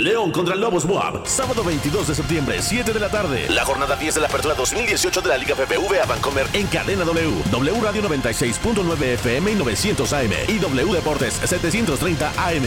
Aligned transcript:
León 0.00 0.30
contra 0.30 0.54
Lobos 0.54 0.84
Moab, 0.84 1.26
sábado 1.26 1.64
22 1.64 2.08
de 2.08 2.14
septiembre, 2.14 2.60
7 2.60 2.92
de 2.92 3.00
la 3.00 3.08
tarde. 3.08 3.46
La 3.48 3.64
jornada 3.64 3.96
10 3.96 4.16
de 4.16 4.20
la 4.20 4.26
apertura 4.26 4.54
2018 4.54 5.22
de 5.22 5.28
la 5.28 5.38
Liga 5.38 5.54
PPV 5.54 6.00
a 6.02 6.06
Vancomer 6.06 6.46
en 6.52 6.66
Cadena 6.66 7.04
W. 7.04 7.42
W 7.50 7.80
Radio 7.80 8.02
96.9 8.02 9.02
FM 9.02 9.52
y 9.52 9.54
900 9.54 10.12
AM 10.12 10.32
y 10.48 10.58
W 10.58 10.92
Deportes 10.92 11.34
730 11.34 12.28
AM. 12.28 12.64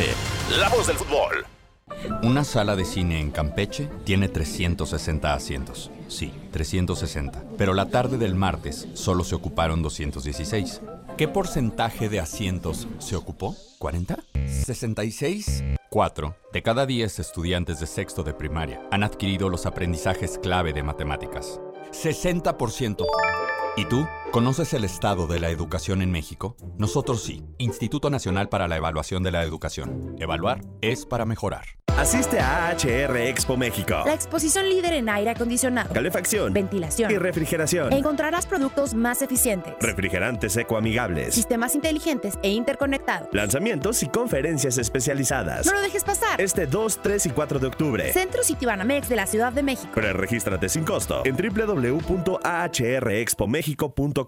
La 0.59 0.69
voz 0.69 0.87
del 0.87 0.97
fútbol. 0.97 1.45
Una 2.23 2.43
sala 2.43 2.75
de 2.75 2.85
cine 2.85 3.19
en 3.19 3.31
Campeche 3.31 3.89
tiene 4.05 4.29
360 4.29 5.33
asientos. 5.33 5.91
Sí, 6.07 6.31
360. 6.51 7.43
Pero 7.57 7.73
la 7.73 7.89
tarde 7.89 8.17
del 8.17 8.35
martes 8.35 8.87
solo 8.93 9.23
se 9.23 9.35
ocuparon 9.35 9.81
216. 9.81 10.81
¿Qué 11.17 11.27
porcentaje 11.27 12.09
de 12.09 12.19
asientos 12.19 12.87
se 12.99 13.15
ocupó? 13.15 13.55
¿40? 13.79 14.17
¿66? 14.33 15.78
4 15.89 16.35
de 16.53 16.61
cada 16.61 16.85
10 16.85 17.17
estudiantes 17.17 17.79
de 17.79 17.87
sexto 17.87 18.21
de 18.21 18.35
primaria 18.35 18.79
han 18.91 19.03
adquirido 19.03 19.49
los 19.49 19.65
aprendizajes 19.65 20.37
clave 20.37 20.71
de 20.71 20.83
matemáticas. 20.83 21.59
60%. 21.91 23.07
¿Y 23.75 23.85
tú? 23.85 24.05
¿Conoces 24.31 24.73
el 24.73 24.83
estado 24.83 25.25
de 25.27 25.39
la 25.39 25.49
educación 25.49 26.01
en 26.03 26.11
México? 26.11 26.55
Nosotros 26.77 27.23
sí. 27.23 27.43
Instituto 27.57 28.11
Nacional 28.11 28.47
para 28.47 28.67
la 28.67 28.77
Evaluación 28.77 29.23
de 29.23 29.31
la 29.31 29.43
Educación. 29.43 30.15
Evaluar 30.19 30.61
es 30.81 31.05
para 31.07 31.25
mejorar. 31.25 31.65
Asiste 31.97 32.39
a 32.39 32.67
AHR 32.69 33.17
Expo 33.17 33.57
México. 33.57 34.03
La 34.05 34.13
exposición 34.13 34.69
líder 34.69 34.93
en 34.93 35.09
aire 35.09 35.31
acondicionado, 35.31 35.91
Calefacción 35.93 36.53
ventilación 36.53 37.11
y 37.11 37.17
refrigeración. 37.17 37.91
Encontrarás 37.91 38.45
productos 38.45 38.93
más 38.93 39.21
eficientes, 39.21 39.73
Refrigerantes 39.81 40.55
ecoamigables. 40.55 41.33
sistemas 41.33 41.75
inteligentes 41.75 42.39
e 42.41 42.51
interconectados. 42.51 43.27
Lanzamientos 43.33 44.01
y 44.03 44.07
conferencias 44.07 44.77
especializadas. 44.77 45.65
No 45.65 45.73
lo 45.73 45.81
dejes 45.81 46.05
pasar. 46.05 46.39
Este 46.39 46.67
2, 46.67 46.99
3 47.01 47.25
y 47.25 47.29
4 47.31 47.59
de 47.59 47.67
octubre. 47.67 48.13
Centro 48.13 48.43
Citibanamex 48.43 49.09
de 49.09 49.15
la 49.17 49.25
Ciudad 49.25 49.51
de 49.51 49.63
México. 49.63 49.91
Preregístrate 49.93 50.69
sin 50.69 50.85
costo 50.85 51.23
en 51.25 51.35
www.ahrexpomexico.com. 51.35 54.18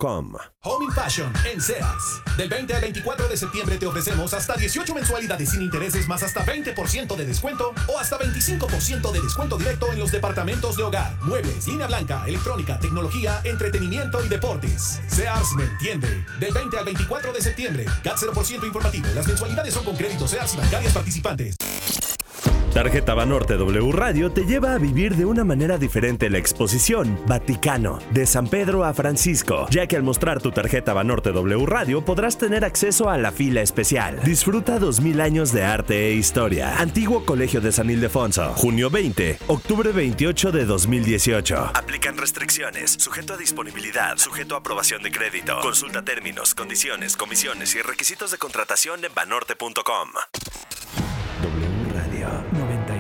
Home 0.64 0.86
in 0.86 0.92
Fashion 0.92 1.34
en 1.52 1.61
Sears. 1.61 2.22
Del 2.38 2.50
20 2.50 2.73
al 2.73 2.81
24 2.81 3.28
de 3.28 3.36
septiembre 3.38 3.78
te 3.78 3.86
ofrecemos 3.86 4.34
hasta 4.34 4.56
18 4.56 4.94
mensualidades 4.94 5.50
sin 5.50 5.61
intereses 5.61 6.08
más 6.08 6.23
hasta 6.23 6.45
20% 6.45 7.16
de 7.16 7.25
descuento 7.25 7.73
o 7.88 8.00
hasta 8.00 8.17
25% 8.17 9.12
de 9.12 9.22
descuento 9.22 9.58
directo 9.58 9.92
en 9.92 10.00
los 10.00 10.12
departamentos 10.12 10.78
de 10.78 10.84
hogar, 10.84 11.17
muebles, 11.23 11.67
línea 11.67 11.88
blanca, 11.88 12.23
electrónica, 12.25 12.80
tecnología, 12.80 13.42
entretenimiento 13.44 14.23
y 14.23 14.30
deportes. 14.30 15.02
Sears 15.08 15.53
me 15.58 15.64
entiende. 15.64 16.25
Del 16.39 16.53
20 16.53 16.78
al 16.78 16.86
24 16.86 17.34
de 17.34 17.42
septiembre, 17.42 17.86
CAT 18.03 18.17
0% 18.17 18.66
informativo. 18.66 19.08
Las 19.14 19.28
mensualidades 19.28 19.73
son 19.73 19.84
con 19.84 19.95
créditos 19.95 20.30
Sears 20.30 20.53
y 20.53 20.58
bancarias 20.58 20.94
participantes. 20.94 21.56
Tarjeta 22.73 23.14
Banorte 23.14 23.58
W 23.58 23.92
Radio 23.92 24.31
te 24.31 24.45
lleva 24.45 24.73
a 24.73 24.78
vivir 24.78 25.17
de 25.17 25.25
una 25.25 25.44
manera 25.44 25.78
diferente 25.78 26.30
la 26.30 26.38
exposición 26.38 27.20
Vaticano, 27.28 28.00
de 28.11 28.25
San 28.25 28.47
Pedro 28.47 28.86
a 28.86 28.94
Francisco, 28.94 29.67
ya 29.70 29.88
que 29.88 29.97
al 29.97 30.03
mostrar 30.03 30.42
tu 30.42 30.52
tarjeta 30.52 30.94
Banorte 30.94 31.34
W 31.34 31.66
Radio 31.66 32.06
podrás 32.06 32.38
tener 32.38 32.64
acceso 32.64 33.09
a 33.09 33.17
la 33.17 33.34
fila 33.34 33.62
especial. 33.62 34.22
Disfruta 34.23 34.80
2000 34.80 35.19
años 35.19 35.52
de 35.52 35.64
arte 35.66 36.08
e 36.08 36.14
historia. 36.14 36.78
Antiguo 36.80 37.25
Colegio 37.25 37.59
de 37.59 37.73
San 37.73 37.89
Ildefonso, 37.89 38.53
junio 38.56 38.89
20, 38.89 39.39
octubre 39.47 39.92
28 39.92 40.52
de 40.53 40.66
2018. 40.66 41.72
Aplican 41.73 42.17
restricciones, 42.17 42.92
sujeto 42.92 43.34
a 43.34 43.38
disponibilidad, 43.38 44.17
sujeto 44.17 44.56
a 44.56 44.59
aprobación 44.59 45.03
de 45.03 45.12
crédito. 45.12 45.59
Consulta 45.62 46.03
términos, 46.03 46.56
condiciones, 46.56 47.17
comisiones 47.17 47.75
y 47.75 47.81
requisitos 47.81 48.31
de 48.31 48.38
contratación 48.38 49.03
en 49.03 49.14
banorte.com. 49.14 50.09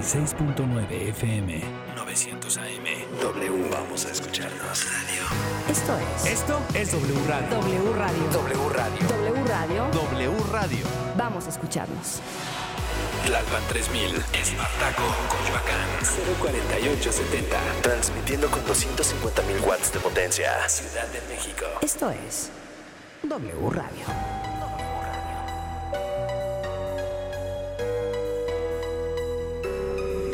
W 0.01 0.09
Radio 0.09 0.55
96.9 0.55 1.09
FM. 1.09 1.61
900 1.95 2.57
AM. 2.57 2.85
W, 3.21 3.69
vamos 3.69 4.05
a 4.05 4.11
escucharnos. 4.11 4.87
Radio. 4.91 5.21
Esto 5.69 5.97
es 5.99 6.25
Esto 6.25 6.59
es 6.73 6.91
W 6.91 7.27
Radio. 7.27 7.49
W 7.49 7.93
Radio. 7.93 8.23
W 8.31 8.69
Radio. 8.73 9.07
W 9.07 9.43
Radio. 9.47 9.87
W 9.93 10.43
Radio. 10.51 10.85
Vamos 11.15 11.45
a 11.45 11.49
escucharnos. 11.49 12.19
Tlalpan 13.25 13.61
3000, 13.69 14.15
Espartaco, 14.33 15.03
Coyoacán, 15.29 15.87
04870. 16.39 17.59
Transmitiendo 17.83 18.49
con 18.49 18.65
250.000 18.65 19.67
watts 19.67 19.93
de 19.93 19.99
potencia. 19.99 20.67
Ciudad 20.67 21.07
de 21.09 21.21
México. 21.31 21.65
Esto 21.81 22.09
es 22.09 22.49
W 23.21 23.69
Radio. 23.69 24.50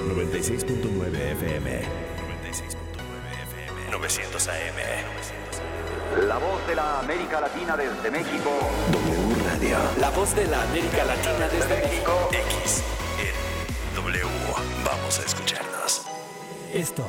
FM. 0.07 1.81
96.9 2.37 2.71
FM. 3.31 3.91
900 3.91 4.47
AM. 4.47 6.27
La 6.27 6.37
voz 6.37 6.67
de 6.67 6.75
la 6.75 6.99
América 6.99 7.41
Latina 7.41 7.75
desde 7.75 8.11
México. 8.11 8.49
W 8.91 9.35
Radio. 9.45 9.77
La 9.99 10.09
voz 10.11 10.35
de 10.35 10.47
la 10.47 10.63
América 10.63 11.03
Latina 11.03 11.47
desde 11.49 11.75
México. 11.81 12.29
X. 12.31 12.83
W. 13.95 14.23
Vamos 14.85 15.19
a 15.19 15.25
escucharnos. 15.25 16.07
Esto 16.73 17.05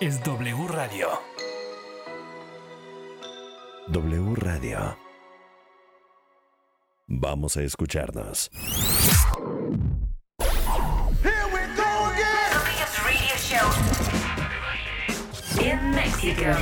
es 0.00 0.22
W 0.22 0.68
Radio. 0.68 1.08
W 3.88 4.34
Radio. 4.36 4.96
Vamos 7.06 7.56
a 7.56 7.62
escucharnos. 7.62 8.50
In 15.60 15.90
Mexico. 15.90 16.56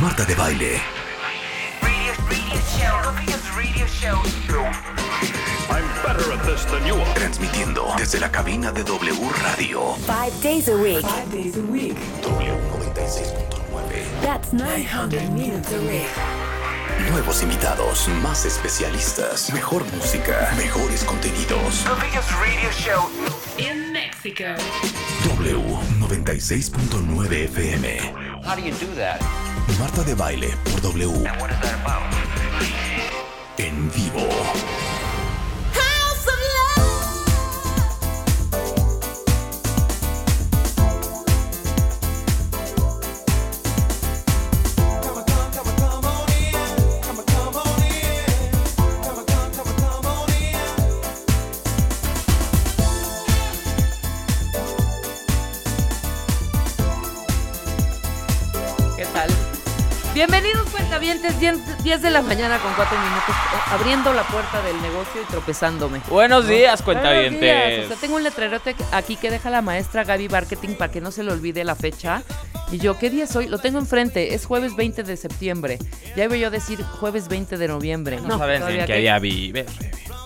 Marta 0.00 0.24
de 0.24 0.34
baile. 0.34 0.80
Radio, 1.82 2.12
radio 2.28 2.60
show. 2.76 2.96
Radio 3.56 3.86
show. 3.86 4.38
Transmitiendo 7.14 7.92
desde 7.96 8.20
la 8.20 8.30
cabina 8.30 8.72
de 8.72 8.82
W 8.84 9.30
Radio. 9.42 9.94
Five 10.06 10.32
days 10.42 10.68
a 10.68 10.74
week. 10.74 11.04
W 12.22 12.54
96.9. 12.78 14.22
That's 14.22 14.52
900 14.52 15.30
minutes 15.30 15.72
a 15.72 15.80
week. 15.80 16.08
Nuevos 17.10 17.42
invitados, 17.42 18.08
más 18.22 18.44
especialistas, 18.44 19.52
mejor 19.52 19.84
música, 19.94 20.52
mejores 20.56 21.04
contenidos. 21.04 21.84
The 21.84 21.94
biggest 22.00 22.30
radio 22.40 22.70
show. 22.72 23.08
In 23.56 23.92
Mexico. 23.92 24.54
W 25.36 25.97
96.9 26.08 27.28
FM. 27.52 27.84
How 28.42 28.54
do 28.56 28.62
you 28.62 28.72
do 28.72 28.86
that? 28.94 29.20
Marta 29.78 30.02
de 30.04 30.14
baile 30.14 30.48
por 30.64 30.80
W. 30.80 31.10
And 31.26 31.38
what 31.38 31.50
is 31.50 31.60
that 31.60 31.74
about? 31.82 32.02
En 33.58 33.90
vivo. 33.90 34.77
Cuentavientes, 61.32 61.66
10 61.76 61.84
10 61.84 62.02
de 62.02 62.10
la 62.10 62.22
mañana 62.22 62.58
con 62.58 62.72
4 62.74 62.98
minutos, 62.98 63.28
eh, 63.30 63.58
abriendo 63.72 64.12
la 64.12 64.22
puerta 64.24 64.60
del 64.62 64.80
negocio 64.82 65.22
y 65.22 65.24
tropezándome. 65.26 66.00
Buenos 66.08 66.44
¿No? 66.44 66.50
días, 66.50 66.84
Buenos 66.84 67.02
cuentavientes. 67.02 67.40
días. 67.40 67.84
O 67.86 67.88
sea, 67.88 67.96
tengo 67.96 68.16
un 68.16 68.22
letrerote 68.24 68.74
aquí 68.92 69.16
que 69.16 69.30
deja 69.30 69.50
la 69.50 69.62
maestra 69.62 70.04
Gaby 70.04 70.28
Marketing 70.28 70.74
para 70.76 70.90
que 70.90 71.00
no 71.00 71.10
se 71.10 71.22
le 71.22 71.32
olvide 71.32 71.64
la 71.64 71.74
fecha. 71.74 72.22
Y 72.70 72.78
yo, 72.78 72.98
¿qué 72.98 73.08
día 73.10 73.24
es 73.24 73.34
hoy? 73.36 73.48
Lo 73.48 73.58
tengo 73.58 73.78
enfrente, 73.78 74.34
es 74.34 74.44
jueves 74.44 74.76
20 74.76 75.02
de 75.02 75.16
septiembre. 75.16 75.78
Ya 76.16 76.24
iba 76.24 76.36
yo 76.36 76.48
a 76.48 76.50
decir 76.50 76.82
jueves 76.82 77.28
20 77.28 77.56
de 77.56 77.68
noviembre. 77.68 78.20
No, 78.20 78.38
sabes 78.38 78.58
todavía 78.60 78.80
en 78.82 78.86
qué 78.86 78.92
que- 78.94 78.98
día 79.00 79.18
vive. 79.18 79.66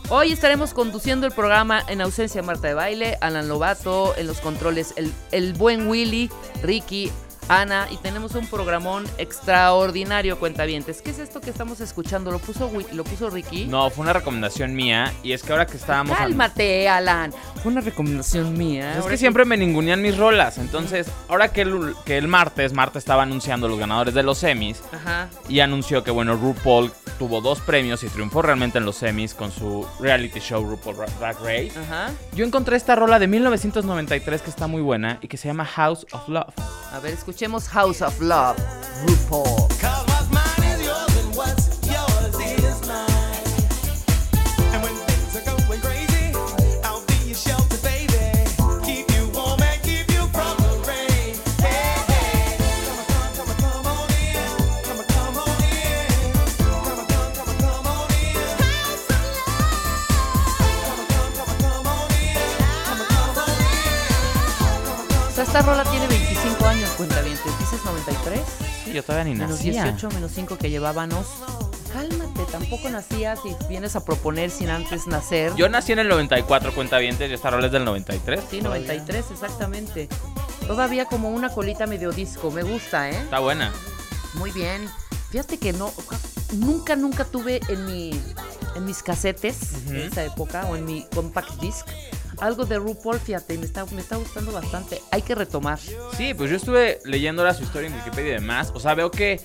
Hoy 0.09 0.33
estaremos 0.33 0.75
conduciendo 0.75 1.27
el 1.27 1.33
programa 1.33 1.83
en 1.89 2.01
ausencia 2.01 2.41
de 2.43 2.47
Marta 2.47 2.69
de 2.69 2.75
Baile, 2.75 3.17
Alan 3.21 3.49
Lobato, 3.49 4.15
en 4.19 4.27
los 4.27 4.41
controles 4.41 4.93
el, 4.97 5.13
el 5.31 5.55
buen 5.55 5.87
Willy, 5.87 6.29
Ricky, 6.63 7.11
Ana, 7.49 7.87
y 7.91 7.97
tenemos 7.99 8.35
un 8.35 8.47
programón 8.47 9.05
extraordinario, 9.19 10.39
cuentavientes. 10.39 11.03
¿Qué 11.03 11.11
es 11.11 11.19
esto 11.19 11.41
que 11.41 11.51
estamos 11.51 11.81
escuchando? 11.81 12.31
¿Lo 12.31 12.39
puso, 12.39 12.71
lo 12.93 13.05
puso 13.05 13.29
Ricky? 13.31 13.67
No, 13.67 13.91
fue 13.91 14.03
una 14.05 14.13
recomendación 14.13 14.75
mía 14.75 15.13
y 15.23 15.33
es 15.33 15.43
que 15.43 15.53
ahora 15.53 15.67
que 15.67 15.77
estábamos... 15.77 16.17
Cálmate, 16.17 16.89
Alan. 16.89 17.33
Fue 17.63 17.71
una 17.73 17.81
recomendación 17.81 18.57
mía. 18.57 18.97
Es 18.99 19.05
que 19.07 19.17
siempre 19.17 19.45
me 19.45 19.57
ningunean 19.57 20.01
mis 20.01 20.17
rolas, 20.17 20.59
entonces 20.59 21.09
ahora 21.29 21.53
que 21.53 21.63
el, 21.63 21.95
que 22.05 22.17
el 22.17 22.29
martes, 22.29 22.73
Marta 22.73 22.99
estaba 22.99 23.23
anunciando 23.25 23.69
los 23.69 23.79
ganadores 23.79 24.15
de 24.15 24.23
los 24.23 24.39
semis 24.39 24.81
Ajá. 24.93 25.29
y 25.49 25.61
anunció 25.61 26.03
que 26.05 26.11
bueno, 26.11 26.35
RuPaul 26.37 26.93
tuvo 27.19 27.41
dos 27.41 27.61
premios 27.61 28.03
y 28.03 28.09
triunfó 28.09 28.43
realmente 28.43 28.79
en 28.79 28.85
los 28.85 28.97
semis 28.97 29.35
con 29.35 29.53
su 29.53 29.87
reality 30.01 30.41
show 30.41 30.65
RuPaul 30.65 30.97
Ra- 30.97 31.07
Drag 31.21 31.37
Race. 31.41 31.73
Ajá. 31.79 32.11
Yo 32.35 32.45
encontré 32.45 32.77
esta 32.77 32.95
rola 32.97 33.19
de 33.19 33.27
1993 33.29 34.43
que 34.43 34.51
está 34.51 34.67
muy 34.67 34.81
buena 34.83 35.19
y 35.21 35.29
que 35.29 35.37
se 35.37 35.49
llama 35.49 35.65
House 35.65 36.07
of 36.13 36.29
Love. 36.29 36.55
A 36.93 36.99
ver, 37.01 37.13
escuchemos 37.33 37.67
House 37.69 38.03
of 38.03 38.21
Love. 38.21 38.59
RuPaul. 39.07 39.73
Esta 65.53 65.61
rola 65.61 65.85
tiene 65.85 66.02
25 66.02 66.02
años, 66.02 66.02
cuentavientes. 67.07 67.59
¿Dices 67.59 67.85
93? 67.85 68.41
Sí, 68.85 68.93
yo 68.93 69.03
todavía 69.03 69.33
ni 69.33 69.39
Menos 69.39 69.57
nacía. 69.57 69.85
18, 69.85 70.11
menos 70.11 70.31
5 70.35 70.59
que 70.59 70.71
llevábamos. 70.71 71.27
Cálmate, 71.93 72.45
tampoco 72.51 72.89
nacías 72.89 73.41
y 73.45 73.55
vienes 73.69 73.97
a 73.97 74.05
proponer 74.05 74.51
sin 74.51 74.71
antes 74.71 75.07
nacer. 75.07 75.55
Yo 75.57 75.69
nací 75.69 75.93
en 75.93 75.99
el 75.99 76.09
94, 76.09 76.73
cuenta 76.75 76.99
bien, 76.99 77.17
y 77.19 77.25
esta 77.25 77.51
rola 77.51 77.67
es 77.67 77.73
del 77.73 77.85
93. 77.85 78.41
Sí, 78.51 78.63
93, 78.63 79.25
exactamente. 79.31 80.09
Todavía 80.67 81.05
como 81.05 81.29
una 81.29 81.51
colita 81.51 81.87
medio 81.87 82.13
disco. 82.13 82.51
Me 82.51 82.63
gusta, 82.63 83.11
¿eh? 83.11 83.17
Está 83.19 83.41
buena. 83.41 83.73
Muy 84.35 84.53
bien. 84.53 84.89
Fíjate 85.31 85.59
que 85.59 85.73
no, 85.73 85.93
nunca, 86.53 86.97
nunca 86.97 87.25
tuve 87.25 87.61
en 87.69 87.85
mi, 87.85 88.19
en 88.77 88.85
mis 88.85 89.03
casetes 89.03 89.87
de 89.87 90.07
esa 90.07 90.25
época 90.25 90.67
o 90.67 90.77
en 90.77 90.85
mi 90.85 91.05
compact 91.15 91.61
disc 91.61 91.87
algo 92.43 92.65
de 92.65 92.79
RuPaul. 92.79 93.19
Fíjate, 93.21 93.57
me 93.59 93.65
está, 93.67 93.85
me 93.87 94.01
está 94.01 94.17
gustando 94.17 94.53
bastante. 94.53 95.01
Hay 95.11 95.23
que 95.23 95.35
retomar. 95.35 95.79
Sí, 95.79 96.35
pues 96.35 96.51
yo 96.51 96.57
estuve 96.57 96.99
leyendo 97.05 97.43
ahora 97.43 97.55
su 97.55 97.63
historia 97.63 97.89
en 97.89 97.95
Wikipedia 97.95 98.31
y 98.31 98.35
demás. 98.35 98.73
O 98.75 98.81
sea, 98.81 98.95
veo 98.95 99.11
que 99.11 99.41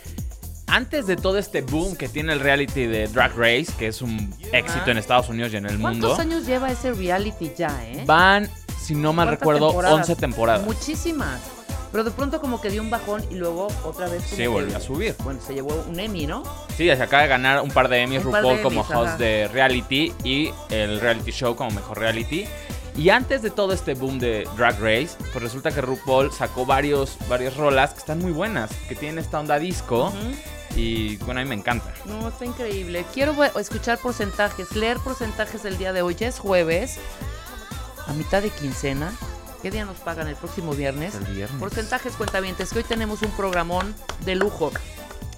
antes 0.67 1.07
de 1.07 1.15
todo 1.15 1.37
este 1.37 1.61
boom 1.61 1.95
que 1.95 2.09
tiene 2.09 2.33
el 2.33 2.39
reality 2.39 2.85
de 2.85 3.07
Drag 3.07 3.33
Race, 3.37 3.67
que 3.77 3.87
es 3.87 4.01
un 4.01 4.33
éxito 4.51 4.91
en 4.91 4.97
Estados 4.97 5.29
Unidos 5.29 5.53
y 5.53 5.57
en 5.57 5.65
el 5.65 5.79
¿Cuántos 5.79 6.09
mundo, 6.09 6.21
años 6.21 6.45
lleva 6.45 6.71
ese 6.71 6.91
reality 6.91 7.51
ya, 7.57 7.69
eh? 7.85 8.03
van, 8.05 8.49
si 8.79 8.93
no 8.93 9.13
mal 9.13 9.27
¿Cuántas 9.27 9.39
recuerdo, 9.39 9.67
temporadas? 9.67 10.09
11 10.09 10.15
temporadas. 10.15 10.65
Muchísimas. 10.65 11.39
Pero 11.91 12.03
de 12.03 12.11
pronto 12.11 12.41
como 12.41 12.59
que 12.59 12.69
dio 12.69 12.81
un 12.81 12.89
bajón 12.89 13.23
y 13.31 13.35
luego 13.35 13.69
otra 13.85 14.09
vez 14.09 14.21
Sí, 14.23 14.45
volvió 14.45 14.75
a 14.75 14.81
subir. 14.81 15.15
Bueno, 15.23 15.39
se 15.45 15.53
llevó 15.53 15.85
un 15.89 15.97
Emmy, 15.99 16.27
¿no? 16.27 16.43
Sí, 16.75 16.85
se 16.85 17.01
acaba 17.01 17.23
de 17.23 17.29
ganar 17.29 17.61
un 17.61 17.71
par 17.71 17.87
de 17.87 18.01
Emmys 18.01 18.23
par 18.23 18.33
de 18.33 18.39
RuPaul 18.41 18.61
como 18.61 18.81
Emmys, 18.81 18.95
host 18.95 19.07
ajá. 19.07 19.17
de 19.17 19.47
reality 19.47 20.11
y 20.23 20.51
el 20.69 20.99
reality 20.99 21.31
show 21.31 21.55
como 21.55 21.71
mejor 21.71 21.99
reality. 21.99 22.45
Y 22.97 23.09
antes 23.09 23.43
de 23.43 23.51
todo 23.51 23.73
este 23.73 23.93
boom 23.93 24.17
de 24.17 24.47
Drag 24.57 24.79
Race, 24.79 25.09
pues 25.31 25.43
resulta 25.43 25.71
que 25.71 25.81
RuPaul 25.81 26.31
sacó 26.31 26.65
varios, 26.65 27.15
varias 27.29 27.55
rolas 27.55 27.93
que 27.93 27.99
están 27.99 28.17
muy 28.17 28.31
buenas, 28.31 28.71
que 28.89 28.95
tienen 28.95 29.19
esta 29.19 29.39
onda 29.39 29.59
disco. 29.59 30.11
Y 30.75 31.17
bueno, 31.17 31.39
a 31.39 31.43
mí 31.43 31.49
me 31.49 31.55
encanta. 31.55 31.93
No, 32.05 32.27
está 32.27 32.45
increíble. 32.45 33.05
Quiero 33.13 33.35
escuchar 33.59 33.99
porcentajes, 33.99 34.75
leer 34.75 34.97
porcentajes 34.97 35.63
el 35.65 35.77
día 35.77 35.93
de 35.93 36.01
hoy. 36.01 36.15
Ya 36.15 36.27
es 36.27 36.39
jueves, 36.39 36.97
a 38.07 38.13
mitad 38.13 38.41
de 38.41 38.49
quincena. 38.49 39.13
¿Qué 39.61 39.69
día 39.69 39.85
nos 39.85 39.97
pagan 39.97 40.27
el 40.27 40.35
próximo 40.35 40.73
viernes? 40.73 41.13
El 41.13 41.25
viernes. 41.25 41.59
Porcentajes 41.59 42.13
cuentavientes, 42.13 42.71
que 42.71 42.79
hoy 42.79 42.83
tenemos 42.83 43.21
un 43.21 43.31
programón 43.31 43.93
de 44.25 44.35
lujo. 44.35 44.71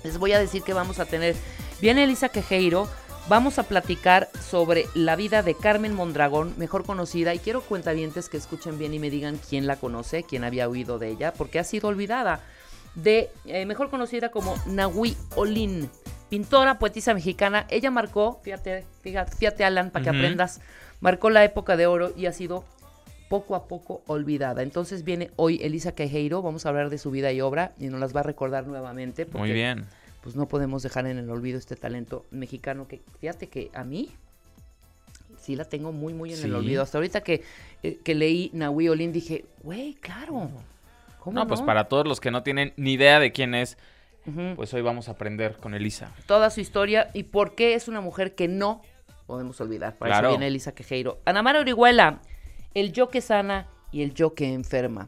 Les 0.05 0.17
voy 0.17 0.31
a 0.31 0.39
decir 0.39 0.63
que 0.63 0.73
vamos 0.73 0.99
a 0.99 1.05
tener. 1.05 1.35
Viene 1.81 2.05
Elisa 2.05 2.29
Quejeiro. 2.29 2.87
Vamos 3.27 3.59
a 3.59 3.63
platicar 3.63 4.29
sobre 4.41 4.85
la 4.95 5.15
vida 5.15 5.43
de 5.43 5.53
Carmen 5.53 5.93
Mondragón, 5.93 6.53
mejor 6.57 6.83
conocida, 6.83 7.33
y 7.35 7.39
quiero 7.39 7.61
cuentavientes 7.61 8.27
que 8.27 8.37
escuchen 8.37 8.79
bien 8.79 8.93
y 8.93 8.99
me 8.99 9.11
digan 9.11 9.39
quién 9.49 9.67
la 9.67 9.75
conoce, 9.75 10.23
quién 10.23 10.43
había 10.43 10.67
oído 10.67 10.97
de 10.97 11.09
ella, 11.09 11.33
porque 11.33 11.59
ha 11.59 11.63
sido 11.63 11.89
olvidada. 11.89 12.41
De 12.95 13.29
eh, 13.45 13.65
mejor 13.67 13.91
conocida 13.91 14.29
como 14.29 14.55
Nahui 14.65 15.15
Olin, 15.35 15.89
pintora, 16.29 16.79
poetisa 16.79 17.13
mexicana. 17.13 17.67
Ella 17.69 17.91
marcó, 17.91 18.39
fíjate, 18.43 18.85
fíjate, 19.01 19.35
fíjate 19.35 19.63
Alan, 19.63 19.91
para 19.91 20.03
que 20.03 20.09
aprendas, 20.09 20.61
marcó 20.99 21.29
la 21.29 21.43
época 21.43 21.77
de 21.77 21.85
oro 21.85 22.11
y 22.17 22.25
ha 22.25 22.33
sido 22.33 22.65
poco 23.29 23.55
a 23.55 23.67
poco 23.67 24.01
olvidada. 24.07 24.63
Entonces 24.63 25.03
viene 25.03 25.31
hoy 25.35 25.59
Elisa 25.61 25.93
Quejeiro, 25.93 26.41
vamos 26.41 26.65
a 26.65 26.69
hablar 26.69 26.89
de 26.89 26.97
su 26.97 27.11
vida 27.11 27.31
y 27.31 27.41
obra 27.41 27.73
y 27.79 27.87
nos 27.87 27.99
las 27.99 28.15
va 28.15 28.21
a 28.21 28.23
recordar 28.23 28.65
nuevamente. 28.67 29.25
Muy 29.31 29.51
bien. 29.51 29.85
Pues 30.21 30.35
no 30.35 30.47
podemos 30.47 30.83
dejar 30.83 31.07
en 31.07 31.17
el 31.17 31.29
olvido 31.29 31.57
este 31.57 31.75
talento 31.75 32.25
mexicano 32.31 32.87
que, 32.87 33.01
fíjate 33.19 33.47
que 33.47 33.71
a 33.73 33.83
mí 33.83 34.09
sí 35.39 35.55
la 35.55 35.65
tengo 35.65 35.91
muy, 35.91 36.13
muy 36.13 36.33
en 36.33 36.43
el 36.43 36.55
olvido. 36.55 36.83
Hasta 36.83 36.97
ahorita 36.97 37.21
que, 37.21 37.43
eh, 37.83 37.99
que 38.03 38.15
leí 38.15 38.49
Nahui 38.53 38.89
Olin 38.89 39.13
dije, 39.13 39.45
güey, 39.63 39.93
claro. 39.95 40.49
¿Cómo 41.19 41.39
No, 41.39 41.47
pues 41.47 41.61
para 41.61 41.85
todos 41.85 42.07
los 42.07 42.19
que 42.19 42.31
no 42.31 42.43
tienen 42.43 42.73
ni 42.77 42.93
idea 42.93 43.19
de 43.19 43.31
quién 43.31 43.53
es, 43.55 43.77
pues 44.55 44.73
hoy 44.73 44.81
vamos 44.81 45.07
a 45.07 45.11
aprender 45.11 45.57
con 45.57 45.73
Elisa. 45.73 46.13
toda 46.27 46.49
su 46.51 46.59
historia 46.61 47.09
y 47.13 47.23
por 47.23 47.55
qué 47.55 47.73
es 47.73 47.87
una 47.87 47.99
mujer 47.99 48.35
que 48.35 48.47
no 48.47 48.81
podemos 49.25 49.59
olvidar. 49.59 49.95
Para 49.95 50.11
Claro. 50.11 50.27
eso 50.27 50.37
viene 50.37 50.47
Elisa 50.47 50.73
Quejeiro. 50.73 51.19
Ana 51.25 51.41
Mara 51.41 51.59
Orihuela, 51.61 52.21
el 52.73 52.93
yo 52.93 53.09
que 53.09 53.21
sana 53.21 53.67
y 53.91 54.03
el 54.03 54.13
yo 54.13 54.35
que 54.35 54.53
enferma. 54.53 55.07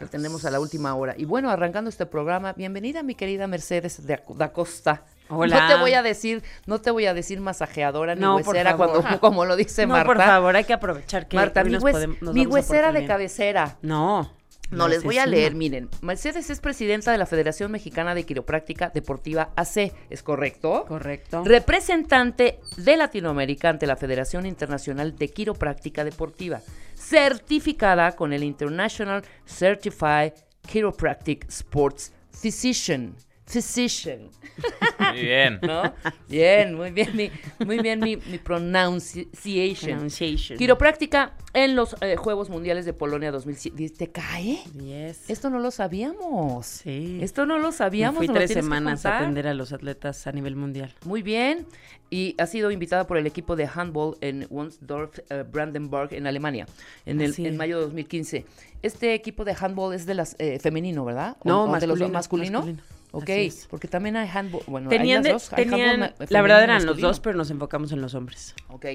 Lo 0.00 0.06
tenemos 0.08 0.44
a 0.44 0.50
la 0.50 0.60
última 0.60 0.94
hora. 0.94 1.14
Y 1.16 1.24
bueno, 1.24 1.50
arrancando 1.50 1.88
este 1.88 2.06
programa, 2.06 2.52
bienvenida 2.52 3.02
mi 3.02 3.14
querida 3.14 3.46
Mercedes 3.46 4.06
de 4.06 4.20
da 4.34 4.52
Costa. 4.52 5.02
Hola. 5.28 5.60
No 5.68 5.74
te 5.74 5.80
voy 5.80 5.92
a 5.94 6.02
decir, 6.02 6.42
no 6.66 6.80
te 6.80 6.90
voy 6.90 7.06
a 7.06 7.14
decir 7.14 7.40
masajeadora 7.40 8.14
ni 8.14 8.20
No, 8.20 8.36
huesera 8.36 8.76
cuando, 8.76 9.02
como 9.20 9.44
lo 9.44 9.56
dice 9.56 9.86
no, 9.86 9.94
Marta. 9.94 10.06
por 10.06 10.16
favor, 10.22 10.56
hay 10.56 10.64
que 10.64 10.72
aprovechar 10.72 11.26
que 11.26 11.36
Marta, 11.36 11.60
hoy 11.62 11.66
mi, 11.66 11.72
nos 11.74 11.82
hues- 11.84 11.92
podemos- 11.92 12.22
nos 12.22 12.34
mi 12.34 12.40
vamos 12.40 12.54
huesera 12.54 12.92
de 12.92 13.06
cabecera. 13.06 13.76
No. 13.82 14.30
No, 14.70 14.88
les 14.88 15.02
voy 15.02 15.18
a 15.18 15.26
leer, 15.26 15.54
miren. 15.54 15.88
Mercedes 16.02 16.50
es 16.50 16.60
presidenta 16.60 17.12
de 17.12 17.18
la 17.18 17.26
Federación 17.26 17.70
Mexicana 17.70 18.14
de 18.14 18.24
Quiropráctica 18.24 18.90
Deportiva 18.90 19.50
AC, 19.56 19.92
¿es 20.10 20.22
correcto? 20.22 20.84
Correcto. 20.86 21.44
Representante 21.44 22.60
de 22.76 22.96
Latinoamérica 22.96 23.68
ante 23.68 23.86
la 23.86 23.96
Federación 23.96 24.46
Internacional 24.46 25.16
de 25.16 25.28
Quiropráctica 25.28 26.04
Deportiva, 26.04 26.60
certificada 26.94 28.12
con 28.12 28.32
el 28.32 28.42
International 28.42 29.22
Certified 29.46 30.32
Chiropractic 30.66 31.48
Sports 31.48 32.12
Physician. 32.32 33.14
Physician. 33.46 34.28
Muy 34.98 35.20
bien. 35.20 35.58
¿No? 35.62 35.94
Bien, 36.28 36.74
muy 36.74 36.90
bien, 36.90 37.14
mi, 37.16 37.30
muy 37.64 37.78
bien 37.78 38.00
mi, 38.00 38.16
mi 38.16 38.38
pronunciation. 38.38 39.92
Pronunciation. 39.92 40.58
Quiropráctica 40.58 41.32
en 41.54 41.76
los 41.76 41.94
eh, 42.00 42.16
Juegos 42.16 42.50
Mundiales 42.50 42.84
de 42.84 42.92
Polonia 42.92 43.30
2007. 43.30 43.88
¿Te 43.90 44.08
cae? 44.10 44.58
Yes. 44.82 45.30
Esto 45.30 45.48
no 45.50 45.58
lo 45.60 45.70
sabíamos. 45.70 46.66
Sí. 46.66 47.18
Esto 47.22 47.46
no 47.46 47.58
lo 47.58 47.68
Me 47.68 47.72
sabíamos. 47.72 48.18
fui 48.18 48.26
nos 48.26 48.34
lo 48.34 48.40
tres 48.40 48.52
semanas 48.52 49.06
a 49.06 49.18
atender 49.18 49.46
a 49.46 49.54
los 49.54 49.72
atletas 49.72 50.26
a 50.26 50.32
nivel 50.32 50.56
mundial. 50.56 50.92
Muy 51.04 51.22
bien. 51.22 51.66
Y 52.10 52.34
ha 52.38 52.46
sido 52.46 52.70
invitada 52.70 53.06
por 53.06 53.16
el 53.16 53.26
equipo 53.26 53.56
de 53.56 53.68
handball 53.72 54.16
en 54.20 54.46
Wunsdorf, 54.50 55.18
eh, 55.28 55.44
Brandenburg, 55.50 56.12
en 56.14 56.26
Alemania, 56.26 56.66
en, 57.04 57.20
el, 57.20 57.34
en 57.38 57.56
mayo 57.56 57.78
de 57.78 57.84
2015. 57.86 58.44
Este 58.82 59.14
equipo 59.14 59.44
de 59.44 59.56
handball 59.58 59.92
es 59.94 60.06
de 60.06 60.14
las 60.14 60.36
eh, 60.38 60.58
femenino, 60.60 61.04
¿verdad? 61.04 61.36
¿O- 61.40 61.48
No, 61.48 61.64
o 61.64 61.78
de 61.80 61.86
los 61.88 61.98
masculino, 62.10 62.60
masculino. 62.62 62.82
Ok, 63.16 63.30
porque 63.70 63.88
también 63.88 64.16
hay 64.16 64.28
handball. 64.28 64.62
Bueno, 64.66 64.90
hay 64.90 64.98
Tenían, 64.98 65.18
las 65.18 65.24
de- 65.24 65.32
dos. 65.32 65.52
hay 65.52 65.64
handball 65.64 65.80
tenían- 65.80 66.14
la 66.28 66.42
verdad 66.42 66.62
eran 66.62 66.84
los 66.86 67.00
dos, 67.00 67.20
pero 67.20 67.36
nos 67.36 67.50
enfocamos 67.50 67.92
en 67.92 68.00
los 68.00 68.14
hombres. 68.14 68.54
Ok, 68.68 68.86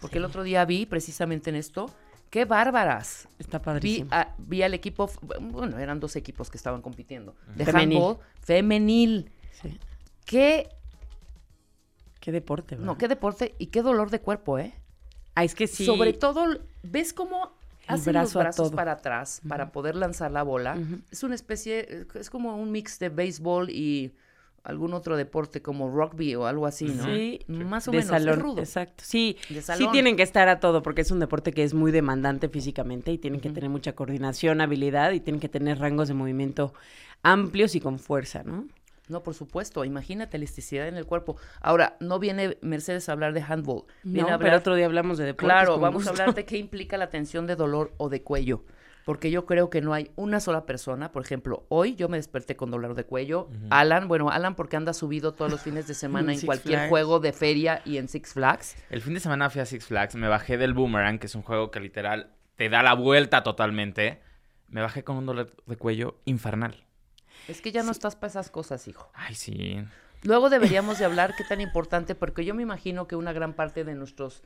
porque 0.00 0.18
el 0.18 0.24
otro 0.24 0.42
día 0.42 0.64
vi 0.64 0.86
precisamente 0.86 1.50
en 1.50 1.56
esto, 1.56 1.90
qué 2.30 2.44
bárbaras. 2.44 3.28
Está 3.38 3.58
Vi, 3.58 3.64
padrísimo. 3.64 4.08
a- 4.12 4.34
vi 4.38 4.62
al 4.62 4.74
equipo, 4.74 5.10
bueno, 5.40 5.78
eran 5.78 6.00
dos 6.00 6.16
equipos 6.16 6.50
que 6.50 6.56
estaban 6.56 6.82
compitiendo. 6.82 7.34
De 7.54 7.64
Femenil. 7.64 7.98
handball 7.98 8.18
femenil. 8.40 9.30
Sí. 9.62 9.78
Qué, 10.26 10.68
Qué 12.20 12.32
deporte, 12.32 12.74
¿verdad? 12.74 12.86
no, 12.86 12.98
qué 12.98 13.06
deporte 13.08 13.54
y 13.58 13.66
qué 13.66 13.82
dolor 13.82 14.10
de 14.10 14.20
cuerpo, 14.20 14.58
¿eh? 14.58 14.72
Ah, 15.34 15.44
es 15.44 15.54
que 15.54 15.66
sí. 15.66 15.84
Sobre 15.84 16.12
todo, 16.12 16.46
¿ves 16.82 17.12
cómo 17.12 17.52
El 17.88 17.94
hacen 17.94 18.12
brazo 18.12 18.38
los 18.38 18.42
brazos 18.44 18.72
para 18.72 18.92
atrás 18.92 19.40
para 19.48 19.72
poder 19.72 19.96
lanzar 19.96 20.30
la 20.30 20.42
bola? 20.42 20.78
Es 21.10 21.22
una 21.22 21.34
especie, 21.34 22.06
es 22.14 22.30
como 22.30 22.56
un 22.56 22.70
mix 22.72 22.98
de 22.98 23.08
béisbol 23.08 23.70
y 23.70 24.14
algún 24.62 24.94
otro 24.94 25.16
deporte 25.18 25.60
como 25.60 25.90
rugby 25.90 26.34
o 26.36 26.46
algo 26.46 26.66
así, 26.66 26.86
¿no? 26.86 27.04
Sí, 27.04 27.40
Más 27.48 27.86
o 27.86 27.90
de 27.90 27.98
menos, 27.98 28.10
salón, 28.10 28.38
es 28.38 28.42
rudo. 28.42 28.60
exacto. 28.60 29.04
Sí, 29.06 29.36
sí 29.76 29.86
tienen 29.92 30.16
que 30.16 30.22
estar 30.22 30.48
a 30.48 30.58
todo 30.58 30.82
porque 30.82 31.02
es 31.02 31.10
un 31.10 31.20
deporte 31.20 31.52
que 31.52 31.62
es 31.64 31.74
muy 31.74 31.92
demandante 31.92 32.48
físicamente 32.48 33.12
y 33.12 33.18
tienen 33.18 33.40
que 33.40 33.50
tener 33.50 33.68
mucha 33.68 33.94
coordinación, 33.94 34.62
habilidad 34.62 35.12
y 35.12 35.20
tienen 35.20 35.40
que 35.40 35.50
tener 35.50 35.78
rangos 35.78 36.08
de 36.08 36.14
movimiento 36.14 36.72
amplios 37.22 37.74
y 37.74 37.80
con 37.80 37.98
fuerza, 37.98 38.42
¿no? 38.42 38.66
No, 39.08 39.22
por 39.22 39.34
supuesto. 39.34 39.84
Imagínate 39.84 40.36
elasticidad 40.38 40.88
en 40.88 40.96
el 40.96 41.04
cuerpo. 41.06 41.36
Ahora, 41.60 41.96
no 42.00 42.18
viene 42.18 42.56
Mercedes 42.62 43.08
a 43.08 43.12
hablar 43.12 43.34
de 43.34 43.42
handball. 43.42 43.84
Viene 44.02 44.28
No, 44.30 44.34
a 44.34 44.38
pero 44.38 44.48
hablar... 44.48 44.60
otro 44.60 44.74
día 44.76 44.86
hablamos 44.86 45.18
de 45.18 45.24
deportes. 45.26 45.46
Claro, 45.46 45.72
con 45.74 45.82
vamos 45.82 46.06
a 46.06 46.10
hablar 46.10 46.34
de 46.34 46.44
qué 46.46 46.56
implica 46.56 46.96
la 46.96 47.10
tensión 47.10 47.46
de 47.46 47.56
dolor 47.56 47.92
o 47.98 48.08
de 48.08 48.22
cuello. 48.22 48.64
Porque 49.04 49.30
yo 49.30 49.44
creo 49.44 49.68
que 49.68 49.82
no 49.82 49.92
hay 49.92 50.10
una 50.16 50.40
sola 50.40 50.64
persona, 50.64 51.12
por 51.12 51.22
ejemplo, 51.22 51.66
hoy 51.68 51.94
yo 51.94 52.08
me 52.08 52.16
desperté 52.16 52.56
con 52.56 52.70
dolor 52.70 52.94
de 52.94 53.04
cuello. 53.04 53.50
Alan, 53.68 54.08
bueno, 54.08 54.30
Alan 54.30 54.54
porque 54.54 54.76
anda 54.78 54.94
subido 54.94 55.32
todos 55.32 55.50
los 55.50 55.60
fines 55.60 55.86
de 55.86 55.92
semana 55.92 56.32
en 56.32 56.40
cualquier 56.46 56.76
Flags. 56.78 56.88
juego 56.88 57.20
de 57.20 57.34
feria 57.34 57.82
y 57.84 57.98
en 57.98 58.08
Six 58.08 58.32
Flags. 58.32 58.74
El 58.88 59.02
fin 59.02 59.12
de 59.12 59.20
semana 59.20 59.50
fui 59.50 59.60
a 59.60 59.66
Six 59.66 59.84
Flags, 59.84 60.14
me 60.14 60.26
bajé 60.28 60.56
del 60.56 60.72
Boomerang, 60.72 61.18
que 61.18 61.26
es 61.26 61.34
un 61.34 61.42
juego 61.42 61.70
que 61.70 61.80
literal 61.80 62.30
te 62.56 62.70
da 62.70 62.82
la 62.82 62.94
vuelta 62.94 63.42
totalmente. 63.42 64.22
Me 64.70 64.80
bajé 64.80 65.04
con 65.04 65.18
un 65.18 65.26
dolor 65.26 65.52
de 65.66 65.76
cuello 65.76 66.16
infernal. 66.24 66.83
Es 67.48 67.60
que 67.60 67.72
ya 67.72 67.82
no 67.82 67.92
estás 67.92 68.16
para 68.16 68.30
esas 68.30 68.50
cosas, 68.50 68.86
hijo. 68.88 69.10
Ay, 69.14 69.34
sí. 69.34 69.84
Luego 70.22 70.48
deberíamos 70.50 70.98
de 70.98 71.04
hablar 71.04 71.34
qué 71.36 71.44
tan 71.44 71.60
importante, 71.60 72.14
porque 72.14 72.44
yo 72.44 72.54
me 72.54 72.62
imagino 72.62 73.06
que 73.06 73.16
una 73.16 73.32
gran 73.32 73.52
parte 73.52 73.84
de 73.84 73.94
nuestros 73.94 74.42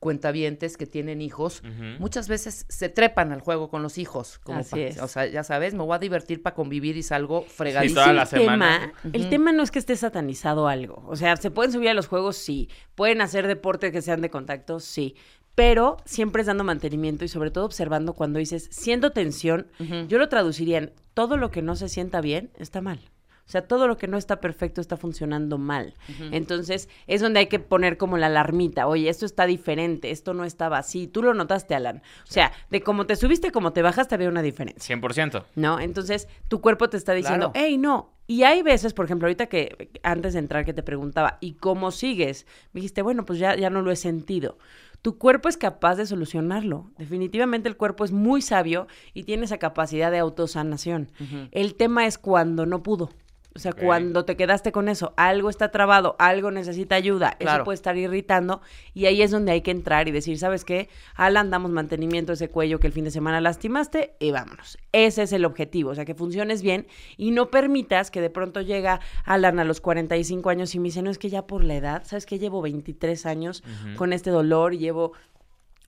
cuentavientes 0.00 0.78
que 0.78 0.86
tienen 0.86 1.20
hijos, 1.20 1.62
muchas 1.98 2.26
veces 2.26 2.64
se 2.68 2.88
trepan 2.88 3.32
al 3.32 3.40
juego 3.40 3.68
con 3.68 3.82
los 3.82 3.98
hijos. 3.98 4.38
Como 4.42 4.60
Así 4.60 4.80
es. 4.80 4.98
O 5.00 5.06
sea, 5.08 5.26
ya 5.26 5.44
sabes, 5.44 5.74
me 5.74 5.82
voy 5.84 5.94
a 5.94 5.98
divertir 5.98 6.42
para 6.42 6.54
convivir 6.56 6.96
y 6.96 7.02
salgo 7.02 7.42
fregadísimo. 7.42 8.00
toda 8.00 8.14
la 8.14 8.22
el 8.22 8.28
semana. 8.28 8.92
tema, 9.02 9.12
el 9.12 9.28
tema 9.28 9.52
no 9.52 9.62
es 9.62 9.70
que 9.70 9.78
esté 9.78 9.94
satanizado 9.96 10.68
algo. 10.68 11.04
O 11.06 11.16
sea, 11.16 11.36
¿se 11.36 11.50
pueden 11.50 11.70
subir 11.70 11.90
a 11.90 11.94
los 11.94 12.08
juegos? 12.08 12.36
Sí. 12.38 12.70
¿Pueden 12.94 13.20
hacer 13.20 13.46
deporte 13.46 13.92
que 13.92 14.00
sean 14.00 14.22
de 14.22 14.30
contacto? 14.30 14.80
Sí. 14.80 15.16
Pero 15.60 15.98
siempre 16.06 16.40
es 16.40 16.46
dando 16.46 16.64
mantenimiento 16.64 17.22
y 17.22 17.28
sobre 17.28 17.50
todo 17.50 17.66
observando 17.66 18.14
cuando 18.14 18.38
dices, 18.38 18.68
siento 18.70 19.12
tensión, 19.12 19.66
yo 20.08 20.16
lo 20.16 20.30
traduciría 20.30 20.78
en 20.78 20.92
todo 21.12 21.36
lo 21.36 21.50
que 21.50 21.60
no 21.60 21.76
se 21.76 21.90
sienta 21.90 22.22
bien 22.22 22.50
está 22.58 22.80
mal. 22.80 22.98
O 23.46 23.50
sea, 23.50 23.66
todo 23.68 23.86
lo 23.86 23.98
que 23.98 24.06
no 24.06 24.16
está 24.16 24.40
perfecto 24.40 24.80
está 24.80 24.96
funcionando 24.96 25.58
mal. 25.58 25.92
Entonces, 26.30 26.88
es 27.06 27.20
donde 27.20 27.40
hay 27.40 27.48
que 27.48 27.58
poner 27.58 27.98
como 27.98 28.16
la 28.16 28.28
alarmita. 28.28 28.86
Oye, 28.86 29.10
esto 29.10 29.26
está 29.26 29.44
diferente, 29.44 30.10
esto 30.10 30.32
no 30.32 30.44
estaba 30.44 30.78
así. 30.78 31.06
Tú 31.08 31.22
lo 31.22 31.34
notaste, 31.34 31.74
Alan. 31.74 32.00
O 32.26 32.32
sea, 32.32 32.52
de 32.70 32.80
cómo 32.80 33.04
te 33.04 33.16
subiste 33.16 33.52
cómo 33.52 33.74
te 33.74 33.82
bajaste 33.82 34.14
había 34.14 34.30
una 34.30 34.40
diferencia. 34.40 34.96
100%. 34.96 35.44
¿no? 35.56 35.78
Entonces, 35.78 36.26
tu 36.48 36.62
cuerpo 36.62 36.88
te 36.88 36.96
está 36.96 37.12
diciendo, 37.12 37.52
Claro. 37.52 37.66
hey, 37.66 37.76
no. 37.76 38.14
Y 38.26 38.44
hay 38.44 38.62
veces, 38.62 38.94
por 38.94 39.04
ejemplo, 39.06 39.26
ahorita 39.26 39.48
que 39.48 39.90
antes 40.04 40.34
de 40.34 40.38
entrar 40.38 40.64
que 40.64 40.72
te 40.72 40.84
preguntaba, 40.84 41.36
¿y 41.40 41.54
cómo 41.54 41.90
sigues? 41.90 42.46
Me 42.72 42.78
dijiste, 42.78 43.02
bueno, 43.02 43.26
pues 43.26 43.40
ya, 43.40 43.56
ya 43.56 43.68
no 43.68 43.82
lo 43.82 43.90
he 43.90 43.96
sentido. 43.96 44.56
Tu 45.02 45.16
cuerpo 45.16 45.48
es 45.48 45.56
capaz 45.56 45.96
de 45.96 46.06
solucionarlo. 46.06 46.90
Definitivamente 46.98 47.68
el 47.68 47.76
cuerpo 47.76 48.04
es 48.04 48.12
muy 48.12 48.42
sabio 48.42 48.86
y 49.14 49.24
tiene 49.24 49.44
esa 49.44 49.58
capacidad 49.58 50.10
de 50.10 50.18
autosanación. 50.18 51.10
El 51.52 51.74
tema 51.74 52.06
es 52.06 52.18
cuando 52.18 52.66
no 52.66 52.82
pudo. 52.82 53.10
O 53.52 53.58
sea, 53.58 53.72
cuando 53.72 54.24
te 54.24 54.36
quedaste 54.36 54.70
con 54.70 54.88
eso, 54.88 55.12
algo 55.16 55.50
está 55.50 55.72
trabado, 55.72 56.14
algo 56.20 56.52
necesita 56.52 56.94
ayuda, 56.94 57.32
Claro. 57.38 57.56
eso 57.58 57.64
puede 57.64 57.74
estar 57.74 57.96
irritando 57.96 58.60
y 58.94 59.06
ahí 59.06 59.22
es 59.22 59.32
donde 59.32 59.50
hay 59.50 59.60
que 59.62 59.72
entrar 59.72 60.06
y 60.06 60.12
decir, 60.12 60.38
¿sabes 60.38 60.64
qué? 60.64 60.88
Alan, 61.16 61.50
damos 61.50 61.72
mantenimiento 61.72 62.30
a 62.30 62.34
ese 62.34 62.48
cuello 62.48 62.78
que 62.78 62.86
el 62.86 62.92
fin 62.92 63.04
de 63.04 63.10
semana 63.10 63.40
lastimaste 63.40 64.14
y 64.20 64.30
vámonos. 64.30 64.78
Ese 64.92 65.24
es 65.24 65.32
el 65.32 65.44
objetivo, 65.44 65.90
o 65.90 65.94
sea, 65.96 66.04
que 66.04 66.14
funciones 66.14 66.62
bien 66.62 66.86
y 67.16 67.32
no 67.32 67.50
permitas 67.50 68.12
que 68.12 68.20
de 68.20 68.30
pronto 68.30 68.60
llega 68.60 69.00
Alan 69.24 69.58
a 69.58 69.64
los 69.64 69.80
45 69.80 70.48
años 70.48 70.72
y 70.76 70.78
me 70.78 70.84
dice, 70.84 71.02
no 71.02 71.10
es 71.10 71.18
que 71.18 71.28
ya 71.28 71.46
por 71.48 71.64
la 71.64 71.74
edad, 71.74 72.02
¿sabes 72.06 72.26
qué? 72.26 72.38
Llevo 72.38 72.62
23 72.62 73.26
años 73.26 73.64
con 73.96 74.12
este 74.12 74.30
dolor 74.30 74.74
y 74.74 74.78
llevo 74.78 75.12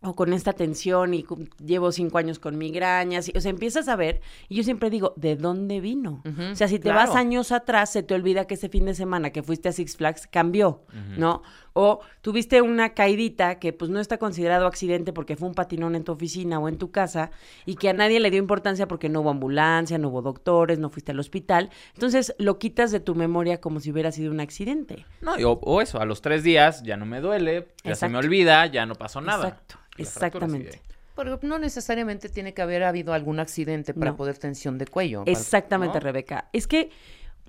o 0.03 0.15
con 0.15 0.33
esta 0.33 0.53
tensión 0.53 1.15
y 1.15 1.25
llevo 1.65 1.93
cinco 1.93 2.19
años 2.19 2.39
con 2.39 2.59
migrañas. 2.59 3.29
y- 3.29 3.33
o 3.37 3.41
sea, 3.41 3.51
empiezas 3.51 3.89
a 3.89 3.97
ver, 3.97 4.21
y 4.49 4.57
yo 4.57 4.63
siempre 4.65 4.91
digo, 4.91 5.15
¿de 5.17 5.37
dónde 5.37 5.81
vino? 5.81 6.23
O 6.53 6.57
sea, 6.57 6.67
si 6.69 6.79
te 6.79 6.91
claro. 6.91 6.99
vas 6.99 7.15
años 7.17 7.53
atrás, 7.53 7.93
se 7.93 8.03
te 8.03 8.15
olvida 8.15 8.47
que 8.47 8.55
ese 8.55 8.69
fin 8.69 8.85
de 8.87 8.95
semana 8.95 9.31
que 9.31 9.43
fuiste 9.43 9.69
a 9.69 9.73
Six 9.73 9.97
Flags 9.97 10.27
cambió, 10.27 10.83
¿no? 11.17 11.43
O 11.75 12.01
tuviste 12.21 12.61
una 12.63 12.95
caidita 12.95 13.59
que 13.59 13.73
pues 13.73 13.91
no 13.91 13.99
está 14.01 14.19
considerado 14.19 14.67
accidente 14.67 15.13
porque 15.13 15.37
fue 15.37 15.49
un 15.49 15.55
patinón 15.55 15.95
en 15.95 16.05
tu 16.05 16.13
oficina 16.13 16.59
o 16.59 16.69
en 16.69 16.77
tu 16.79 16.91
casa 16.91 17.31
y 17.67 17.77
que 17.77 17.89
a 17.89 17.93
nadie 17.93 18.21
le 18.21 18.31
dio 18.31 18.39
importancia 18.39 18.87
porque 18.89 19.09
no 19.09 19.21
hubo 19.23 19.31
ambulancia, 19.31 19.97
no 19.99 20.09
hubo 20.09 20.21
doctores, 20.23 20.79
no 20.79 20.91
fuiste 20.91 21.13
al 21.13 21.21
hospital. 21.21 21.71
Entonces 21.95 22.35
lo 22.39 22.59
quitas 22.59 22.91
de 22.91 23.01
tu 23.01 23.15
memoria 23.15 23.61
como 23.61 23.81
si 23.81 23.91
hubiera 23.91 24.13
sido 24.13 24.31
un 24.33 24.41
accidente. 24.41 25.07
No, 25.23 25.39
y 25.39 25.45
o, 25.45 25.53
o 25.53 25.81
eso, 25.81 26.01
a 26.01 26.05
los 26.05 26.21
tres 26.21 26.43
días 26.43 26.83
ya 26.83 26.97
no 26.97 27.07
me 27.07 27.21
duele, 27.21 27.69
ya 27.85 27.95
se 27.95 28.09
me 28.09 28.19
olvida, 28.19 28.67
ya 28.67 28.85
no 28.87 28.95
pasó 28.95 29.21
nada. 29.21 29.49
Exacto, 29.49 29.77
La 29.97 30.03
exactamente. 30.03 30.83
Pero 31.15 31.39
no 31.43 31.59
necesariamente 31.59 32.31
tiene 32.31 32.55
que 32.55 32.63
haber 32.63 32.83
habido 32.85 33.13
algún 33.13 33.39
accidente 33.39 33.93
para 33.93 34.13
No. 34.13 34.17
poder 34.17 34.39
tensión 34.39 34.79
de 34.79 34.87
cuello. 34.87 35.21
para- 35.25 35.33
Exactamente, 35.39 35.95
¿no? 35.99 36.01
Rebeca. 36.01 36.49
Es 36.55 36.67
que 36.67 36.91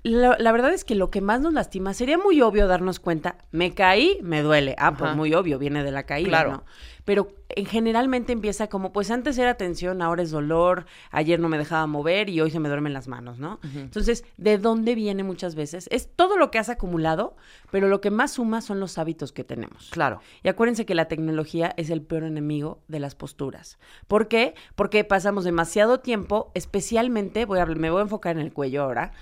la, 0.04 0.36
la 0.38 0.52
verdad 0.52 0.72
es 0.72 0.84
que 0.84 0.94
lo 0.94 1.10
que 1.10 1.20
más 1.20 1.40
nos 1.40 1.52
lastima 1.54 1.92
sería 1.94 2.18
muy 2.18 2.40
obvio 2.42 2.66
darnos 2.68 3.00
cuenta, 3.00 3.38
me 3.50 3.74
caí, 3.74 4.18
me 4.22 4.42
duele. 4.42 4.76
Ah, 4.78 4.94
pues 4.96 5.16
muy 5.16 5.34
obvio, 5.34 5.58
viene 5.58 5.82
de 5.82 5.90
la 5.90 6.04
caída, 6.04 6.28
Claro. 6.28 6.52
¿no? 6.52 6.64
Pero 7.06 7.28
en 7.50 7.66
generalmente 7.66 8.32
empieza 8.32 8.68
como, 8.68 8.90
pues 8.92 9.10
antes 9.10 9.36
era 9.36 9.54
tensión, 9.58 10.00
ahora 10.00 10.22
es 10.22 10.30
dolor, 10.30 10.86
ayer 11.10 11.38
no 11.38 11.50
me 11.50 11.58
dejaba 11.58 11.86
mover 11.86 12.30
y 12.30 12.40
hoy 12.40 12.50
se 12.50 12.60
me 12.60 12.68
duermen 12.70 12.94
las 12.94 13.08
manos, 13.08 13.38
¿no? 13.38 13.60
Entonces, 13.74 14.24
¿de 14.38 14.56
dónde 14.56 14.94
viene 14.94 15.22
muchas 15.22 15.54
veces? 15.54 15.86
Es 15.90 16.08
todo 16.16 16.38
lo 16.38 16.50
que 16.50 16.58
has 16.58 16.70
acumulado, 16.70 17.36
pero 17.70 17.88
lo 17.88 18.00
que 18.00 18.10
más 18.10 18.32
suma 18.32 18.62
son 18.62 18.80
los 18.80 18.96
hábitos 18.96 19.32
que 19.32 19.44
tenemos. 19.44 19.90
Claro. 19.90 20.20
Y 20.42 20.48
acuérdense 20.48 20.86
que 20.86 20.94
la 20.94 21.04
tecnología 21.06 21.74
es 21.76 21.90
el 21.90 22.00
peor 22.00 22.24
enemigo 22.24 22.80
de 22.88 23.00
las 23.00 23.14
posturas. 23.14 23.78
¿Por 24.08 24.26
qué? 24.28 24.54
Porque 24.74 25.04
pasamos 25.04 25.44
demasiado 25.44 26.00
tiempo, 26.00 26.52
especialmente, 26.54 27.44
voy 27.44 27.58
a, 27.58 27.66
me 27.66 27.90
voy 27.90 28.00
a 28.00 28.04
enfocar 28.04 28.36
en 28.36 28.42
el 28.42 28.52
cuello 28.54 28.82
ahora, 28.82 29.12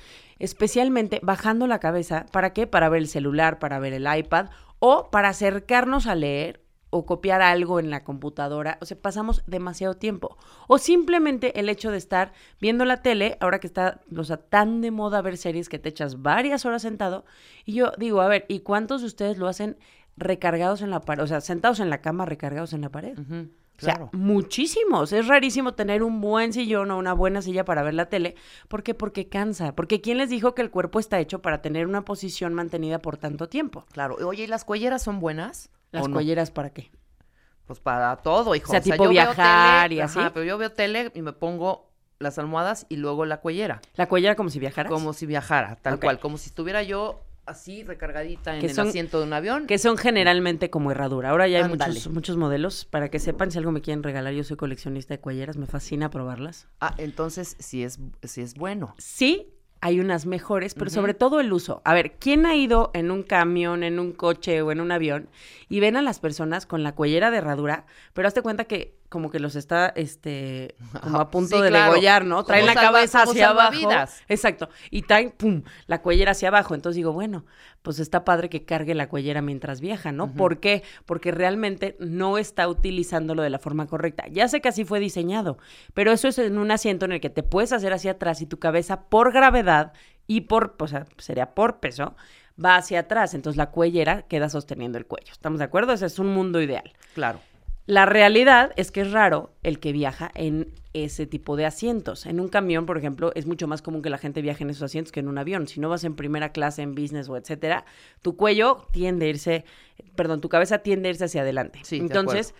especialmente 0.42 1.20
bajando 1.22 1.68
la 1.68 1.78
cabeza. 1.78 2.26
¿Para 2.32 2.52
qué? 2.52 2.66
Para 2.66 2.88
ver 2.88 3.02
el 3.02 3.08
celular, 3.08 3.60
para 3.60 3.78
ver 3.78 3.92
el 3.92 4.08
iPad 4.12 4.50
o 4.80 5.08
para 5.10 5.28
acercarnos 5.28 6.08
a 6.08 6.16
leer 6.16 6.60
o 6.90 7.06
copiar 7.06 7.40
algo 7.40 7.78
en 7.78 7.90
la 7.90 8.02
computadora. 8.02 8.76
O 8.82 8.84
sea, 8.84 9.00
pasamos 9.00 9.44
demasiado 9.46 9.94
tiempo. 9.94 10.36
O 10.66 10.78
simplemente 10.78 11.58
el 11.60 11.68
hecho 11.68 11.92
de 11.92 11.96
estar 11.96 12.32
viendo 12.60 12.84
la 12.84 13.02
tele, 13.02 13.38
ahora 13.40 13.60
que 13.60 13.68
está, 13.68 14.00
o 14.14 14.24
sea, 14.24 14.36
tan 14.36 14.80
de 14.80 14.90
moda 14.90 15.22
ver 15.22 15.38
series 15.38 15.68
que 15.68 15.78
te 15.78 15.88
echas 15.88 16.20
varias 16.20 16.66
horas 16.66 16.82
sentado. 16.82 17.24
Y 17.64 17.74
yo 17.74 17.92
digo, 17.96 18.20
a 18.20 18.26
ver, 18.26 18.44
¿y 18.48 18.60
cuántos 18.60 19.00
de 19.00 19.06
ustedes 19.06 19.38
lo 19.38 19.46
hacen 19.46 19.78
recargados 20.16 20.82
en 20.82 20.90
la 20.90 21.00
pared? 21.00 21.22
O 21.22 21.26
sea, 21.28 21.40
sentados 21.40 21.78
en 21.78 21.88
la 21.88 22.02
cama, 22.02 22.26
recargados 22.26 22.72
en 22.72 22.80
la 22.80 22.90
pared. 22.90 23.16
O 23.78 23.84
sea, 23.84 23.94
claro. 23.94 24.10
muchísimos. 24.12 25.12
Es 25.12 25.26
rarísimo 25.26 25.74
tener 25.74 26.02
un 26.02 26.20
buen 26.20 26.52
sillón 26.52 26.90
o 26.90 26.98
una 26.98 27.14
buena 27.14 27.42
silla 27.42 27.64
para 27.64 27.82
ver 27.82 27.94
la 27.94 28.06
tele. 28.06 28.36
¿Por 28.68 28.82
qué? 28.82 28.94
Porque 28.94 29.28
cansa. 29.28 29.74
Porque 29.74 30.00
¿quién 30.00 30.18
les 30.18 30.30
dijo 30.30 30.54
que 30.54 30.62
el 30.62 30.70
cuerpo 30.70 31.00
está 31.00 31.18
hecho 31.18 31.42
para 31.42 31.62
tener 31.62 31.86
una 31.86 32.04
posición 32.04 32.54
mantenida 32.54 33.00
por 33.00 33.16
tanto 33.16 33.48
tiempo? 33.48 33.84
Claro. 33.92 34.16
Oye, 34.26 34.44
¿y 34.44 34.46
las 34.46 34.64
cuelleras 34.64 35.02
son 35.02 35.18
buenas? 35.18 35.70
¿Las 35.90 36.04
¿O 36.04 36.08
no? 36.08 36.14
cuelleras 36.14 36.50
para 36.50 36.70
qué? 36.70 36.92
Pues 37.66 37.80
para 37.80 38.16
todo, 38.16 38.54
hijo. 38.54 38.68
O 38.68 38.70
sea, 38.70 38.80
tipo 38.80 38.96
yo 38.96 39.02
veo 39.02 39.10
viajar 39.10 39.88
tele, 39.88 39.94
y 39.96 40.00
así. 40.00 40.18
Ajá, 40.18 40.32
pero 40.32 40.44
yo 40.44 40.58
veo 40.58 40.70
tele 40.70 41.10
y 41.14 41.22
me 41.22 41.32
pongo 41.32 41.90
las 42.18 42.38
almohadas 42.38 42.86
y 42.88 42.96
luego 42.96 43.24
la 43.24 43.40
cuellera. 43.40 43.80
¿La 43.96 44.08
cuellera 44.08 44.36
como 44.36 44.50
si 44.50 44.58
viajaras? 44.58 44.90
Como 44.90 45.12
si 45.12 45.26
viajara, 45.26 45.76
tal 45.76 45.98
cual. 45.98 46.20
Como 46.20 46.38
si 46.38 46.48
estuviera 46.48 46.82
yo 46.82 47.24
así 47.46 47.82
recargadita 47.84 48.54
en 48.54 48.60
Que 48.60 48.66
el 48.66 48.74
son- 48.74 48.88
asiento 48.88 49.18
de 49.20 49.26
un 49.26 49.32
avión. 49.32 49.66
Que 49.66 49.78
son 49.78 49.96
generalmente 49.96 50.70
como 50.70 50.90
herradura. 50.90 51.30
Ahora 51.30 51.48
ya 51.48 51.64
hay 51.64 51.68
muchos, 51.68 52.08
muchos 52.08 52.36
modelos. 52.36 52.84
Para 52.84 53.10
que 53.10 53.18
sepan, 53.18 53.50
si 53.50 53.58
algo 53.58 53.72
me 53.72 53.80
quieren 53.80 54.02
regalar, 54.02 54.32
yo 54.32 54.44
soy 54.44 54.56
coleccionista 54.56 55.14
de 55.14 55.20
cuelleras. 55.20 55.56
Me 55.56 55.66
fascina 55.66 56.10
probarlas. 56.10 56.68
Ah, 56.80 56.94
entonces 56.98 57.56
sí 57.58 57.82
es, 57.84 57.98
sí 58.22 58.40
es 58.42 58.54
bueno. 58.54 58.94
Sí, 58.98 59.48
hay 59.80 59.98
unas 59.98 60.26
mejores, 60.26 60.74
pero 60.74 60.90
sobre 60.90 61.12
todo 61.14 61.40
el 61.40 61.52
uso. 61.52 61.82
A 61.84 61.92
ver, 61.92 62.12
¿quién 62.18 62.46
ha 62.46 62.54
ido 62.54 62.92
en 62.94 63.10
un 63.10 63.24
camión, 63.24 63.82
en 63.82 63.98
un 63.98 64.12
coche 64.12 64.62
o 64.62 64.70
en 64.70 64.80
un 64.80 64.92
avión 64.92 65.28
y 65.68 65.80
ven 65.80 65.96
a 65.96 66.02
las 66.02 66.20
personas 66.20 66.66
con 66.66 66.84
la 66.84 66.94
cuellera 66.94 67.32
de 67.32 67.38
herradura, 67.38 67.86
pero 68.14 68.28
hazte 68.28 68.42
cuenta 68.42 68.64
que 68.66 68.96
como 69.12 69.30
que 69.30 69.38
los 69.38 69.54
está, 69.54 69.92
este, 69.94 70.74
como 71.02 71.20
a 71.20 71.30
punto 71.30 71.56
Sí, 71.58 71.62
de 71.62 71.68
claro. 71.68 71.92
degollar, 71.92 72.24
¿no? 72.24 72.42
Traen 72.42 72.66
la 72.66 72.74
salva- 72.74 72.88
cabeza 72.92 73.22
hacia 73.22 73.50
abajo. 73.50 73.88
Exacto. 74.28 74.68
Y 74.90 75.02
traen, 75.02 75.30
pum, 75.30 75.62
la 75.86 76.02
cuellera 76.02 76.32
hacia 76.32 76.48
abajo. 76.48 76.74
Entonces 76.74 76.96
digo, 76.96 77.12
bueno, 77.12 77.44
pues 77.82 77.98
está 78.00 78.24
padre 78.24 78.48
que 78.48 78.64
cargue 78.64 78.94
la 78.94 79.08
cuellera 79.08 79.42
mientras 79.42 79.80
viaja, 79.80 80.10
¿no? 80.10 80.32
¿Por 80.34 80.58
qué? 80.58 80.82
Porque 81.06 81.30
realmente 81.30 81.96
no 82.00 82.38
está 82.38 82.66
utilizándolo 82.68 83.42
de 83.42 83.50
la 83.50 83.58
forma 83.60 83.86
correcta. 83.86 84.24
Ya 84.30 84.48
sé 84.48 84.60
que 84.60 84.68
así 84.70 84.84
fue 84.84 84.98
diseñado, 84.98 85.58
pero 85.94 86.10
eso 86.12 86.26
es 86.28 86.38
en 86.38 86.58
un 86.58 86.70
asiento 86.70 87.04
en 87.04 87.12
el 87.12 87.20
que 87.20 87.30
te 87.30 87.42
puedes 87.42 87.72
hacer 87.72 87.92
hacia 87.92 88.12
atrás 88.12 88.40
y 88.40 88.46
tu 88.46 88.58
cabeza 88.58 89.02
por 89.08 89.32
gravedad 89.32 89.92
y 90.26 90.42
por, 90.42 90.74
o 90.78 90.86
sea, 90.88 91.04
sería 91.18 91.54
por 91.54 91.80
peso, 91.80 92.14
va 92.62 92.76
hacia 92.76 93.00
atrás. 93.00 93.34
Entonces 93.34 93.56
la 93.56 93.70
cuellera 93.70 94.22
queda 94.22 94.48
sosteniendo 94.48 94.96
el 94.96 95.06
cuello. 95.06 95.32
¿Estamos 95.32 95.58
de 95.58 95.64
acuerdo? 95.64 95.92
Ese 95.92 96.06
es 96.06 96.18
un 96.18 96.28
mundo 96.28 96.62
ideal. 96.62 96.92
Claro. 97.14 97.40
La 97.86 98.06
realidad 98.06 98.72
es 98.76 98.90
que 98.90 99.00
es 99.00 99.10
raro 99.10 99.52
el 99.62 99.80
que 99.80 99.92
viaja 99.92 100.30
en 100.34 100.72
ese 100.92 101.26
tipo 101.26 101.56
de 101.56 101.66
asientos. 101.66 102.26
En 102.26 102.38
un 102.38 102.48
camión, 102.48 102.86
por 102.86 102.98
ejemplo, 102.98 103.32
es 103.34 103.46
mucho 103.46 103.66
más 103.66 103.82
común 103.82 104.02
que 104.02 104.10
la 104.10 104.18
gente 104.18 104.42
viaje 104.42 104.62
en 104.62 104.70
esos 104.70 104.82
asientos 104.82 105.10
que 105.10 105.20
en 105.20 105.28
un 105.28 105.38
avión. 105.38 105.66
Si 105.66 105.80
no 105.80 105.88
vas 105.88 106.04
en 106.04 106.14
primera 106.14 106.52
clase, 106.52 106.82
en 106.82 106.94
business 106.94 107.28
o 107.28 107.36
etcétera, 107.36 107.84
tu 108.20 108.36
cuello 108.36 108.86
tiende 108.92 109.26
a 109.26 109.28
irse, 109.30 109.64
perdón, 110.14 110.40
tu 110.40 110.48
cabeza 110.48 110.78
tiende 110.78 111.08
a 111.08 111.10
irse 111.10 111.24
hacia 111.24 111.42
adelante. 111.42 111.80
Sí, 111.82 111.96
Entonces, 111.96 112.54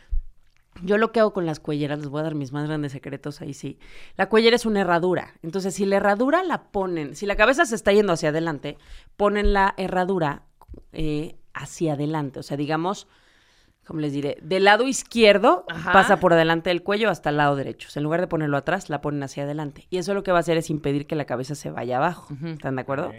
Yo 0.83 0.97
lo 0.97 1.12
que 1.12 1.21
hago 1.21 1.35
con 1.35 1.45
las 1.45 1.61
cuelleras, 1.61 1.99
les 1.99 2.09
voy 2.09 2.21
a 2.21 2.25
dar 2.25 2.35
mis 2.35 2.50
más 2.50 2.67
grandes 2.67 2.93
secretos 2.93 3.43
ahí 3.43 3.52
sí. 3.52 3.79
La 4.17 4.31
cuellera 4.31 4.57
es 4.57 4.64
una 4.64 4.81
herradura. 4.81 5.35
Entonces, 5.43 5.75
si 5.75 5.85
la 5.85 5.97
herradura 5.97 6.43
la 6.43 6.71
ponen, 6.71 7.14
si 7.14 7.26
la 7.26 7.37
cabeza 7.37 7.67
se 7.67 7.75
está 7.75 7.93
yendo 7.93 8.14
hacia 8.14 8.31
adelante, 8.31 8.79
ponen 9.19 9.52
la 9.52 9.75
herradura 9.76 10.45
eh, 10.93 11.37
hacia 11.52 11.93
adelante. 11.93 12.41
O 12.41 12.43
sea, 12.43 12.57
digamos, 12.57 13.07
como 13.87 14.01
les 14.01 14.12
diré, 14.12 14.39
del 14.43 14.65
lado 14.65 14.87
izquierdo 14.87 15.65
Ajá. 15.69 15.93
pasa 15.93 16.19
por 16.19 16.33
adelante 16.33 16.71
del 16.71 16.83
cuello 16.83 17.11
hasta 17.11 17.31
el 17.31 17.37
lado 17.37 17.57
derecho. 17.57 17.89
O 17.89 17.91
sea, 17.91 18.01
en 18.01 18.05
lugar 18.05 18.21
de 18.21 18.27
ponerlo 18.29 18.57
atrás, 18.57 18.89
la 18.91 19.01
ponen 19.01 19.23
hacia 19.23 19.43
adelante. 19.43 19.87
Y 19.91 19.99
eso 19.99 20.15
lo 20.15 20.23
que 20.23 20.31
va 20.33 20.39
a 20.39 20.41
hacer 20.41 20.57
es 20.57 20.71
impedir 20.71 21.07
que 21.07 21.17
la 21.17 21.25
cabeza 21.25 21.55
se 21.55 21.71
vaya 21.71 21.97
abajo. 21.97 22.29
¿Están 22.45 22.77
de 22.77 22.83
acuerdo? 22.83 23.12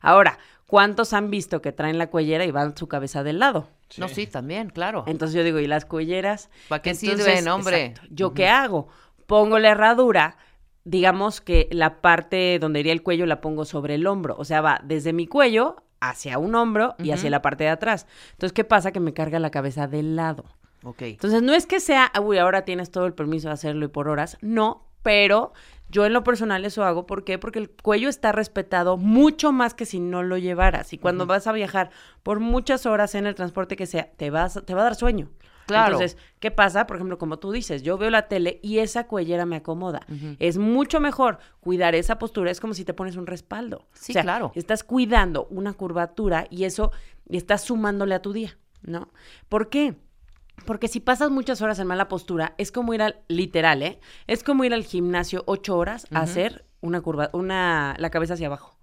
Ahora, 0.00 0.38
¿cuántos 0.66 1.12
han 1.12 1.30
visto 1.30 1.60
que 1.60 1.72
traen 1.72 1.98
la 1.98 2.08
cuellera 2.08 2.44
y 2.44 2.50
van 2.50 2.76
su 2.76 2.88
cabeza 2.88 3.22
del 3.22 3.38
lado? 3.38 3.68
No, 3.98 4.08
sí, 4.08 4.26
también, 4.26 4.70
claro. 4.70 5.04
Entonces 5.06 5.34
yo 5.36 5.44
digo, 5.44 5.58
¿y 5.58 5.66
las 5.66 5.84
cuelleras? 5.84 6.50
¿Para 6.68 6.82
qué 6.82 6.90
Entonces, 6.90 7.24
sirven, 7.24 7.48
hombre? 7.48 7.84
exacto. 7.86 8.08
¿Yo 8.14 8.34
qué 8.34 8.48
hago? 8.48 8.88
Pongo 9.26 9.58
la 9.58 9.70
herradura, 9.70 10.36
digamos 10.84 11.40
que 11.40 11.68
la 11.72 12.00
parte 12.00 12.58
donde 12.58 12.80
iría 12.80 12.92
el 12.92 13.02
cuello 13.02 13.26
la 13.26 13.40
pongo 13.40 13.64
sobre 13.64 13.94
el 13.96 14.06
hombro. 14.06 14.36
O 14.38 14.44
sea, 14.44 14.60
va 14.60 14.80
desde 14.84 15.12
mi 15.12 15.26
cuello 15.26 15.76
hacia 16.00 16.38
un 16.38 16.54
hombro 16.54 16.94
y 16.98 17.10
hacia 17.10 17.30
la 17.30 17.42
parte 17.42 17.64
de 17.64 17.70
atrás. 17.70 18.06
Entonces, 18.32 18.52
¿qué 18.52 18.64
pasa? 18.64 18.92
Que 18.92 19.00
me 19.00 19.14
carga 19.14 19.38
la 19.38 19.50
cabeza 19.50 19.86
del 19.86 20.16
lado. 20.16 20.44
Ok. 20.84 21.02
Entonces, 21.02 21.42
no 21.42 21.52
es 21.52 21.66
que 21.66 21.80
sea, 21.80 22.12
uy, 22.22 22.38
ahora 22.38 22.64
tienes 22.64 22.90
todo 22.90 23.06
el 23.06 23.14
permiso 23.14 23.48
de 23.48 23.54
hacerlo 23.54 23.86
y 23.86 23.88
por 23.88 24.08
horas. 24.08 24.38
No, 24.40 24.86
pero 25.02 25.52
yo 25.88 26.04
en 26.04 26.12
lo 26.12 26.24
personal 26.24 26.64
eso 26.64 26.84
hago. 26.84 27.06
¿Por 27.06 27.24
qué? 27.24 27.38
Porque 27.38 27.58
el 27.58 27.70
cuello 27.70 28.08
está 28.08 28.32
respetado 28.32 28.96
mucho 28.96 29.52
más 29.52 29.74
que 29.74 29.86
si 29.86 30.00
no 30.00 30.22
lo 30.22 30.36
llevaras. 30.36 30.92
Y 30.92 30.98
cuando 30.98 31.26
vas 31.26 31.46
a 31.46 31.52
viajar 31.52 31.90
por 32.22 32.40
muchas 32.40 32.86
horas 32.86 33.14
en 33.14 33.26
el 33.26 33.34
transporte 33.34 33.76
que 33.76 33.86
sea, 33.86 34.10
te, 34.16 34.30
vas, 34.30 34.60
te 34.64 34.74
va 34.74 34.80
a 34.80 34.84
dar 34.84 34.96
sueño. 34.96 35.28
Claro. 35.66 35.94
Entonces, 35.94 36.16
¿qué 36.40 36.50
pasa? 36.50 36.86
Por 36.86 36.96
ejemplo, 36.96 37.18
como 37.18 37.38
tú 37.38 37.52
dices, 37.52 37.82
yo 37.82 37.98
veo 37.98 38.10
la 38.10 38.28
tele 38.28 38.60
y 38.62 38.78
esa 38.78 39.06
cuellera 39.06 39.46
me 39.46 39.56
acomoda. 39.56 40.06
Es 40.38 40.58
mucho 40.58 41.00
mejor 41.00 41.38
cuidar 41.60 41.94
esa 41.94 42.18
postura. 42.18 42.50
Es 42.50 42.60
como 42.60 42.74
si 42.74 42.84
te 42.84 42.94
pones 42.94 43.16
un 43.16 43.26
respaldo. 43.26 43.86
Sí, 43.92 44.12
O 44.12 44.14
sea, 44.14 44.22
claro. 44.22 44.52
Estás 44.54 44.84
cuidando 44.84 45.46
una 45.50 45.72
curvatura 45.72 46.46
y 46.50 46.64
eso 46.64 46.92
estás 47.28 47.62
sumándole 47.62 48.14
a 48.14 48.22
tu 48.22 48.32
día, 48.32 48.56
¿no? 48.82 49.08
¿Por 49.48 49.68
qué? 49.68 49.96
Porque 50.64 50.88
si 50.88 51.00
pasas 51.00 51.30
muchas 51.30 51.60
horas 51.60 51.78
en 51.78 51.86
mala 51.86 52.08
postura, 52.08 52.54
es 52.56 52.72
como 52.72 52.94
ir 52.94 53.02
al, 53.02 53.20
literal, 53.28 53.82
¿eh? 53.82 53.98
Es 54.26 54.42
como 54.42 54.64
ir 54.64 54.72
al 54.72 54.84
gimnasio 54.84 55.42
ocho 55.46 55.76
horas 55.76 56.06
a 56.12 56.20
hacer 56.20 56.64
una 56.80 57.00
curva, 57.00 57.30
una, 57.32 57.94
la 57.98 58.10
cabeza 58.10 58.34
hacia 58.34 58.46
abajo. 58.46 58.75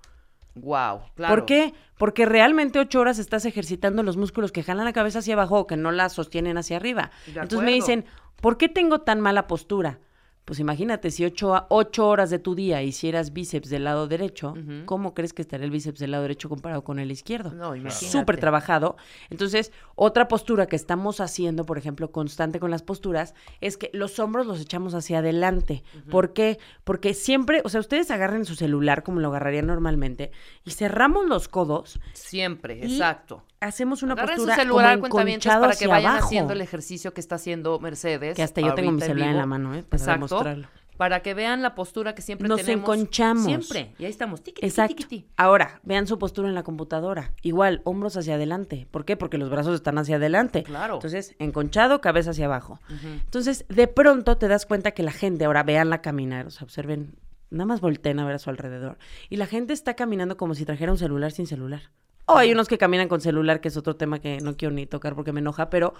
Wow, 0.55 1.01
claro. 1.15 1.35
¿Por 1.35 1.45
qué? 1.45 1.73
Porque 1.97 2.25
realmente 2.25 2.79
ocho 2.79 2.99
horas 2.99 3.17
estás 3.17 3.45
ejercitando 3.45 4.03
los 4.03 4.17
músculos 4.17 4.51
que 4.51 4.63
jalan 4.63 4.85
la 4.85 4.93
cabeza 4.93 5.19
hacia 5.19 5.33
abajo 5.33 5.59
o 5.59 5.67
que 5.67 5.77
no 5.77 5.91
la 5.91 6.09
sostienen 6.09 6.57
hacia 6.57 6.77
arriba. 6.77 7.11
Entonces 7.27 7.61
me 7.61 7.71
dicen, 7.71 8.05
¿por 8.41 8.57
qué 8.57 8.69
tengo 8.69 9.01
tan 9.01 9.19
mala 9.19 9.47
postura? 9.47 9.99
Pues 10.45 10.59
imagínate, 10.59 11.09
si 11.09 11.23
ocho, 11.23 11.55
a- 11.55 11.67
ocho 11.69 12.07
horas 12.07 12.29
de 12.29 12.37
tu 12.37 12.53
día 12.53 12.81
hicieras 12.83 13.31
bíceps 13.31 13.69
del 13.69 13.85
lado 13.85 14.07
derecho. 14.07 14.53
¿cómo 14.85 15.13
crees 15.13 15.31
que 15.33 15.41
estaría 15.41 15.65
el 15.65 15.71
bíceps 15.71 15.99
del 15.99 16.11
lado 16.11 16.23
derecho 16.23 16.49
comparado 16.49 16.83
con 16.83 16.99
el 16.99 17.11
izquierdo? 17.11 17.51
No, 17.51 17.75
imagínate. 17.75 18.05
Súper 18.19 18.37
trabajado. 18.39 18.97
Entonces, 19.29 19.71
otra 19.95 20.27
postura 20.27 20.65
que 20.67 20.75
estamos 20.75 21.21
haciendo, 21.21 21.65
por 21.65 21.77
ejemplo, 21.77 22.11
constante 22.11 22.59
con 22.59 22.71
las 22.71 22.83
posturas, 22.83 23.33
es 23.61 23.77
que 23.77 23.89
los 23.93 24.19
hombros 24.19 24.45
los 24.45 24.59
echamos 24.59 24.93
hacia 24.95 25.19
adelante. 25.19 25.83
¿Por 26.09 26.33
qué? 26.33 26.59
Porque 26.83 27.13
siempre, 27.13 27.61
o 27.63 27.69
sea, 27.69 27.79
ustedes 27.79 28.11
agarren 28.11 28.45
su 28.45 28.55
celular 28.55 29.03
como 29.03 29.19
lo 29.21 29.29
agarrarían 29.29 29.67
normalmente 29.67 30.31
y 30.65 30.71
cerramos 30.71 31.25
los 31.27 31.47
codos, 31.47 31.99
Siempre, 32.13 32.79
Y 32.79 32.83
exacto. 32.93 33.43
Hacemos 33.63 34.03
una 34.03 34.13
Agarren 34.13 34.35
postura 34.35 34.55
su 34.55 34.61
celular, 34.61 34.99
como 34.99 35.15
para 35.15 35.25
que 35.25 35.49
hacia 35.49 35.87
vayan 35.87 36.11
abajo. 36.11 36.25
haciendo 36.27 36.53
el 36.53 36.61
ejercicio 36.61 37.13
que 37.13 37.21
está 37.21 37.35
haciendo 37.35 37.79
Mercedes. 37.79 38.35
Que 38.35 38.43
hasta 38.43 38.61
yo 38.61 38.73
tengo 38.75 38.91
mi 38.91 39.01
celular 39.01 39.29
en 39.29 39.37
la 39.37 39.45
mano, 39.45 39.73
¿eh? 39.75 39.83
Para 39.83 40.01
Exacto. 40.01 40.27
demostrarlo. 40.27 40.67
Para 40.97 41.21
que 41.21 41.33
vean 41.33 41.63
la 41.63 41.73
postura 41.73 42.13
que 42.13 42.21
siempre 42.21 42.47
Nos 42.47 42.61
tenemos. 42.61 42.83
enconchamos. 42.83 43.45
Siempre. 43.45 43.95
Y 43.97 44.05
ahí 44.05 44.11
estamos. 44.11 44.43
Tiqui, 44.43 44.61
tiqui, 44.61 44.67
Exacto. 44.67 45.05
Ahora, 45.37 45.79
vean 45.81 46.05
su 46.05 46.19
postura 46.19 46.47
en 46.49 46.53
la 46.53 46.61
computadora. 46.61 47.33
Igual, 47.41 47.81
hombros 47.83 48.15
hacia 48.15 48.35
adelante. 48.35 48.87
¿Por 48.91 49.03
qué? 49.03 49.17
Porque 49.17 49.39
los 49.39 49.49
brazos 49.49 49.73
están 49.73 49.97
hacia 49.97 50.17
adelante. 50.17 50.61
Claro. 50.61 50.93
Entonces, 50.95 51.35
enconchado, 51.39 51.99
cabeza 51.99 52.29
hacia 52.29 52.45
abajo. 52.45 52.79
Entonces, 53.25 53.65
de 53.69 53.87
pronto 53.87 54.37
te 54.37 54.47
das 54.47 54.67
cuenta 54.67 54.91
que 54.91 55.01
la 55.01 55.11
gente, 55.11 55.45
ahora 55.45 55.63
veanla 55.63 56.01
caminar, 56.03 56.45
o 56.45 56.51
sea, 56.51 56.63
observen, 56.63 57.15
nada 57.49 57.65
más 57.65 57.81
volteen 57.81 58.19
a 58.19 58.25
ver 58.25 58.35
a 58.35 58.39
su 58.39 58.51
alrededor. 58.51 58.99
Y 59.31 59.37
la 59.37 59.47
gente 59.47 59.73
está 59.73 59.95
caminando 59.95 60.37
como 60.37 60.53
si 60.53 60.63
trajera 60.63 60.91
un 60.91 60.99
celular 60.99 61.31
sin 61.31 61.47
celular. 61.47 61.89
O 62.25 62.37
hay 62.37 62.51
unos 62.51 62.67
que 62.67 62.77
caminan 62.77 63.09
con 63.09 63.19
celular, 63.21 63.59
que 63.59 63.67
es 63.67 63.77
otro 63.77 63.95
tema 63.95 64.19
que 64.19 64.39
no 64.39 64.55
quiero 64.55 64.73
ni 64.73 64.85
tocar 64.85 65.15
porque 65.15 65.33
me 65.33 65.41
enoja, 65.41 65.69
pero, 65.69 65.93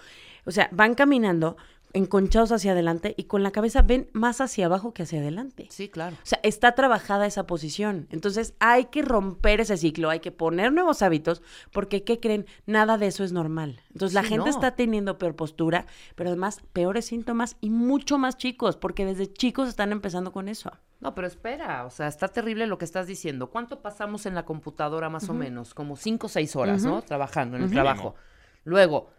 o 0.45 0.51
sea, 0.51 0.69
van 0.71 0.95
caminando 0.95 1.57
enconchados 1.93 2.51
hacia 2.51 2.71
adelante 2.71 3.13
y 3.17 3.25
con 3.25 3.43
la 3.43 3.51
cabeza 3.51 3.81
ven 3.83 4.09
más 4.13 4.41
hacia 4.41 4.65
abajo 4.65 4.93
que 4.93 5.03
hacia 5.03 5.19
adelante. 5.19 5.67
Sí, 5.69 5.89
claro. 5.89 6.15
O 6.21 6.25
sea, 6.25 6.39
está 6.43 6.73
trabajada 6.73 7.25
esa 7.27 7.45
posición. 7.45 8.07
Entonces, 8.09 8.55
hay 8.59 8.85
que 8.85 9.01
romper 9.03 9.61
ese 9.61 9.77
ciclo, 9.77 10.09
hay 10.09 10.19
que 10.19 10.31
poner 10.31 10.73
nuevos 10.73 11.01
hábitos, 11.01 11.41
porque, 11.71 12.03
¿qué 12.03 12.19
creen? 12.19 12.45
Nada 12.65 12.97
de 12.97 13.07
eso 13.07 13.23
es 13.23 13.31
normal. 13.31 13.79
Entonces, 13.93 14.13
la 14.15 14.23
Sí, 14.23 14.29
gente 14.29 14.45
no. 14.45 14.51
está 14.51 14.75
teniendo 14.75 15.17
peor 15.17 15.35
postura, 15.35 15.85
pero 16.15 16.29
además 16.29 16.61
peores 16.73 17.05
síntomas 17.05 17.57
y 17.61 17.69
mucho 17.69 18.17
más 18.17 18.37
chicos, 18.37 18.75
porque 18.75 19.05
desde 19.05 19.31
chicos 19.31 19.69
están 19.69 19.91
empezando 19.91 20.31
con 20.31 20.49
eso. 20.49 20.71
No, 20.99 21.13
pero 21.13 21.27
espera, 21.27 21.85
o 21.85 21.89
sea, 21.89 22.07
está 22.07 22.27
terrible 22.29 22.65
lo 22.65 22.77
que 22.77 22.85
estás 22.85 23.07
diciendo. 23.07 23.49
¿Cuánto 23.49 23.81
pasamos 23.81 24.25
en 24.25 24.35
la 24.35 24.45
computadora 24.45 25.09
más 25.09 25.27
o 25.29 25.33
menos? 25.33 25.73
Como 25.73 25.97
cinco 25.97 26.27
o 26.27 26.29
seis 26.29 26.55
horas, 26.55 26.83
¿no? 26.83 27.01
Trabajando 27.01 27.57
en 27.57 27.63
el 27.63 27.71
trabajo. 27.71 28.15
Luego, 28.63 29.09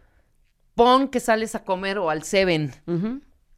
pon 0.75 1.07
que 1.07 1.19
sales 1.19 1.55
a 1.55 1.63
comer 1.63 1.97
o 1.97 2.09
al 2.09 2.23
Seven. 2.23 2.71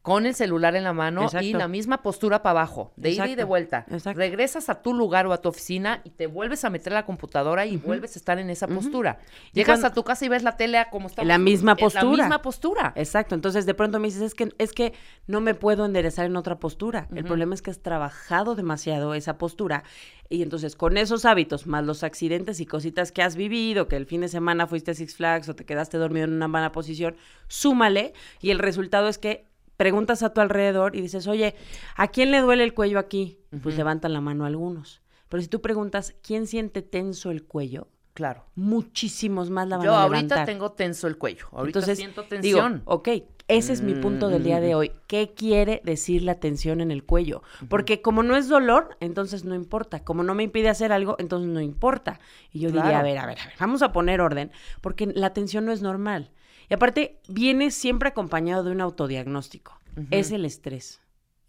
Con 0.08 0.26
el 0.26 0.34
celular 0.34 0.74
en 0.74 0.84
la 0.84 0.92
mano 0.92 1.22
y 1.22 1.24
Exacto. 1.26 1.58
la 1.58 1.68
misma 1.68 2.02
postura 2.02 2.42
para 2.42 2.60
abajo, 2.60 2.92
de 2.96 3.10
ida 3.10 3.24
y 3.24 3.28
de 3.28 3.32
Exacto. 3.34 3.46
vuelta. 3.46 3.86
Exacto. 3.90 4.18
Regresas 4.18 4.68
a 4.68 4.82
tu 4.82 4.94
lugar 4.94 5.26
o 5.26 5.32
a 5.32 5.42
tu 5.42 5.48
oficina 5.48 6.00
y 6.04 6.10
te 6.10 6.26
vuelves 6.26 6.64
a 6.64 6.70
meter 6.70 6.92
a 6.92 6.96
la 6.96 7.04
computadora 7.06 7.66
y 7.66 7.76
vuelves 7.76 8.16
a 8.16 8.18
estar 8.18 8.38
en 8.38 8.48
esa 8.50 8.66
postura. 8.68 9.18
Llegas 9.52 9.80
cuando- 9.80 9.86
a 9.88 9.92
tu 9.92 10.04
casa 10.04 10.24
y 10.24 10.28
ves 10.28 10.42
la 10.42 10.56
tele 10.56 10.84
como 10.90 11.08
está. 11.08 11.24
La 11.24 11.38
misma 11.38 11.72
La 11.72 11.76
postura. 11.76 12.24
misma 12.24 12.42
postura. 12.42 12.92
Exacto. 12.96 13.34
Entonces, 13.34 13.66
de 13.66 13.74
pronto 13.74 13.98
me 14.00 14.08
dices, 14.08 14.22
es 14.22 14.34
que, 14.34 14.48
es 14.58 14.72
que 14.72 14.94
no 15.26 15.40
me 15.40 15.54
puedo 15.54 15.84
enderezar 15.84 16.26
en 16.26 16.36
otra 16.36 16.58
postura. 16.58 17.06
El 17.14 17.24
problema 17.24 17.54
es 17.54 17.62
que 17.62 17.70
has 17.70 17.80
trabajado 17.80 18.54
demasiado 18.54 19.14
esa 19.14 19.36
postura. 19.38 19.84
Y 20.30 20.42
entonces, 20.42 20.76
con 20.76 20.96
esos 20.96 21.24
hábitos, 21.24 21.66
más 21.66 21.84
los 21.84 22.02
accidentes 22.02 22.60
y 22.60 22.66
cositas 22.66 23.12
que 23.12 23.22
has 23.22 23.36
vivido, 23.36 23.88
que 23.88 23.96
el 23.96 24.06
fin 24.06 24.20
de 24.22 24.28
semana 24.28 24.66
fuiste 24.66 24.90
a 24.90 24.94
Six 24.94 25.16
Flags 25.16 25.48
o 25.48 25.54
te 25.54 25.64
quedaste 25.64 25.96
dormido 25.98 26.24
en 26.26 26.32
una 26.34 26.48
mala 26.48 26.72
posición, 26.72 27.16
súmale. 27.48 28.12
Y 28.40 28.50
el 28.50 28.58
resultado 28.58 29.08
es 29.08 29.18
que 29.18 29.46
preguntas 29.78 30.22
a 30.22 30.34
tu 30.34 30.42
alrededor 30.42 30.94
y 30.94 31.00
dices, 31.00 31.26
oye, 31.26 31.54
¿a 31.96 32.08
quién 32.08 32.30
le 32.30 32.40
duele 32.40 32.64
el 32.64 32.74
cuello 32.74 32.98
aquí? 32.98 33.38
Pues 33.62 33.76
levantan 33.78 34.12
la 34.12 34.20
mano 34.20 34.44
algunos. 34.44 35.00
Pero 35.30 35.40
si 35.42 35.48
tú 35.48 35.62
preguntas, 35.62 36.14
¿quién 36.22 36.46
siente 36.46 36.82
tenso 36.82 37.30
el 37.30 37.44
cuello? 37.44 37.88
Claro. 38.12 38.44
Muchísimos 38.56 39.48
más 39.50 39.68
la 39.68 39.76
van 39.76 39.86
Yo 39.86 39.94
a 39.94 40.02
ahorita 40.02 40.16
levantar. 40.34 40.46
tengo 40.46 40.72
tenso 40.72 41.06
el 41.06 41.16
cuello. 41.16 41.46
Ahorita 41.52 41.78
Entonces, 41.78 41.98
siento 41.98 42.22
digo, 42.22 42.58
tensión. 42.58 42.82
ok, 42.86 43.08
ese 43.46 43.72
es 43.72 43.80
mi 43.82 43.94
punto 43.94 44.28
del 44.28 44.42
día 44.42 44.60
de 44.60 44.74
hoy. 44.74 44.90
¿Qué 45.06 45.32
quiere 45.34 45.80
decir 45.84 46.22
la 46.24 46.34
tensión 46.34 46.80
en 46.80 46.90
el 46.90 47.04
cuello? 47.04 47.42
Porque 47.68 48.02
como 48.02 48.22
no 48.24 48.36
es 48.36 48.48
dolor, 48.48 48.96
entonces 49.00 49.44
no 49.44 49.54
importa. 49.54 50.02
Como 50.02 50.24
no 50.24 50.34
me 50.34 50.42
impide 50.42 50.68
hacer 50.68 50.90
algo, 50.92 51.14
entonces 51.20 51.48
no 51.48 51.60
importa. 51.60 52.18
Y 52.50 52.58
yo 52.58 52.70
diría, 52.72 52.98
a 52.98 53.02
ver, 53.02 53.18
a 53.18 53.26
ver, 53.26 53.38
a 53.38 53.44
ver, 53.46 53.54
vamos 53.60 53.82
a 53.82 53.92
poner 53.92 54.20
orden, 54.20 54.50
porque 54.80 55.06
la 55.06 55.32
tensión 55.32 55.64
no 55.64 55.72
es 55.72 55.80
normal. 55.82 56.32
Y 56.70 56.74
aparte, 56.74 57.20
viene 57.28 57.70
siempre 57.70 58.08
acompañado 58.10 58.62
de 58.64 58.72
un 58.72 58.80
autodiagnóstico. 58.80 59.78
Es 60.10 60.30
el 60.30 60.44
estrés. 60.44 61.00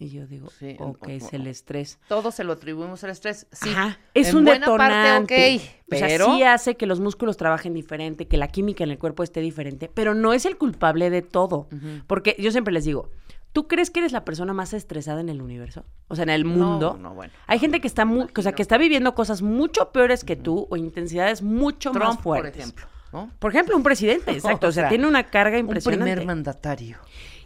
Y 0.02 0.10
yo 0.12 0.26
digo, 0.28 0.50
Sí, 0.58 0.78
ok, 0.80 1.08
o- 1.08 1.10
es 1.10 1.34
el 1.34 1.46
estrés. 1.46 2.00
Todo 2.08 2.32
se 2.32 2.46
lo 2.46 2.54
atribuimos 2.54 3.04
al 3.04 3.10
estrés. 3.10 3.48
Sí. 3.52 3.70
Ajá, 3.70 4.00
es 4.14 4.30
en 4.30 4.38
un 4.38 4.46
buena 4.46 4.66
detonante. 4.66 5.36
parte, 5.36 5.56
ok. 5.58 5.92
O 5.94 5.96
sea, 5.98 6.08
Pero 6.08 6.26
sí 6.26 6.44
hace 6.44 6.78
que 6.78 6.86
los 6.86 7.02
músculos 7.02 7.36
trabajen 7.36 7.74
diferente, 7.74 8.26
que 8.28 8.38
la 8.38 8.48
química 8.48 8.84
en 8.86 8.92
el 8.92 8.98
cuerpo 8.98 9.24
esté 9.24 9.42
diferente, 9.42 9.92
pero 9.94 10.16
no 10.16 10.32
es 10.34 10.46
el 10.46 10.58
culpable 10.58 11.10
de 11.10 11.22
todo. 11.22 11.68
Porque 12.08 12.36
yo 12.40 12.50
siempre 12.52 12.74
les 12.74 12.86
digo, 12.86 13.12
¿tú 13.52 13.68
crees 13.68 13.92
que 13.92 14.00
eres 14.00 14.14
la 14.14 14.24
persona 14.24 14.54
más 14.54 14.72
estresada 14.74 15.20
en 15.20 15.28
el 15.28 15.42
universo? 15.42 15.84
O 16.08 16.16
sea, 16.16 16.24
en 16.24 16.30
el 16.30 16.46
mundo. 16.46 16.94
No, 16.94 17.10
no, 17.10 17.14
bueno. 17.14 17.34
Hay 17.48 17.60
gente 17.60 17.82
que 17.82 17.88
está 17.88 18.06
mu- 18.06 18.28
o 18.34 18.42
sea, 18.42 18.54
que 18.54 18.62
está 18.62 18.78
viviendo 18.78 19.14
cosas 19.16 19.42
mucho 19.42 19.92
peores 19.92 20.24
que 20.24 20.38
tú 20.38 20.66
o 20.70 20.78
intensidades 20.78 21.42
mucho 21.42 21.92
Trump, 21.92 22.06
más 22.06 22.16
por 22.16 22.24
fuertes. 22.40 22.62
ejemplo. 22.62 22.88
¿No? 23.14 23.32
Por 23.40 23.52
ejemplo, 23.52 23.76
un 23.76 23.84
presidente, 23.84 24.32
exacto. 24.34 24.68
O 24.68 24.72
sea, 24.72 24.90
tiene 24.90 25.08
una 25.08 25.24
carga 25.26 25.58
Un 25.58 25.66
impresionante. 25.66 26.06
primer 26.12 26.26
mandatario. 26.28 26.98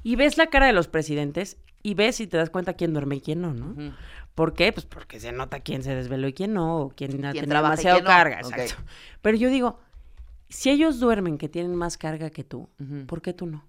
Y 0.03 0.15
ves 0.15 0.37
la 0.37 0.47
cara 0.47 0.67
de 0.67 0.73
los 0.73 0.87
presidentes 0.87 1.57
y 1.81 1.93
ves 1.93 2.19
y 2.19 2.27
te 2.27 2.37
das 2.37 2.49
cuenta 2.49 2.73
quién 2.73 2.93
duerme 2.93 3.15
y 3.15 3.21
quién 3.21 3.41
no, 3.41 3.53
¿no? 3.53 3.71
Ujú. 3.71 3.93
¿Por 4.35 4.53
qué? 4.53 4.71
Pues 4.73 4.85
porque 4.85 5.19
se 5.19 5.31
nota 5.31 5.59
quién 5.59 5.83
se 5.83 5.93
desveló 5.95 6.27
y 6.27 6.33
quién 6.33 6.53
no, 6.53 6.77
o 6.77 6.89
quién 6.89 7.11
ha 7.25 7.31
Quién 7.31 7.43
tenido 7.45 7.49
trabaja 7.49 7.73
y 7.75 7.77
demasiado 7.77 7.99
no. 7.99 8.05
carga, 8.05 8.39
exacto. 8.39 8.75
Pero 9.21 9.37
yo 9.37 9.49
digo, 9.49 9.79
si 10.49 10.69
ellos 10.71 10.99
duermen 10.99 11.37
que 11.37 11.49
tienen 11.49 11.75
más 11.75 11.97
carga 11.97 12.29
que 12.31 12.43
tú. 12.43 12.69
¿por 13.07 13.21
qué 13.21 13.33
tú 13.33 13.45
no? 13.45 13.63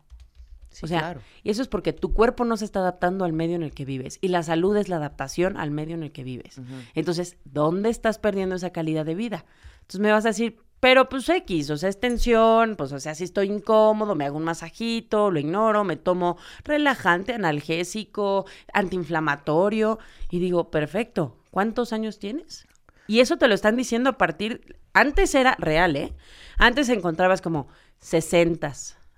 Sí, 0.70 0.80
o 0.87 0.88
sea, 0.88 0.98
claro. 0.98 1.20
y 1.44 1.50
eso 1.50 1.62
es 1.62 1.68
porque 1.68 1.92
tu 1.92 2.12
cuerpo 2.14 2.44
no 2.44 2.57
se 2.57 2.64
está 2.64 2.80
adaptando 2.80 3.24
al 3.24 3.33
medio 3.33 3.54
en 3.54 3.62
el 3.62 3.72
que 3.72 3.85
vives 3.85 4.18
y 4.20 4.26
la 4.26 4.42
salud 4.42 4.76
es 4.76 4.88
la 4.88 4.96
adaptación 4.96 5.57
al 5.57 5.70
medio 5.70 5.94
en 5.94 6.02
el 6.02 6.11
que 6.11 6.24
vives. 6.24 6.61
Entonces, 6.94 7.37
¿dónde 7.44 7.90
estás 7.90 8.18
perdiendo 8.18 8.57
esa 8.57 8.70
calidad 8.70 9.04
de 9.07 9.14
vida? 9.14 9.44
Entonces 9.83 10.00
me 10.00 10.11
vas 10.11 10.24
a 10.24 10.28
decir, 10.30 10.59
Pero 10.84 11.08
pues 11.08 11.26
X, 11.30 11.70
o 11.70 11.78
sea, 11.78 11.88
es 11.88 11.98
tensión, 11.98 12.76
pues 12.76 12.92
o 12.92 13.00
sea, 13.00 13.14
si 13.14 13.24
estoy 13.24 13.50
incómodo, 13.50 14.14
me 14.14 14.26
hago 14.26 14.36
un 14.36 14.44
masajito, 14.44 15.30
lo 15.30 15.38
ignoro, 15.38 15.82
me 15.82 15.96
tomo 15.96 16.36
relajante, 16.62 17.32
analgésico, 17.32 18.44
antiinflamatorio 18.70 19.98
y 20.28 20.40
digo, 20.40 20.70
perfecto, 20.70 21.38
¿cuántos 21.50 21.94
años 21.94 22.18
tienes? 22.18 22.66
Y 23.06 23.20
eso 23.20 23.38
te 23.38 23.48
lo 23.48 23.54
están 23.54 23.76
diciendo 23.76 24.10
a 24.10 24.18
partir, 24.18 24.76
antes 24.92 25.34
era 25.34 25.56
real, 25.58 25.96
¿eh? 25.96 26.12
Antes 26.58 26.90
encontrabas 26.90 27.40
como 27.40 27.66
60, 28.00 28.70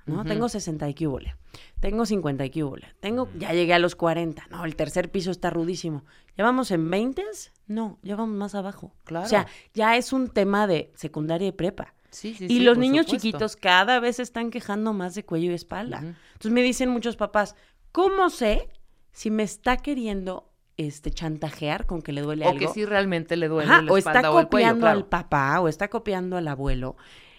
¿no? 0.06 0.20
Ujú. 0.20 0.24
Tengo 0.24 0.48
60 0.48 0.88
y 0.88 0.94
qué 0.94 1.08
hubole. 1.08 1.34
Tengo 1.80 2.06
50 2.06 2.44
y 2.44 2.50
qué 2.50 2.62
hubole. 2.62 2.94
Tengo, 3.00 3.28
ya 3.36 3.52
llegué 3.52 3.74
a 3.74 3.80
los 3.80 3.96
40. 3.96 4.46
No, 4.50 4.64
el 4.66 4.76
tercer 4.76 5.10
piso 5.10 5.32
está 5.32 5.50
rudísimo. 5.50 6.04
¿Ya 6.38 6.44
vamos 6.44 6.70
en 6.70 6.88
20? 6.88 7.24
No, 7.66 7.98
ya 8.02 8.16
vamos 8.16 8.36
más 8.36 8.54
abajo. 8.54 8.92
Claro. 9.04 9.26
O 9.26 9.28
sea, 9.28 9.46
ya 9.74 9.96
es 9.96 10.12
un 10.12 10.28
tema 10.28 10.66
de 10.66 10.92
secundaria 10.94 11.48
y 11.48 11.52
prepa. 11.52 11.94
Sí, 12.10 12.34
sí, 12.34 12.44
y 12.44 12.48
sí, 12.48 12.60
los 12.60 12.78
niños 12.78 13.06
supuesto. 13.06 13.26
chiquitos 13.26 13.56
cada 13.56 14.00
vez 14.00 14.16
se 14.16 14.22
están 14.22 14.50
quejando 14.50 14.92
más 14.92 15.14
de 15.14 15.24
cuello 15.24 15.50
y 15.50 15.54
espalda. 15.54 15.98
Entonces 15.98 16.52
me 16.52 16.62
dicen 16.62 16.88
muchos 16.88 17.16
papás, 17.16 17.56
¿cómo 17.92 18.30
sé 18.30 18.68
si 19.12 19.30
me 19.30 19.42
está 19.42 19.76
queriendo 19.76 20.50
este 20.78 21.10
chantajear 21.10 21.86
con 21.86 22.02
que 22.02 22.12
le 22.12 22.22
duele 22.22 22.46
O 22.46 22.50
algo? 22.50 22.60
que 22.60 22.68
sí 22.68 22.84
realmente 22.84 23.36
le 23.36 23.48
duele 23.48 23.70
Ajá, 23.70 23.82
la 23.82 23.92
o 23.92 23.96
espalda 23.98 24.20
está 24.20 24.30
o 24.30 24.40
el 24.40 24.46
cuello, 24.48 24.66
copiando 24.68 24.80
claro. 24.82 24.98
al 24.98 25.06
papá 25.06 25.60
o 25.60 25.68
está 25.68 25.88
copiando 25.88 26.36
al 26.36 26.48
abuelo. 26.48 26.96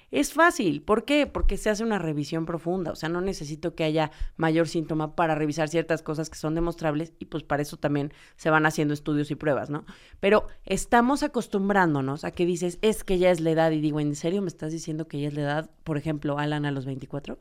Es 0.09 0.33
fácil. 0.33 0.81
¿Por 0.81 1.03
qué? 1.03 1.27
Porque 1.27 1.57
se 1.57 1.69
hace 1.69 1.83
una 1.83 1.99
revisión 1.99 2.45
profunda. 2.45 2.91
O 2.91 2.95
sea, 2.95 3.09
no 3.09 3.19
necesito 3.19 3.75
que 3.75 3.83
haya 3.83 4.11
mayor 4.37 4.67
síntoma 4.69 5.15
para 5.15 5.35
revisar 5.35 5.67
ciertas 5.67 6.01
cosas 6.01 6.29
que 6.29 6.37
son 6.37 6.55
demostrables 6.55 7.11
y 7.19 7.25
pues 7.25 7.43
para 7.43 7.61
eso 7.61 7.75
también 7.77 8.13
se 8.37 8.49
van 8.49 8.65
haciendo 8.65 8.93
estudios 8.93 9.31
y 9.31 9.35
pruebas, 9.35 9.69
¿no? 9.69 9.85
Pero 10.21 10.47
estamos 10.65 11.23
acostumbrándonos 11.23 12.23
a 12.23 12.31
que 12.31 12.45
dices, 12.45 12.79
es 12.81 13.03
que 13.03 13.17
ya 13.19 13.31
es 13.31 13.41
la 13.41 13.51
edad 13.51 13.71
y 13.71 13.81
digo, 13.81 13.99
¿en 13.99 14.15
serio 14.15 14.41
me 14.41 14.47
estás 14.47 14.71
diciendo 14.71 15.07
que 15.07 15.19
ya 15.19 15.27
es 15.27 15.33
la 15.33 15.41
edad? 15.41 15.69
Por 15.83 15.97
ejemplo, 15.97 16.39
Alan 16.39 16.65
a 16.65 16.71
los 16.71 16.85
24. 16.85 17.33
O 17.35 17.39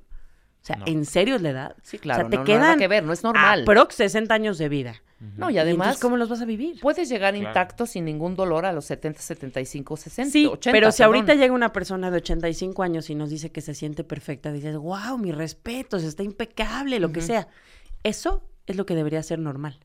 sea, 0.67 0.77
No. 0.77 0.87
¿en 0.89 1.05
serio 1.05 1.37
es 1.37 1.43
la 1.43 1.51
edad? 1.51 1.77
Sí, 1.83 1.99
claro, 1.99 2.23
O 2.23 2.23
sea, 2.25 2.31
te 2.31 2.37
no, 2.37 2.43
no, 2.43 2.47
quedan 2.47 2.61
nada 2.63 2.77
que 2.77 2.89
ver, 2.89 3.05
no 3.05 3.13
es 3.13 3.23
normal. 3.23 3.63
aprox 3.63 3.95
60 3.95 4.35
años 4.35 4.59
de 4.59 4.69
vida. 4.69 4.95
No, 5.19 5.49
y 5.51 5.57
además, 5.59 5.87
entonces, 5.87 6.03
¿cómo 6.03 6.17
los 6.19 6.29
vas 6.29 6.43
a 6.43 6.45
vivir? 6.45 6.79
Puedes 6.81 7.09
llegar 7.09 7.33
Claro. 7.35 7.49
intacto 7.49 7.87
sin 7.87 8.05
ningún 8.05 8.37
dolor 8.37 8.67
a 8.67 8.73
los 8.73 8.85
70, 8.85 9.21
75, 9.23 9.97
60, 9.97 10.31
Sí, 10.31 10.45
80. 10.47 10.73
pero 10.73 10.93
si 10.93 10.99
perdón. 10.99 11.15
ahorita 11.15 11.35
llega 11.35 11.55
una 11.55 11.73
persona 11.73 12.11
de 12.11 12.19
85 12.19 12.83
años 12.83 13.09
y 13.09 13.15
nos 13.15 13.31
dice 13.31 13.51
que 13.51 13.63
se 13.63 13.75
siente 13.75 14.05
perfecta, 14.05 14.53
dices, 14.53 14.77
wow, 14.77 15.17
mi 15.19 15.33
respeto, 15.33 15.97
está 15.97 16.23
impecable, 16.23 17.01
lo 17.01 17.13
que 17.13 17.23
sea. 17.23 17.49
Eso 18.03 18.45
es 18.67 18.77
lo 18.77 18.85
que 18.85 18.95
debería 18.95 19.23
ser 19.23 19.39
normal. 19.39 19.81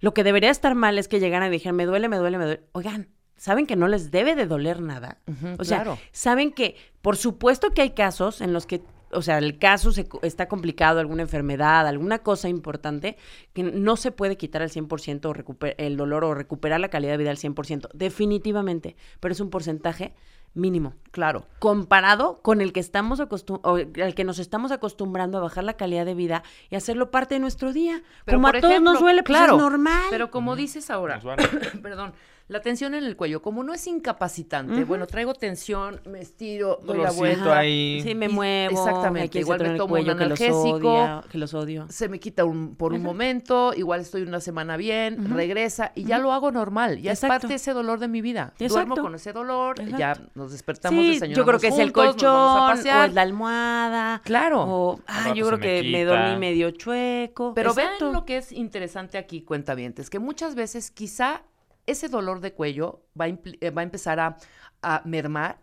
Lo 0.00 0.14
que 0.14 0.24
debería 0.24 0.50
estar 0.50 0.74
mal 0.74 0.98
es 0.98 1.06
que 1.06 1.20
llegaran 1.20 1.48
y 1.48 1.52
dijeran, 1.52 1.76
me 1.76 1.86
duele, 1.86 2.08
me 2.08 2.16
duele, 2.16 2.38
me 2.38 2.44
duele. 2.44 2.62
Oigan, 2.72 3.08
saben 3.36 3.66
que 3.66 3.76
no 3.76 3.86
les 3.86 4.10
debe 4.10 4.34
de 4.34 4.46
doler 4.46 4.80
nada. 4.80 5.18
O 5.58 5.64
sea, 5.64 5.82
claro. 5.84 5.98
saben 6.10 6.52
que, 6.52 6.74
por 7.02 7.16
supuesto 7.16 7.70
que 7.70 7.82
hay 7.82 7.90
casos 7.90 8.40
en 8.40 8.52
los 8.52 8.66
que, 8.66 8.82
o 9.12 9.22
sea, 9.22 9.38
el 9.38 9.58
caso 9.58 9.92
se 9.92 10.06
co- 10.08 10.20
está 10.22 10.48
complicado, 10.48 11.00
alguna 11.00 11.22
enfermedad, 11.22 11.86
alguna 11.86 12.20
cosa 12.20 12.48
importante, 12.48 13.16
que 13.52 13.62
no 13.62 13.96
se 13.96 14.10
puede 14.12 14.36
quitar 14.36 14.62
al 14.62 14.70
100% 14.70 15.26
o 15.26 15.34
recuper- 15.34 15.74
el 15.78 15.96
dolor 15.96 16.24
o 16.24 16.34
recuperar 16.34 16.80
la 16.80 16.88
calidad 16.88 17.12
de 17.12 17.18
vida 17.18 17.30
al 17.30 17.36
100%, 17.38 17.88
definitivamente, 17.94 18.96
pero 19.20 19.32
es 19.32 19.40
un 19.40 19.50
porcentaje 19.50 20.14
mínimo. 20.54 20.94
Claro. 21.12 21.46
Comparado 21.60 22.40
con 22.42 22.60
el 22.60 22.72
que 22.74 22.80
estamos 22.80 23.20
acostum 23.20 23.58
o 23.62 23.76
al 23.76 24.14
que 24.14 24.24
nos 24.24 24.38
estamos 24.38 24.70
acostumbrando 24.70 25.38
a 25.38 25.40
bajar 25.40 25.64
la 25.64 25.74
calidad 25.78 26.04
de 26.04 26.14
vida 26.14 26.42
y 26.70 26.76
hacerlo 26.76 27.10
parte 27.10 27.36
de 27.36 27.40
nuestro 27.40 27.72
día. 27.72 28.02
Pero 28.26 28.36
como 28.38 28.48
a 28.48 28.52
todos 28.60 28.82
nos 28.82 29.00
duele, 29.00 29.22
pues 29.22 29.36
claro, 29.38 29.54
es 29.56 29.62
normal. 29.62 30.02
Pero 30.10 30.30
como 30.30 30.54
dices 30.54 30.90
ahora, 30.90 31.20
perdón, 31.82 32.12
la 32.48 32.60
tensión 32.60 32.94
en 32.94 33.04
el 33.04 33.16
cuello, 33.16 33.40
como 33.42 33.62
no 33.62 33.72
es 33.74 33.86
incapacitante, 33.86 34.84
bueno, 34.84 35.06
traigo 35.06 35.34
tensión, 35.34 36.00
me 36.06 36.20
estiro, 36.20 36.78
doy 36.84 36.98
la 36.98 37.10
vuelta. 37.10 37.58
ahí. 37.58 38.00
Sí, 38.02 38.14
me 38.14 38.26
y- 38.26 38.28
muevo. 38.28 38.78
Exactamente, 38.86 39.38
igual 39.40 39.60
me 39.60 39.76
tomo 39.76 39.88
cuello 39.90 40.12
un 40.12 40.18
que 40.18 40.24
los 40.26 40.40
analgésico, 40.40 40.92
odia, 40.92 41.24
que 41.30 41.38
los 41.38 41.54
odio. 41.54 41.86
se 41.88 42.08
me 42.08 42.20
quita 42.20 42.44
un, 42.44 42.74
por 42.76 42.92
un 42.92 43.02
momento, 43.02 43.72
igual 43.74 44.00
estoy 44.00 44.22
una 44.22 44.40
semana 44.40 44.76
bien, 44.76 45.32
regresa 45.34 45.92
y 45.94 46.04
ya 46.04 46.18
lo 46.18 46.32
hago 46.32 46.50
normal, 46.50 47.00
ya 47.00 47.12
es 47.12 47.20
parte 47.20 47.46
de 47.48 47.54
ese 47.54 47.72
dolor 47.72 47.98
de 47.98 48.08
mi 48.08 48.20
vida. 48.20 48.52
Duermo 48.58 48.96
con 48.96 49.14
ese 49.14 49.32
dolor, 49.32 49.76
ya 49.98 50.16
nos 50.34 50.52
despertamos, 50.52 51.00
Sí, 51.00 51.12
desayunamos 51.14 51.36
yo 51.36 51.44
creo 51.46 51.60
que 51.60 51.68
es 51.68 51.78
el 51.78 51.92
colchón, 51.92 52.30
o 52.34 52.72
es 52.72 52.84
la 52.84 53.22
almohada. 53.22 54.20
Claro. 54.24 54.62
O, 54.62 55.00
ah, 55.06 55.32
yo 55.34 55.46
creo 55.46 55.58
me 55.58 55.64
que 55.82 55.88
me 55.90 56.04
dormí 56.04 56.36
medio 56.36 56.70
chueco. 56.70 57.54
Pero 57.54 57.70
Exacto. 57.70 58.06
vean 58.06 58.12
lo 58.14 58.24
que 58.24 58.38
es 58.38 58.52
interesante 58.52 59.18
aquí, 59.18 59.42
cuentavientes, 59.42 60.10
que 60.10 60.18
muchas 60.18 60.54
veces 60.54 60.90
quizá 60.90 61.42
ese 61.86 62.08
dolor 62.08 62.40
de 62.40 62.52
cuello 62.52 63.06
va 63.18 63.26
a, 63.26 63.28
eh, 63.28 63.70
va 63.70 63.82
a 63.82 63.84
empezar 63.84 64.20
a, 64.20 64.36
a 64.82 65.02
mermar 65.04 65.58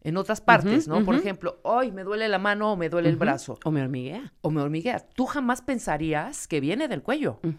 en 0.00 0.16
otras 0.16 0.40
partes, 0.40 0.86
¿no? 0.86 1.04
Por 1.04 1.16
ejemplo, 1.16 1.58
hoy 1.62 1.90
me 1.90 2.04
duele 2.04 2.28
la 2.28 2.38
mano 2.38 2.72
o 2.72 2.76
me 2.76 2.88
duele 2.88 3.08
el 3.08 3.16
brazo. 3.16 3.58
O 3.64 3.70
me 3.70 3.82
hormiguea. 3.82 4.32
O 4.42 4.50
me 4.50 4.62
hormiguea. 4.62 5.00
Tú 5.00 5.26
jamás 5.26 5.60
pensarías 5.60 6.46
que 6.46 6.60
viene 6.60 6.88
del 6.88 7.02
cuello. 7.02 7.40
¿no? 7.42 7.52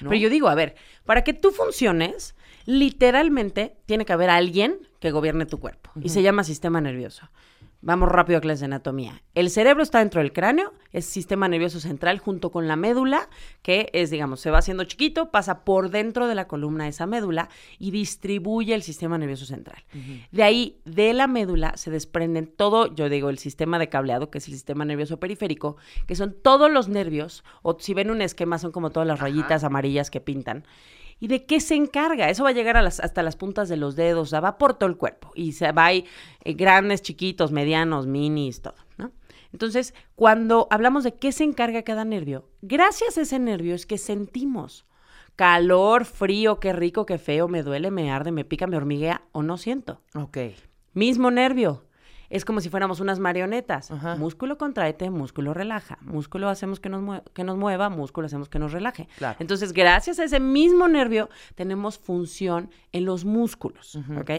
Pero 0.00 0.14
yo 0.14 0.30
digo, 0.30 0.48
a 0.48 0.54
ver, 0.54 0.74
para 1.04 1.22
que 1.22 1.34
tú 1.34 1.50
funciones, 1.50 2.34
literalmente 2.64 3.76
tiene 3.86 4.04
que 4.04 4.12
haber 4.12 4.30
alguien 4.30 4.78
que 5.00 5.10
gobierne 5.10 5.46
tu 5.46 5.60
cuerpo. 5.60 5.90
Y 6.00 6.08
se 6.08 6.22
llama 6.22 6.44
sistema 6.44 6.80
nervioso. 6.80 7.30
Vamos 7.84 8.10
rápido 8.10 8.38
a 8.38 8.40
clase 8.40 8.60
de 8.60 8.66
anatomía. 8.66 9.22
El 9.34 9.50
cerebro 9.50 9.82
está 9.82 9.98
dentro 9.98 10.20
del 10.20 10.32
cráneo, 10.32 10.72
es 10.92 11.04
sistema 11.04 11.48
nervioso 11.48 11.80
central 11.80 12.20
junto 12.20 12.52
con 12.52 12.68
la 12.68 12.76
médula, 12.76 13.28
que 13.60 13.90
es, 13.92 14.08
digamos, 14.08 14.40
se 14.40 14.52
va 14.52 14.58
haciendo 14.58 14.84
chiquito, 14.84 15.32
pasa 15.32 15.64
por 15.64 15.90
dentro 15.90 16.28
de 16.28 16.36
la 16.36 16.46
columna 16.46 16.84
de 16.84 16.90
esa 16.90 17.06
médula 17.06 17.48
y 17.80 17.90
distribuye 17.90 18.72
el 18.76 18.84
sistema 18.84 19.18
nervioso 19.18 19.46
central. 19.46 19.82
De 20.30 20.44
ahí, 20.44 20.80
de 20.84 21.12
la 21.12 21.26
médula, 21.26 21.76
se 21.76 21.90
desprenden 21.90 22.46
todo, 22.46 22.94
yo 22.94 23.08
digo, 23.08 23.30
el 23.30 23.38
sistema 23.38 23.80
de 23.80 23.88
cableado, 23.88 24.30
que 24.30 24.38
es 24.38 24.46
el 24.46 24.54
sistema 24.54 24.84
nervioso 24.84 25.18
periférico, 25.18 25.76
que 26.06 26.14
son 26.14 26.36
todos 26.40 26.70
los 26.70 26.88
nervios, 26.88 27.42
o 27.62 27.76
si 27.80 27.94
ven 27.94 28.12
un 28.12 28.22
esquema, 28.22 28.58
son 28.58 28.70
como 28.70 28.90
todas 28.90 29.08
las 29.08 29.18
rayitas 29.18 29.64
amarillas 29.64 30.08
que 30.08 30.20
pintan. 30.20 30.64
¿Y 31.22 31.28
de 31.28 31.44
qué 31.44 31.60
se 31.60 31.76
encarga? 31.76 32.30
Eso 32.30 32.42
va 32.42 32.50
a 32.50 32.52
llegar 32.52 32.76
a 32.76 32.82
las, 32.82 32.98
hasta 32.98 33.22
las 33.22 33.36
puntas 33.36 33.68
de 33.68 33.76
los 33.76 33.94
dedos, 33.94 34.26
o 34.26 34.30
sea, 34.30 34.40
va 34.40 34.58
por 34.58 34.74
todo 34.74 34.90
el 34.90 34.96
cuerpo. 34.96 35.30
Y 35.36 35.52
se 35.52 35.70
va 35.70 35.84
ahí, 35.84 36.04
eh, 36.42 36.54
grandes, 36.54 37.00
chiquitos, 37.00 37.52
medianos, 37.52 38.08
minis, 38.08 38.60
todo, 38.60 38.74
¿no? 38.98 39.12
Entonces, 39.52 39.94
cuando 40.16 40.66
hablamos 40.68 41.04
de 41.04 41.14
qué 41.14 41.30
se 41.30 41.44
encarga 41.44 41.84
cada 41.84 42.04
nervio, 42.04 42.48
gracias 42.60 43.18
a 43.18 43.20
ese 43.20 43.38
nervio 43.38 43.76
es 43.76 43.86
que 43.86 43.98
sentimos 43.98 44.84
calor, 45.36 46.06
frío, 46.06 46.58
qué 46.58 46.72
rico, 46.72 47.06
qué 47.06 47.18
feo, 47.18 47.46
me 47.46 47.62
duele, 47.62 47.92
me 47.92 48.10
arde, 48.10 48.32
me 48.32 48.44
pica, 48.44 48.66
me 48.66 48.76
hormiguea 48.76 49.22
o 49.30 49.44
no 49.44 49.58
siento. 49.58 50.00
Ok. 50.16 50.38
Mismo 50.92 51.30
nervio. 51.30 51.84
Es 52.32 52.46
como 52.46 52.62
si 52.62 52.70
fuéramos 52.70 53.00
unas 53.00 53.18
marionetas. 53.18 53.90
Músculo 54.18 54.56
contraete, 54.56 55.10
músculo 55.10 55.52
relaja. 55.52 55.98
Músculo 56.00 56.48
hacemos 56.48 56.80
que 56.80 56.88
nos, 56.88 57.20
que 57.34 57.44
nos 57.44 57.58
mueva, 57.58 57.90
músculo 57.90 58.26
hacemos 58.26 58.48
que 58.48 58.58
nos 58.58 58.72
relaje. 58.72 59.06
Claro. 59.18 59.36
Entonces, 59.38 59.74
gracias 59.74 60.18
a 60.18 60.24
ese 60.24 60.40
mismo 60.40 60.88
nervio, 60.88 61.28
tenemos 61.54 61.98
función 61.98 62.70
en 62.92 63.04
los 63.04 63.26
músculos. 63.26 63.98
¿Ok? 64.18 64.30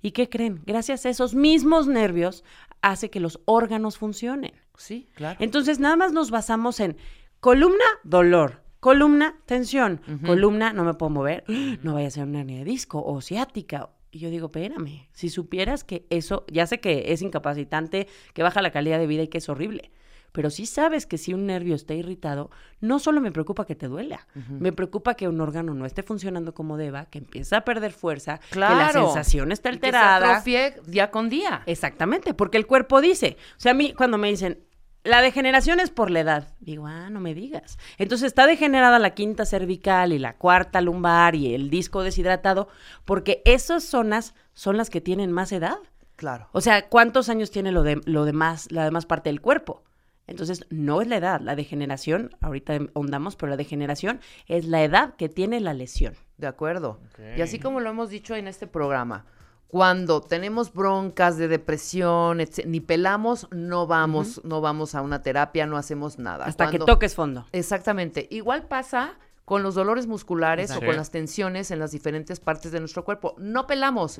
¿Y 0.00 0.12
qué 0.12 0.30
creen? 0.30 0.62
Gracias 0.64 1.04
a 1.04 1.10
esos 1.10 1.34
mismos 1.34 1.86
nervios 1.86 2.44
hace 2.80 3.10
que 3.10 3.20
los 3.20 3.38
órganos 3.44 3.98
funcionen. 3.98 4.52
Sí, 4.78 5.06
claro. 5.14 5.36
Entonces, 5.40 5.78
nada 5.78 5.96
más 5.96 6.12
nos 6.12 6.30
basamos 6.30 6.80
en 6.80 6.96
columna, 7.40 7.84
dolor. 8.04 8.62
Columna, 8.80 9.36
tensión. 9.44 10.00
Columna, 10.26 10.72
no 10.72 10.84
me 10.84 10.94
puedo 10.94 11.10
mover. 11.10 11.44
No 11.82 11.94
vaya 11.94 12.08
a 12.08 12.10
ser 12.10 12.24
una 12.24 12.40
hernia 12.40 12.58
de 12.58 12.64
disco 12.64 13.02
o 13.04 13.20
ciática. 13.20 13.90
Y 14.14 14.20
yo 14.20 14.30
digo, 14.30 14.46
espérame, 14.46 15.08
si 15.12 15.28
supieras 15.28 15.82
que 15.82 16.06
eso, 16.08 16.44
ya 16.46 16.68
sé 16.68 16.78
que 16.78 17.12
es 17.12 17.20
incapacitante, 17.20 18.06
que 18.32 18.44
baja 18.44 18.62
la 18.62 18.70
calidad 18.70 19.00
de 19.00 19.08
vida 19.08 19.24
y 19.24 19.28
que 19.28 19.38
es 19.38 19.48
horrible. 19.48 19.90
Pero 20.30 20.50
sí 20.50 20.66
sabes 20.66 21.04
que 21.06 21.18
si 21.18 21.34
un 21.34 21.46
nervio 21.46 21.74
está 21.74 21.94
irritado, 21.94 22.48
no 22.80 23.00
solo 23.00 23.20
me 23.20 23.32
preocupa 23.32 23.66
que 23.66 23.74
te 23.74 23.88
duela, 23.88 24.26
me 24.48 24.72
preocupa 24.72 25.14
que 25.14 25.26
un 25.26 25.40
órgano 25.40 25.74
no 25.74 25.84
esté 25.84 26.04
funcionando 26.04 26.54
como 26.54 26.76
deba, 26.76 27.06
que 27.06 27.18
empieza 27.18 27.56
a 27.56 27.64
perder 27.64 27.92
fuerza, 27.92 28.38
que 28.52 28.58
la 28.60 28.68
Claro. 28.68 29.06
sensación 29.06 29.50
está 29.50 29.70
Y 29.70 29.74
que 29.78 29.80
se 29.80 29.86
alterada. 29.96 30.30
atrofie 30.38 30.74
día 30.86 31.10
con 31.10 31.28
día. 31.28 31.62
Exactamente, 31.66 32.34
porque 32.34 32.58
el 32.58 32.66
cuerpo 32.68 33.00
dice, 33.00 33.36
o 33.56 33.60
sea, 33.60 33.72
a 33.72 33.74
mí 33.74 33.94
cuando 33.94 34.16
me 34.18 34.28
dicen, 34.28 34.58
la 35.04 35.20
degeneración 35.20 35.80
es 35.80 35.90
por 35.90 36.10
la 36.10 36.20
edad, 36.20 36.48
digo, 36.60 36.86
ah, 36.86 37.10
no 37.10 37.20
me 37.20 37.34
digas. 37.34 37.78
Entonces 37.98 38.28
está 38.28 38.46
degenerada 38.46 38.98
la 38.98 39.14
quinta 39.14 39.44
cervical 39.44 40.12
y 40.12 40.18
la 40.18 40.36
cuarta 40.36 40.80
lumbar 40.80 41.34
y 41.34 41.54
el 41.54 41.68
disco 41.68 42.02
deshidratado, 42.02 42.68
porque 43.04 43.42
esas 43.44 43.84
zonas 43.84 44.34
son 44.54 44.78
las 44.78 44.88
que 44.88 45.02
tienen 45.02 45.30
más 45.30 45.52
edad. 45.52 45.76
Claro. 46.16 46.48
O 46.52 46.60
sea, 46.60 46.88
¿cuántos 46.88 47.28
años 47.28 47.50
tiene 47.50 47.70
lo, 47.70 47.82
de, 47.82 48.00
lo 48.06 48.24
demás, 48.24 48.72
la 48.72 48.84
demás 48.84 49.04
parte 49.04 49.28
del 49.28 49.42
cuerpo? 49.42 49.84
Entonces, 50.26 50.64
no 50.70 51.02
es 51.02 51.08
la 51.08 51.16
edad, 51.16 51.40
la 51.42 51.54
degeneración, 51.54 52.34
ahorita 52.40 52.78
ahondamos, 52.94 53.36
pero 53.36 53.50
la 53.50 53.58
degeneración 53.58 54.20
es 54.46 54.64
la 54.64 54.82
edad 54.82 55.16
que 55.16 55.28
tiene 55.28 55.60
la 55.60 55.74
lesión. 55.74 56.14
De 56.38 56.46
acuerdo. 56.46 56.98
Y 57.36 57.42
así 57.42 57.58
como 57.58 57.80
lo 57.80 57.90
hemos 57.90 58.08
dicho 58.08 58.34
en 58.34 58.48
este 58.48 58.66
programa, 58.66 59.26
cuando 59.68 60.20
tenemos 60.20 60.72
broncas 60.72 61.36
de 61.36 61.48
depresión, 61.48 62.38
etc- 62.40 62.64
ni 62.66 62.80
pelamos, 62.80 63.48
no 63.50 63.86
vamos, 63.86 64.40
no 64.44 64.60
vamos 64.60 64.94
a 64.94 65.02
una 65.02 65.22
terapia, 65.22 65.66
no 65.66 65.76
hacemos 65.76 66.18
nada. 66.18 66.44
Hasta 66.44 66.70
que 66.70 66.78
toques 66.78 67.14
fondo. 67.14 67.46
Exactamente. 67.52 68.28
Igual 68.30 68.66
pasa 68.68 69.14
con 69.44 69.62
los 69.62 69.74
dolores 69.74 70.06
musculares 70.06 70.70
o 70.70 70.80
con 70.80 70.96
las 70.96 71.10
tensiones 71.10 71.70
en 71.70 71.78
las 71.78 71.90
diferentes 71.90 72.40
partes 72.40 72.72
de 72.72 72.80
nuestro 72.80 73.04
cuerpo. 73.04 73.34
No 73.38 73.66
pelamos. 73.66 74.18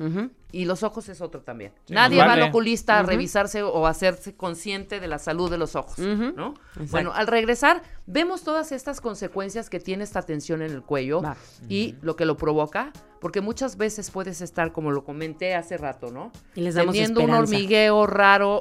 Y 0.51 0.65
los 0.65 0.83
ojos 0.83 1.09
es 1.09 1.19
otro 1.21 1.41
también. 1.41 1.73
Sí, 1.85 1.93
Nadie 1.93 2.19
va 2.19 2.33
al 2.33 2.43
oculista 2.43 2.99
a 2.99 3.03
revisarse 3.03 3.63
o 3.63 3.87
a 3.87 3.89
hacerse 3.89 4.35
consciente 4.35 4.99
de 4.99 5.07
la 5.07 5.17
salud 5.19 5.49
de 5.49 5.57
los 5.57 5.75
ojos, 5.75 5.97
¿no? 5.97 6.53
Exacto. 6.53 6.91
Bueno, 6.91 7.11
al 7.13 7.27
regresar, 7.27 7.81
vemos 8.05 8.43
todas 8.43 8.71
estas 8.71 9.01
consecuencias 9.01 9.69
que 9.69 9.79
tiene 9.79 10.03
esta 10.03 10.21
tensión 10.21 10.61
en 10.61 10.71
el 10.71 10.83
cuello 10.83 11.21
y 11.67 11.95
lo 12.01 12.15
que 12.15 12.25
lo 12.25 12.37
provoca, 12.37 12.91
porque 13.19 13.41
muchas 13.41 13.77
veces 13.77 14.11
puedes 14.11 14.41
estar, 14.41 14.71
como 14.71 14.91
lo 14.91 15.03
comenté 15.03 15.55
hace 15.55 15.77
rato, 15.77 16.11
¿no? 16.11 16.31
Y 16.53 16.61
les 16.61 16.75
damos 16.75 16.93
Teniendo 16.93 17.21
un 17.21 17.31
hormigueo 17.31 18.05
raro. 18.05 18.59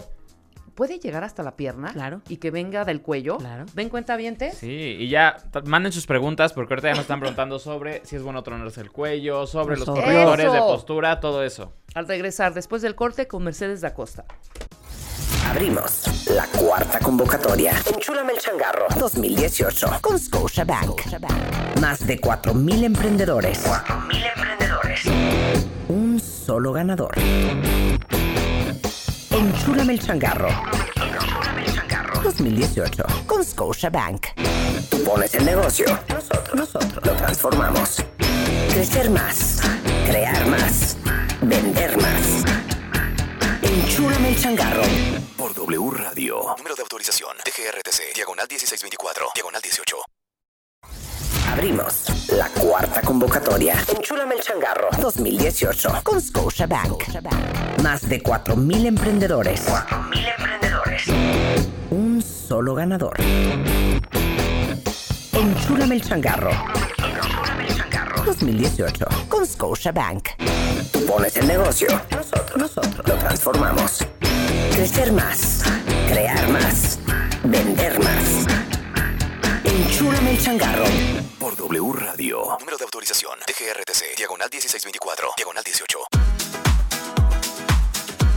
Puede 0.74 0.98
llegar 0.98 1.22
hasta 1.24 1.42
la 1.42 1.56
pierna 1.56 1.92
Claro. 1.92 2.20
y 2.28 2.38
que 2.38 2.50
venga 2.50 2.84
del 2.84 3.00
cuello. 3.00 3.36
Claro. 3.38 3.64
¿Ven 3.74 3.88
cuenta 3.88 4.16
vientes? 4.16 4.58
Sí, 4.58 4.66
y 4.98 5.08
ya 5.08 5.36
manden 5.64 5.92
sus 5.92 6.06
preguntas 6.06 6.52
porque 6.52 6.74
ahorita 6.74 6.88
ya 6.88 6.94
nos 6.94 7.02
están 7.02 7.20
preguntando 7.20 7.58
sobre 7.58 8.04
si 8.04 8.16
es 8.16 8.22
bueno 8.22 8.42
tronarse 8.42 8.80
el 8.80 8.90
cuello, 8.90 9.46
sobre 9.46 9.76
los 9.76 9.82
Eso. 9.84 9.94
correctores 9.94 10.52
de 10.52 10.58
postura, 10.58 11.20
todo 11.20 11.44
eso. 11.44 11.72
Al 11.94 12.08
regresar, 12.08 12.54
después 12.54 12.82
del 12.82 12.94
corte, 12.96 13.28
con 13.28 13.44
Mercedes 13.44 13.80
da 13.82 13.94
Costa. 13.94 14.24
Abrimos 15.48 16.26
la 16.30 16.46
cuarta 16.46 16.98
convocatoria. 16.98 17.74
Enchúlame 17.94 18.32
el 18.32 18.38
changarro 18.40 18.86
2018 18.98 19.98
con 20.00 20.18
Scotiabank. 20.18 21.00
Más 21.80 22.04
de 22.06 22.20
4.000 22.20 22.82
emprendedores. 22.84 23.64
4.000 23.64 24.24
emprendedores. 24.34 25.04
Un 25.88 26.18
solo 26.18 26.72
ganador. 26.72 27.14
Enchúlame 29.34 29.94
el 29.94 30.00
changarro. 30.00 30.48
2018 32.22 33.02
con 33.26 33.44
Scotiabank. 33.44 34.28
Tú 34.88 35.02
pones 35.02 35.34
el 35.34 35.44
negocio. 35.44 35.86
Nosotros, 36.08 36.54
nosotros 36.54 37.04
lo 37.04 37.12
transformamos. 37.16 38.04
Crecer 38.72 39.10
más. 39.10 39.60
Crear 40.06 40.46
más. 40.46 40.96
Vender 41.42 41.96
más. 41.96 42.44
Enchúlame 43.60 44.28
el 44.28 44.40
changarro. 44.40 44.82
Por 45.36 45.52
W 45.52 45.90
Radio. 45.90 46.54
Número 46.56 46.76
de 46.76 46.82
autorización. 46.82 47.36
DGRTC. 47.38 48.14
Diagonal 48.14 48.46
1624. 48.48 49.30
Diagonal 49.34 49.60
18. 49.60 50.13
Abrimos 51.52 52.04
la 52.30 52.48
cuarta 52.48 53.00
convocatoria. 53.02 53.76
Enchúlame 53.96 54.34
el 54.34 54.40
changarro 54.40 54.88
2018 55.00 56.00
con 56.02 56.20
Scotiabank. 56.20 57.02
Más 57.82 58.08
de 58.08 58.22
4.000 58.22 58.86
emprendedores. 58.86 59.68
4.000 59.68 60.34
emprendedores. 60.38 61.02
Un 61.90 62.22
solo 62.22 62.74
ganador. 62.74 63.16
Enchúlame 65.32 65.96
el 65.96 66.02
changarro. 66.02 66.50
2018 68.24 69.06
con 69.28 69.46
Scotiabank. 69.46 70.28
Tú 70.92 71.04
pones 71.06 71.36
el 71.36 71.46
negocio. 71.46 71.88
Nosotros, 72.10 72.56
nosotros 72.56 73.06
lo 73.06 73.14
transformamos. 73.16 74.06
Crecer 74.74 75.12
más. 75.12 75.62
Crear 76.08 76.48
más. 76.48 76.98
Vender 77.44 77.98
más. 78.00 78.63
Enchúlame 79.74 80.30
el 80.32 80.38
changarro. 80.40 80.84
Por 81.38 81.56
W 81.56 81.92
Radio. 81.94 82.56
Número 82.60 82.76
de 82.76 82.84
autorización. 82.84 83.38
DGRTC. 83.40 84.16
Diagonal 84.16 84.48
1624. 84.50 85.28
Diagonal 85.36 85.64
18. 85.64 85.98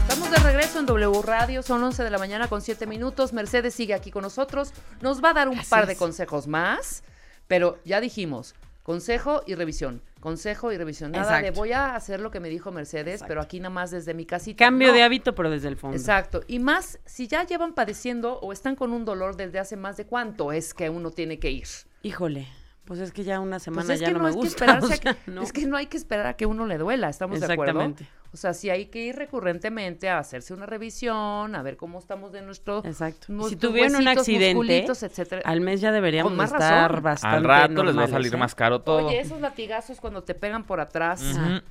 Estamos 0.02 0.30
de 0.30 0.36
regreso 0.38 0.80
en 0.80 0.86
W 0.86 1.22
Radio, 1.22 1.62
son 1.62 1.84
11 1.84 2.02
de 2.02 2.10
la 2.10 2.18
mañana 2.18 2.48
con 2.48 2.60
7 2.60 2.86
minutos. 2.86 3.32
Mercedes 3.32 3.74
sigue 3.74 3.94
aquí 3.94 4.10
con 4.10 4.22
nosotros. 4.22 4.72
Nos 5.00 5.22
va 5.22 5.30
a 5.30 5.34
dar 5.34 5.48
un 5.48 5.58
Así 5.58 5.70
par 5.70 5.86
de 5.86 5.92
es. 5.92 5.98
consejos 5.98 6.46
más, 6.48 7.02
pero 7.46 7.78
ya 7.84 8.00
dijimos, 8.00 8.54
consejo 8.88 9.42
y 9.46 9.54
revisión. 9.54 10.00
Consejo 10.18 10.72
y 10.72 10.78
revisión. 10.78 11.12
Nada 11.12 11.42
de 11.42 11.50
voy 11.50 11.72
a 11.72 11.94
hacer 11.94 12.20
lo 12.20 12.30
que 12.30 12.40
me 12.40 12.48
dijo 12.48 12.72
Mercedes, 12.72 13.22
pero 13.28 13.42
aquí 13.42 13.60
nada 13.60 13.68
más 13.68 13.90
desde 13.90 14.14
mi 14.14 14.24
casita. 14.24 14.64
Cambio 14.64 14.88
No. 14.88 14.94
de 14.94 15.02
hábito, 15.02 15.34
pero 15.34 15.50
desde 15.50 15.68
el 15.68 15.76
fondo. 15.76 15.94
Exacto. 15.94 16.40
Y 16.48 16.58
más, 16.58 16.98
si 17.04 17.28
ya 17.28 17.44
llevan 17.44 17.74
padeciendo 17.74 18.38
o 18.40 18.50
están 18.50 18.76
con 18.76 18.94
un 18.94 19.04
dolor 19.04 19.36
desde 19.36 19.58
hace 19.58 19.76
más 19.76 19.98
de 19.98 20.06
cuánto 20.06 20.52
es 20.52 20.72
que 20.72 20.88
uno 20.88 21.10
tiene 21.10 21.38
que 21.38 21.50
ir. 21.50 21.66
Híjole, 22.02 22.48
pues 22.88 23.00
es 23.00 23.12
que 23.12 23.22
ya 23.22 23.38
una 23.38 23.58
semana 23.58 23.82
Pues 23.86 23.96
es 23.96 24.00
ya 24.00 24.06
que 24.06 24.12
no, 24.14 24.20
me 24.20 24.28
hay 24.28 24.32
que 24.34 24.38
gusta. 24.40 24.78
o 24.82 24.86
sea, 24.86 24.96
que- 24.96 25.14
no. 25.30 25.42
Es 25.42 25.52
que 25.52 25.66
no 25.66 25.76
hay 25.76 25.86
que 25.88 25.98
esperar 25.98 26.26
a 26.26 26.32
que 26.36 26.46
uno 26.46 26.64
le 26.64 26.78
duela, 26.78 27.10
¿estamos 27.10 27.38
de 27.38 27.44
acuerdo? 27.52 27.82
Exactamente. 27.82 28.08
O 28.32 28.36
sea, 28.38 28.54
sí 28.54 28.70
hay 28.70 28.86
que 28.86 29.04
ir 29.04 29.16
recurrentemente 29.16 30.08
a 30.08 30.18
hacerse 30.18 30.54
una 30.54 30.64
revisión, 30.64 31.54
a 31.54 31.62
ver 31.62 31.76
cómo 31.76 31.98
estamos 31.98 32.32
de 32.32 32.40
nuestro... 32.42 32.82
Exacto. 32.84 33.26
Si 33.48 33.56
tuvieron 33.56 33.96
un 33.96 34.08
accidente, 34.08 34.86
etcétera. 34.86 35.42
al 35.44 35.60
mes 35.60 35.80
ya 35.82 35.92
deberíamos 35.92 36.32
más 36.32 36.52
estar 36.52 36.90
razón. 36.90 37.02
bastante 37.02 37.36
Al 37.36 37.44
rato 37.44 37.84
les 37.84 37.96
va 37.96 38.04
a 38.04 38.08
salir 38.08 38.34
¿eh? 38.34 38.36
más 38.38 38.54
caro 38.54 38.80
todo. 38.80 39.06
Oye, 39.08 39.20
esos 39.20 39.40
latigazos 39.40 40.00
cuando 40.00 40.24
te 40.24 40.34
pegan 40.34 40.64
por 40.64 40.80
atrás. 40.80 41.22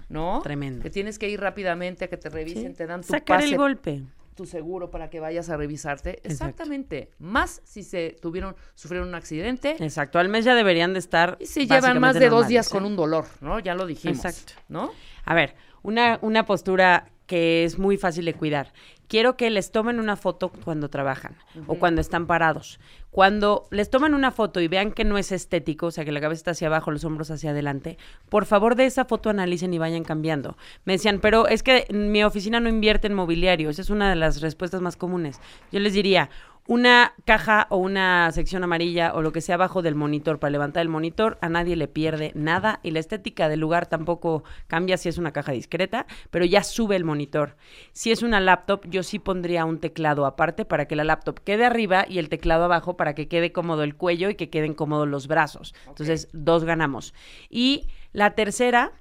¿no? 0.09 0.41
Tremendo. 0.43 0.81
Que 0.83 0.89
tienes 0.91 1.17
que 1.19 1.29
ir 1.29 1.39
rápidamente 1.39 2.05
a 2.05 2.07
que 2.09 2.17
te 2.17 2.29
revisen, 2.29 2.71
Sí. 2.71 2.77
te 2.77 2.85
dan 2.87 3.01
tu 3.01 3.07
Sacar 3.07 3.37
pase, 3.39 3.49
el 3.49 3.57
golpe. 3.57 4.03
Tu 4.37 4.45
seguro 4.45 4.89
para 4.89 5.09
que 5.09 5.19
vayas 5.19 5.49
a 5.49 5.57
revisarte. 5.57 6.11
Exacto. 6.11 6.31
Exactamente. 6.31 7.11
Más 7.19 7.61
si 7.65 7.83
se 7.83 8.15
tuvieron, 8.21 8.55
sufrieron 8.75 9.09
un 9.09 9.15
accidente. 9.15 9.75
Exacto, 9.79 10.19
al 10.19 10.29
mes 10.29 10.45
ya 10.45 10.55
deberían 10.55 10.93
de 10.93 10.99
estar 10.99 11.35
Y 11.41 11.47
si 11.47 11.67
llevan 11.67 11.99
más 11.99 12.17
de 12.17 12.29
dos 12.29 12.47
días 12.47 12.67
¿eh? 12.67 12.71
con 12.71 12.85
un 12.85 12.95
dolor, 12.95 13.25
¿no? 13.41 13.59
Ya 13.59 13.75
lo 13.75 13.85
dijimos. 13.85 14.23
Exacto. 14.23 14.53
¿No? 14.69 14.91
A 15.25 15.33
ver, 15.33 15.55
una, 15.83 16.19
una 16.21 16.45
postura 16.45 17.11
que 17.25 17.65
es 17.65 17.77
muy 17.77 17.97
fácil 17.97 18.23
de 18.23 18.33
cuidar. 18.33 18.71
Quiero 19.07 19.37
que 19.37 19.49
les 19.49 19.71
tomen 19.71 19.99
una 19.99 20.15
foto 20.17 20.49
cuando 20.49 20.89
trabajan 20.89 21.35
o 21.65 21.75
cuando 21.75 22.01
están 22.01 22.27
parados. 22.27 22.79
Cuando 23.09 23.67
les 23.71 23.89
tomen 23.89 24.13
una 24.13 24.31
foto 24.31 24.59
y 24.59 24.67
vean 24.67 24.91
que 24.91 25.05
no 25.05 25.17
es 25.17 25.31
estético, 25.31 25.87
o 25.87 25.91
sea, 25.91 26.03
que 26.03 26.11
la 26.11 26.19
cabeza 26.19 26.39
está 26.39 26.51
hacia 26.51 26.67
abajo, 26.67 26.91
los 26.91 27.05
hombros 27.05 27.31
hacia 27.31 27.51
adelante, 27.51 27.97
por 28.29 28.45
favor 28.45 28.75
de 28.75 28.85
esa 28.85 29.05
foto 29.05 29.29
analicen 29.29 29.73
y 29.73 29.77
vayan 29.77 30.03
cambiando. 30.03 30.57
Me 30.85 30.93
decían, 30.93 31.19
pero 31.21 31.47
es 31.47 31.63
que 31.63 31.87
mi 31.89 32.23
oficina 32.23 32.59
no 32.59 32.69
invierte 32.69 33.07
en 33.07 33.13
mobiliario. 33.13 33.69
Esa 33.69 33.81
es 33.81 33.89
una 33.89 34.09
de 34.09 34.17
las 34.17 34.41
respuestas 34.41 34.81
más 34.81 34.97
comunes. 34.97 35.39
Yo 35.71 35.79
les 35.79 35.93
diría, 35.93 36.29
una 36.67 37.13
caja 37.25 37.65
o 37.69 37.77
una 37.77 38.29
sección 38.33 38.63
amarilla 38.63 39.13
o 39.13 39.21
lo 39.21 39.31
que 39.31 39.41
sea 39.41 39.55
abajo 39.55 39.81
del 39.81 39.95
monitor 39.95 40.37
para 40.37 40.51
levantar 40.51 40.81
el 40.81 40.89
monitor, 40.89 41.37
a 41.41 41.47
nadie 41.47 41.77
le 41.77 41.87
pierde 41.87 42.33
nada 42.35 42.81
y 42.83 42.91
la 42.91 42.99
estética 42.99 43.47
del 43.47 43.61
lugar 43.61 43.87
tampoco 43.87 44.43
cambia 44.67 44.97
si 44.97 45.07
es 45.07 45.17
una 45.17 45.31
caja 45.31 45.53
discreta, 45.53 46.05
pero 46.29 46.43
ya 46.43 46.63
sube 46.63 46.97
el 46.97 47.05
monitor. 47.05 47.55
Si 47.93 48.11
es 48.11 48.21
una 48.21 48.41
laptop, 48.41 48.85
yo 48.89 49.01
sí 49.03 49.17
pondría 49.17 49.65
un 49.65 49.79
teclado 49.79 50.25
aparte 50.25 50.65
para 50.65 50.87
que 50.87 50.97
la 50.97 51.05
laptop 51.05 51.39
quede 51.39 51.65
arriba 51.65 52.05
y 52.07 52.19
el 52.19 52.27
teclado 52.27 52.65
abajo 52.65 52.97
para 52.97 53.15
que 53.15 53.29
quede 53.29 53.53
cómodo 53.53 53.83
el 53.83 53.95
cuello 53.95 54.29
y 54.29 54.35
que 54.35 54.49
queden 54.49 54.73
cómodos 54.73 55.07
los 55.07 55.27
brazos. 55.27 55.73
Entonces, 55.87 56.27
dos 56.33 56.65
ganamos. 56.65 57.13
Y 57.49 57.87
la 58.11 58.35
tercera, 58.35 58.91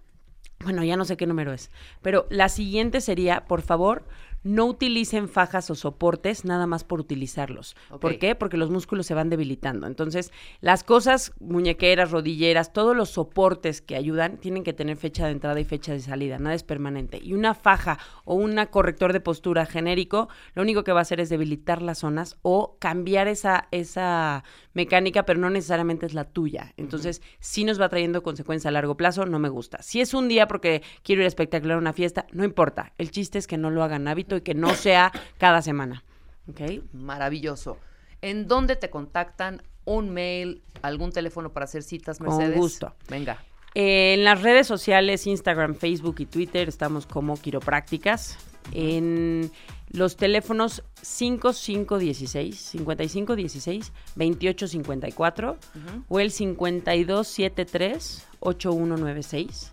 bueno, 0.61 0.85
ya 0.85 0.97
no 0.97 1.05
sé 1.05 1.17
qué 1.17 1.27
número 1.27 1.53
es, 1.53 1.71
pero 2.01 2.27
la 2.31 2.49
siguiente 2.49 3.01
sería, 3.01 3.45
por 3.47 3.63
favor, 3.63 4.05
no 4.47 4.67
utilicen 4.67 5.29
fajas 5.29 5.71
o 5.71 5.75
soportes 5.75 6.45
nada 6.45 6.69
más 6.69 6.85
por 6.85 7.01
utilizarlos. 7.01 7.75
¿Por 8.01 8.19
qué? 8.19 8.37
Porque 8.37 8.57
los 8.57 8.71
músculos 8.71 9.05
se 9.05 9.15
van 9.15 9.29
debilitando. 9.29 9.89
Entonces, 9.89 10.33
las 10.61 10.85
cosas, 10.85 11.33
muñequeras, 11.41 12.13
rodilleras, 12.13 12.73
todos 12.73 12.97
los 12.97 13.11
soportes 13.11 13.83
que 13.83 13.97
ayudan 13.97 14.39
tienen 14.39 14.63
que 14.63 14.73
tener 14.73 14.97
fecha 14.97 15.27
de 15.27 15.33
entrada 15.33 15.59
y 15.59 15.65
fecha 15.65 15.93
de 15.93 16.01
salida. 16.01 16.39
Nada 16.39 16.55
es 16.55 16.63
permanente. 16.63 17.19
Y 17.21 17.35
una 17.35 17.55
faja 17.55 17.99
o 18.25 18.37
un 18.37 18.57
corrector 18.71 19.13
de 19.13 19.21
postura 19.21 19.67
genérico, 19.67 20.29
lo 20.55 20.63
único 20.63 20.85
que 20.85 20.93
va 20.93 21.01
a 21.01 21.03
hacer 21.03 21.19
es 21.19 21.29
debilitar 21.29 21.83
las 21.83 21.99
zonas 21.99 22.37
o 22.43 22.77
cambiar 22.79 23.27
esa, 23.27 23.67
esa 23.73 24.45
mecánica, 24.77 25.25
pero 25.25 25.41
no 25.41 25.49
necesariamente 25.49 26.05
es 26.05 26.13
la 26.13 26.25
tuya. 26.25 26.75
Entonces, 26.77 27.23
sí 27.41 27.65
nos 27.65 27.81
va 27.81 27.89
trayendo 27.89 28.23
consecuencias 28.23 28.67
a 28.67 28.71
largo 28.73 28.95
plazo, 28.95 29.25
no 29.25 29.39
me 29.39 29.49
gusta. 29.49 29.83
Si 29.83 30.03
es 30.03 30.13
un 30.13 30.29
día 30.29 30.47
porque 30.47 30.83
quiero 31.03 31.23
ir 31.23 31.25
a 31.25 31.29
espectacular 31.29 31.77
a 31.77 31.81
una 31.81 31.95
fiesta, 31.95 32.27
no 32.31 32.45
importa. 32.45 32.93
El 32.99 33.11
chiste 33.11 33.39
es 33.39 33.47
que 33.47 33.57
no 33.57 33.71
lo 33.71 33.83
hagan 33.83 34.07
hábito 34.07 34.37
y 34.37 34.43
que 34.43 34.55
no 34.55 34.75
sea 34.75 35.13
cada 35.39 35.63
semana. 35.63 36.05
¿Ok? 36.49 36.61
Maravilloso. 36.93 37.79
¿En 38.21 38.47
dónde 38.47 38.77
te 38.77 38.91
contactan? 38.91 39.63
¿Un 39.87 40.11
mail? 40.11 40.63
¿Algún 40.83 41.11
teléfono 41.11 41.53
para 41.53 41.65
hacer 41.65 41.83
citas, 41.83 42.19
Con 42.19 42.29
Mercedes? 42.29 42.59
gusto. 42.59 42.95
Venga. 43.09 43.43
Eh, 43.79 44.15
en 44.15 44.25
las 44.25 44.41
redes 44.41 44.67
sociales, 44.67 45.27
Instagram, 45.27 45.75
Facebook 45.75 46.17
y 46.21 46.25
Twitter, 46.25 46.67
estamos 46.67 47.07
como 47.07 47.37
quiroprácticas. 47.37 48.39
En 48.73 49.53
los 49.91 50.17
teléfonos 50.17 50.83
5516, 51.03 52.59
5516, 52.59 53.93
2854 54.15 55.51
Ujú. 55.51 56.05
o 56.09 56.21
el 56.21 56.31
5273 56.31 58.27
8196. 58.41 59.73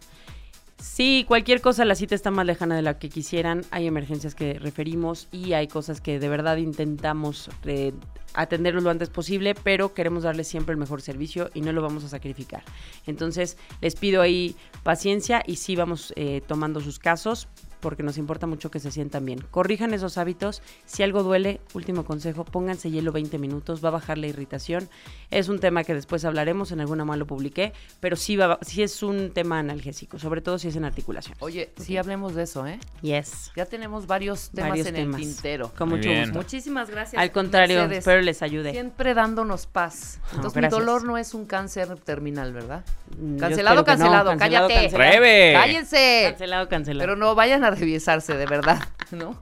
Sí, 0.83 1.23
cualquier 1.25 1.61
cosa, 1.61 1.85
la 1.85 1.95
cita 1.95 2.13
está 2.13 2.29
más 2.29 2.45
lejana 2.45 2.75
de 2.75 2.81
la 2.81 2.99
que 2.99 3.07
quisieran. 3.07 3.61
Hay 3.71 3.87
emergencias 3.87 4.35
que 4.35 4.59
referimos 4.59 5.29
y 5.31 5.53
hay 5.53 5.69
cosas 5.69 6.01
que 6.01 6.19
de 6.19 6.27
verdad 6.27 6.57
intentamos 6.57 7.49
eh, 7.63 7.93
atenderlos 8.33 8.83
lo 8.83 8.89
antes 8.89 9.09
posible, 9.09 9.55
pero 9.55 9.93
queremos 9.93 10.23
darles 10.23 10.49
siempre 10.49 10.73
el 10.73 10.77
mejor 10.77 11.01
servicio 11.01 11.49
y 11.53 11.61
no 11.61 11.71
lo 11.71 11.81
vamos 11.81 12.03
a 12.03 12.09
sacrificar. 12.09 12.63
Entonces, 13.07 13.57
les 13.79 13.95
pido 13.95 14.21
ahí 14.21 14.57
paciencia 14.83 15.41
y 15.47 15.55
sí 15.55 15.77
vamos 15.77 16.11
eh, 16.17 16.41
tomando 16.45 16.81
sus 16.81 16.99
casos. 16.99 17.47
Porque 17.83 18.01
nos 18.01 18.17
importa 18.17 18.47
mucho 18.47 18.71
que 18.71 18.79
se 18.79 18.89
sientan 18.91 19.25
bien. 19.25 19.39
Corrijan 19.51 19.93
esos 19.93 20.17
hábitos. 20.17 20.61
Si 20.85 21.03
algo 21.03 21.21
duele, 21.21 21.59
último 21.73 22.05
consejo, 22.05 22.45
pónganse 22.45 22.89
hielo 22.89 23.11
20 23.11 23.37
minutos, 23.37 23.83
va 23.83 23.89
a 23.89 23.91
bajar 23.91 24.17
la 24.17 24.27
irritación. 24.27 24.89
Es 25.29 25.49
un 25.49 25.59
tema 25.59 25.83
que 25.83 25.93
después 25.93 26.23
hablaremos, 26.25 26.71
en 26.71 26.79
alguna 26.79 27.03
más 27.05 27.17
lo 27.19 27.27
publiqué, 27.27 27.73
pero 27.99 28.15
sí, 28.15 28.37
va, 28.37 28.57
sí 28.61 28.81
es 28.81 29.03
un 29.03 29.31
tema 29.31 29.59
analgésico, 29.59 30.17
sobre 30.17 30.41
todo 30.41 30.57
si 30.57 30.69
es 30.69 30.75
en 30.77 30.85
articulación. 30.85 31.35
Oye, 31.41 31.71
sí 31.77 31.97
hablemos 31.97 32.33
de 32.33 32.43
eso, 32.43 32.65
¿eh? 32.65 32.79
Yes. 33.01 33.51
Ya 33.55 33.65
tenemos 33.65 34.07
varios 34.07 34.49
temas 34.51 34.69
Varios 34.69 34.87
en 34.87 34.95
temas. 34.95 35.19
el 35.21 35.27
tintero. 35.27 35.71
Con 35.77 35.89
Muy 35.89 35.97
mucho 35.97 36.09
bien. 36.09 36.23
gusto. 36.23 36.37
Muchísimas 36.39 36.89
gracias. 36.89 37.21
Al 37.21 37.31
contrario, 37.31 37.79
Mercedes. 37.79 37.99
espero 37.99 38.21
les 38.21 38.41
ayude. 38.41 38.71
Siempre 38.71 39.13
dándonos 39.13 39.67
paz. 39.67 40.19
No, 40.31 40.37
Entonces, 40.37 40.61
mi 40.63 40.69
dolor 40.69 41.03
no 41.03 41.17
es 41.17 41.33
un 41.33 41.45
cáncer 41.45 41.95
terminal, 41.99 42.53
¿verdad? 42.53 42.85
Mm, 43.19 43.37
Cancelado, 43.37 43.75
que 43.75 43.81
no, 43.81 43.85
cancelado, 43.85 44.29
cancelado, 44.31 44.67
cállate. 44.67 44.89
cancelado. 44.89 45.53
Cállense. 45.61 46.25
Cancelado, 46.29 46.69
cancelado. 46.69 46.99
Pero 47.03 47.15
no 47.15 47.35
vayan 47.35 47.63
a 47.63 47.69
revisarse, 47.75 48.35
de 48.35 48.45
verdad, 48.45 48.79
¿no? 49.11 49.39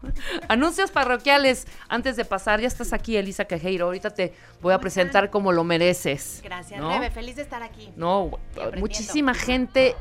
Anuncios 0.48 0.91
parroquiales. 0.91 1.67
Antes 1.88 2.15
de 2.15 2.26
pasar, 2.26 2.60
ya 2.62 2.67
estás 2.67 2.94
aquí, 2.94 3.17
Elisa 3.17 3.46
Quejeiro. 3.46 3.86
Ahorita 3.86 4.10
te 4.10 4.34
voy 4.62 4.74
a 4.74 4.80
presentar 4.80 5.30
como 5.30 5.52
lo 5.52 5.63
mereces. 5.63 6.41
Gracias, 6.44 6.80
¿no? 6.80 6.89
Rebe. 6.89 7.12
Feliz 7.12 7.36
de 7.36 7.44
estar 7.44 7.63
aquí. 7.63 7.89
No, 7.96 8.32
muchísima 8.78 9.34
gente 9.34 9.96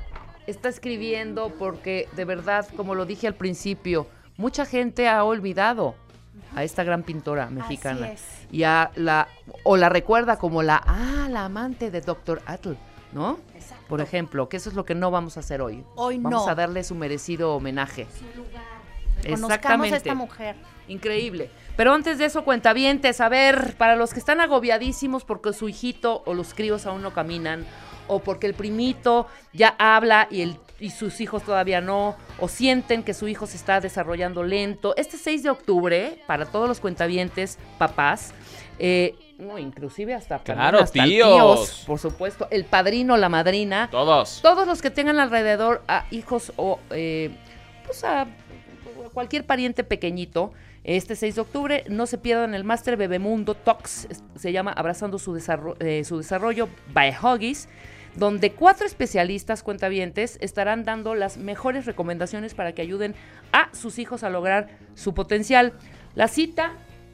está 0.46 0.68
escribiendo 0.68 1.52
porque 1.58 2.08
de 2.16 2.24
verdad, 2.24 2.66
como 2.76 2.94
lo 2.94 3.06
dije 3.06 3.26
al 3.26 3.34
principio, 3.34 4.06
mucha 4.36 4.66
gente 4.66 5.08
ha 5.08 5.22
olvidado 5.24 5.94
a 6.54 6.64
esta 6.64 6.84
gran 6.84 7.02
pintora 7.02 7.46
mexicana 7.50 8.12
es. 8.12 8.22
y 8.50 8.64
a 8.64 8.90
la 8.96 9.28
o 9.62 9.76
la 9.76 9.88
recuerda 9.88 10.36
como 10.36 10.62
la 10.62 10.82
ah, 10.84 11.28
la 11.30 11.44
amante 11.44 11.90
de 11.90 12.00
Dr. 12.00 12.42
Atle, 12.46 12.76
¿no? 13.12 13.38
Por 13.90 14.00
ejemplo, 14.00 14.48
que 14.48 14.56
eso 14.56 14.70
es 14.70 14.76
lo 14.76 14.84
que 14.84 14.94
no 14.94 15.10
vamos 15.10 15.36
a 15.36 15.40
hacer 15.40 15.60
hoy. 15.60 15.84
Hoy 15.96 16.18
vamos 16.18 16.46
no. 16.46 16.48
a 16.48 16.54
darle 16.54 16.84
su 16.84 16.94
merecido 16.94 17.56
homenaje. 17.56 18.06
Conozcamos 19.28 19.90
a 19.90 19.96
esta 19.96 20.14
mujer. 20.14 20.54
Increíble. 20.86 21.50
Pero 21.76 21.92
antes 21.92 22.18
de 22.18 22.26
eso, 22.26 22.44
cuentavientes, 22.44 23.20
a 23.20 23.28
ver, 23.28 23.74
para 23.76 23.96
los 23.96 24.12
que 24.12 24.20
están 24.20 24.40
agobiadísimos 24.40 25.24
porque 25.24 25.52
su 25.52 25.68
hijito 25.68 26.22
o 26.24 26.34
los 26.34 26.54
críos 26.54 26.86
aún 26.86 27.02
no 27.02 27.12
caminan, 27.12 27.66
o 28.06 28.20
porque 28.20 28.46
el 28.46 28.54
primito 28.54 29.26
ya 29.52 29.74
habla 29.76 30.28
y, 30.30 30.42
el, 30.42 30.56
y 30.78 30.90
sus 30.90 31.20
hijos 31.20 31.42
todavía 31.42 31.80
no, 31.80 32.16
o 32.38 32.46
sienten 32.46 33.02
que 33.02 33.12
su 33.12 33.26
hijo 33.26 33.48
se 33.48 33.56
está 33.56 33.80
desarrollando 33.80 34.44
lento. 34.44 34.94
Este 34.96 35.16
6 35.16 35.42
de 35.42 35.50
octubre, 35.50 36.22
para 36.28 36.46
todos 36.46 36.68
los 36.68 36.78
cuentavientes, 36.78 37.58
papás, 37.76 38.34
eh, 38.78 39.16
no, 39.40 39.58
inclusive 39.58 40.14
hasta, 40.14 40.38
Claro, 40.40 40.78
hasta 40.80 41.04
tíos. 41.04 41.84
por 41.86 41.98
supuesto, 41.98 42.46
el 42.50 42.64
padrino, 42.64 43.16
la 43.16 43.28
madrina, 43.28 43.88
Todos. 43.90 44.40
todos 44.42 44.66
los 44.66 44.82
que 44.82 44.90
tengan 44.90 45.18
alrededor 45.18 45.82
a 45.88 46.04
hijos 46.10 46.52
o 46.56 46.78
eh, 46.90 47.30
pues 47.86 48.04
a 48.04 48.26
cualquier 49.12 49.44
pariente 49.46 49.82
pequeñito, 49.84 50.52
este 50.84 51.16
6 51.16 51.34
de 51.34 51.40
octubre, 51.40 51.84
no 51.88 52.06
se 52.06 52.16
pierdan 52.18 52.54
el 52.54 52.64
Máster 52.64 52.96
Bebemundo 52.96 53.54
Talks, 53.54 54.08
se 54.36 54.52
llama 54.52 54.72
Abrazando 54.72 55.18
su, 55.18 55.34
desarro- 55.34 55.76
eh, 55.80 56.04
su 56.04 56.18
desarrollo 56.18 56.68
by 56.94 57.14
Huggies, 57.20 57.68
donde 58.16 58.52
cuatro 58.52 58.86
especialistas 58.86 59.62
cuentavientes 59.62 60.36
estarán 60.40 60.84
dando 60.84 61.14
las 61.14 61.36
mejores 61.36 61.86
recomendaciones 61.86 62.54
para 62.54 62.72
que 62.72 62.82
ayuden 62.82 63.14
a 63.52 63.68
sus 63.74 63.98
hijos 63.98 64.22
a 64.24 64.30
lograr 64.30 64.68
su 64.94 65.14
potencial. 65.14 65.74
La 66.14 66.26
cita 66.26 66.72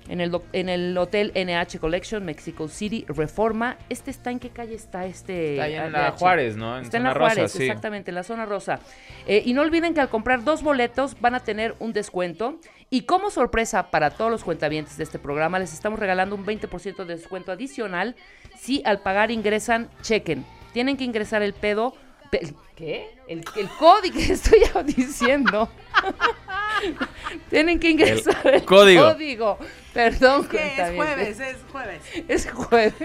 en 0.09 0.21
el, 0.21 0.39
en 0.53 0.69
el 0.69 0.97
Hotel 0.97 1.33
NH 1.35 1.79
Collection, 1.79 2.25
Mexico 2.25 2.69
City, 2.69 3.05
Reforma. 3.09 3.77
¿Este 3.89 4.11
está 4.11 4.31
en 4.31 4.39
qué 4.39 4.51
calle 4.51 4.75
está 4.75 5.07
este? 5.07 5.53
Está 5.53 5.65
ahí 5.65 5.75
en 5.75 5.93
la 5.93 6.09
ADH? 6.09 6.19
Juárez, 6.19 6.57
¿no? 6.57 6.79
En 6.79 6.85
está 6.85 6.97
en 6.97 7.03
la 7.05 7.15
rosa, 7.15 7.35
Juárez, 7.35 7.53
sí. 7.53 7.65
exactamente, 7.65 8.11
en 8.11 8.15
la 8.15 8.23
zona 8.23 8.47
rosa. 8.47 8.81
Eh, 9.27 9.43
y 9.45 9.53
no 9.53 9.63
olviden 9.63 9.95
que 9.95 10.01
al 10.01 10.09
comprar 10.09 10.45
dos 10.45 10.63
boletos 10.63 11.21
van 11.21 11.35
a 11.35 11.41
tener 11.41 11.75
un 11.79 11.93
descuento. 11.93 12.59
Y 12.89 13.03
como 13.03 13.31
sorpresa 13.31 13.91
para 13.91 14.11
todos 14.11 14.31
los 14.31 14.45
cuentavientes 14.45 14.97
de 14.97 15.05
este 15.05 15.19
programa, 15.19 15.59
les 15.59 15.73
estamos 15.73 15.99
regalando 15.99 16.37
un 16.37 16.47
20% 16.47 17.05
de 17.05 17.17
descuento 17.17 17.51
adicional 17.51 18.15
si 18.57 18.83
al 18.85 19.01
pagar 19.01 19.31
ingresan, 19.31 19.89
chequen. 20.03 20.45
Tienen 20.73 20.97
que 20.97 21.05
ingresar 21.05 21.43
el 21.43 21.55
pedo. 21.55 21.95
Pe- 22.41 22.55
¿Qué? 22.77 23.11
El, 23.29 23.43
el 23.57 23.69
código 23.79 24.15
que 24.19 24.33
estoy 24.35 24.61
diciendo. 24.85 25.69
Tienen 27.51 27.81
que 27.81 27.91
ingresar 27.91 28.47
el, 28.55 28.65
código. 28.65 29.13
código. 29.13 29.59
Perdón, 29.95 30.47
Que 30.49 30.59
es 30.77 30.95
jueves, 30.95 31.41
es 31.41 31.57
jueves. 31.73 32.03
Es 32.29 32.51
jueves. 32.53 32.95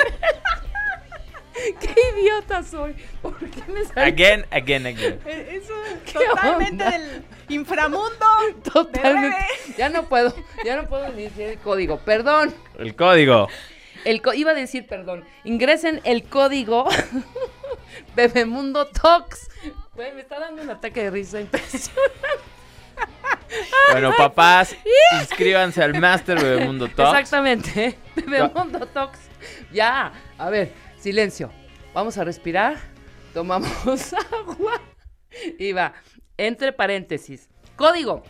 ¡Qué 1.79 1.93
idiota 2.17 2.63
soy! 2.63 2.95
¿Por 3.21 3.37
qué 3.37 3.61
me 3.71 3.83
sale? 3.85 4.01
Again, 4.07 4.45
again, 4.51 4.87
again. 4.87 5.19
Eh, 5.25 5.59
Eso 5.61 5.73
¿Qué 6.05 6.13
totalmente 6.25 6.83
onda? 6.83 6.97
del 6.97 7.23
inframundo. 7.49 8.25
Totalmente. 8.73 9.37
Bebé. 9.37 9.75
Ya 9.77 9.89
no 9.89 10.03
puedo, 10.07 10.33
ya 10.65 10.75
no 10.81 10.87
puedo 10.87 11.09
ni 11.09 11.23
decir 11.23 11.43
el 11.49 11.57
código. 11.59 11.99
Perdón. 11.99 12.53
El 12.79 12.95
código. 12.95 13.47
El 14.05 14.21
co- 14.21 14.33
iba 14.33 14.51
a 14.51 14.55
decir 14.55 14.87
perdón. 14.87 15.23
Ingresen 15.43 16.01
el 16.05 16.23
código 16.23 16.87
Bebemundo 18.15 18.87
Talks. 18.87 19.49
Güey, 19.93 20.13
me 20.13 20.21
está 20.21 20.39
dando 20.39 20.61
un 20.61 20.69
ataque 20.69 21.03
de 21.03 21.11
risa 21.11 21.41
impresionante. 21.41 22.01
Bueno, 23.91 24.11
papás, 24.17 24.75
inscríbanse 25.19 25.83
al 25.83 25.99
Master 25.99 26.41
Bebemundo 26.41 26.87
Talks. 26.87 27.19
Exactamente. 27.19 27.97
Bebemundo 28.15 28.85
Talks. 28.87 29.19
Ya. 29.71 30.11
A 30.37 30.49
ver, 30.49 30.73
silencio. 30.97 31.51
Vamos 31.93 32.17
a 32.17 32.23
respirar. 32.23 32.77
Tomamos 33.33 34.13
agua. 34.13 34.81
Y 35.59 35.71
va. 35.71 35.93
Entre 36.37 36.71
paréntesis. 36.71 37.49
Código. 37.75 38.23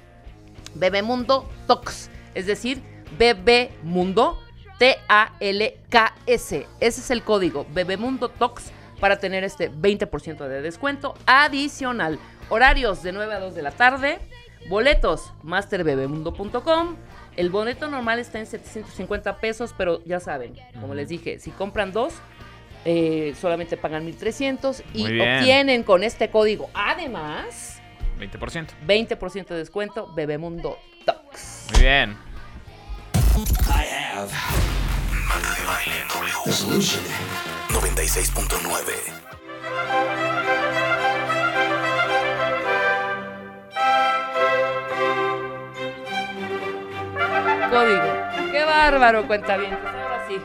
Bebemundo 0.75 1.49
Talks. 1.67 2.10
Es 2.34 2.45
decir, 2.45 2.82
Bebemundo 3.17 4.39
T-A-L-K-S. 4.80 6.67
Ese 6.80 7.01
es 7.01 7.12
el 7.12 7.23
código. 7.23 7.67
Bebemundo 7.71 8.30
Talks 8.30 8.71
para 9.02 9.20
tener 9.20 9.44
este 9.44 9.70
20% 9.70 10.48
de 10.48 10.62
descuento 10.62 11.16
adicional. 11.26 12.20
Horarios 12.48 13.04
de 13.04 13.12
9 13.12 13.34
a 13.34 13.40
2 13.40 13.56
de 13.56 13.62
la 13.62 13.72
tarde. 13.72 14.20
Boletos, 14.70 15.34
masterbebemundo.com. 15.44 16.96
El 17.36 17.50
boleto 17.50 17.90
normal 17.90 18.20
está 18.20 18.40
en 18.40 18.46
750 18.46 19.38
pesos, 19.38 19.74
pero 19.78 20.04
ya 20.06 20.20
saben, 20.20 20.54
como 20.80 20.94
les 20.94 21.10
dije, 21.10 21.40
si 21.40 21.50
compran 21.52 21.92
dos, 21.92 22.14
eh, 22.86 23.34
solamente 23.40 23.76
pagan 23.76 24.06
1300 24.06 24.84
y 24.94 25.20
obtienen 25.20 25.84
con 25.84 26.04
este 26.04 26.30
código, 26.30 26.70
además, 26.74 27.82
20%. 28.20 28.68
20% 28.86 29.48
de 29.48 29.58
descuento 29.58 30.14
Bebemundo 30.14 30.78
Talks. 31.06 31.68
Muy 31.72 31.82
bien. 31.82 32.18
I 33.68 33.86
have. 34.14 34.90
Marta 35.34 35.50
de 35.56 35.65
baile 35.65 35.96
W. 36.10 36.30
Resolution 36.46 37.04
96.9. 37.70 38.50
Código. 47.70 48.52
Qué 48.52 48.65
bárbaro, 48.65 49.26
cuenta 49.28 49.56
bien. 49.56 49.74
Ahora 49.74 50.28
sí. 50.28 50.41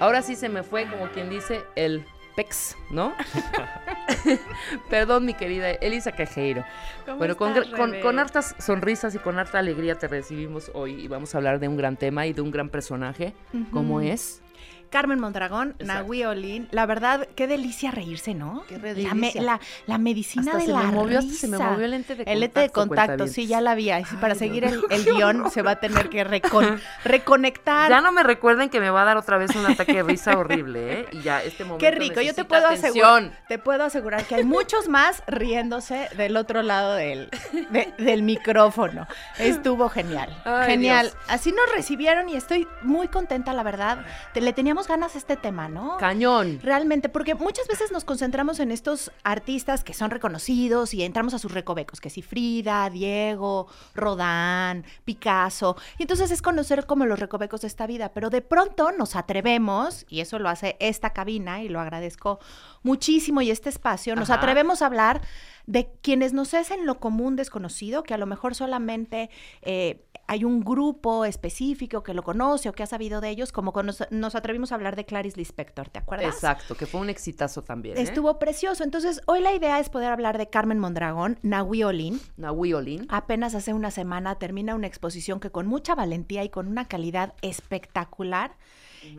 Ahora 0.00 0.20
sí 0.20 0.36
se 0.36 0.50
me 0.50 0.62
fue, 0.62 0.86
como 0.90 1.08
quien 1.12 1.30
dice, 1.30 1.64
el 1.74 2.04
PEX, 2.36 2.76
¿no? 2.90 3.14
Perdón, 4.90 5.24
mi 5.24 5.34
querida 5.34 5.70
Elisa 5.70 6.12
Cajeiro. 6.12 6.64
¿Cómo 7.04 7.18
Bueno, 7.18 7.36
con, 7.36 7.54
con- 8.02 8.18
hartas 8.18 8.54
sonrisas 8.58 9.14
y 9.14 9.18
con 9.18 9.38
harta 9.38 9.58
alegría 9.58 9.96
te 9.96 10.08
recibimos 10.08 10.70
hoy 10.74 10.92
y 11.02 11.08
vamos 11.08 11.34
a 11.34 11.38
hablar 11.38 11.58
de 11.58 11.68
un 11.68 11.76
gran 11.76 11.96
tema 11.96 12.26
y 12.26 12.32
de 12.32 12.40
un 12.42 12.50
gran 12.50 12.68
personaje, 12.68 13.34
como 13.72 13.96
Ujú. 13.96 14.06
es. 14.06 14.42
Carmen 14.90 15.18
Mondragón. 15.20 15.74
Nahui 15.78 16.24
Olin. 16.24 16.68
La 16.70 16.86
verdad, 16.86 17.26
qué 17.36 17.46
delicia 17.46 17.90
reírse, 17.90 18.34
¿no? 18.34 18.64
Qué 18.68 18.78
La, 18.78 19.14
me- 19.14 19.32
la, 19.34 19.60
la 19.86 19.98
medicina 19.98 20.52
Hasta 20.52 20.58
de 20.58 20.64
se 20.66 20.72
la 20.72 20.82
me 20.82 20.92
movió, 20.92 21.18
hasta 21.18 21.32
se 21.34 21.48
me 21.48 21.56
risa. 21.56 21.70
movió 21.70 21.84
el 21.84 21.90
lente 21.90 22.14
de 22.14 22.22
El 22.24 22.40
lente 22.40 22.60
de 22.60 22.70
contacto, 22.70 23.06
contacto, 23.12 23.26
sí, 23.32 23.46
ya 23.46 23.60
la 23.60 23.74
vi. 23.74 23.90
Así, 23.90 24.16
para 24.16 24.32
Ay, 24.34 24.38
seguir 24.38 24.64
el, 24.64 24.80
el 24.90 25.04
guion 25.04 25.50
se 25.50 25.62
va 25.62 25.72
a 25.72 25.80
tener 25.80 26.08
que 26.08 26.24
recon- 26.26 26.80
reconectar. 27.04 27.90
Ya 27.90 28.00
no 28.00 28.12
me 28.12 28.22
recuerden 28.22 28.68
que 28.70 28.80
me 28.80 28.90
va 28.90 29.02
a 29.02 29.04
dar 29.04 29.16
otra 29.16 29.38
vez 29.38 29.54
un 29.56 29.66
ataque 29.66 29.94
de 29.94 30.02
risa 30.02 30.36
horrible, 30.38 31.00
¿eh? 31.00 31.06
Y 31.12 31.22
ya, 31.22 31.42
este 31.42 31.64
momento 31.64 31.84
Qué 31.84 31.90
rico, 31.90 32.20
yo 32.20 32.34
te 32.34 32.44
puedo 32.44 32.66
asegurar, 32.66 33.32
te 33.48 33.58
puedo 33.58 33.84
asegurar 33.84 34.24
que 34.24 34.34
hay 34.36 34.44
muchos 34.44 34.88
más 34.88 35.22
riéndose 35.26 36.08
del 36.16 36.36
otro 36.36 36.62
lado 36.62 36.94
del, 36.94 37.30
de- 37.70 37.92
del 37.98 38.22
micrófono. 38.22 39.06
Estuvo 39.38 39.88
genial, 39.88 40.36
Ay, 40.44 40.66
genial. 40.72 41.06
Dios. 41.06 41.16
Así 41.28 41.52
nos 41.52 41.72
recibieron 41.74 42.28
y 42.28 42.36
estoy 42.36 42.66
muy 42.82 43.08
contenta, 43.08 43.52
la 43.52 43.62
verdad. 43.62 44.04
Te- 44.34 44.40
le 44.40 44.52
teníamos 44.52 44.75
ganas 44.86 45.16
este 45.16 45.36
tema, 45.36 45.68
¿no? 45.68 45.96
Cañón. 45.96 46.60
Realmente, 46.62 47.08
porque 47.08 47.34
muchas 47.34 47.66
veces 47.66 47.90
nos 47.90 48.04
concentramos 48.04 48.60
en 48.60 48.70
estos 48.70 49.10
artistas 49.24 49.82
que 49.82 49.94
son 49.94 50.10
reconocidos 50.10 50.92
y 50.92 51.02
entramos 51.02 51.32
a 51.32 51.38
sus 51.38 51.52
recovecos, 51.52 52.00
que 52.00 52.10
si 52.10 52.20
Frida, 52.20 52.90
Diego, 52.90 53.66
Rodán, 53.94 54.84
Picasso, 55.04 55.76
y 55.98 56.02
entonces 56.02 56.30
es 56.30 56.42
conocer 56.42 56.84
como 56.84 57.06
los 57.06 57.18
recovecos 57.18 57.62
de 57.62 57.68
esta 57.68 57.86
vida, 57.86 58.10
pero 58.12 58.28
de 58.28 58.42
pronto 58.42 58.92
nos 58.92 59.16
atrevemos, 59.16 60.04
y 60.08 60.20
eso 60.20 60.38
lo 60.38 60.50
hace 60.50 60.76
esta 60.78 61.14
cabina, 61.14 61.62
y 61.62 61.68
lo 61.68 61.80
agradezco 61.80 62.38
muchísimo, 62.86 63.42
y 63.42 63.50
este 63.50 63.68
espacio, 63.68 64.14
nos 64.16 64.30
Ajá. 64.30 64.40
atrevemos 64.40 64.80
a 64.80 64.86
hablar 64.86 65.20
de 65.66 65.90
quienes 66.00 66.32
nos 66.32 66.54
es 66.54 66.70
en 66.70 66.86
lo 66.86 67.00
común 67.00 67.36
desconocido, 67.36 68.04
que 68.04 68.14
a 68.14 68.18
lo 68.18 68.26
mejor 68.26 68.54
solamente 68.54 69.28
eh, 69.62 70.06
hay 70.28 70.44
un 70.44 70.60
grupo 70.60 71.24
específico 71.24 72.02
que 72.02 72.14
lo 72.14 72.22
conoce 72.22 72.68
o 72.68 72.72
que 72.72 72.82
ha 72.82 72.86
sabido 72.86 73.20
de 73.20 73.30
ellos, 73.30 73.52
como 73.52 73.72
nos, 73.82 74.04
nos 74.10 74.34
atrevimos 74.34 74.72
a 74.72 74.76
hablar 74.76 74.96
de 74.96 75.04
Clarice 75.04 75.36
Lispector, 75.36 75.88
¿te 75.88 75.98
acuerdas? 75.98 76.34
Exacto, 76.34 76.76
que 76.76 76.86
fue 76.86 77.00
un 77.00 77.10
exitazo 77.10 77.62
también. 77.62 77.98
¿eh? 77.98 78.02
Estuvo 78.02 78.38
precioso. 78.38 78.84
Entonces, 78.84 79.20
hoy 79.26 79.40
la 79.40 79.52
idea 79.52 79.78
es 79.78 79.88
poder 79.88 80.12
hablar 80.12 80.38
de 80.38 80.48
Carmen 80.48 80.78
Mondragón, 80.78 81.38
Nahui 81.42 81.82
Olin. 81.82 82.20
Nahui 82.36 82.72
Olin. 82.72 83.06
Apenas 83.08 83.54
hace 83.54 83.72
una 83.72 83.90
semana 83.90 84.36
termina 84.36 84.74
una 84.74 84.86
exposición 84.86 85.40
que 85.40 85.50
con 85.50 85.66
mucha 85.66 85.94
valentía 85.94 86.44
y 86.44 86.48
con 86.48 86.68
una 86.68 86.86
calidad 86.86 87.34
espectacular, 87.42 88.56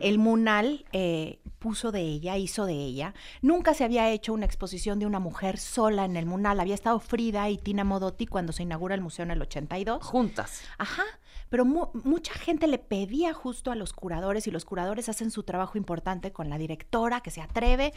el 0.00 0.18
Munal 0.18 0.84
eh, 0.92 1.38
puso 1.58 1.92
de 1.92 2.00
ella, 2.00 2.36
hizo 2.36 2.66
de 2.66 2.74
ella. 2.74 3.14
Nunca 3.42 3.74
se 3.74 3.84
había 3.84 4.10
hecho 4.10 4.32
una 4.32 4.46
exposición 4.46 4.98
de 4.98 5.06
una 5.06 5.18
mujer 5.18 5.58
sola 5.58 6.04
en 6.04 6.16
el 6.16 6.26
Munal. 6.26 6.60
Había 6.60 6.74
estado 6.74 7.00
Frida 7.00 7.48
y 7.48 7.58
Tina 7.58 7.84
Modotti 7.84 8.26
cuando 8.26 8.52
se 8.52 8.62
inaugura 8.62 8.94
el 8.94 9.00
museo 9.00 9.24
en 9.24 9.32
el 9.32 9.42
82. 9.42 10.02
Juntas. 10.04 10.62
Ajá, 10.78 11.04
pero 11.48 11.64
mu- 11.64 11.88
mucha 12.04 12.32
gente 12.34 12.66
le 12.66 12.78
pedía 12.78 13.32
justo 13.34 13.70
a 13.70 13.74
los 13.74 13.92
curadores 13.92 14.46
y 14.46 14.50
los 14.50 14.64
curadores 14.64 15.08
hacen 15.08 15.30
su 15.30 15.42
trabajo 15.42 15.78
importante 15.78 16.32
con 16.32 16.48
la 16.50 16.58
directora 16.58 17.20
que 17.20 17.30
se 17.30 17.40
atreve 17.40 17.92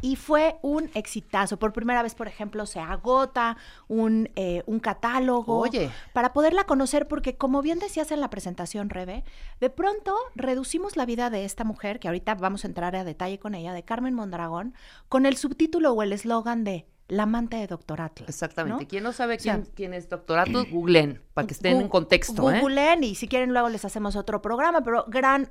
y 0.00 0.16
fue 0.16 0.56
un 0.62 0.90
exitazo. 0.94 1.58
Por 1.58 1.72
primera 1.72 2.02
vez, 2.02 2.14
por 2.14 2.28
ejemplo, 2.28 2.66
se 2.66 2.80
agota 2.80 3.56
un, 3.88 4.30
eh, 4.36 4.62
un 4.66 4.80
catálogo 4.80 5.58
Oye. 5.58 5.90
para 6.12 6.32
poderla 6.32 6.64
conocer 6.64 7.08
porque 7.08 7.36
como 7.36 7.62
bien 7.62 7.78
decías 7.78 8.10
en 8.12 8.20
la 8.20 8.30
presentación, 8.30 8.90
Rebe, 8.90 9.24
de 9.60 9.70
pronto 9.70 10.14
reducimos 10.34 10.96
la 10.96 11.06
vida 11.06 11.30
de 11.30 11.44
esta 11.44 11.64
mujer, 11.64 12.00
que 12.00 12.08
ahorita 12.08 12.34
vamos 12.34 12.64
a 12.64 12.68
entrar 12.68 12.96
a 12.96 13.04
detalle 13.04 13.38
con 13.38 13.54
ella, 13.54 13.72
de 13.72 13.82
Carmen 13.84 14.14
Mondragón, 14.14 14.74
con 15.08 15.26
el 15.26 15.36
subtítulo 15.36 15.92
o 15.92 16.02
el 16.02 16.12
eslogan 16.12 16.64
de 16.64 16.86
La 17.10 17.24
amante 17.24 17.56
de 17.56 17.66
Doctor 17.66 18.00
Atlas. 18.00 18.28
Exactamente. 18.28 18.84
¿no? 18.84 18.88
¿Quién 18.88 19.02
no 19.02 19.12
sabe 19.12 19.34
O 19.36 19.38
sea, 19.40 19.54
quién, 19.60 19.68
quién 19.74 19.94
es 19.94 20.08
doctorato? 20.08 20.64
Googleen, 20.70 21.20
para 21.34 21.46
que 21.46 21.54
estén 21.54 21.80
en 21.80 21.88
contexto. 21.88 22.50
¿eh? 22.50 22.60
Googleen 22.60 23.04
y 23.04 23.14
si 23.16 23.28
quieren 23.28 23.52
luego 23.52 23.68
les 23.68 23.84
hacemos 23.84 24.16
otro 24.16 24.40
programa, 24.40 24.82
pero 24.82 25.04
gran 25.08 25.50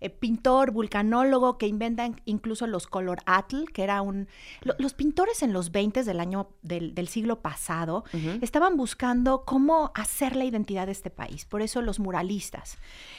eh, 0.00 0.10
pintor, 0.10 0.70
vulcanólogo 0.70 1.58
que 1.58 1.66
inventa 1.66 2.04
in- 2.06 2.20
incluso 2.26 2.66
los 2.66 2.86
color 2.86 3.18
atl, 3.26 3.64
que 3.72 3.82
era 3.82 4.02
un... 4.02 4.28
lo- 4.62 4.74
los 4.78 4.94
pintores 4.94 5.42
en 5.42 5.52
los 5.52 5.72
20 5.72 6.04
del 6.04 6.20
año 6.20 6.50
del, 6.62 6.94
del 6.94 7.08
siglo 7.08 7.40
pasado 7.40 8.04
estaban 8.42 8.76
buscando 8.76 9.44
cómo 9.44 9.90
hacer 9.94 10.36
la 10.36 10.44
identidad 10.44 10.86
de 10.86 10.92
este 10.92 11.10
país, 11.10 11.44
por 11.46 11.62
eso 11.62 11.80
los 11.82 11.98
muralistas. 12.00 12.76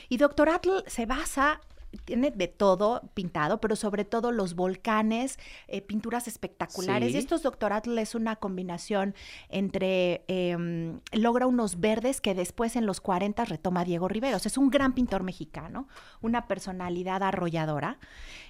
Y 0.10 0.18
Doctor 0.18 0.50
Atl 0.50 0.84
se 0.88 1.06
basa 1.06 1.60
tiene 2.06 2.32
de 2.32 2.48
todo 2.48 3.02
pintado, 3.14 3.60
pero 3.60 3.76
sobre 3.76 4.06
todo 4.06 4.32
los 4.32 4.54
volcanes, 4.56 5.40
eh, 5.68 5.82
pinturas 5.82 6.28
espectaculares. 6.28 7.10
Sí. 7.10 7.16
Y 7.16 7.18
estos 7.18 7.42
Doctor 7.42 7.74
Atl 7.74 7.98
es 7.98 8.16
una 8.16 8.36
combinación 8.36 9.16
entre, 9.50 10.24
em, 10.28 11.00
logra 11.12 11.48
unos 11.48 11.80
verdes 11.80 12.22
que 12.22 12.36
después 12.36 12.76
en 12.76 12.86
los 12.86 13.02
40 13.02 13.46
retoma 13.46 13.86
Diego 13.86 14.08
Riveros. 14.08 14.46
Es 14.46 14.58
un 14.58 14.70
gran 14.70 14.94
pintor 14.94 15.24
mexicano, 15.24 15.88
una 16.22 16.48
personalidad 16.48 17.24
arrolladora. 17.24 17.98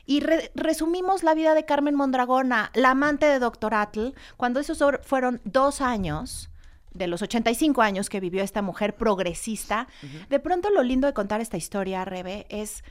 Y 0.06 0.20
re- 0.22 0.52
resumimos 0.56 1.24
la 1.24 1.34
vida 1.34 1.54
de 1.54 1.66
Carmen 1.66 1.96
Mondragón 1.96 2.52
a 2.52 2.72
la 2.74 2.92
amante 2.92 3.26
de 3.26 3.40
Doctor 3.40 3.74
Atl, 3.74 4.10
cuando 4.38 4.60
esos 4.60 4.84
fueron 5.04 5.40
dos 5.46 5.82
años 5.82 6.50
de 6.94 7.08
los 7.08 7.22
85 7.22 7.82
años 7.84 8.10
que 8.10 8.20
vivió 8.20 8.44
esta 8.44 8.62
mujer 8.64 8.96
progresista, 8.96 9.88
de 10.30 10.40
pronto 10.40 10.70
lo 10.72 10.82
lindo 10.84 11.06
de 11.08 11.14
contar 11.14 11.40
esta 11.40 11.56
historia, 11.56 12.04
Rebe, 12.04 12.48
es 12.50 12.84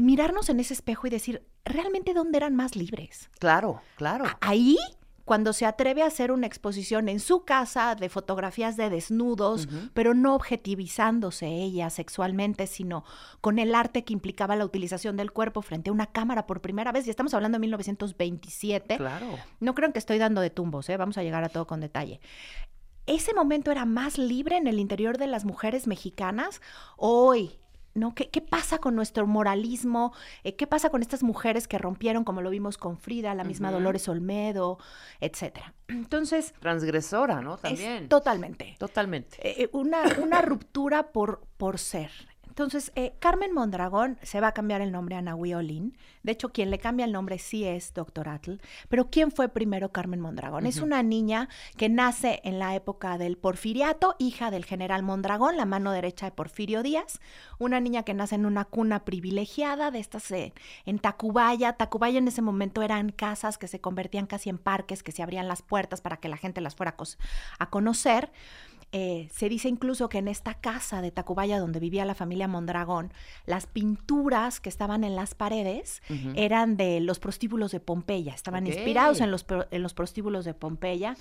mirarnos 0.00 0.48
en 0.48 0.60
ese 0.60 0.74
espejo 0.74 1.06
y 1.06 1.10
decir, 1.10 1.46
¿realmente 1.64 2.14
dónde 2.14 2.38
eran 2.38 2.56
más 2.56 2.76
libres? 2.76 3.30
Claro, 3.38 3.80
claro. 3.96 4.24
Ahí, 4.40 4.76
cuando 5.24 5.52
se 5.52 5.66
atreve 5.66 6.02
a 6.02 6.06
hacer 6.06 6.32
una 6.32 6.46
exposición 6.46 7.08
en 7.08 7.20
su 7.20 7.44
casa 7.44 7.94
de 7.94 8.08
fotografías 8.08 8.76
de 8.76 8.90
desnudos, 8.90 9.68
pero 9.94 10.14
no 10.14 10.34
objetivizándose 10.34 11.46
ella 11.46 11.90
sexualmente, 11.90 12.66
sino 12.66 13.04
con 13.40 13.58
el 13.58 13.74
arte 13.74 14.04
que 14.04 14.12
implicaba 14.12 14.56
la 14.56 14.64
utilización 14.64 15.16
del 15.16 15.32
cuerpo 15.32 15.62
frente 15.62 15.90
a 15.90 15.92
una 15.92 16.06
cámara 16.06 16.46
por 16.46 16.60
primera 16.60 16.92
vez, 16.92 17.06
y 17.06 17.10
estamos 17.10 17.34
hablando 17.34 17.56
de 17.56 17.60
1927. 17.60 18.96
Claro. 18.96 19.38
No 19.60 19.74
crean 19.74 19.92
que 19.92 19.98
estoy 19.98 20.18
dando 20.18 20.40
de 20.40 20.50
tumbos, 20.50 20.88
¿eh? 20.88 20.96
vamos 20.96 21.18
a 21.18 21.22
llegar 21.22 21.44
a 21.44 21.48
todo 21.48 21.66
con 21.66 21.80
detalle. 21.80 22.20
¿Ese 23.06 23.34
momento 23.34 23.72
era 23.72 23.84
más 23.84 24.16
libre 24.16 24.56
en 24.56 24.68
el 24.68 24.78
interior 24.78 25.18
de 25.18 25.26
las 25.26 25.44
mujeres 25.44 25.88
mexicanas? 25.88 26.60
Hoy, 26.96 27.58
¿no? 27.94 28.14
¿Qué, 28.14 28.30
qué 28.30 28.40
pasa 28.40 28.78
con 28.78 28.94
nuestro 28.94 29.26
moralismo? 29.26 30.12
Eh, 30.44 30.56
¿Qué 30.56 30.66
pasa 30.66 30.90
con 30.90 31.02
estas 31.02 31.22
mujeres 31.22 31.68
que 31.68 31.78
rompieron, 31.78 32.24
como 32.24 32.40
lo 32.42 32.50
vimos 32.50 32.78
con 32.78 32.96
Frida, 32.98 33.34
la 33.34 33.44
misma. 33.44 33.70
Dolores 33.70 34.08
Olmedo, 34.08 34.78
etcétera? 35.20 35.74
Entonces, 35.88 36.54
Transgresora, 36.60 37.40
¿no? 37.40 37.54
es 37.56 37.60
También. 37.60 38.08
totalmente. 38.08 38.76
Totalmente. 38.78 39.36
eh, 39.62 39.68
una, 39.72 40.02
una 40.22 40.40
ruptura 40.42 41.12
por, 41.12 41.46
por 41.56 41.78
ser. 41.78 42.10
Entonces, 42.52 42.92
eh, 42.94 43.14
Carmen 43.18 43.52
Mondragón 43.52 44.18
se 44.22 44.40
va 44.40 44.48
a 44.48 44.52
cambiar 44.52 44.82
el 44.82 44.92
nombre 44.92 45.16
a 45.16 45.22
Nahui 45.22 45.54
Olin. 45.54 45.96
De 46.22 46.32
hecho, 46.32 46.52
quien 46.52 46.70
le 46.70 46.78
cambia 46.78 47.06
el 47.06 47.12
nombre 47.12 47.38
sí 47.38 47.64
es 47.64 47.92
Doctor 47.94 48.28
Atl. 48.28 48.60
Pero 48.88 49.10
¿quién 49.10 49.32
fue 49.32 49.48
primero 49.48 49.90
Carmen 49.90 50.20
Mondragón? 50.20 50.66
Es 50.66 50.80
una 50.80 51.02
niña 51.02 51.48
que 51.76 51.88
nace 51.88 52.40
en 52.44 52.58
la 52.58 52.76
época 52.76 53.18
del 53.18 53.36
porfiriato, 53.36 54.14
hija 54.18 54.50
del 54.50 54.64
general 54.64 55.02
Mondragón, 55.02 55.56
la 55.56 55.64
mano 55.64 55.90
derecha 55.90 56.26
de 56.26 56.32
Porfirio 56.32 56.82
Díaz. 56.82 57.20
Una 57.58 57.80
niña 57.80 58.04
que 58.04 58.14
nace 58.14 58.36
en 58.36 58.46
una 58.46 58.64
cuna 58.64 59.04
privilegiada 59.04 59.90
de 59.90 59.98
estas 59.98 60.30
eh, 60.30 60.52
en 60.86 61.00
Tacubaya. 61.00 61.72
Tacubaya 61.72 62.18
en 62.18 62.28
ese 62.28 62.42
momento 62.42 62.82
eran 62.82 63.10
casas 63.10 63.58
que 63.58 63.66
se 63.66 63.80
convertían 63.80 64.26
casi 64.26 64.50
en 64.50 64.58
parques, 64.58 65.02
que 65.02 65.12
se 65.12 65.22
abrían 65.22 65.48
las 65.48 65.62
puertas 65.62 66.00
para 66.00 66.18
que 66.18 66.28
la 66.28 66.36
gente 66.36 66.60
las 66.60 66.76
fuera 66.76 66.92
a 67.58 67.70
conocer. 67.70 68.30
Eh, 68.94 69.28
se 69.32 69.48
dice 69.48 69.68
incluso 69.68 70.10
que 70.10 70.18
en 70.18 70.28
esta 70.28 70.52
casa 70.52 71.00
de 71.00 71.10
Tacubaya 71.10 71.58
donde 71.58 71.80
vivía 71.80 72.04
la 72.04 72.14
familia 72.14 72.46
Mondragón, 72.46 73.10
las 73.46 73.66
pinturas 73.66 74.60
que 74.60 74.68
estaban 74.68 75.02
en 75.02 75.16
las 75.16 75.34
paredes 75.34 76.02
eran 76.34 76.76
de 76.76 77.00
los 77.00 77.18
prostíbulos 77.18 77.72
de 77.72 77.80
Pompeya, 77.80 78.34
estaban 78.34 78.66
inspirados 78.66 79.20
en 79.20 79.30
los, 79.30 79.46
en 79.70 79.82
los 79.82 79.94
prostíbulos 79.94 80.44
de 80.44 80.52
Pompeya. 80.52 81.16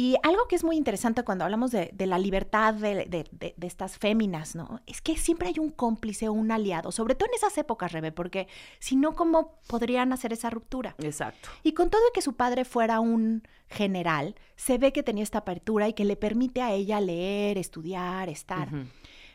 Y 0.00 0.16
algo 0.22 0.46
que 0.48 0.56
es 0.56 0.64
muy 0.64 0.76
interesante 0.76 1.24
cuando 1.24 1.44
hablamos 1.44 1.72
de, 1.72 1.90
de 1.92 2.06
la 2.06 2.18
libertad 2.18 2.72
de, 2.72 3.04
de- 3.04 3.26
de- 3.32 3.54
de 3.54 3.66
estas 3.66 3.98
féminas, 3.98 4.54
¿no? 4.54 4.80
Es 4.86 5.02
que 5.02 5.16
siempre 5.18 5.48
hay 5.48 5.58
un 5.58 5.70
cómplice 5.70 6.26
o 6.28 6.32
un 6.32 6.50
aliado, 6.50 6.90
sobre 6.90 7.14
todo 7.14 7.28
en 7.28 7.34
esas 7.34 7.58
épocas, 7.58 7.92
Rebe, 7.92 8.10
porque 8.10 8.48
si 8.78 8.96
no, 8.96 9.12
¿cómo 9.14 9.58
podrían 9.66 10.12
hacer 10.14 10.32
esa 10.32 10.48
ruptura? 10.48 10.94
Exacto. 11.00 11.50
Y 11.62 11.72
con 11.72 11.90
todo 11.90 12.00
y 12.08 12.12
que 12.14 12.22
su 12.22 12.32
padre 12.34 12.64
fuera 12.64 12.98
un 13.00 13.42
general, 13.68 14.36
se 14.56 14.78
ve 14.78 14.92
que 14.94 15.02
tenía 15.02 15.22
esta 15.22 15.38
apertura 15.40 15.86
y 15.86 15.92
que 15.92 16.06
le 16.06 16.16
permite 16.16 16.62
a 16.62 16.72
ella 16.72 16.98
leer, 17.00 17.58
estudiar, 17.58 18.30
estar. 18.30 18.68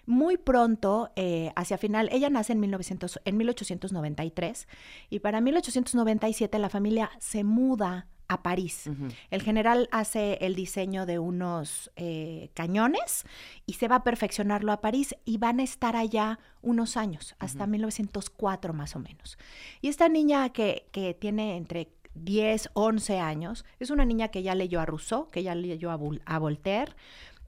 Muy 0.08 0.38
pronto, 0.38 1.12
eh, 1.16 1.52
hacia 1.56 1.78
final, 1.78 2.10
ella 2.12 2.30
nace 2.30 2.54
en, 2.54 2.60
1900, 2.60 3.20
en 3.26 3.38
1893 3.38 4.68
y 5.10 5.20
para 5.20 5.42
1897 5.42 6.58
la 6.60 6.70
familia 6.70 7.12
se 7.20 7.44
muda 7.44 8.08
a 8.28 8.42
París. 8.44 8.90
El 9.30 9.42
general 9.42 9.88
hace 9.92 10.38
el 10.42 10.56
diseño 10.56 11.06
de 11.06 11.20
unos 11.20 11.92
eh, 11.96 12.50
cañones 12.54 13.24
y 13.66 13.74
se 13.74 13.88
va 13.88 13.98
a 13.98 14.04
perfeccionarlo 14.04 14.72
a 14.72 14.82
París 14.82 15.16
y 15.26 15.38
van 15.38 15.60
a 15.60 15.64
estar 15.64 15.96
allá 15.96 16.40
unos 16.62 16.98
años, 16.98 17.36
hasta 17.40 17.68
1904 17.68 18.74
más 18.74 18.96
o 18.96 19.00
menos. 19.00 19.38
Y 19.82 19.90
esta 19.90 20.10
niña 20.10 20.50
que, 20.50 20.88
que 20.92 21.14
tiene 21.14 21.58
entre 21.58 21.90
10, 22.16 22.70
11 22.74 23.20
años, 23.20 23.66
es 23.80 23.90
una 23.90 24.06
niña 24.06 24.30
que 24.30 24.42
ya 24.42 24.56
leyó 24.56 24.80
a 24.80 24.86
Rousseau, 24.86 25.28
que 25.30 25.44
ya 25.44 25.54
leyó 25.54 25.92
a, 25.92 25.98
Vol- 25.98 26.22
a 26.26 26.40
Voltaire, 26.40 26.94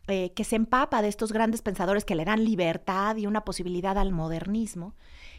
eh, 0.09 0.32
que 0.34 0.43
se 0.43 0.55
empapa 0.55 1.01
de 1.01 1.07
estos 1.07 1.32
grandes 1.34 1.61
pensadores 1.61 2.05
que 2.05 2.15
le 2.15 2.23
dan 2.25 2.43
libertad 2.45 3.15
y 3.17 3.28
una 3.28 3.43
posibilidad 3.45 3.97
al 3.97 4.11
modernismo. 4.11 4.93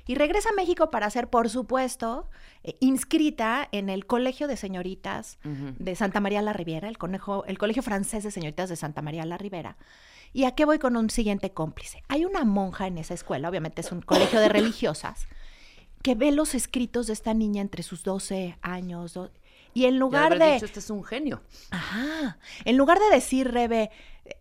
Y 0.09 0.15
regresa 0.17 0.49
a 0.49 0.53
México 0.55 0.91
para 0.91 1.09
ser, 1.11 1.29
por 1.29 1.49
supuesto, 1.51 2.29
eh, 2.65 2.77
inscrita 2.81 3.69
en 3.71 3.89
el 3.91 4.07
Colegio 4.07 4.49
de 4.49 4.57
Señoritas 4.57 5.39
de 5.45 5.95
Santa 5.95 6.19
María 6.21 6.43
la 6.43 6.53
Riviera, 6.55 6.89
el, 6.89 6.99
conejo, 6.99 7.45
el 7.45 7.59
Colegio 7.59 7.83
Francés 7.83 8.25
de 8.25 8.31
Señoritas 8.33 8.69
de 8.71 8.77
Santa 8.77 9.03
María 9.03 9.25
la 9.27 9.39
Ribera. 9.39 9.77
¿Y 10.33 10.45
a 10.45 10.53
qué 10.55 10.65
voy 10.65 10.79
con 10.79 10.97
un 10.97 11.11
siguiente 11.11 11.51
cómplice? 11.53 12.03
Hay 12.09 12.25
una 12.25 12.45
monja 12.45 12.87
en 12.87 12.99
esa 12.99 13.15
escuela, 13.15 13.49
obviamente 13.49 13.83
es 13.83 13.93
un 13.93 14.01
colegio 14.03 14.41
de 14.41 14.49
religiosas, 14.49 15.29
que 16.03 16.15
ve 16.15 16.33
los 16.33 16.55
escritos 16.55 17.07
de 17.07 17.13
esta 17.13 17.35
niña 17.35 17.61
entre 17.61 17.83
sus 17.83 18.03
12 18.03 18.57
años. 18.63 19.15
do- 19.15 19.31
y 19.75 19.85
en 19.85 19.99
lugar 19.99 20.39
de... 20.39 20.55
dicho, 20.55 20.65
este 20.67 20.81
es 20.81 20.91
un 20.91 21.05
genio. 21.05 21.43
Ajá. 21.71 22.39
En 22.65 22.77
lugar 22.77 22.99
de 22.99 23.15
decir, 23.15 23.51
Rebe, 23.53 23.91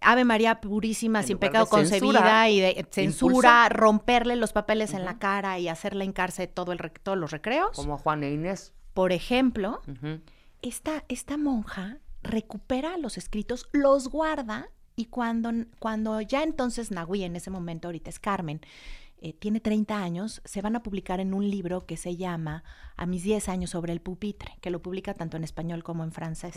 Ave 0.01 0.25
María 0.25 0.61
purísima, 0.61 1.23
sin 1.23 1.37
pecado 1.37 1.67
concebida 1.67 2.19
censura, 2.19 2.49
y 2.49 2.59
de 2.59 2.87
censura, 2.91 3.33
impulsa. 3.33 3.69
romperle 3.69 4.35
los 4.35 4.53
papeles 4.53 4.93
en 4.93 5.05
la 5.05 5.19
cara 5.19 5.59
y 5.59 5.67
hacerle 5.67 6.05
hincarse 6.05 6.47
todo 6.47 6.71
el, 6.71 6.79
todos 7.03 7.17
los 7.17 7.31
recreos. 7.31 7.71
Como 7.75 7.95
a 7.95 7.97
Juan 7.97 8.23
e 8.23 8.31
Inés. 8.31 8.73
Por 8.93 9.11
ejemplo, 9.11 9.81
esta, 10.61 11.03
esta 11.07 11.37
monja 11.37 11.99
recupera 12.23 12.97
los 12.97 13.17
escritos, 13.17 13.69
los 13.71 14.09
guarda 14.09 14.69
y 14.95 15.05
cuando, 15.05 15.51
cuando 15.79 16.19
ya 16.21 16.41
entonces 16.41 16.89
Nahui, 16.89 17.23
en 17.23 17.35
ese 17.35 17.51
momento, 17.51 17.87
ahorita 17.87 18.09
es 18.09 18.19
Carmen, 18.19 18.61
eh, 19.19 19.33
tiene 19.33 19.59
30 19.59 19.97
años, 19.97 20.41
se 20.45 20.61
van 20.61 20.75
a 20.75 20.83
publicar 20.83 21.19
en 21.19 21.33
un 21.33 21.49
libro 21.49 21.85
que 21.85 21.97
se 21.97 22.15
llama 22.15 22.63
A 22.95 23.05
mis 23.05 23.23
10 23.23 23.49
años 23.49 23.71
sobre 23.71 23.91
el 23.93 23.99
pupitre, 24.01 24.57
que 24.61 24.69
lo 24.69 24.81
publica 24.81 25.13
tanto 25.13 25.37
en 25.37 25.43
español 25.43 25.83
como 25.83 26.03
en 26.03 26.11
francés. 26.11 26.53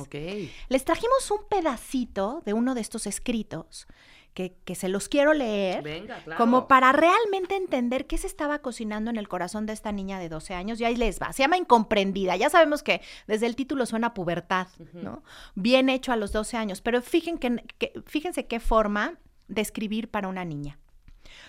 Les 0.69 0.85
trajimos 0.85 1.31
un 1.31 1.41
pedacito 1.49 2.43
de 2.45 2.53
uno 2.53 2.75
de 2.75 2.81
estos 2.81 3.07
escritos 3.07 3.87
que, 4.35 4.55
que 4.65 4.75
se 4.77 4.89
los 4.89 5.09
quiero 5.09 5.33
leer. 5.35 5.83
Venga, 5.83 6.23
claro. 6.23 6.39
Como 6.39 6.69
para 6.69 6.93
realmente 6.93 7.57
entender 7.57 8.07
qué 8.07 8.17
se 8.19 8.27
estaba 8.29 8.61
cocinando 8.61 9.11
en 9.11 9.17
el 9.17 9.27
corazón 9.27 9.67
de 9.67 9.73
esta 9.73 9.91
niña 9.91 10.19
de 10.21 10.29
12 10.29 10.55
años. 10.55 10.81
Y 10.81 10.85
ahí 10.85 10.95
les 10.97 11.21
va. 11.21 11.33
Se 11.33 11.43
llama 11.43 11.57
Incomprendida. 11.57 12.37
Ya 12.37 12.49
sabemos 12.51 12.83
que 12.85 13.01
desde 13.27 13.47
el 13.47 13.57
título 13.57 13.87
suena 13.87 14.15
pubertad, 14.15 14.69
¿no? 14.93 15.25
Bien 15.57 15.89
hecho 15.89 16.13
a 16.13 16.17
los 16.17 16.31
12 16.33 16.57
años. 16.57 16.81
Pero 16.81 17.03
fíjense, 17.03 17.41
que, 17.41 17.65
que- 17.79 18.03
fíjense 18.07 18.47
qué 18.47 18.61
forma 18.61 19.15
de 19.49 19.63
escribir 19.63 20.09
para 20.09 20.29
una 20.29 20.45
niña. 20.45 20.79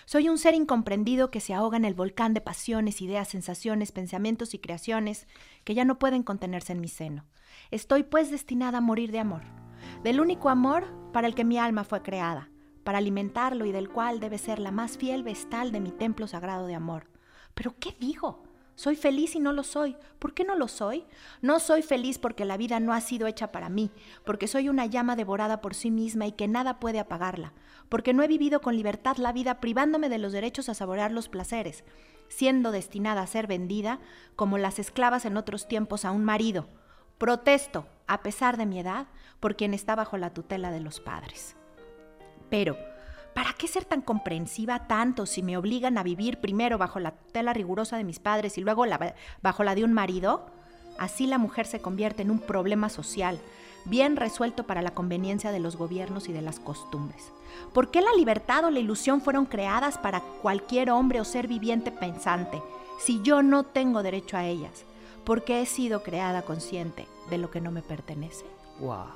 Soy 0.04 0.28
un 0.28 0.38
ser 0.38 0.54
incomprendido 0.54 1.30
que 1.30 1.40
se 1.40 1.54
ahoga 1.54 1.76
en 1.76 1.84
el 1.84 1.94
volcán 1.94 2.34
de 2.34 2.40
pasiones, 2.40 3.00
ideas, 3.00 3.28
sensaciones, 3.28 3.92
pensamientos 3.92 4.54
y 4.54 4.58
creaciones 4.58 5.26
que 5.64 5.74
ya 5.74 5.84
no 5.84 5.98
pueden 5.98 6.22
contenerse 6.22 6.72
en 6.72 6.80
mi 6.80 6.88
seno. 6.88 7.24
Estoy 7.70 8.02
pues 8.02 8.30
destinada 8.30 8.78
a 8.78 8.82
morir 8.82 9.12
de 9.12 9.20
amor, 9.20 9.42
del 10.02 10.20
único 10.20 10.48
amor 10.48 10.86
para 11.12 11.26
el 11.26 11.34
que 11.34 11.44
mi 11.44 11.58
alma 11.58 11.84
fue 11.84 12.02
creada, 12.02 12.50
para 12.84 12.98
alimentarlo 12.98 13.64
y 13.64 13.72
del 13.72 13.88
cual 13.88 14.20
debe 14.20 14.38
ser 14.38 14.58
la 14.58 14.72
más 14.72 14.98
fiel 14.98 15.22
vestal 15.22 15.72
de 15.72 15.80
mi 15.80 15.92
templo 15.92 16.26
sagrado 16.26 16.66
de 16.66 16.74
amor. 16.74 17.08
¿Pero 17.54 17.76
qué 17.78 17.94
digo? 17.98 18.42
Soy 18.74 18.96
feliz 18.96 19.34
y 19.34 19.40
no 19.40 19.52
lo 19.52 19.62
soy. 19.62 19.96
¿Por 20.18 20.34
qué 20.34 20.44
no 20.44 20.54
lo 20.54 20.66
soy? 20.66 21.04
No 21.40 21.60
soy 21.60 21.82
feliz 21.82 22.18
porque 22.18 22.44
la 22.44 22.56
vida 22.56 22.80
no 22.80 22.92
ha 22.92 23.00
sido 23.00 23.26
hecha 23.26 23.52
para 23.52 23.68
mí, 23.68 23.90
porque 24.24 24.48
soy 24.48 24.68
una 24.68 24.86
llama 24.86 25.16
devorada 25.16 25.60
por 25.60 25.74
sí 25.74 25.90
misma 25.90 26.26
y 26.26 26.32
que 26.32 26.48
nada 26.48 26.80
puede 26.80 26.98
apagarla, 26.98 27.52
porque 27.88 28.14
no 28.14 28.22
he 28.22 28.28
vivido 28.28 28.60
con 28.60 28.76
libertad 28.76 29.16
la 29.16 29.32
vida 29.32 29.60
privándome 29.60 30.08
de 30.08 30.18
los 30.18 30.32
derechos 30.32 30.68
a 30.68 30.74
saborear 30.74 31.12
los 31.12 31.28
placeres, 31.28 31.84
siendo 32.28 32.72
destinada 32.72 33.20
a 33.22 33.26
ser 33.26 33.46
vendida 33.46 34.00
como 34.36 34.58
las 34.58 34.78
esclavas 34.78 35.26
en 35.26 35.36
otros 35.36 35.68
tiempos 35.68 36.04
a 36.04 36.10
un 36.10 36.24
marido. 36.24 36.68
Protesto, 37.18 37.86
a 38.06 38.22
pesar 38.22 38.56
de 38.56 38.66
mi 38.66 38.80
edad, 38.80 39.06
por 39.38 39.54
quien 39.54 39.74
está 39.74 39.94
bajo 39.94 40.16
la 40.16 40.32
tutela 40.32 40.70
de 40.70 40.80
los 40.80 41.00
padres. 41.00 41.56
Pero, 42.48 42.76
¿para 43.34 43.52
qué 43.54 43.66
ser 43.68 43.84
tan 43.84 44.02
comprensiva 44.02 44.86
tanto 44.86 45.26
si 45.26 45.42
me 45.42 45.56
obligan 45.56 45.98
a 45.98 46.02
vivir 46.02 46.40
primero 46.40 46.78
bajo 46.78 47.00
la 47.00 47.12
tutela 47.12 47.52
rigurosa 47.52 47.96
de 47.96 48.04
mis 48.04 48.18
padres 48.18 48.58
y 48.58 48.60
luego 48.60 48.84
bajo 49.42 49.64
la 49.64 49.74
de 49.74 49.84
un 49.84 49.92
marido? 49.92 50.46
Así 50.98 51.26
la 51.26 51.38
mujer 51.38 51.66
se 51.66 51.80
convierte 51.80 52.22
en 52.22 52.30
un 52.30 52.38
problema 52.38 52.88
social, 52.88 53.38
bien 53.84 54.16
resuelto 54.16 54.64
para 54.64 54.82
la 54.82 54.94
conveniencia 54.94 55.50
de 55.50 55.60
los 55.60 55.76
gobiernos 55.76 56.28
y 56.28 56.32
de 56.32 56.42
las 56.42 56.60
costumbres. 56.60 57.32
¿Por 57.72 57.90
qué 57.90 58.02
la 58.02 58.12
libertad 58.16 58.64
o 58.64 58.70
la 58.70 58.78
ilusión 58.78 59.20
fueron 59.20 59.46
creadas 59.46 59.98
para 59.98 60.20
cualquier 60.20 60.90
hombre 60.90 61.20
o 61.20 61.24
ser 61.24 61.48
viviente 61.48 61.90
pensante, 61.90 62.62
si 63.00 63.22
yo 63.22 63.42
no 63.42 63.64
tengo 63.64 64.02
derecho 64.02 64.36
a 64.36 64.44
ellas? 64.44 64.84
Porque 65.24 65.62
he 65.62 65.66
sido 65.66 66.02
creada 66.02 66.42
consciente 66.42 67.06
de 67.30 67.38
lo 67.38 67.50
que 67.50 67.60
no 67.60 67.70
me 67.70 67.82
pertenece. 67.82 68.44
Wow. 68.80 69.06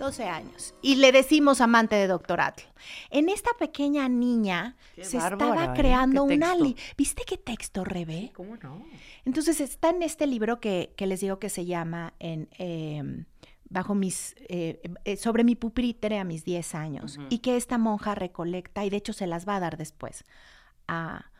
12 0.00 0.24
años. 0.24 0.74
Y 0.82 0.96
le 0.96 1.12
decimos 1.12 1.60
amante 1.60 1.94
de 1.94 2.06
Doctor 2.08 2.40
Atl. 2.40 2.64
En 3.10 3.28
esta 3.28 3.50
pequeña 3.58 4.08
niña 4.08 4.76
Qué 4.96 5.04
se 5.04 5.18
estaba 5.18 5.66
¿eh? 5.66 5.70
creando 5.76 6.24
un 6.24 6.42
ali. 6.42 6.74
¿Viste 6.96 7.22
qué 7.26 7.36
texto, 7.36 7.84
Rebe? 7.84 8.32
¿Cómo 8.34 8.56
no? 8.56 8.84
Entonces 9.24 9.60
está 9.60 9.90
en 9.90 10.02
este 10.02 10.26
libro 10.26 10.58
que, 10.58 10.94
que 10.96 11.06
les 11.06 11.20
digo 11.20 11.38
que 11.38 11.50
se 11.50 11.66
llama 11.66 12.14
en, 12.18 12.48
eh, 12.58 13.24
bajo 13.70 13.94
mis 13.94 14.34
eh, 14.48 14.80
eh, 15.04 15.16
sobre 15.16 15.44
mi 15.44 15.54
pupitre 15.54 16.18
a 16.18 16.24
mis 16.24 16.44
10 16.44 16.74
años 16.74 17.18
y 17.30 17.38
que 17.38 17.56
esta 17.56 17.78
monja 17.78 18.14
recolecta 18.14 18.84
y 18.84 18.90
de 18.90 18.96
hecho 18.96 19.12
se 19.12 19.26
las 19.26 19.48
va 19.48 19.56
a 19.56 19.60
dar 19.60 19.76
después 19.76 20.24
a, 20.88 21.30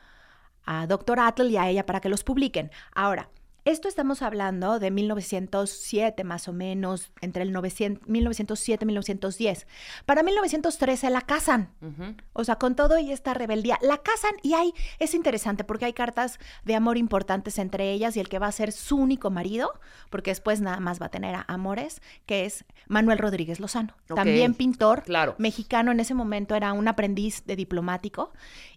a 0.65 0.87
Dr. 0.87 1.19
Atl 1.19 1.49
y 1.51 1.57
a 1.57 1.69
ella 1.69 1.85
para 1.85 2.01
que 2.01 2.09
los 2.09 2.23
publiquen. 2.23 2.71
Ahora, 2.95 3.29
esto 3.65 3.89
estamos 3.89 4.23
hablando 4.23 4.79
de 4.79 4.91
1907 4.91 6.25
más 6.25 6.49
o 6.49 6.53
menos, 6.53 7.13
entre 7.21 7.43
el 7.43 7.53
900, 7.53 8.09
1907 8.09 8.85
y 8.85 8.87
1910. 8.87 9.67
Para 10.07 10.23
1913 10.23 11.11
la 11.11 11.21
casan. 11.23 11.71
Ujú. 11.81 12.15
O 12.33 12.45
sea, 12.45 12.57
con 12.57 12.75
todo 12.75 12.99
y 12.99 13.13
esta 13.13 13.35
rebeldía, 13.35 13.79
la 13.83 13.99
casan 13.99 14.33
y 14.43 14.55
hay, 14.55 14.73
es 14.99 15.15
interesante 15.15 15.65
porque 15.65 15.85
hay 15.85 15.93
cartas 15.93 16.39
de 16.65 16.75
amor 16.75 16.97
importantes 16.97 17.59
entre 17.59 17.93
ellas 17.93 18.17
y 18.17 18.21
el 18.21 18.29
que 18.29 18.39
va 18.39 18.47
a 18.47 18.53
ser 18.53 18.73
su 18.73 18.97
único 18.97 19.31
marido, 19.31 19.73
porque 20.11 20.31
después 20.31 20.61
nada 20.61 20.81
más 20.81 21.01
va 21.01 21.07
a 21.07 21.11
tener 21.11 21.35
a 21.35 21.45
amores, 21.49 22.01
que 22.27 22.45
es 22.47 22.65
Manuel 22.89 23.19
Rodríguez 23.19 23.61
Lozano. 23.61 23.95
También 24.07 24.55
pintor 24.55 25.03
Claro. 25.03 25.35
mexicano, 25.39 25.93
en 25.93 26.01
ese 26.01 26.15
momento 26.15 26.55
era 26.55 26.73
un 26.73 26.89
aprendiz 26.89 27.45
de 27.45 27.57
diplomático 27.57 28.33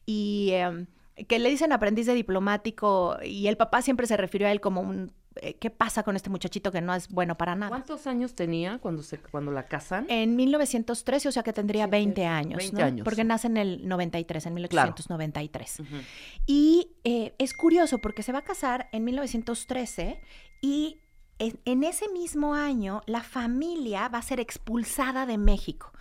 y 0.05 0.49
em, 0.51 0.87
que 1.27 1.37
le 1.39 1.49
dicen 1.49 1.71
aprendiz 1.71 2.05
de 2.07 2.13
diplomático 2.13 3.17
y 3.23 3.47
el 3.47 3.57
papá 3.57 3.81
siempre 3.81 4.07
se 4.07 4.17
refirió 4.17 4.47
a 4.47 4.51
él 4.51 4.59
como 4.61 4.81
un... 4.81 5.11
eh, 5.35 5.53
¿Qué 5.55 5.69
pasa 5.69 6.01
con 6.03 6.15
este 6.15 6.29
muchachito 6.29 6.71
que 6.71 6.81
no 6.81 6.93
es 6.95 7.07
bueno 7.09 7.37
para 7.37 7.55
nada? 7.55 7.69
¿Cuántos 7.69 8.07
años 8.07 8.33
tenía 8.33 8.79
cuando, 8.79 9.03
se, 9.03 9.19
cuando 9.19 9.51
la 9.51 9.67
casan? 9.67 10.05
En 10.09 10.35
1913, 10.35 11.29
o 11.29 11.31
sea 11.31 11.43
que 11.43 11.53
tendría 11.53 11.85
20 11.87 12.25
años, 12.25 12.57
20 12.57 12.77
¿no? 12.81 12.85
años. 12.87 13.03
Porque 13.03 13.23
nace 13.23 13.47
en 13.47 13.57
el 13.57 13.87
93, 13.87 14.45
en 14.47 14.53
Claro. 14.67 14.93
1893. 14.93 15.79
Ujú. 15.81 15.95
Y 16.47 16.87
eh, 17.03 17.33
es 17.37 17.53
curioso 17.53 17.99
porque 17.99 18.23
se 18.23 18.31
va 18.31 18.39
a 18.39 18.43
casar 18.43 18.89
en 18.91 19.03
1913 19.03 20.19
y 20.61 20.97
en, 21.39 21.59
en 21.65 21.83
ese 21.83 22.09
mismo 22.09 22.53
año 22.53 23.01
la 23.05 23.21
familia 23.21 24.07
va 24.07 24.19
a 24.19 24.21
ser 24.23 24.39
expulsada 24.39 25.25
de 25.25 25.37
México. 25.37 25.91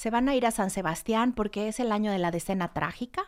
Se 0.00 0.08
van 0.08 0.30
a 0.30 0.34
ir 0.34 0.46
a 0.46 0.50
San 0.50 0.70
Sebastián 0.70 1.34
porque 1.34 1.68
es 1.68 1.78
el 1.78 1.92
año 1.92 2.10
de 2.10 2.16
la 2.16 2.30
decena 2.30 2.72
trágica 2.72 3.22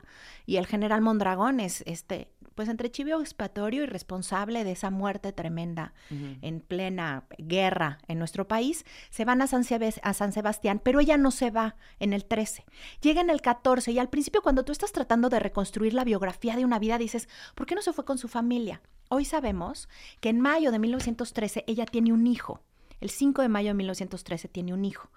y 0.46 0.56
el 0.56 0.66
general 0.66 1.02
Mondragón 1.02 1.60
es 1.60 1.82
este, 1.84 2.30
pues 2.54 2.70
entre 2.70 2.90
chivo 2.90 3.20
expiatorio 3.20 3.82
y 3.82 3.86
responsable 3.86 4.64
de 4.64 4.72
esa 4.72 4.88
muerte 4.88 5.32
tremenda 5.32 5.92
en 6.08 6.60
plena 6.62 7.24
guerra 7.36 7.98
en 8.08 8.18
nuestro 8.18 8.48
país, 8.48 8.86
se 9.10 9.26
van 9.26 9.42
a 9.42 9.48
San, 9.48 9.66
a 10.02 10.14
San 10.14 10.32
Sebastián, 10.32 10.80
pero 10.82 11.00
ella 11.00 11.18
no 11.18 11.30
se 11.30 11.50
va 11.50 11.76
en 12.00 12.14
el 12.14 12.24
13. 12.24 12.64
Llega 13.02 13.20
en 13.20 13.28
el 13.28 13.42
14 13.42 13.92
y 13.92 13.98
al 13.98 14.08
principio 14.08 14.40
cuando 14.40 14.64
tú 14.64 14.72
estás 14.72 14.92
tratando 14.92 15.28
de 15.28 15.40
reconstruir 15.40 15.92
la 15.92 16.04
biografía 16.04 16.56
de 16.56 16.64
una 16.64 16.78
vida 16.78 16.96
dices, 16.96 17.28
¿por 17.54 17.66
qué 17.66 17.74
no 17.74 17.82
se 17.82 17.92
fue 17.92 18.06
con 18.06 18.16
su 18.16 18.28
familia? 18.28 18.80
Hoy 19.10 19.26
sabemos 19.26 19.90
que 20.20 20.30
en 20.30 20.40
mayo 20.40 20.72
de 20.72 20.78
1913 20.78 21.64
ella 21.66 21.84
tiene 21.84 22.14
un 22.14 22.26
hijo. 22.26 22.62
El 23.02 23.10
5 23.10 23.42
de 23.42 23.48
mayo 23.48 23.68
de 23.68 23.74
1913 23.74 24.48
tiene 24.48 24.72
un 24.72 24.86
hijo. 24.86 25.10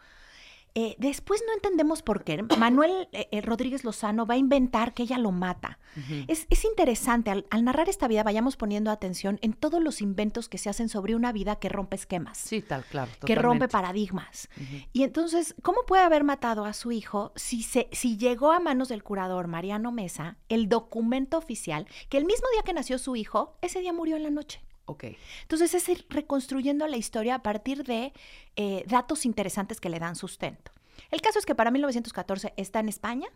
Eh, 0.77 0.95
después 0.99 1.41
no 1.47 1.53
entendemos 1.53 2.01
por 2.01 2.25
qué. 2.25 2.43
Manuel 2.57 3.07
eh, 3.13 3.29
eh, 3.31 3.39
Rodríguez 3.39 3.85
Lozano 3.85 4.25
va 4.25 4.33
a 4.33 4.37
inventar 4.37 4.93
que 4.93 5.03
ella 5.03 5.17
lo 5.17 5.31
mata. 5.31 5.79
Es, 6.27 6.45
es 6.49 6.65
interesante, 6.65 7.31
al, 7.31 7.45
al 7.49 7.63
narrar 7.63 7.87
esta 7.87 8.09
vida 8.09 8.23
vayamos 8.23 8.57
poniendo 8.57 8.91
atención 8.91 9.39
en 9.41 9.53
todos 9.53 9.81
los 9.81 10.01
inventos 10.01 10.49
que 10.49 10.57
se 10.57 10.69
hacen 10.69 10.89
sobre 10.89 11.15
una 11.15 11.31
vida 11.31 11.55
que 11.55 11.69
rompe 11.69 11.95
esquemas, 11.95 12.37
Sí, 12.37 12.61
tal, 12.61 12.83
claro. 12.83 13.09
que 13.25 13.35
rompe 13.35 13.69
paradigmas. 13.69 14.49
Y 14.91 15.03
entonces, 15.03 15.55
¿cómo 15.61 15.83
puede 15.87 16.03
haber 16.03 16.25
matado 16.25 16.65
a 16.65 16.73
su 16.73 16.91
hijo 16.91 17.31
si, 17.37 17.63
se, 17.63 17.87
si 17.93 18.17
llegó 18.17 18.51
a 18.51 18.59
manos 18.59 18.89
del 18.89 19.03
curador 19.03 19.47
Mariano 19.47 19.93
Mesa 19.93 20.35
el 20.49 20.67
documento 20.67 21.37
oficial 21.37 21.87
que 22.09 22.17
el 22.17 22.25
mismo 22.25 22.47
día 22.51 22.63
que 22.63 22.73
nació 22.73 22.97
su 22.99 23.15
hijo, 23.15 23.57
ese 23.61 23.79
día 23.79 23.93
murió 23.93 24.17
en 24.17 24.23
la 24.23 24.31
noche? 24.31 24.64
Ok. 24.85 25.05
Entonces 25.41 25.73
es 25.73 25.89
ir 25.89 26.05
reconstruyendo 26.09 26.87
la 26.87 26.97
historia 26.97 27.35
a 27.35 27.43
partir 27.43 27.83
de 27.83 28.13
eh, 28.55 28.83
datos 28.87 29.25
interesantes 29.25 29.79
que 29.79 29.89
le 29.89 29.99
dan 29.99 30.15
sustento. 30.15 30.71
El 31.11 31.21
caso 31.21 31.39
es 31.39 31.45
que 31.45 31.55
para 31.55 31.71
1914 31.71 32.53
está 32.57 32.79
en 32.79 32.89
España, 32.89 33.27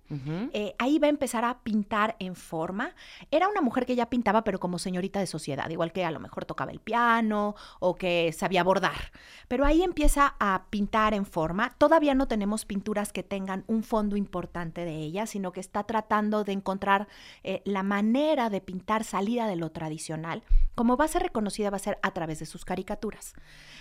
eh, 0.53 0.76
ahí 0.80 0.99
va 0.99 1.07
a 1.07 1.09
empezar 1.09 1.45
a 1.45 1.59
pintar 1.59 2.15
en 2.20 2.36
forma. 2.36 2.95
Era 3.32 3.47
una 3.47 3.61
mujer 3.61 3.86
que 3.86 3.95
ya 3.95 4.09
pintaba, 4.09 4.43
pero 4.43 4.59
como 4.59 4.80
señorita 4.80 5.20
de 5.20 5.28
sociedad, 5.28 5.70
igual 5.70 5.91
que 5.91 6.05
a 6.05 6.11
lo 6.11 6.20
mejor 6.20 6.45
tocaba 6.45 6.72
el 6.72 6.80
piano 6.80 7.55
o 7.80 7.95
que 7.95 8.34
sabía 8.34 8.63
bordar. 8.63 9.11
Pero 9.47 9.65
ahí 9.65 9.84
empieza 9.84 10.36
a 10.39 10.65
pintar 10.70 11.13
en 11.13 11.26
forma. 11.26 11.76
Todavía 11.78 12.15
no 12.15 12.28
tenemos 12.28 12.65
pinturas 12.65 13.13
que 13.13 13.24
tengan 13.24 13.63
un 13.67 13.84
fondo 13.84 14.15
importante 14.15 14.86
de 14.86 14.97
ella, 14.97 15.26
sino 15.26 15.51
que 15.51 15.59
está 15.59 15.84
tratando 15.84 16.43
de 16.43 16.53
encontrar 16.53 17.07
eh, 17.43 17.61
la 17.65 17.84
manera 17.84 18.49
de 18.49 18.61
pintar 18.61 19.03
salida 19.03 19.47
de 19.47 19.55
lo 19.55 19.72
tradicional. 19.72 20.43
Como 20.76 20.97
va 20.97 21.05
a 21.05 21.09
ser 21.09 21.24
reconocida, 21.24 21.70
va 21.70 21.78
a 21.78 21.80
ser 21.80 21.99
a 22.01 22.11
través 22.11 22.39
de 22.39 22.45
sus 22.45 22.65
caricaturas. 22.65 23.34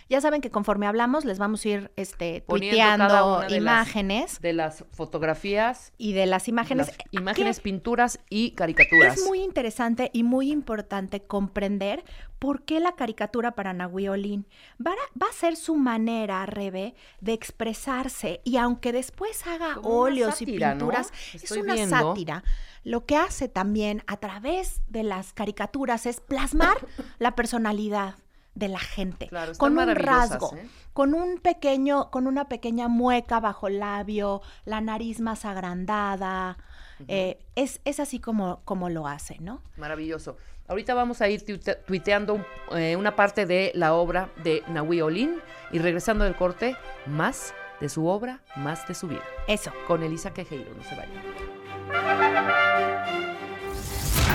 Ya 0.08 0.20
saben 0.20 0.40
que 0.40 0.50
conforme 0.50 0.86
hablamos, 0.86 1.24
les 1.24 1.38
vamos 1.38 1.64
a 1.64 1.68
ir 1.68 1.92
este, 1.96 2.42
tuiteando 2.46 3.44
las 3.60 3.87
imágenes. 3.88 4.40
de 4.40 4.52
las 4.52 4.84
fotografías. 4.92 5.92
Y 5.98 6.12
de 6.12 6.26
las 6.26 6.48
imágenes. 6.48 6.88
las 6.88 6.96
imágenes, 7.10 7.56
¿Qué? 7.58 7.62
pinturas 7.62 8.20
y 8.30 8.52
caricaturas. 8.52 9.18
Es 9.18 9.24
muy 9.26 9.40
interesante 9.42 10.10
y 10.12 10.22
muy 10.22 10.50
importante 10.50 11.22
comprender 11.22 12.04
por 12.38 12.62
qué 12.64 12.80
la 12.80 12.92
caricatura 12.92 13.52
para 13.52 13.72
Nahui 13.72 14.08
Olin 14.08 14.46
va 14.84 14.92
a, 14.92 15.18
va 15.20 15.26
a 15.28 15.32
ser 15.32 15.56
su 15.56 15.74
manera, 15.76 16.44
Rebe, 16.46 16.94
de 17.20 17.32
expresarse. 17.32 18.40
Y 18.44 18.56
aunque 18.56 18.92
después 18.92 19.46
haga 19.46 19.74
Como 19.74 19.88
óleos 19.88 20.36
sátira, 20.38 20.72
y 20.72 20.74
¿no? 20.74 20.78
pinturas, 20.78 21.12
es 21.34 21.50
una 21.52 21.74
viendo. 21.74 21.96
sátira. 21.96 22.44
Lo 22.84 23.04
que 23.06 23.16
hace 23.16 23.48
también 23.48 24.02
a 24.06 24.18
través 24.18 24.82
de 24.88 25.02
las 25.02 25.32
caricaturas 25.32 26.06
es 26.06 26.20
plasmar 26.20 26.76
la 27.18 27.34
personalidad 27.34 28.14
de 28.58 28.68
la 28.68 28.78
gente 28.78 29.28
Claro, 29.28 29.52
con 29.56 29.78
un 29.78 29.94
rasgo, 29.94 30.54
¿eh? 30.56 30.66
con 30.92 31.14
un 31.14 31.38
pequeño, 31.38 32.10
con 32.10 32.26
una 32.26 32.48
pequeña 32.48 32.88
mueca 32.88 33.40
bajo 33.40 33.68
el 33.68 33.78
labio, 33.78 34.42
la 34.64 34.80
nariz 34.80 35.20
más 35.20 35.44
agrandada. 35.44 36.58
eh, 37.06 37.38
es, 37.54 37.80
es 37.84 38.00
así 38.00 38.18
como, 38.18 38.60
como 38.64 38.88
lo 38.90 39.06
hace, 39.06 39.36
¿no? 39.40 39.62
Maravilloso. 39.76 40.36
Ahorita 40.66 40.92
vamos 40.94 41.20
a 41.22 41.28
ir 41.28 41.44
tuite- 41.44 41.76
tuiteando 41.86 42.44
eh, 42.72 42.96
una 42.96 43.14
parte 43.16 43.46
de 43.46 43.70
la 43.74 43.94
obra 43.94 44.28
de 44.42 44.62
Nahui 44.68 45.00
Olin 45.00 45.40
y 45.70 45.78
regresando 45.78 46.24
del 46.24 46.34
corte, 46.34 46.76
más 47.06 47.54
de 47.80 47.88
su 47.88 48.06
obra, 48.06 48.40
más 48.56 48.86
de 48.88 48.94
su 48.94 49.06
vida. 49.06 49.22
Eso. 49.46 49.70
Con 49.86 50.02
Elisa 50.02 50.34
Quejeiro, 50.34 50.74
no 50.74 50.82
se 50.82 50.96
vayan. 50.96 51.22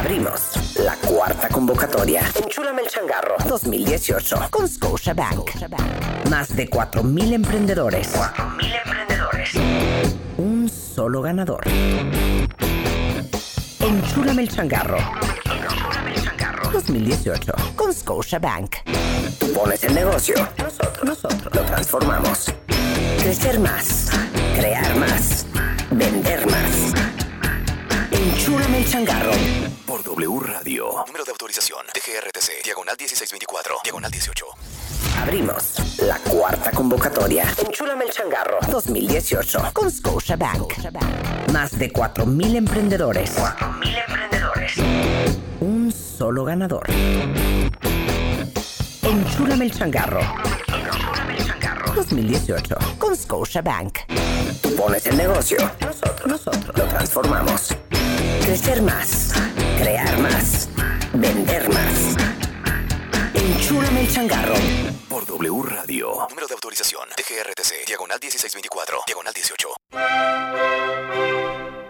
Abrimos 0.03 0.75
la 0.79 0.97
cuarta 0.97 1.47
convocatoria. 1.47 2.23
Enchúlame 2.35 2.81
el 2.81 2.89
changarro 2.89 3.37
2018 3.47 4.49
con 4.49 4.67
Scotiabank. 4.67 5.49
Más 6.29 6.53
de 6.53 6.69
4.000 6.69 7.33
emprendedores. 7.33 8.13
4.000 8.13 8.81
emprendedores. 8.83 9.51
Un 10.37 10.67
solo 10.67 11.21
ganador. 11.21 11.63
Enchúlame 13.79 14.41
el 14.41 14.49
changarro. 14.49 14.97
2018 16.73 17.53
con 17.77 17.93
Scotiabank. 17.93 18.75
Tú 19.39 19.53
pones 19.53 19.85
el 19.85 19.95
negocio. 19.95 20.35
Nosotros, 20.57 21.05
nosotros 21.05 21.55
lo 21.55 21.61
transformamos. 21.61 22.53
Crecer 23.19 23.57
más. 23.57 24.09
Crear 24.57 24.97
más. 24.97 25.45
Vender 25.91 26.45
más. 26.47 26.93
Enchúlame 28.11 28.79
el 28.79 28.85
changarro. 28.85 29.31
W 30.15 30.39
Radio. 30.41 31.03
Número 31.07 31.25
de 31.25 31.31
autorización. 31.31 31.87
DGRTC. 31.87 32.63
Diagonal 32.63 32.95
1624. 32.99 33.77
Diagonal 33.83 34.11
18. 34.11 34.45
Abrimos 35.19 35.97
la 35.97 36.19
cuarta 36.19 36.69
convocatoria. 36.69 37.51
Enchúlame 37.65 38.05
el 38.05 38.11
changarro 38.11 38.59
2018 38.69 39.71
con 39.73 39.89
Scotiabank. 39.89 40.71
Más 41.51 41.79
de 41.79 41.91
4.000 41.91 42.55
emprendedores. 42.57 43.35
4.000 43.35 44.03
emprendedores. 44.07 44.77
Un 45.61 45.91
solo 45.91 46.45
ganador. 46.45 46.85
Enchúlame 49.01 49.65
el 49.65 49.71
changarro. 49.71 50.21
2018 51.95 52.75
con 52.99 53.15
Scotiabank. 53.15 53.97
Tú 54.61 54.75
pones 54.75 55.07
el 55.07 55.17
negocio. 55.17 55.57
Nosotros, 55.81 56.27
nosotros 56.27 56.77
lo 56.77 56.85
transformamos. 56.85 57.75
Crecer 58.53 58.83
más. 58.83 59.33
Crear 59.79 60.19
más. 60.19 60.69
Vender 61.11 61.67
más. 61.69 62.15
Enchúlame 63.33 64.01
el 64.01 64.07
changarro. 64.07 64.53
Por 65.09 65.25
W 65.25 65.63
Radio. 65.63 66.27
Número 66.29 66.45
de 66.45 66.53
autorización. 66.53 67.09
DGRTC. 67.17 67.87
Diagonal 67.87 68.19
1624. 68.21 68.99
Diagonal 69.07 69.33
18. 69.33 69.69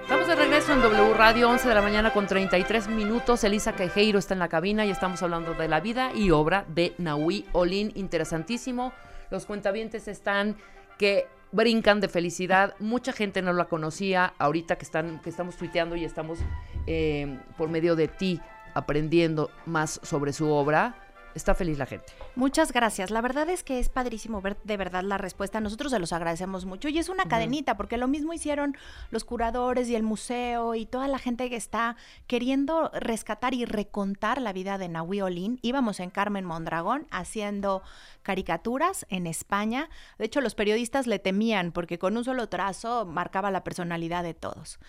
Estamos 0.03 0.25
de 0.25 0.35
regreso 0.35 0.71
en 0.71 0.81
W 0.81 1.13
Radio, 1.15 1.49
11 1.49 1.67
de 1.67 1.75
la 1.75 1.81
mañana 1.81 2.13
con 2.13 2.27
33 2.27 2.87
minutos. 2.87 3.43
Elisa 3.43 3.75
Quejeiro 3.75 4.17
está 4.17 4.33
en 4.33 4.39
la 4.39 4.47
cabina 4.47 4.85
y 4.85 4.89
estamos 4.89 5.21
hablando 5.21 5.55
de 5.55 5.67
la 5.67 5.81
vida 5.81 6.13
y 6.15 6.31
obra 6.31 6.63
de 6.69 6.93
Nahui 6.97 7.45
Olin. 7.51 7.91
Interesantísimo. 7.95 8.93
Los 9.31 9.45
cuentavientes 9.45 10.07
están 10.07 10.55
que 10.97 11.27
brincan 11.53 12.01
de 12.01 12.09
felicidad. 12.09 12.75
Mucha 12.79 13.13
gente 13.13 13.41
no 13.41 13.53
la 13.53 13.65
conocía. 13.65 14.33
Ahorita 14.37 14.75
que, 14.75 14.83
están, 14.83 15.21
que 15.21 15.29
estamos 15.29 15.55
tuiteando 15.55 15.95
y 15.95 16.03
estamos 16.03 16.39
eh, 16.87 17.39
por 17.57 17.69
medio 17.69 17.95
de 17.95 18.09
ti 18.09 18.41
aprendiendo 18.73 19.51
más 19.65 20.01
sobre 20.03 20.33
su 20.33 20.49
obra. 20.49 20.95
Está 21.35 21.55
feliz 21.55 21.79
la 21.79 21.87
gente. 21.87 22.13
Muchas 22.35 22.71
gracias. 22.71 23.09
La 23.09 23.21
verdad 23.21 23.49
es 23.49 23.63
que 23.63 23.79
es 23.79 23.89
padrísimo 23.89 24.41
ver 24.41 24.55
de 24.63 24.77
verdad 24.77 25.03
la 25.03 25.17
respuesta. 25.17 25.59
Nosotros 25.59 25.91
se 25.91 25.97
los 25.97 26.13
agradecemos 26.13 26.65
mucho. 26.65 26.89
Y 26.89 26.99
es 26.99 27.09
una 27.09 27.25
cadenita, 27.25 27.75
porque 27.75 27.97
lo 27.97 28.07
mismo 28.07 28.33
hicieron 28.33 28.77
los 29.09 29.23
curadores 29.23 29.89
y 29.89 29.95
el 29.95 30.03
museo 30.03 30.75
y 30.75 30.85
toda 30.85 31.07
la 31.07 31.17
gente 31.17 31.49
que 31.49 31.55
está 31.55 31.95
queriendo 32.27 32.91
rescatar 32.93 33.55
y 33.55 33.65
recontar 33.65 34.41
la 34.41 34.53
vida 34.53 34.77
de 34.77 34.89
Nahui 34.89 35.21
Olin. 35.21 35.57
Íbamos 35.63 35.99
en 35.99 36.11
Carmen 36.11 36.45
Mondragón 36.45 37.07
haciendo 37.09 37.81
caricaturas 38.23 39.05
en 39.09 39.27
España. 39.27 39.89
De 40.17 40.25
hecho, 40.25 40.41
los 40.41 40.55
periodistas 40.55 41.07
le 41.07 41.19
temían 41.19 41.71
porque 41.71 41.99
con 41.99 42.17
un 42.17 42.23
solo 42.23 42.49
trazo 42.49 43.05
marcaba 43.05 43.51
la 43.51 43.63
personalidad 43.63 44.23
de 44.23 44.33
todos. 44.33 44.79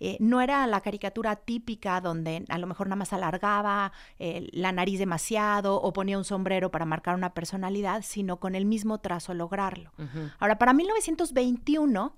Eh, 0.00 0.16
no 0.20 0.40
era 0.40 0.66
la 0.66 0.80
caricatura 0.80 1.36
típica 1.36 2.00
donde 2.00 2.44
a 2.48 2.58
lo 2.58 2.66
mejor 2.66 2.86
nada 2.86 2.96
más 2.96 3.12
alargaba 3.12 3.92
eh, 4.18 4.48
la 4.52 4.72
nariz 4.72 4.98
demasiado 4.98 5.80
o 5.80 5.92
ponía 5.92 6.18
un 6.18 6.24
sombrero 6.24 6.70
para 6.70 6.84
marcar 6.84 7.14
una 7.14 7.34
personalidad, 7.34 8.02
sino 8.02 8.38
con 8.38 8.54
el 8.54 8.64
mismo 8.64 8.98
trazo 8.98 9.34
lograrlo. 9.34 9.90
Ahora, 10.38 10.58
para 10.58 10.72
1921, 10.72 12.14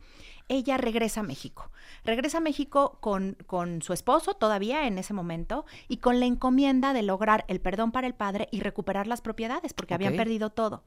ella 0.49 0.77
regresa 0.77 1.21
a 1.21 1.23
México. 1.23 1.71
Regresa 2.05 2.39
a 2.39 2.41
México 2.41 2.99
con, 3.01 3.37
con 3.47 3.83
su 3.83 3.93
esposo 3.93 4.35
todavía 4.35 4.87
en 4.87 4.99
ese 4.99 5.13
momento 5.15 5.65
y 5.89 5.99
con 5.99 6.21
la 6.21 6.27
encomienda 6.27 6.93
de 6.93 7.03
lograr 7.03 7.45
el 7.49 7.61
perdón 7.61 7.93
para 7.93 8.07
el 8.07 8.15
padre 8.15 8.49
y 8.51 8.61
recuperar 8.61 9.07
las 9.07 9.21
propiedades 9.21 9.73
porque 9.73 9.95
habían 9.95 10.13
Ok. 10.15 10.19
perdido 10.19 10.51
todo. 10.51 10.83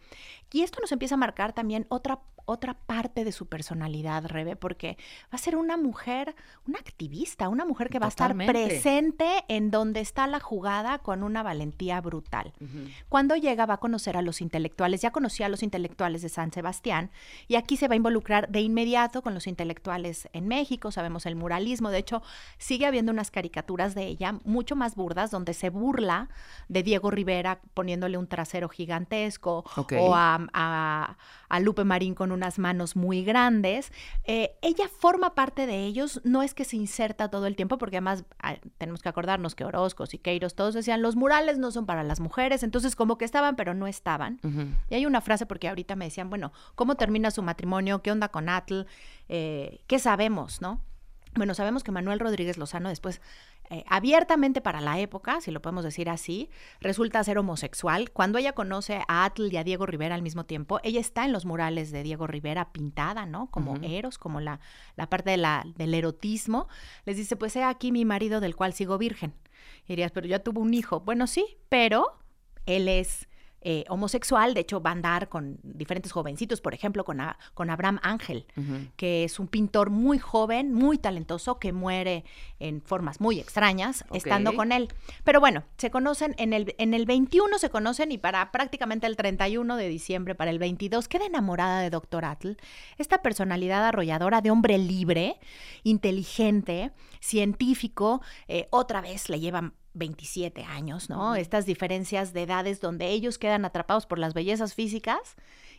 Y 0.52 0.62
esto 0.62 0.80
nos 0.82 0.92
empieza 0.92 1.16
a 1.16 1.18
marcar 1.18 1.54
también 1.54 1.86
otra, 1.90 2.20
otra 2.46 2.74
parte 2.74 3.24
de 3.24 3.32
su 3.32 3.46
personalidad, 3.48 4.26
Rebe, 4.26 4.56
porque 4.56 4.98
va 5.26 5.36
a 5.36 5.38
ser 5.38 5.56
una 5.56 5.78
mujer, 5.78 6.36
una 6.68 6.80
activista, 6.80 7.50
una 7.50 7.66
mujer 7.66 7.90
que 7.90 8.00
va 8.00 8.08
a 8.08 8.10
estar 8.10 8.36
presente 8.36 9.28
en 9.48 9.72
donde 9.72 10.00
está 10.02 10.28
la 10.28 10.40
jugada 10.40 11.00
con 11.00 11.24
una 11.24 11.44
valentía 11.44 12.02
brutal. 12.02 12.54
Cuando 13.10 13.36
llega 13.36 13.66
va 13.66 13.76
a 13.76 13.80
conocer 13.80 14.18
a 14.18 14.22
los 14.22 14.42
intelectuales, 14.42 15.02
ya 15.02 15.12
conocía 15.12 15.46
a 15.46 15.50
los 15.50 15.64
intelectuales 15.64 16.22
de 16.22 16.30
San 16.30 16.52
Sebastián 16.52 17.12
y 17.48 17.56
aquí 17.56 17.78
se 17.78 17.88
va 17.88 17.94
a 17.94 17.98
involucrar 17.98 18.50
de 18.50 18.62
inmediato 18.62 19.22
con 19.22 19.34
los 19.34 19.48
intelectuales 19.52 20.28
en 20.34 20.48
México, 20.48 20.92
sabemos 20.92 21.26
el 21.28 21.36
muralismo, 21.36 21.90
de 21.92 22.00
hecho 22.00 22.24
sigue 22.58 22.86
habiendo 22.88 23.12
unas 23.12 23.30
caricaturas 23.30 23.94
de 23.94 24.08
ella 24.08 24.40
mucho 24.44 24.76
más 24.76 24.96
burdas 24.96 25.30
donde 25.30 25.54
se 25.54 25.70
burla 25.70 26.30
de 26.70 26.82
Diego 26.82 27.12
Rivera 27.12 27.60
poniéndole 27.76 28.18
un 28.18 28.26
trasero 28.28 28.68
gigantesco 28.70 29.64
o 30.00 30.16
a, 30.16 30.40
a- 30.54 31.18
a 31.50 31.60
Lupe 31.60 31.84
Marín 31.84 32.16
con 32.16 32.32
unas 32.32 32.60
manos 32.60 32.96
muy 32.96 33.24
grandes. 33.26 33.92
Eh, 34.24 34.56
ella 34.62 34.88
forma 34.88 35.36
parte 35.36 35.68
de 35.68 35.84
ellos, 35.86 36.22
no 36.24 36.44
es 36.44 36.54
que 36.54 36.64
se 36.64 36.78
inserta 36.78 37.30
todo 37.30 37.46
el 37.46 37.56
tiempo, 37.58 37.78
porque 37.78 37.98
además 37.98 38.24
ah, 38.42 38.56
tenemos 38.78 39.02
que 39.02 39.10
acordarnos 39.10 39.54
que 39.54 39.66
Orozco, 39.66 40.06
Siqueiros, 40.06 40.56
todos 40.56 40.74
decían, 40.74 41.02
los 41.02 41.16
murales 41.18 41.58
no 41.58 41.72
son 41.72 41.86
para 41.86 42.04
las 42.04 42.20
mujeres, 42.22 42.64
entonces 42.64 42.96
como 42.96 43.18
que 43.18 43.26
estaban, 43.26 43.56
pero 43.58 43.74
no 43.74 43.86
estaban. 43.88 44.40
Y 44.90 44.96
hay 44.96 45.06
una 45.06 45.20
frase 45.20 45.46
porque 45.46 45.68
ahorita 45.68 45.96
me 45.98 46.06
decían, 46.06 46.30
bueno, 46.30 46.54
¿cómo 46.76 46.96
termina 46.96 47.32
su 47.32 47.42
matrimonio? 47.44 48.02
¿Qué 48.02 48.12
onda 48.12 48.30
con 48.30 48.48
Atl? 48.48 48.82
Eh, 49.34 49.80
¿Qué 49.88 49.98
sabemos, 49.98 50.62
no? 50.62 50.82
Bueno, 51.36 51.54
sabemos 51.54 51.86
que 51.86 51.94
Manuel 51.94 52.20
Rodríguez 52.20 52.58
Lozano 52.58 52.90
después, 52.90 53.22
eh, 53.70 53.86
abiertamente 53.88 54.60
para 54.60 54.82
la 54.82 55.00
época, 55.00 55.40
si 55.40 55.52
lo 55.52 55.62
podemos 55.62 55.86
decir 55.86 56.10
así, 56.10 56.50
resulta 56.82 57.24
ser 57.24 57.38
homosexual. 57.38 58.12
Cuando 58.12 58.40
ella 58.40 58.52
conoce 58.52 59.02
a 59.08 59.24
Atl 59.24 59.48
y 59.50 59.56
a 59.56 59.64
Diego 59.64 59.86
Rivera 59.86 60.16
al 60.16 60.22
mismo 60.22 60.44
tiempo, 60.44 60.82
ella 60.84 61.00
está 61.00 61.24
en 61.24 61.32
los 61.32 61.46
murales 61.46 61.92
de 61.92 62.04
Diego 62.04 62.28
Rivera 62.28 62.74
pintada, 62.74 63.26
¿no? 63.26 63.50
Como. 63.50 63.78
Eros, 63.82 64.18
como 64.18 64.42
la, 64.42 64.60
la 64.98 65.10
parte 65.10 65.32
de 65.32 65.38
la, 65.38 65.64
del 65.78 65.94
erotismo. 65.94 66.68
Les 67.06 67.16
dice, 67.16 67.38
pues 67.38 67.56
he 67.56 67.64
aquí 67.64 67.94
mi 67.94 68.04
marido 68.04 68.42
del 68.42 68.58
cual 68.58 68.74
sigo 68.74 68.98
virgen. 68.98 69.34
Y 69.86 69.94
dirías, 69.94 70.12
pero 70.12 70.28
ya 70.28 70.40
tuvo 70.40 70.60
un 70.60 70.74
hijo. 70.74 71.00
Bueno, 71.00 71.26
sí, 71.26 71.46
pero 71.70 72.20
él 72.66 72.90
es 72.90 73.30
eh, 73.64 73.84
homosexual, 73.90 74.54
de 74.56 74.62
hecho 74.62 74.82
va 74.82 74.90
a 74.90 74.94
andar 74.94 75.30
con 75.30 75.60
diferentes 75.62 76.12
jovencitos, 76.12 76.62
por 76.62 76.74
ejemplo, 76.74 77.04
con, 77.06 77.22
a- 77.22 77.38
con 77.54 77.70
Abraham 77.70 78.00
Ángel, 78.02 78.46
que 78.96 79.24
es 79.24 79.40
un 79.40 79.48
pintor 79.48 79.90
muy 79.92 80.18
joven, 80.18 80.74
muy 80.74 80.98
talentoso, 80.98 81.60
que 81.60 81.72
muere 81.72 82.24
en 82.60 82.82
formas 82.82 83.22
muy 83.22 83.40
extrañas 83.40 84.04
estando 84.18 84.52
con 84.58 84.72
él. 84.72 84.88
Pero 85.24 85.40
bueno, 85.40 85.64
se 85.78 85.92
conocen 85.92 86.34
en 86.40 86.54
el, 86.54 86.74
en 86.80 86.94
el 86.94 87.06
21, 87.06 87.60
se 87.60 87.70
conocen 87.70 88.12
y 88.12 88.18
para 88.18 88.52
prácticamente 88.52 89.06
el 89.08 89.16
31 89.16 89.78
de 89.78 89.88
diciembre, 89.90 90.34
para 90.36 90.50
el 90.52 90.58
22, 90.60 91.08
queda 91.08 91.26
enamorada 91.26 91.82
de 91.82 91.90
Dr. 91.92 92.26
Atl, 92.26 92.54
esta 92.98 93.22
personalidad 93.22 93.86
arrolladora 93.86 94.42
de 94.42 94.50
hombre 94.52 94.78
libre, 94.80 95.40
inteligente, 95.84 96.92
científico, 97.20 98.22
eh, 98.48 98.68
otra 98.72 99.02
vez 99.02 99.30
le 99.30 99.40
lleva 99.40 99.74
27 99.94 100.64
años, 100.64 101.10
¿no? 101.10 101.36
Estas 101.36 101.66
diferencias 101.66 102.34
de 102.34 102.44
edades 102.44 102.82
donde 102.82 103.10
ellos 103.10 103.38
quedan 103.38 103.66
atrapados 103.66 104.06
por 104.06 104.20
las 104.20 104.34
bellezas 104.34 104.74
físicas 104.74 105.36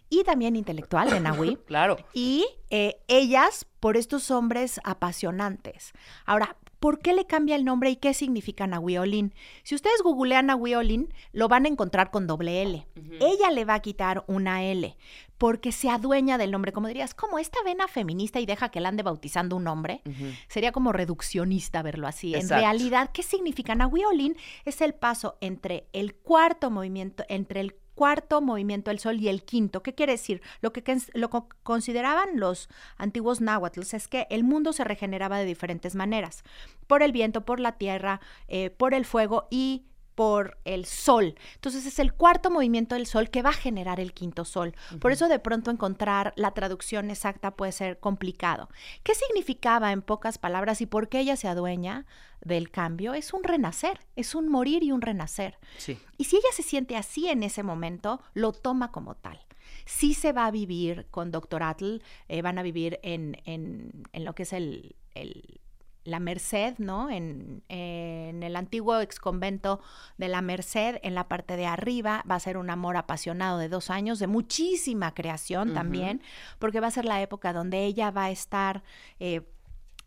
y 0.09 0.25
también 0.25 0.57
intelectual 0.57 1.11
de 1.11 1.21
Nahui. 1.21 1.57
claro. 1.67 1.97
Y 2.13 2.47
eh, 2.71 2.97
ellas 3.09 3.67
por 3.81 3.97
estos 3.97 4.31
hombres 4.31 4.81
apasionantes. 4.85 5.93
Ahora, 6.27 6.57
¿por 6.81 6.99
qué 6.99 7.15
le 7.15 7.27
cambia 7.27 7.57
el 7.57 7.65
nombre 7.65 7.91
y 7.91 7.97
qué 7.97 8.13
significa 8.13 8.67
Nahui 8.67 8.99
Olin? 8.99 9.33
Si 9.63 9.75
ustedes 9.75 10.03
googlean 10.03 10.47
Nahui 10.47 10.75
Olin, 10.75 11.15
lo 11.33 11.49
van 11.49 11.65
a 11.65 11.69
encontrar 11.69 12.11
con 12.11 12.27
doble 12.27 12.63
L. 12.63 12.87
Ella 13.21 13.51
le 13.51 13.65
va 13.65 13.75
a 13.75 13.81
quitar 13.81 14.25
una 14.27 14.65
L 14.65 14.97
porque 15.43 15.73
se 15.73 15.91
adueña 15.91 16.39
del 16.39 16.53
nombre. 16.53 16.71
Como 16.73 16.87
dirías, 16.87 17.15
como 17.15 17.37
esta 17.41 17.59
vena 17.65 17.89
feminista 17.89 18.39
y 18.39 18.47
deja 18.47 18.69
que 18.69 18.79
la 18.81 18.91
ande 18.91 19.03
bautizando 19.03 19.57
un 19.57 19.65
nombre. 19.65 20.01
Sería 20.47 20.71
como 20.71 20.93
reduccionista 20.93 21.83
verlo 21.83 22.07
así. 22.07 22.33
En 22.33 22.43
realidad, 22.61 23.11
¿qué 23.13 23.25
significa? 23.25 23.75
Nahui 23.75 24.05
Olin 24.05 24.37
es 24.65 24.81
el 24.81 24.95
paso 24.95 25.39
entre 25.41 25.89
el 25.93 26.15
cuarto 26.15 26.71
movimiento, 26.71 27.25
entre 27.29 27.59
el 27.61 27.75
cuarto 27.97 28.41
movimiento 28.41 28.91
del 28.93 29.01
sol 29.01 29.19
y 29.21 29.27
el 29.29 29.43
quinto. 29.43 29.83
¿Qué 29.83 29.95
quiere 29.97 30.13
decir? 30.13 30.43
Lo 30.61 30.73
que 30.73 30.85
lo 31.15 31.29
co- 31.29 31.49
consideraban 31.65 32.39
los 32.39 32.69
antiguos 32.97 33.41
náhuatls 33.41 33.95
es 33.95 34.07
que 34.07 34.29
el 34.31 34.45
mundo 34.45 34.73
se 34.73 34.85
regeneraba 34.85 35.39
de 35.39 35.45
diferentes 35.45 35.97
maneras. 35.97 36.45
Por 36.87 37.03
el 37.03 37.11
viento, 37.11 37.45
por 37.45 37.59
la 37.59 37.73
tierra, 37.73 38.21
eh, 38.47 38.71
por 38.71 38.95
el 38.95 39.05
fuego 39.05 39.49
y 39.51 39.87
por 40.15 40.59
el 40.65 40.85
sol. 40.85 41.35
Entonces 41.55 41.87
es 41.87 41.99
el 41.99 42.13
cuarto 42.13 42.51
movimiento 42.51 42.95
del 42.95 43.07
sol 43.07 43.31
que 43.31 43.43
va 43.43 43.51
a 43.51 43.55
generar 43.55 43.99
el 44.01 44.13
quinto 44.13 44.45
sol. 44.45 44.75
Por 45.01 45.13
eso 45.13 45.29
de 45.29 45.39
pronto 45.39 45.71
encontrar 45.71 46.33
la 46.37 46.53
traducción 46.53 47.11
exacta 47.11 47.53
puede 47.57 47.73
ser 47.73 47.99
complicado. 47.99 48.69
¿Qué 49.03 49.15
significaba 49.15 49.93
en 49.93 50.03
pocas 50.03 50.39
palabras 50.39 50.81
y 50.81 50.87
por 50.87 51.09
qué 51.09 51.21
ella 51.21 51.37
se 51.37 51.49
adueña 51.49 52.07
del 52.43 52.71
cambio? 52.71 53.15
Es 53.15 53.33
un 53.33 53.43
renacer, 53.45 54.01
es 54.17 54.35
un 54.35 54.49
morir 54.49 54.83
y 54.83 54.93
un 54.93 55.01
renacer. 55.01 55.59
Sí. 55.79 55.99
Y 56.19 56.25
si 56.25 56.37
ella 56.37 56.49
se 56.53 56.63
siente 56.63 56.97
así 56.97 57.29
en 57.29 57.43
ese 57.43 57.63
momento, 57.63 58.21
lo 58.35 58.53
toma 58.53 58.93
como 58.93 59.15
tal. 59.15 59.41
Sí 59.87 60.15
se 60.15 60.33
va 60.33 60.47
a 60.47 60.51
vivir 60.51 61.07
con 61.11 61.31
Dr. 61.33 61.63
Atl, 61.63 61.97
eh, 62.29 62.43
van 62.43 62.59
a 62.59 62.63
vivir 62.63 63.01
en, 63.03 63.41
en- 63.47 64.05
en 64.13 64.25
lo 64.25 64.35
que 64.35 64.43
es 64.45 64.53
el, 64.53 64.95
el- 65.15 65.61
la 66.05 66.19
Merced, 66.19 66.75
¿no? 66.79 67.11
En, 67.11 67.63
en 67.69 68.43
el 68.43 68.57
antiguo 68.57 69.01
exconvento 69.01 69.81
de 70.19 70.29
la 70.29 70.43
Merced, 70.43 70.99
en 71.03 71.15
la 71.15 71.29
parte 71.29 71.57
de 71.57 71.67
arriba, 71.67 72.25
va 72.31 72.35
a 72.37 72.41
ser 72.41 72.57
un 72.57 72.71
amor 72.71 72.97
apasionado 72.97 73.59
de 73.59 73.69
dos 73.69 73.91
años, 73.91 74.19
de 74.19 74.27
muchísima 74.27 75.15
creación 75.15 75.75
también, 75.75 76.23
porque 76.59 76.81
va 76.81 76.89
a 76.89 76.91
ser 76.91 77.05
la 77.05 77.23
época 77.23 77.53
donde 77.53 77.85
ella 77.85 78.11
va 78.11 78.25
a 78.25 78.31
estar... 78.31 78.83
eh, 79.21 79.43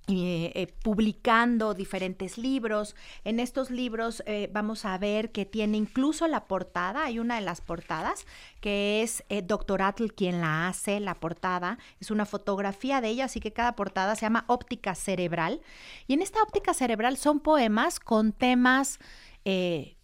eh, 0.07 0.51
eh, 0.53 0.67
publicando 0.83 1.73
diferentes 1.73 2.37
libros. 2.37 2.95
En 3.23 3.39
estos 3.39 3.71
libros 3.71 4.21
eh, 4.25 4.49
vamos 4.53 4.85
a 4.85 4.97
ver 4.97 5.31
que 5.31 5.45
tiene 5.45 5.77
incluso 5.77 6.27
la 6.27 6.45
portada, 6.45 7.05
hay 7.05 7.17
una 7.19 7.35
de 7.35 7.41
las 7.41 7.61
portadas 7.61 8.27
que 8.61 9.01
es 9.01 9.23
eh, 9.29 9.41
Dr. 9.41 9.81
Atl 9.81 10.07
quien 10.13 10.41
la 10.41 10.67
hace, 10.67 10.99
la 10.99 11.15
portada, 11.15 11.79
es 11.99 12.11
una 12.11 12.25
fotografía 12.25 13.01
de 13.01 13.09
ella, 13.09 13.25
así 13.25 13.39
que 13.39 13.53
cada 13.53 13.75
portada 13.75 14.15
se 14.15 14.21
llama 14.27 14.45
Óptica 14.47 14.93
Cerebral. 14.93 15.61
Y 16.07 16.13
en 16.13 16.21
esta 16.21 16.41
óptica 16.43 16.73
cerebral 16.73 17.17
son 17.17 17.39
poemas 17.39 17.99
con 17.99 18.31
temas... 18.31 18.99
eh, 19.45 19.94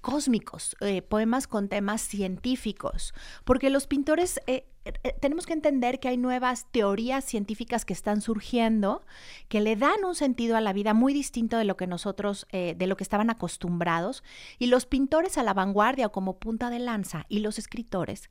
cósmicos, 0.00 0.76
eh, 0.80 1.02
poemas 1.02 1.46
con 1.46 1.68
temas 1.68 2.02
científicos, 2.02 3.14
porque 3.44 3.70
los 3.70 3.86
pintores 3.86 4.40
eh, 4.46 4.66
eh, 4.84 5.16
tenemos 5.20 5.46
que 5.46 5.52
entender 5.52 6.00
que 6.00 6.08
hay 6.08 6.16
nuevas 6.16 6.66
teorías 6.70 7.24
científicas 7.24 7.84
que 7.84 7.92
están 7.92 8.20
surgiendo 8.20 9.02
que 9.48 9.60
le 9.60 9.76
dan 9.76 10.04
un 10.04 10.14
sentido 10.14 10.56
a 10.56 10.60
la 10.60 10.72
vida 10.72 10.94
muy 10.94 11.14
distinto 11.14 11.56
de 11.56 11.64
lo 11.64 11.76
que 11.76 11.86
nosotros, 11.86 12.46
de 12.52 12.86
lo 12.86 12.96
que 12.96 13.04
estaban 13.04 13.30
acostumbrados, 13.30 14.22
y 14.58 14.66
los 14.66 14.84
pintores 14.84 15.38
a 15.38 15.42
la 15.42 15.54
vanguardia 15.54 16.06
o 16.06 16.12
como 16.12 16.38
punta 16.38 16.68
de 16.68 16.80
lanza 16.80 17.24
y 17.28 17.38
los 17.38 17.58
escritores 17.58 18.28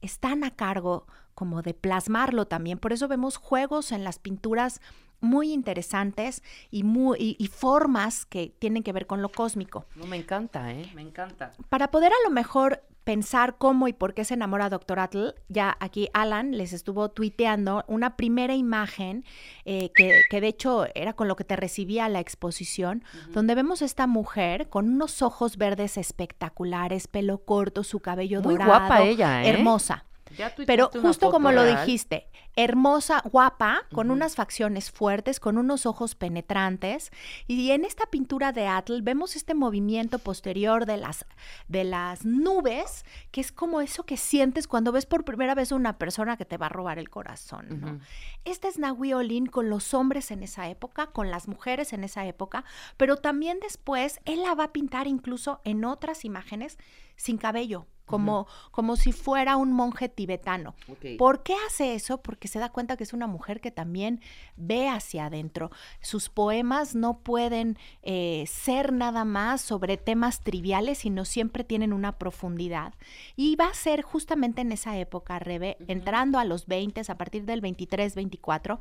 están 0.00 0.44
a 0.44 0.50
cargo 0.50 1.06
como 1.34 1.62
de 1.62 1.74
plasmarlo 1.74 2.46
también. 2.46 2.78
Por 2.78 2.92
eso 2.92 3.08
vemos 3.08 3.36
juegos 3.36 3.92
en 3.92 4.04
las 4.04 4.18
pinturas 4.18 4.80
muy 5.20 5.52
interesantes 5.52 6.42
y, 6.70 6.82
muy, 6.82 7.18
y, 7.18 7.36
y 7.38 7.46
formas 7.48 8.26
que 8.26 8.54
tienen 8.58 8.82
que 8.82 8.92
ver 8.92 9.06
con 9.06 9.22
lo 9.22 9.30
cósmico. 9.30 9.86
No, 9.96 10.06
me 10.06 10.16
encanta, 10.16 10.72
¿eh? 10.72 10.90
Me 10.94 11.02
encanta. 11.02 11.52
Para 11.68 11.90
poder 11.90 12.12
a 12.12 12.28
lo 12.28 12.30
mejor 12.30 12.82
pensar 13.04 13.56
cómo 13.56 13.88
y 13.88 13.92
por 13.92 14.14
qué 14.14 14.24
se 14.24 14.34
enamora 14.34 14.68
Dr. 14.68 14.98
Atl, 15.00 15.28
ya 15.48 15.76
aquí 15.80 16.08
Alan 16.12 16.56
les 16.56 16.72
estuvo 16.72 17.08
tuiteando 17.10 17.82
una 17.88 18.14
primera 18.16 18.54
imagen 18.54 19.24
eh, 19.64 19.90
que, 19.96 20.20
que 20.30 20.40
de 20.40 20.48
hecho 20.48 20.86
era 20.94 21.14
con 21.14 21.26
lo 21.26 21.34
que 21.34 21.44
te 21.44 21.56
recibía 21.56 22.08
la 22.08 22.20
exposición, 22.20 23.02
donde 23.30 23.54
vemos 23.54 23.82
a 23.82 23.86
esta 23.86 24.06
mujer 24.06 24.68
con 24.68 24.88
unos 24.88 25.22
ojos 25.22 25.56
verdes 25.56 25.96
espectaculares, 25.96 27.08
pelo 27.08 27.38
corto, 27.38 27.84
su 27.84 28.00
cabello 28.00 28.42
Muy 28.42 28.54
dorado. 28.54 28.70
guapa 28.70 29.02
ella, 29.02 29.44
¿eh? 29.44 29.48
Hermosa. 29.48 30.04
Ya 30.36 30.54
Pero 30.66 30.90
justo 31.02 31.30
como 31.30 31.52
lo 31.52 31.64
dijiste, 31.64 32.28
hermosa, 32.56 33.22
guapa, 33.30 33.82
con 33.92 34.10
unas 34.10 34.36
facciones 34.36 34.90
fuertes, 34.90 35.40
con 35.40 35.58
unos 35.58 35.86
ojos 35.86 36.14
penetrantes. 36.14 37.10
Y 37.46 37.70
en 37.70 37.84
esta 37.84 38.06
pintura 38.06 38.52
de 38.52 38.66
Atl 38.66 39.02
vemos 39.02 39.36
este 39.36 39.54
movimiento 39.54 40.18
posterior 40.18 40.86
de 40.86 40.96
las, 40.96 41.24
de 41.68 41.84
las 41.84 42.24
nubes, 42.24 43.04
que 43.30 43.40
es 43.40 43.52
como 43.52 43.80
eso 43.80 44.04
que 44.04 44.16
sientes 44.16 44.66
cuando 44.66 44.92
ves 44.92 45.06
por 45.06 45.24
primera 45.24 45.54
vez 45.54 45.72
a 45.72 45.76
una 45.76 45.98
persona 45.98 46.36
que 46.36 46.44
te 46.44 46.56
va 46.56 46.66
a 46.66 46.70
robar 46.70 46.98
el 46.98 47.10
corazón. 47.10 47.80
¿no? 47.80 48.00
Esta 48.44 48.68
es 48.68 48.78
Nahui 48.78 49.12
Olin 49.12 49.46
con 49.46 49.70
los 49.70 49.94
hombres 49.94 50.30
en 50.30 50.42
esa 50.42 50.68
época, 50.68 51.08
con 51.08 51.30
las 51.30 51.48
mujeres 51.48 51.92
en 51.92 52.04
esa 52.04 52.26
época, 52.26 52.64
pero 52.96 53.16
también 53.16 53.58
después 53.60 54.20
él 54.24 54.42
la 54.42 54.54
va 54.54 54.64
a 54.64 54.72
pintar 54.72 55.06
incluso 55.06 55.60
en 55.64 55.84
otras 55.84 56.24
imágenes 56.24 56.78
sin 57.16 57.36
cabello, 57.36 57.86
como, 58.10 58.46
como 58.70 58.96
si 58.96 59.12
fuera 59.12 59.56
un 59.56 59.72
monje 59.72 60.08
tibetano. 60.08 60.74
¿Por 61.18 61.42
qué 61.42 61.54
hace 61.66 61.94
eso? 61.94 62.20
Porque 62.20 62.48
se 62.48 62.58
da 62.58 62.70
cuenta 62.70 62.96
que 62.96 63.04
es 63.04 63.12
una 63.12 63.26
mujer 63.26 63.60
que 63.60 63.70
también 63.70 64.20
ve 64.56 64.88
hacia 64.88 65.26
adentro. 65.26 65.70
Sus 66.00 66.28
poemas 66.28 66.94
no 66.94 67.18
pueden 67.20 67.78
eh, 68.02 68.44
ser 68.48 68.92
nada 68.92 69.24
más 69.24 69.60
sobre 69.60 69.96
temas 69.96 70.40
triviales, 70.40 70.98
sino 70.98 71.24
siempre 71.24 71.64
tienen 71.64 71.92
una 71.92 72.18
profundidad. 72.18 72.94
Y 73.36 73.56
va 73.56 73.66
a 73.66 73.74
ser 73.74 74.02
justamente 74.02 74.62
en 74.62 74.72
esa 74.72 74.98
época, 74.98 75.38
Rebe, 75.38 75.76
entrando 75.88 76.38
a 76.38 76.44
los 76.44 76.66
20, 76.66 77.00
a 77.08 77.14
partir 77.16 77.44
del 77.44 77.60
23, 77.60 78.14
24, 78.14 78.80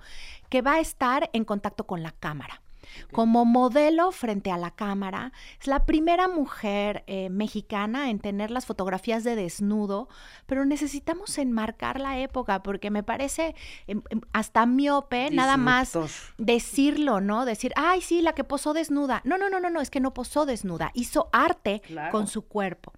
que 0.50 0.62
va 0.62 0.74
a 0.74 0.80
estar 0.80 1.30
en 1.34 1.46
contacto 1.46 1.86
con 1.86 2.04
la 2.04 2.12
cámara. 2.12 2.62
Como 3.12 3.46
modelo 3.46 4.12
frente 4.12 4.52
a 4.52 4.58
la 4.58 4.72
cámara, 4.72 5.32
es 5.60 5.68
la 5.68 5.86
primera 5.86 6.28
mujer 6.28 7.04
eh, 7.08 7.30
mexicana 7.30 8.10
en 8.10 8.20
tener 8.20 8.52
las 8.52 8.66
fotografías 8.66 9.24
de 9.24 9.36
desnudo, 9.36 10.10
pero 10.46 10.66
necesitamos 10.66 11.38
enmarcar 11.38 12.00
la 12.00 12.20
época 12.20 12.62
porque 12.64 12.92
me 12.92 13.04
parece 13.04 13.56
em, 13.88 14.02
em, 14.10 14.22
hasta 14.34 14.66
miope 14.66 15.30
nada 15.32 15.58
más 15.58 15.98
decirlo, 16.38 17.22
¿no? 17.22 17.46
Decir, 17.46 17.74
ay, 17.76 18.02
sí, 18.02 18.22
la 18.22 18.34
que 18.34 18.44
posó 18.44 18.74
desnuda. 18.74 19.22
No, 19.24 19.38
no, 19.38 19.50
no, 19.50 19.60
no, 19.60 19.70
no, 19.70 19.82
es 19.82 19.90
que 19.90 20.00
no 20.00 20.14
posó 20.14 20.46
desnuda, 20.46 20.92
hizo 20.94 21.30
arte 21.32 21.82
Claro. 21.86 22.12
con 22.12 22.28
su 22.28 22.44
cuerpo. 22.44 22.94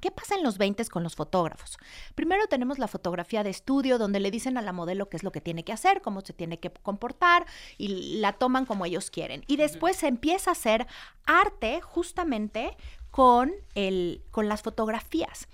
¿Qué 0.00 0.10
pasa 0.10 0.34
en 0.34 0.42
los 0.42 0.58
20 0.58 0.84
con 0.86 1.02
los 1.02 1.16
fotógrafos? 1.16 1.78
Primero 2.14 2.46
tenemos 2.46 2.78
la 2.78 2.88
fotografía 2.88 3.42
de 3.42 3.50
estudio 3.50 3.98
donde 3.98 4.20
le 4.20 4.30
dicen 4.30 4.58
a 4.58 4.62
la 4.62 4.72
modelo 4.72 5.08
qué 5.08 5.16
es 5.16 5.22
lo 5.22 5.32
que 5.32 5.40
tiene 5.40 5.64
que 5.64 5.72
hacer, 5.72 6.02
cómo 6.02 6.20
se 6.20 6.32
tiene 6.32 6.58
que 6.58 6.70
comportar 6.70 7.46
y 7.78 8.18
la 8.20 8.32
toman 8.32 8.66
como 8.66 8.84
ellos 8.84 9.10
quieren. 9.10 9.44
Y 9.46 9.56
después 9.56 9.96
se 9.96 10.08
empieza 10.08 10.50
a 10.50 10.52
hacer 10.52 10.86
arte 11.26 11.80
justamente 11.80 12.76
con, 13.16 13.50
el, 13.74 14.20
con 14.30 14.46
las 14.46 14.60
fotografías. 14.60 15.48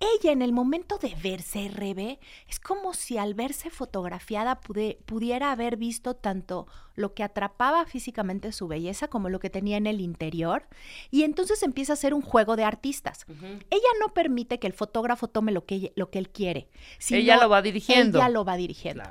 Ella 0.00 0.32
en 0.32 0.42
el 0.42 0.52
momento 0.52 0.98
de 0.98 1.14
verse, 1.22 1.70
Rebe, 1.72 2.20
es 2.46 2.60
como 2.60 2.92
si 2.92 3.16
al 3.16 3.32
verse 3.32 3.70
fotografiada 3.70 4.60
pude- 4.60 4.98
pudiera 5.06 5.50
haber 5.50 5.78
visto 5.78 6.14
tanto 6.14 6.66
lo 6.94 7.14
que 7.14 7.22
atrapaba 7.22 7.86
físicamente 7.86 8.52
su 8.52 8.68
belleza 8.68 9.08
como 9.08 9.30
lo 9.30 9.38
que 9.40 9.48
tenía 9.48 9.78
en 9.78 9.86
el 9.86 10.02
interior. 10.02 10.66
Y 11.10 11.22
entonces 11.22 11.62
empieza 11.62 11.94
a 11.94 11.96
ser 11.96 12.12
un 12.12 12.20
juego 12.20 12.54
de 12.54 12.64
artistas. 12.64 13.24
Ella 13.70 13.92
no 14.00 14.12
permite 14.12 14.58
que 14.58 14.66
el 14.66 14.74
fotógrafo 14.74 15.28
tome 15.28 15.52
lo 15.52 15.64
que, 15.64 15.92
lo 15.96 16.10
que 16.10 16.18
él 16.18 16.28
quiere. 16.28 16.68
Ella 17.16 17.38
lo 17.38 17.48
va 17.48 17.62
dirigiendo. 17.62 18.18
Ella 18.18 18.28
lo 18.28 18.44
va 18.44 18.56
dirigiendo. 18.56 19.04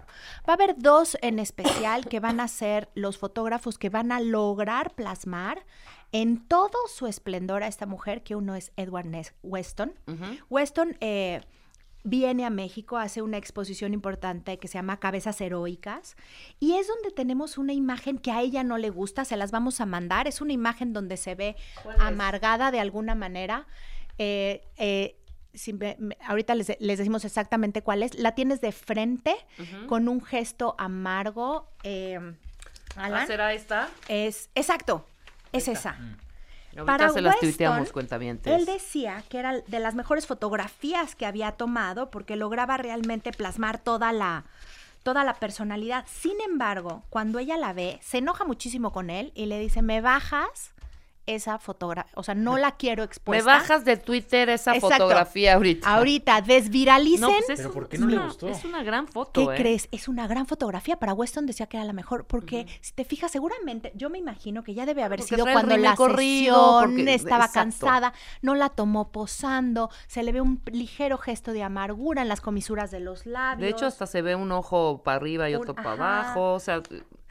Va 0.47 0.53
a 0.53 0.53
haber 0.53 0.75
dos 0.77 1.17
en 1.23 1.39
especial 1.39 2.07
que 2.07 2.19
van 2.19 2.39
a 2.39 2.47
ser 2.47 2.89
los 2.93 3.17
fotógrafos 3.17 3.79
que 3.79 3.89
van 3.89 4.11
a 4.11 4.19
lograr 4.19 4.93
plasmar 4.93 5.65
en 6.21 6.47
todo 6.47 6.77
su 6.93 7.07
esplendor 7.07 7.61
a 7.63 7.67
esta 7.67 7.85
mujer, 7.85 8.23
que 8.23 8.35
uno 8.35 8.55
es 8.55 8.71
Edward 8.77 9.05
Ness 9.07 9.33
Weston. 9.43 9.93
Weston 10.49 10.95
eh, 11.01 11.41
viene 12.03 12.45
a 12.45 12.49
México, 12.49 12.97
hace 12.97 13.21
una 13.21 13.37
exposición 13.37 13.93
importante 13.93 14.57
que 14.57 14.67
se 14.67 14.75
llama 14.75 14.99
Cabezas 14.99 15.41
Heroicas, 15.41 16.15
y 16.59 16.75
es 16.75 16.87
donde 16.87 17.11
tenemos 17.11 17.57
una 17.57 17.73
imagen 17.73 18.17
que 18.17 18.31
a 18.31 18.41
ella 18.41 18.63
no 18.63 18.77
le 18.77 18.89
gusta, 18.91 19.25
se 19.25 19.35
las 19.35 19.51
vamos 19.51 19.81
a 19.81 19.85
mandar, 19.85 20.27
es 20.27 20.39
una 20.39 20.53
imagen 20.53 20.93
donde 20.93 21.17
se 21.17 21.35
ve 21.35 21.55
amargada 21.99 22.71
de 22.71 22.79
alguna 22.79 23.13
manera. 23.15 23.67
Eh, 24.17 24.61
eh, 24.77 25.17
si 25.53 25.73
me- 25.73 25.95
me- 25.99 26.17
ahorita 26.25 26.53
les, 26.55 26.77
les 26.79 26.97
decimos 26.97 27.25
exactamente 27.25 27.81
cuál 27.81 28.03
es. 28.03 28.13
La 28.19 28.35
tienes 28.35 28.61
de 28.61 28.71
frente 28.71 29.35
con 29.87 30.07
un 30.07 30.23
gesto 30.23 30.75
amargo. 30.77 31.69
eh. 31.83 32.19
¿Ah, 32.97 33.25
¿Será 33.27 33.51
esta? 33.53 33.89
Es, 34.07 34.49
exacto, 34.55 35.05
es 35.55 35.67
esa. 35.67 35.97
Para 36.85 37.09
se 37.09 37.21
las 37.21 37.35
Weston. 37.41 38.53
Él 38.53 38.65
decía 38.65 39.23
que 39.29 39.39
era 39.39 39.61
de 39.61 39.79
las 39.79 39.95
mejores 39.95 40.27
fotografías 40.27 41.15
que 41.15 41.25
había 41.25 41.53
tomado 41.53 42.11
porque 42.11 42.35
lograba 42.35 42.75
realmente 42.75 43.31
plasmar 43.31 43.77
toda 43.77 44.11
la, 44.11 44.43
toda 45.03 45.23
la 45.23 45.35
personalidad. 45.35 46.05
Sin 46.07 46.39
embargo, 46.41 47.03
cuando 47.09 47.39
ella 47.39 47.57
la 47.57 47.71
ve, 47.71 47.99
se 48.01 48.17
enoja 48.17 48.43
muchísimo 48.43 48.91
con 48.91 49.09
él 49.09 49.31
y 49.35 49.45
le 49.45 49.57
dice, 49.59 49.81
me 49.81 50.01
bajas 50.01 50.74
esa 51.27 51.57
fotografía, 51.59 52.11
o 52.15 52.23
sea, 52.23 52.35
no 52.35 52.57
la 52.57 52.71
quiero 52.73 53.01
Me 53.01 53.05
expuesta. 53.05 53.45
bajas 53.45 53.85
de 53.85 53.97
Twitter 53.97 54.49
esa 54.49 54.75
Exacto. 54.75 54.95
fotografía 54.97 55.55
ahorita. 55.55 55.87
Ahorita, 55.95 56.41
desviralicen. 56.41 57.21
No, 57.21 57.29
pues 57.29 57.49
es, 57.49 57.59
¿Pero 57.59 57.71
por 57.73 57.87
qué 57.89 57.95
es 57.95 58.01
no 58.01 58.07
le 58.07 58.15
una- 58.17 58.25
gustó? 58.25 58.47
Es 58.47 58.63
una 58.65 58.83
gran 58.83 59.07
foto, 59.07 59.47
¿Qué 59.49 59.53
¿eh? 59.55 59.57
crees? 59.57 59.87
Es 59.91 60.07
una 60.07 60.27
gran 60.27 60.45
fotografía. 60.45 60.97
Para 60.97 61.13
Weston 61.13 61.45
decía 61.45 61.65
que 61.67 61.77
era 61.77 61.85
la 61.85 61.93
mejor, 61.93 62.25
porque 62.25 62.67
si 62.81 62.93
te 62.93 63.05
fijas, 63.05 63.31
seguramente, 63.31 63.91
yo 63.95 64.09
me 64.09 64.17
imagino 64.19 64.63
que 64.63 64.73
ya 64.73 64.85
debe 64.85 65.03
haber 65.03 65.19
Porque 65.19 65.35
sido 65.35 65.45
cuando 65.51 65.77
la 65.77 65.95
corrido, 65.95 66.55
sesión 66.81 66.95
porque- 66.97 67.13
estaba 67.13 67.45
exacto. 67.45 67.59
cansada, 67.85 68.13
no 68.41 68.55
la 68.55 68.69
tomó 68.69 69.11
posando, 69.11 69.89
se 70.07 70.23
le 70.23 70.31
ve 70.31 70.41
un 70.41 70.61
ligero 70.71 71.17
gesto 71.17 71.51
de 71.53 71.63
amargura 71.63 72.21
en 72.21 72.27
las 72.27 72.41
comisuras 72.41 72.91
de 72.91 72.99
los 72.99 73.25
labios. 73.25 73.61
De 73.61 73.69
hecho, 73.69 73.85
hasta 73.85 74.05
se 74.05 74.21
ve 74.21 74.35
un 74.35 74.51
ojo 74.51 75.01
para 75.03 75.17
arriba 75.17 75.49
y 75.49 75.55
Un- 75.55 75.61
otro 75.61 75.75
para 75.75 75.93
ajá. 75.93 76.19
abajo. 76.21 76.53
O 76.53 76.59
sea, 76.59 76.81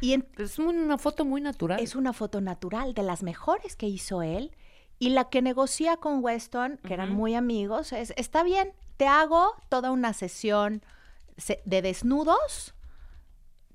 Y 0.01 0.13
en- 0.13 0.27
es 0.39 0.59
una 0.59 0.99
foto 0.99 1.25
muy 1.25 1.41
natural. 1.41 1.81
es 1.81 1.95
una 1.95 2.13
foto 2.13 2.41
natural 2.41 2.95
de 2.95 3.03
las 3.03 3.23
mejores 3.23 3.77
que 3.77 3.87
hizo 3.87 4.23
él. 4.23 4.53
Y 4.99 5.11
la 5.11 5.29
que 5.29 5.43
negocia 5.43 5.97
con 5.97 6.23
Weston, 6.23 6.79
que 6.87 6.95
eran 6.95 7.13
muy 7.13 7.35
amigos, 7.35 7.93
es, 7.93 8.13
está 8.17 8.43
bien, 8.45 8.73
te 8.97 9.07
hago 9.07 9.55
toda 9.69 9.91
una 9.91 10.13
sesión 10.13 10.83
se- 11.37 11.61
de 11.65 11.83
desnudos, 11.83 12.75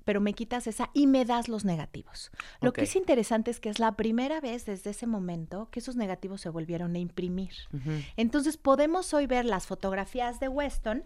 pero 0.04 0.20
me 0.20 0.32
quitas 0.32 0.66
esa 0.66 0.88
y 0.94 1.06
me 1.06 1.24
das 1.26 1.46
los 1.48 1.64
negativos. 1.64 2.30
Lo 2.62 2.72
que 2.72 2.82
es 2.82 2.96
interesante 2.96 3.50
es 3.50 3.60
que 3.60 3.68
es 3.68 3.78
la 3.78 3.92
primera 3.96 4.40
vez 4.40 4.64
desde 4.64 4.90
ese 4.90 5.06
momento 5.06 5.68
que 5.70 5.80
esos 5.80 5.94
negativos 5.94 6.40
se 6.40 6.48
volvieron 6.48 6.94
a 6.96 6.98
imprimir. 6.98 7.52
Entonces 8.16 8.56
podemos 8.56 9.12
hoy 9.12 9.26
ver 9.26 9.44
las 9.44 9.66
fotografías 9.66 10.40
de 10.40 10.48
Weston, 10.48 11.04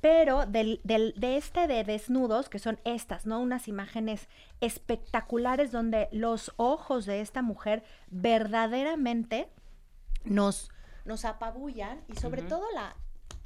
pero 0.00 0.46
del, 0.46 0.80
del- 0.84 1.14
de 1.16 1.36
este 1.36 1.66
de 1.66 1.84
desnudos, 1.84 2.48
que 2.48 2.58
son 2.58 2.78
estas, 2.84 3.26
¿no? 3.26 3.40
Unas 3.40 3.68
imágenes 3.68 4.28
espectaculares 4.60 5.72
donde 5.72 6.08
los 6.12 6.52
ojos 6.56 7.04
de 7.06 7.20
esta 7.20 7.42
mujer 7.42 7.82
verdaderamente 8.10 9.48
nos, 10.24 10.70
nos 11.04 11.24
apabullan 11.24 12.00
y 12.08 12.16
sobre 12.16 12.42
todo 12.42 12.64
la, 12.74 12.94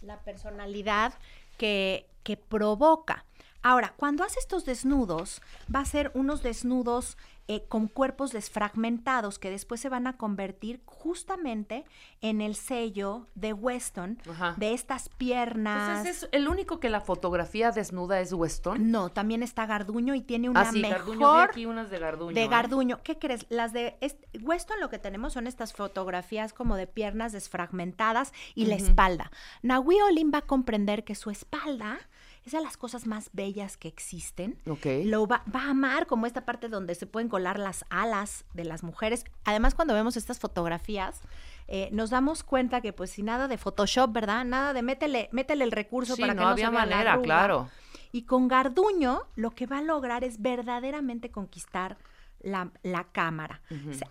la 0.03 0.21
personalidad 0.21 1.15
que, 1.59 2.09
que 2.23 2.37
provoca. 2.37 3.25
Ahora, 3.65 3.95
cuando 3.97 4.23
hace 4.25 4.39
estos 4.39 4.65
desnudos, 4.67 5.41
va 5.75 5.81
a 5.81 5.85
ser 5.87 6.13
unos 6.15 6.43
desnudos 6.43 7.17
eh, 7.49 7.65
con 7.69 7.89
cuerpos 7.89 8.31
desfragmentados 8.33 9.39
que 9.39 9.51
después 9.51 9.81
se 9.81 9.89
van 9.89 10.07
a 10.07 10.17
convertir 10.17 10.81
justamente 10.87 11.85
en 12.23 12.41
el 12.41 12.55
sello 12.57 13.27
de 13.35 13.53
Weston, 13.53 14.19
Ajá. 14.31 14.55
de 14.57 14.73
estas 14.75 15.09
piernas. 15.11 15.99
Entonces, 15.99 16.23
¿es 16.25 16.29
el 16.33 16.49
único 16.49 16.81
que 16.81 16.89
la 16.89 17.01
fotografía 17.01 17.71
desnuda 17.71 18.21
es 18.21 18.33
Weston? 18.33 18.91
No, 18.91 19.11
también 19.11 19.43
está 19.43 19.67
Garduño 19.67 20.15
y 20.15 20.23
tiene 20.23 20.49
una 20.49 20.63
Ah, 20.63 20.73
sí, 20.73 20.81
mejor 20.81 20.99
Garduño. 20.99 21.35
Vi 21.35 21.41
aquí 21.43 21.67
unas 21.67 21.91
de 21.91 21.99
Garduño. 21.99 22.35
de 22.35 22.43
¿eh? 22.45 22.49
Garduño. 22.49 23.01
¿Qué 23.03 23.19
crees? 23.19 23.47
Las 23.51 23.73
de 23.73 23.97
est- 24.01 24.23
Weston 24.43 24.81
lo 24.81 24.89
que 24.91 24.99
tenemos 24.99 25.35
son 25.35 25.47
estas 25.47 25.73
fotografías 25.75 26.53
como 26.53 26.77
de 26.77 26.87
piernas 26.87 27.33
desfragmentadas 27.33 28.33
y 28.55 28.67
la 28.67 28.75
espalda. 28.77 29.31
Nahui 29.63 30.01
Olin 30.01 30.31
va 30.33 30.39
a 30.39 30.47
comprender 30.47 31.05
que 31.05 31.15
su 31.15 31.31
espalda 31.31 31.99
es 32.45 32.53
de 32.53 32.61
las 32.61 32.77
cosas 32.77 33.07
más 33.07 33.31
bellas 33.33 33.77
que 33.77 33.89
existen. 33.89 34.59
Lo 35.05 35.27
va, 35.27 35.43
va 35.55 35.63
a 35.63 35.71
amar 35.71 36.07
como 36.07 36.27
esta 36.27 36.45
parte 36.45 36.69
donde 36.69 36.95
se 36.95 37.07
pueden 37.07 37.29
colar 37.29 37.59
las 37.59 37.85
alas 37.89 38.45
de 38.53 38.65
las 38.65 38.83
mujeres. 38.83 39.25
Además, 39.45 39.75
cuando 39.75 39.95
vemos 39.95 40.17
estas 40.17 40.39
fotografías, 40.39 41.21
eh, 41.69 41.89
nos 41.93 42.11
damos 42.11 42.43
cuenta 42.43 42.81
que 42.81 42.93
pues 42.93 43.11
sin 43.11 43.27
nada 43.27 43.49
de 43.49 43.57
Photoshop, 43.57 44.13
¿verdad? 44.13 44.45
Nada 44.45 44.73
de 44.73 44.83
métele, 44.83 45.29
métele 45.33 45.65
el 45.65 45.73
recurso 45.73 46.17
Sí, 46.17 46.21
para 46.21 46.35
no 46.35 46.41
que 46.41 46.45
no 46.45 46.51
había 46.51 46.67
se 46.67 46.71
vea 46.73 46.81
manera, 46.81 47.21
claro. 47.23 47.71
Y 48.13 48.23
con 48.23 48.47
Garduño 48.49 49.23
lo 49.35 49.51
que 49.51 49.67
va 49.67 49.79
a 49.79 49.83
lograr 49.83 50.23
es 50.23 50.41
verdaderamente 50.41 51.31
conquistar 51.31 51.97
la, 52.45 52.71
la 52.83 53.05
cámara. 53.13 53.61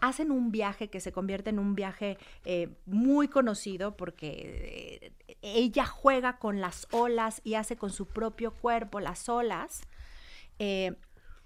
Hacen 0.01 0.31
un 0.31 0.51
viaje 0.51 0.89
que 0.89 0.99
se 0.99 1.11
convierte 1.11 1.49
en 1.51 1.59
un 1.59 1.75
viaje 1.75 2.17
eh, 2.45 2.69
muy 2.86 3.27
conocido 3.27 3.95
porque 3.95 5.13
eh, 5.27 5.36
ella 5.41 5.86
juega 5.86 6.38
con 6.39 6.59
las 6.61 6.88
olas 6.91 7.41
y 7.43 7.53
hace 7.55 7.75
con 7.77 7.89
su 7.91 8.07
propio 8.07 8.51
cuerpo 8.51 8.99
las 8.99 9.29
olas. 9.29 9.81
eh, 10.59 10.93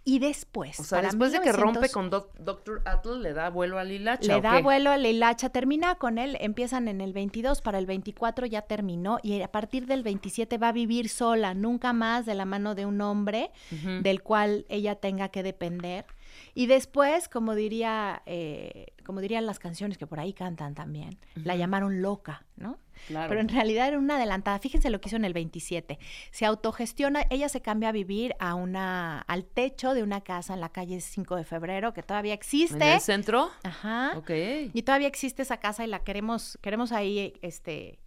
y 0.10 0.20
después, 0.20 0.80
O 0.80 0.86
sea, 0.86 1.00
para 1.00 1.10
después 1.10 1.34
de 1.34 1.40
que 1.42 1.52
1900 1.52 1.74
rompe 1.76 1.90
con 1.92 2.10
Doc- 2.10 2.34
Doctor 2.40 2.82
Atle, 2.86 3.20
le 3.20 3.34
da 3.34 3.50
vuelo 3.50 3.78
al 3.78 3.92
hilacha. 3.92 4.26
le 4.26 4.36
¿o 4.36 4.42
da 4.42 4.56
qué? 4.56 4.64
vuelo 4.64 4.90
a 4.92 4.98
la 4.98 5.10
hilacha, 5.10 5.50
termina 5.50 5.96
con 5.96 6.18
él, 6.18 6.38
empiezan 6.40 6.88
en 6.88 7.02
el 7.02 7.12
22, 7.12 7.62
para 7.62 7.78
el 7.78 7.86
24 7.86 8.46
ya 8.46 8.62
terminó 8.62 9.18
y 9.22 9.42
a 9.42 9.52
partir 9.52 9.86
del 9.86 10.04
27 10.04 10.58
va 10.60 10.70
a 10.70 10.72
vivir 10.72 11.10
sola, 11.10 11.54
nunca 11.54 11.92
más 11.92 12.26
de 12.26 12.36
la 12.36 12.46
mano 12.46 12.74
de 12.74 12.86
un 12.86 13.02
hombre 13.02 13.52
del 14.02 14.24
cual 14.24 14.66
ella 14.70 14.96
tenga 14.96 15.28
que 15.28 15.44
depender. 15.44 16.06
Y 16.58 16.66
después, 16.66 17.30
como 17.30 17.54
diría, 17.54 18.24
eh, 18.26 18.88
como 19.06 19.22
dirían 19.22 19.46
las 19.46 19.60
canciones 19.60 20.00
que 20.00 20.08
por 20.08 20.20
ahí 20.20 20.34
cantan 20.34 20.74
también, 20.74 21.20
la 21.36 21.56
llamaron 21.56 22.02
loca, 22.02 22.48
¿no? 22.56 22.80
Claro. 23.06 23.30
Pero 23.30 23.42
en 23.42 23.50
realidad 23.50 23.88
era 23.88 24.00
una 24.00 24.16
adelantada. 24.16 24.58
Fíjense 24.58 24.90
lo 24.90 25.00
que 25.00 25.10
hizo 25.10 25.18
en 25.18 25.26
el 25.26 25.34
27. 25.34 26.00
Se 26.32 26.46
autogestiona, 26.46 27.28
ella 27.30 27.48
se 27.48 27.62
cambia 27.62 27.90
a 27.90 27.92
vivir 27.92 28.34
a 28.40 28.56
una, 28.56 29.20
al 29.20 29.46
techo 29.46 29.94
de 29.94 30.02
una 30.02 30.22
casa 30.22 30.56
en 30.56 30.62
la 30.62 30.70
calle 30.70 31.00
5 31.00 31.36
de 31.36 31.44
febrero, 31.44 31.94
que 31.94 32.02
todavía 32.02 32.34
existe. 32.34 32.84
¿En 32.84 32.94
el 32.96 33.02
centro? 33.02 33.52
Ajá. 33.62 34.14
Ok. 34.18 34.32
Y 34.74 34.82
todavía 34.82 35.10
existe 35.10 35.44
esa 35.44 35.58
casa 35.58 35.84
y 35.84 35.88
la 35.88 36.00
queremos, 36.04 36.58
queremos 36.64 36.92
ahí, 36.92 37.34
este, 37.44 38.00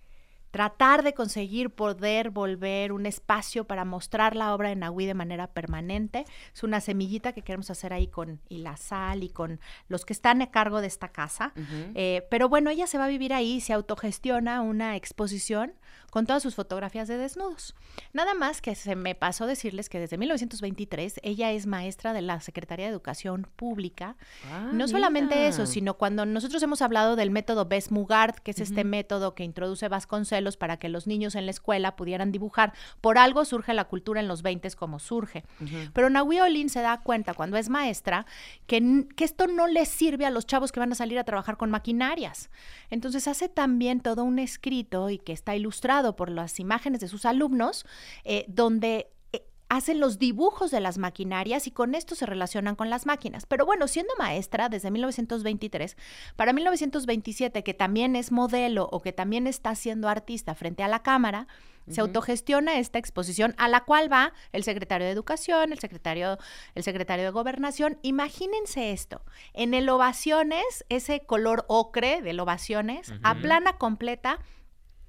tratar 0.51 1.03
de 1.03 1.15
conseguir 1.15 1.71
poder 1.71 2.31
volver 2.31 2.93
un 2.93 3.07
espacio 3.07 3.65
para 3.65 3.85
mostrar 3.85 4.35
la 4.35 4.55
obra 4.55 4.69
de 4.69 4.77
Nahui 4.77 5.07
de 5.07 5.15
manera 5.15 5.47
permanente. 5.47 6.25
Es 6.53 6.63
una 6.63 6.81
semillita 6.81 7.33
que 7.33 7.43
queremos 7.43 7.71
hacer 7.71 7.93
ahí 7.93 8.09
con 8.09 8.41
y 8.49 8.59
la 8.59 8.77
sal 8.77 9.23
y 9.23 9.31
con 9.31 9.61
los 9.89 10.05
que 10.05 10.13
están 10.13 10.43
a 10.43 10.51
cargo 10.51 10.81
de 10.81 10.87
esta 10.87 11.09
casa. 11.09 11.53
Eh, 11.95 12.27
pero 12.31 12.49
bueno, 12.49 12.71
ella 12.71 12.87
se 12.87 12.99
va 12.99 13.05
a 13.05 13.09
vivir 13.09 13.33
ahí, 13.33 13.61
se 13.61 13.73
autogestiona 13.73 14.61
una 14.61 14.97
exposición 14.97 15.73
con 16.11 16.27
todas 16.27 16.43
sus 16.43 16.55
fotografías 16.55 17.09
de 17.09 17.17
desnudos. 17.17 17.75
Nada 18.13 18.35
más 18.35 18.63
que 18.63 18.75
se 18.75 18.97
me 18.97 19.15
pasó 19.15 19.47
decirles 19.47 19.89
que 19.89 19.99
desde 19.99 20.19
1923 20.19 21.21
ella 21.23 21.53
es 21.53 21.67
maestra 21.67 22.13
de 22.13 22.23
la 22.23 22.41
Secretaría 22.41 22.87
de 22.87 22.93
Educación 22.93 23.47
Pública. 23.57 24.17
Ah, 24.51 24.71
no 24.73 24.89
solamente 24.89 25.37
mira. 25.37 25.49
eso, 25.49 25.67
sino 25.67 25.95
cuando 25.95 26.27
nosotros 26.27 26.63
hemos 26.63 26.83
hablado 26.83 27.17
del 27.17 27.31
método 27.31 27.67
Best-Mugard, 27.67 28.37
que 28.37 28.53
es 28.53 28.61
este 28.61 28.85
método 28.85 29.35
que 29.35 29.45
introduce 29.45 29.89
Vasconcelos 29.89 30.57
para 30.57 30.79
que 30.79 30.89
los 30.89 31.07
niños 31.07 31.35
en 31.35 31.47
la 31.47 31.51
escuela 31.51 31.97
pudieran 31.97 32.33
dibujar, 32.33 32.73
por 33.01 33.19
algo 33.19 33.45
surge 33.45 33.75
la 33.75 33.85
cultura 33.85 34.21
en 34.21 34.29
los 34.29 34.43
20 34.43 34.61
como 34.77 34.99
surge. 34.99 35.45
Pero 35.93 36.11
Nahui 36.11 36.41
Olin 36.41 36.69
se 36.69 36.81
da 36.81 37.01
cuenta 37.01 37.35
cuando 37.35 37.57
es 37.57 37.69
maestra 37.69 38.27
que, 38.67 39.07
que 39.17 39.25
esto 39.25 39.47
no 39.47 39.67
les 39.67 39.89
sirve 39.89 40.27
a 40.27 40.31
los 40.31 40.47
chavos 40.47 40.73
que 40.73 40.81
van 40.81 40.93
a 40.93 40.95
salir 40.95 41.19
a 41.19 41.25
trabajar 41.25 41.57
con 41.57 41.71
maquinarias. 41.71 42.51
Entonces 42.91 43.27
hace 43.29 43.49
también 43.49 44.01
todo 44.01 44.25
un 44.25 44.39
escrito 44.39 45.11
y 45.11 45.19
que 45.19 45.33
está 45.33 45.57
ilustrado 45.57 46.00
por 46.17 46.31
las 46.31 46.59
imágenes 46.61 47.01
de 47.01 47.09
sus 47.09 47.25
alumnos, 47.25 47.85
eh, 48.25 48.45
donde 48.49 49.11
eh, 49.33 49.45
hacen 49.69 50.01
los 50.01 50.19
dibujos 50.19 50.71
de 50.71 50.81
las 50.81 50.99
maquinarias 50.99 51.67
y 51.67 51.71
con 51.71 51.95
esto 51.95 52.15
se 52.15 52.27
relacionan 52.27 52.77
con 52.77 52.91
las 52.91 53.07
máquinas. 53.07 53.47
Pero 53.47 53.67
bueno, 53.67 53.87
siendo 53.89 54.13
maestra 54.19 54.69
desde 54.69 54.91
1923, 54.91 55.97
para 56.37 56.53
1927, 56.53 57.63
que 57.63 57.75
también 57.75 58.17
es 58.17 58.33
modelo 58.33 58.89
o 58.91 59.01
que 59.01 59.13
también 59.13 59.47
está 59.47 59.75
siendo 59.75 60.09
artista 60.09 60.55
frente 60.55 60.83
a 60.83 60.89
la 60.89 61.03
cámara, 61.03 61.47
se 61.89 62.01
autogestiona 62.01 62.79
esta 62.79 62.99
exposición 62.99 63.55
a 63.59 63.69
la 63.69 63.85
cual 63.85 64.11
va 64.13 64.33
el 64.53 64.63
secretario 64.63 65.07
de 65.07 65.13
Educación, 65.13 65.73
el 65.73 65.79
secretario, 65.79 66.39
el 66.75 66.83
secretario 66.83 67.25
de 67.25 67.31
Gobernación. 67.31 67.99
Imagínense 68.03 68.93
esto, 68.93 69.23
en 69.55 69.75
el 69.75 69.89
Ovaciones, 69.89 70.85
ese 70.89 71.21
color 71.21 71.65
ocre 71.69 72.23
del 72.23 72.41
Ovaciones, 72.41 73.13
a 73.23 73.35
plana 73.37 73.75
completa, 73.75 74.39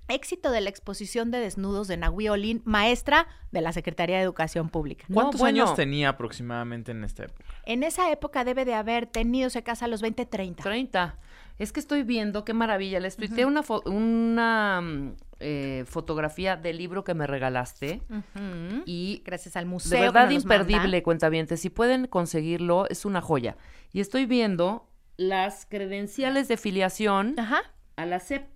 éxito 0.07 0.51
de 0.51 0.61
la 0.61 0.69
exposición 0.69 1.31
de 1.31 1.39
desnudos 1.39 1.87
de 1.87 1.97
Nahui 1.97 2.27
Olin, 2.29 2.61
maestra 2.65 3.27
de 3.51 3.61
la 3.61 3.71
Secretaría 3.73 4.17
de 4.17 4.23
Educación 4.23 4.69
Pública. 4.69 5.05
¿Cuántos 5.13 5.39
bueno. 5.39 5.63
años 5.63 5.75
tenía 5.75 6.09
aproximadamente 6.09 6.91
en 6.91 7.03
esta 7.03 7.23
época? 7.25 7.43
En 7.65 7.83
esa 7.83 8.11
época 8.11 8.43
debe 8.43 8.65
de 8.65 8.73
haber 8.73 9.05
tenido, 9.07 9.49
se 9.49 9.63
casa 9.63 9.85
a 9.85 9.87
los 9.87 10.01
20, 10.01 10.25
30. 10.25 10.63
30. 10.63 11.17
Es 11.59 11.71
que 11.71 11.79
estoy 11.79 12.03
viendo, 12.03 12.43
qué 12.43 12.53
maravilla. 12.53 12.99
Les 12.99 13.15
tuiteé 13.17 13.45
una, 13.45 13.61
fo- 13.63 13.83
una 13.87 14.81
mm, 14.81 15.15
eh, 15.41 15.85
fotografía 15.87 16.55
del 16.57 16.77
libro 16.77 17.03
que 17.03 17.13
me 17.13 17.27
regalaste. 17.27 18.01
Ujú. 18.09 18.83
Y 18.85 19.21
Gracias 19.25 19.55
al 19.55 19.67
museo. 19.67 19.91
de 19.91 19.97
que 19.97 20.01
verdad 20.11 20.25
nos 20.25 20.33
los 20.33 20.45
manda. 20.45 20.63
imperdible, 20.63 21.03
cuentavientes. 21.03 21.59
Si 21.61 21.69
pueden 21.69 22.07
conseguirlo, 22.07 22.89
es 22.89 23.05
una 23.05 23.21
joya. 23.21 23.57
Y 23.93 23.99
estoy 23.99 24.25
viendo 24.25 24.87
las 25.17 25.67
credenciales 25.67 26.47
de 26.47 26.57
filiación 26.57 27.35
Ajá. 27.37 27.61
a 27.95 28.05
la 28.07 28.19
SEP, 28.19 28.47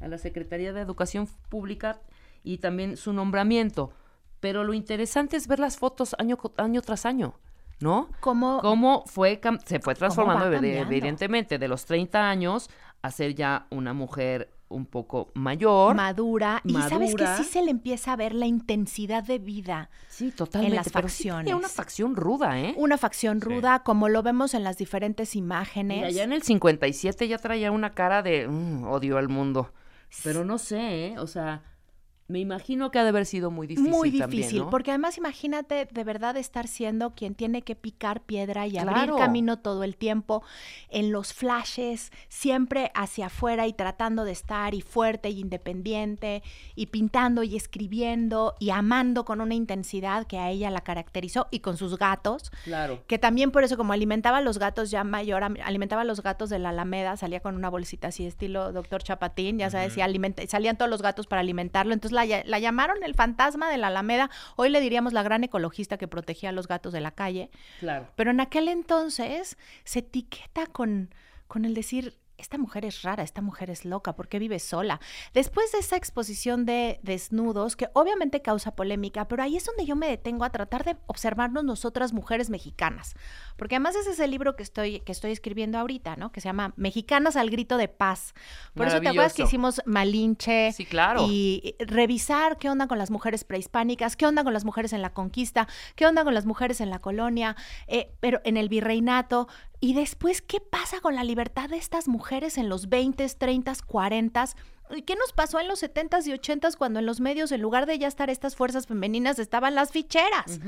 a 0.00 0.08
la 0.08 0.18
Secretaría 0.18 0.72
de 0.72 0.80
Educación 0.80 1.28
Pública, 1.48 2.00
y 2.42 2.58
también 2.58 2.96
su 2.96 3.12
nombramiento. 3.12 3.92
Pero 4.40 4.64
lo 4.64 4.74
interesante 4.74 5.36
es 5.36 5.48
ver 5.48 5.58
las 5.58 5.78
fotos 5.78 6.14
año, 6.18 6.38
año 6.58 6.82
tras 6.82 7.06
año. 7.06 7.34
¿no? 7.80 8.08
¿Cómo, 8.20 8.60
cómo 8.60 9.02
fue 9.06 9.40
se 9.66 9.80
fue 9.80 9.94
transformando 9.96 10.46
evidentemente 10.46 11.58
de 11.58 11.68
los 11.68 11.84
30 11.86 12.30
años 12.30 12.70
a 13.02 13.10
ser 13.10 13.34
ya 13.34 13.66
una 13.70 13.92
mujer 13.92 14.48
un 14.68 14.86
poco 14.86 15.30
mayor, 15.34 15.94
madura, 15.94 16.60
y 16.64 16.72
sabes 16.72 17.14
que 17.14 17.24
madura. 17.24 17.36
sí 17.36 17.44
se 17.44 17.62
le 17.62 17.70
empieza 17.70 18.12
a 18.12 18.16
ver 18.16 18.34
la 18.34 18.46
intensidad 18.46 19.22
de 19.24 19.38
vida 19.38 19.90
Sí, 20.08 20.30
totalmente. 20.30 20.70
en 20.72 20.76
las 20.76 20.86
sí 20.86 20.92
facciones. 20.92 21.52
una 21.54 21.68
facción 21.68 22.16
ruda, 22.16 22.58
¿eh? 22.60 22.74
Una 22.78 22.96
facción 22.96 23.40
ruda, 23.40 23.82
como 23.82 24.08
lo 24.08 24.22
vemos 24.22 24.54
en 24.54 24.64
las 24.64 24.78
diferentes 24.78 25.34
Y 25.34 25.40
imágenes. 25.40 26.04
allá 26.04 26.22
en 26.24 26.32
el 26.32 26.42
57 26.42 27.28
ya 27.28 27.38
traía 27.38 27.70
una 27.72 27.90
cara 27.90 28.22
de 28.22 28.48
"Mm, 28.48 28.84
odio 28.84 29.18
al 29.18 29.28
mundo. 29.28 29.72
Pero 30.22 30.44
no 30.44 30.58
sé, 30.58 31.06
¿eh? 31.08 31.18
O 31.18 31.26
sea, 31.26 31.62
me 32.26 32.38
imagino 32.40 32.90
que 32.90 32.98
ha 32.98 33.02
de 33.02 33.10
haber 33.10 33.26
sido 33.26 33.50
muy 33.50 33.66
difícil. 33.66 33.90
Muy 33.90 34.10
también, 34.18 34.30
difícil, 34.42 34.60
¿no? 34.62 34.70
porque 34.70 34.90
además 34.90 35.18
imagínate 35.18 35.86
de 35.90 36.04
verdad 36.04 36.36
estar 36.38 36.66
siendo 36.68 37.10
quien 37.14 37.34
tiene 37.34 37.60
que 37.62 37.76
picar 37.76 38.22
piedra 38.22 38.66
y 38.66 38.72
Claro. 38.72 38.90
abrir 38.96 39.14
camino 39.16 39.58
todo 39.58 39.84
el 39.84 39.96
tiempo 39.96 40.42
en 40.88 41.12
los 41.12 41.34
flashes, 41.34 42.10
siempre 42.28 42.90
hacia 42.94 43.26
afuera 43.26 43.66
y 43.66 43.74
tratando 43.74 44.24
de 44.24 44.32
estar 44.32 44.74
y 44.74 44.80
fuerte 44.80 45.28
y 45.28 45.40
independiente 45.40 46.42
y 46.74 46.86
pintando 46.86 47.42
y 47.42 47.56
escribiendo 47.56 48.54
y 48.58 48.70
amando 48.70 49.24
con 49.24 49.40
una 49.40 49.54
intensidad 49.54 50.26
que 50.26 50.38
a 50.38 50.50
ella 50.50 50.70
la 50.70 50.80
caracterizó 50.80 51.46
y 51.50 51.60
con 51.60 51.76
sus 51.76 51.98
gatos. 51.98 52.50
Claro. 52.64 53.02
Que 53.06 53.18
también 53.18 53.50
por 53.50 53.64
eso, 53.64 53.76
como 53.76 53.92
alimentaba 53.92 54.38
a 54.38 54.40
los 54.40 54.58
gatos 54.58 54.90
ya 54.90 55.04
mayor, 55.04 55.42
alimentaba 55.44 56.02
a 56.02 56.04
los 56.06 56.22
gatos 56.22 56.48
de 56.50 56.58
la 56.58 56.70
Alameda, 56.70 57.16
salía 57.16 57.40
con 57.40 57.54
una 57.54 57.68
bolsita 57.68 58.08
así, 58.08 58.24
estilo 58.26 58.72
doctor 58.72 59.02
Chapatín, 59.02 59.58
ya 59.58 59.68
sabes, 59.70 59.96
y 59.96 60.00
alimenta- 60.00 60.46
salían 60.46 60.76
todos 60.78 60.90
los 60.90 61.02
gatos 61.02 61.26
para 61.26 61.40
alimentarlo. 61.40 61.92
Entonces 61.92 62.13
la, 62.14 62.24
lla- 62.24 62.44
la 62.46 62.58
llamaron 62.58 63.02
el 63.02 63.14
fantasma 63.14 63.68
de 63.70 63.76
la 63.76 63.88
Alameda. 63.88 64.30
Hoy 64.56 64.70
le 64.70 64.80
diríamos 64.80 65.12
la 65.12 65.22
gran 65.22 65.44
ecologista 65.44 65.98
que 65.98 66.08
protegía 66.08 66.48
a 66.48 66.52
los 66.52 66.66
gatos 66.68 66.92
de 66.92 67.00
la 67.00 67.10
calle. 67.10 67.50
Claro. 67.80 68.08
Pero 68.16 68.30
en 68.30 68.40
aquel 68.40 68.68
entonces 68.68 69.58
se 69.84 69.98
etiqueta 69.98 70.66
con, 70.66 71.14
con 71.46 71.64
el 71.64 71.74
decir, 71.74 72.16
esta 72.38 72.58
mujer 72.58 72.84
es 72.84 73.02
rara, 73.02 73.22
esta 73.22 73.40
mujer 73.40 73.70
es 73.70 73.84
loca, 73.84 74.14
¿por 74.14 74.28
qué 74.28 74.38
vive 74.38 74.58
sola? 74.58 75.00
Después 75.32 75.72
de 75.72 75.78
esa 75.78 75.96
exposición 75.96 76.66
de 76.66 77.00
desnudos, 77.02 77.76
que 77.76 77.88
obviamente 77.92 78.42
causa 78.42 78.74
polémica, 78.74 79.28
pero 79.28 79.42
ahí 79.42 79.56
es 79.56 79.64
donde 79.64 79.86
yo 79.86 79.96
me 79.96 80.08
detengo 80.08 80.44
a 80.44 80.50
tratar 80.50 80.84
de 80.84 80.96
observarnos 81.06 81.64
nosotras 81.64 82.12
mujeres 82.12 82.50
mexicanas. 82.50 83.14
Porque 83.56 83.76
además 83.76 83.96
ese 83.96 84.10
es 84.10 84.20
el 84.20 84.30
libro 84.30 84.56
que 84.56 84.62
estoy, 84.62 85.00
que 85.00 85.12
estoy 85.12 85.32
escribiendo 85.32 85.78
ahorita, 85.78 86.16
¿no? 86.16 86.32
Que 86.32 86.40
se 86.40 86.48
llama 86.48 86.74
Mexicanas 86.76 87.36
al 87.36 87.50
grito 87.50 87.76
de 87.76 87.88
paz. 87.88 88.34
Por 88.74 88.88
eso 88.88 89.00
te 89.00 89.08
acuerdas 89.08 89.34
que 89.34 89.42
hicimos 89.42 89.80
Malinche. 89.86 90.72
Sí, 90.72 90.84
claro. 90.84 91.26
Y 91.28 91.44
y 91.44 91.76
revisar 91.78 92.58
qué 92.58 92.68
onda 92.70 92.86
con 92.86 92.98
las 92.98 93.10
mujeres 93.10 93.44
prehispánicas, 93.44 94.16
qué 94.16 94.26
onda 94.26 94.44
con 94.44 94.52
las 94.52 94.64
mujeres 94.64 94.92
en 94.92 95.02
la 95.02 95.12
conquista, 95.12 95.68
qué 95.94 96.06
onda 96.06 96.24
con 96.24 96.34
las 96.34 96.46
mujeres 96.46 96.80
en 96.80 96.90
la 96.90 96.98
colonia, 96.98 97.56
eh, 97.86 98.12
pero 98.20 98.40
en 98.44 98.56
el 98.56 98.68
virreinato. 98.68 99.48
Y 99.84 99.92
después, 99.92 100.40
¿qué 100.40 100.60
pasa 100.60 101.02
con 101.02 101.14
la 101.14 101.24
libertad 101.24 101.68
de 101.68 101.76
estas 101.76 102.08
mujeres 102.08 102.56
en 102.56 102.70
los 102.70 102.88
20, 102.88 103.28
30, 103.28 103.74
40? 103.86 104.46
¿Y 104.96 105.02
qué 105.02 105.14
nos 105.14 105.34
pasó 105.34 105.60
en 105.60 105.68
los 105.68 105.82
70s 105.82 106.26
y 106.26 106.32
80s 106.32 106.78
cuando 106.78 107.00
en 107.00 107.04
los 107.04 107.20
medios, 107.20 107.52
en 107.52 107.60
lugar 107.60 107.84
de 107.84 107.98
ya 107.98 108.08
estar 108.08 108.30
estas 108.30 108.56
fuerzas 108.56 108.86
femeninas, 108.86 109.38
estaban 109.38 109.74
las 109.74 109.90
ficheras? 109.90 110.58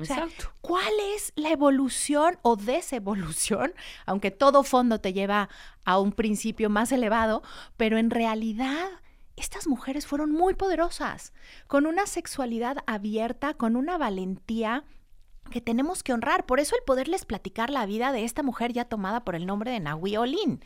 O 0.00 0.06
sea, 0.06 0.24
exacto. 0.24 0.54
¿cuál 0.62 0.90
es 1.14 1.34
la 1.36 1.50
evolución 1.50 2.38
o 2.40 2.56
desevolución? 2.56 3.74
Aunque 4.06 4.30
todo 4.30 4.62
fondo 4.62 5.02
te 5.02 5.12
lleva 5.12 5.50
a 5.84 5.98
un 5.98 6.12
principio 6.12 6.70
más 6.70 6.92
elevado, 6.92 7.42
pero 7.76 7.98
en 7.98 8.08
realidad 8.08 8.88
estas 9.36 9.66
mujeres 9.66 10.06
fueron 10.06 10.32
muy 10.32 10.54
poderosas, 10.54 11.34
con 11.66 11.84
una 11.84 12.06
sexualidad 12.06 12.78
abierta, 12.86 13.52
con 13.52 13.76
una 13.76 13.98
valentía 13.98 14.84
que 15.52 15.60
tenemos 15.60 16.02
que 16.02 16.12
honrar. 16.12 16.46
Por 16.46 16.58
eso 16.58 16.74
el 16.76 16.82
poderles 16.84 17.24
platicar 17.24 17.70
la 17.70 17.86
vida 17.86 18.12
de 18.12 18.24
esta 18.24 18.42
mujer 18.42 18.72
ya 18.72 18.84
tomada 18.84 19.24
por 19.24 19.34
el 19.34 19.46
nombre 19.46 19.70
de 19.70 19.80
Nahui 19.80 20.16
Olin. 20.16 20.60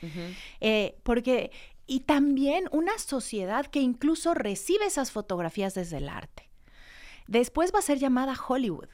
Eh, 0.61 0.97
porque, 1.03 1.51
y 1.87 2.01
también 2.01 2.68
una 2.72 2.97
sociedad 2.99 3.66
que 3.66 3.80
incluso 3.80 4.32
recibe 4.32 4.87
esas 4.87 5.11
fotografías 5.11 5.74
desde 5.74 5.99
el 5.99 6.09
arte. 6.09 6.49
Después 7.26 7.72
va 7.74 7.80
a 7.80 7.82
ser 7.82 7.99
llamada 7.99 8.34
Hollywood. 8.34 8.89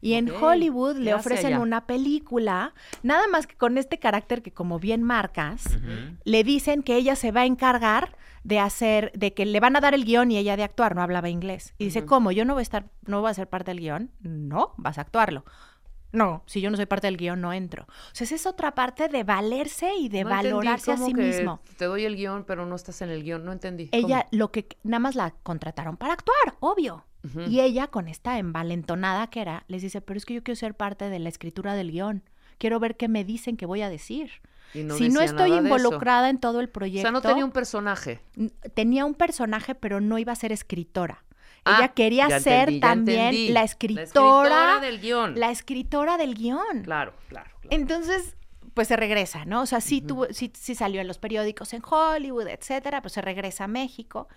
Y 0.00 0.14
en 0.14 0.30
Hollywood 0.30 0.96
le 0.96 1.04
¿qué 1.04 1.12
hace 1.12 1.20
ofrecen 1.20 1.54
allá? 1.54 1.60
una 1.60 1.86
película, 1.86 2.74
nada 3.02 3.26
más 3.28 3.46
que 3.46 3.56
con 3.56 3.78
este 3.78 3.98
carácter 3.98 4.42
que 4.42 4.52
como 4.52 4.78
bien 4.78 5.02
marcas, 5.02 5.78
le 6.24 6.44
dicen 6.44 6.82
que 6.82 6.96
ella 6.96 7.16
se 7.16 7.32
va 7.32 7.42
a 7.42 7.46
encargar 7.46 8.16
de 8.44 8.60
hacer, 8.60 9.10
de 9.14 9.34
que 9.34 9.44
le 9.44 9.58
van 9.58 9.74
a 9.76 9.80
dar 9.80 9.94
el 9.94 10.04
guion 10.04 10.30
y 10.30 10.38
ella 10.38 10.56
de 10.56 10.62
actuar, 10.62 10.94
no 10.94 11.02
hablaba 11.02 11.28
inglés. 11.28 11.74
Y 11.78 11.86
dice, 11.86 12.04
¿cómo? 12.04 12.30
¿Yo 12.30 12.44
no 12.44 12.54
voy 12.54 12.60
a 12.60 12.62
estar, 12.62 12.86
no 13.04 13.20
voy 13.20 13.30
a 13.30 13.34
ser 13.34 13.48
parte 13.48 13.72
del 13.72 13.80
guion? 13.80 14.12
No, 14.20 14.74
vas 14.76 14.98
a 14.98 15.00
actuarlo. 15.00 15.44
No, 16.12 16.44
si 16.46 16.60
yo 16.60 16.70
no 16.70 16.76
soy 16.76 16.86
parte 16.86 17.08
del 17.08 17.16
guion, 17.16 17.40
no 17.40 17.52
entro. 17.52 17.84
O 17.84 18.14
sea, 18.14 18.24
esa 18.24 18.36
es 18.36 18.46
otra 18.46 18.74
parte 18.74 19.08
de 19.08 19.24
valerse 19.24 19.94
y 19.96 20.08
de 20.08 20.24
No 20.24 20.30
entendí, 20.30 20.52
valorarse 20.52 20.92
a 20.92 20.94
¿cómo 20.94 21.06
sí 21.06 21.14
que 21.14 21.22
mismo. 21.22 21.60
Te 21.76 21.84
doy 21.84 22.04
el 22.04 22.16
guion, 22.16 22.44
pero 22.44 22.64
no 22.64 22.74
estás 22.76 23.02
en 23.02 23.10
el 23.10 23.22
guion. 23.22 23.44
No 23.44 23.52
entendí. 23.52 23.88
Ella, 23.92 24.26
lo 24.30 24.50
que 24.50 24.66
nada 24.82 25.00
más 25.00 25.14
la 25.14 25.34
contrataron 25.42 25.96
para 25.96 26.14
actuar, 26.14 26.56
obvio. 26.60 27.04
Y 27.48 27.60
ella, 27.60 27.86
con 27.88 28.08
esta 28.08 28.38
envalentonada 28.38 29.28
que 29.28 29.40
era, 29.40 29.64
les 29.68 29.82
dice, 29.82 30.00
pero 30.00 30.18
es 30.18 30.24
que 30.26 30.34
yo 30.34 30.42
quiero 30.42 30.56
ser 30.56 30.74
parte 30.74 31.08
de 31.10 31.18
la 31.18 31.28
escritura 31.28 31.74
del 31.74 31.90
guion. 31.92 32.22
Quiero 32.58 32.80
ver 32.80 32.96
qué 32.96 33.08
me 33.08 33.24
dicen 33.24 33.56
que 33.56 33.66
voy 33.66 33.82
a 33.82 33.88
decir. 33.90 34.30
No 34.74 34.96
si 34.96 35.08
no 35.08 35.20
estoy 35.20 35.52
involucrada 35.52 36.28
en 36.30 36.38
todo 36.38 36.60
el 36.60 36.66
O 36.66 36.72
proyecto. 36.72 37.02
sea, 37.02 37.10
no 37.12 37.22
tenía 37.22 37.44
un 37.44 37.52
personaje. 37.52 38.20
tenía 38.74 39.04
un 39.04 39.14
personaje, 39.14 39.74
pero 39.74 40.00
no 40.00 40.18
iba 40.18 40.32
a 40.32 40.36
ser 40.36 40.52
escritora. 40.52 41.24
Ah, 41.64 41.76
Ella 41.78 41.88
quería 41.88 42.40
ser 42.40 42.68
entendí, 42.68 42.80
también 42.80 43.54
la 43.54 43.60
La 43.60 43.64
escritora, 43.64 44.02
escritora 44.04 44.80
del 44.80 45.00
guion. 45.00 45.38
La 45.38 45.50
escritora 45.50 46.16
del 46.16 46.34
guion. 46.34 46.82
Claro, 46.84 47.12
claro. 47.28 47.50
Entonces, 47.70 48.36
pues 48.74 48.88
se 48.88 48.96
regresa, 48.96 49.44
¿no? 49.46 49.62
O 49.62 49.66
sea, 49.66 49.80
sí, 49.80 50.00
tuvo, 50.00 50.26
sí, 50.30 50.52
sí 50.54 50.74
salió 50.74 51.00
en 51.00 51.08
los 51.08 51.18
periódicos 51.18 51.72
en 51.72 51.82
Hollywood, 51.88 52.46
etcétera, 52.48 53.00
pues 53.02 53.14
se 53.14 53.20
regresa 53.22 53.64
a 53.64 53.68
México. 53.68 54.28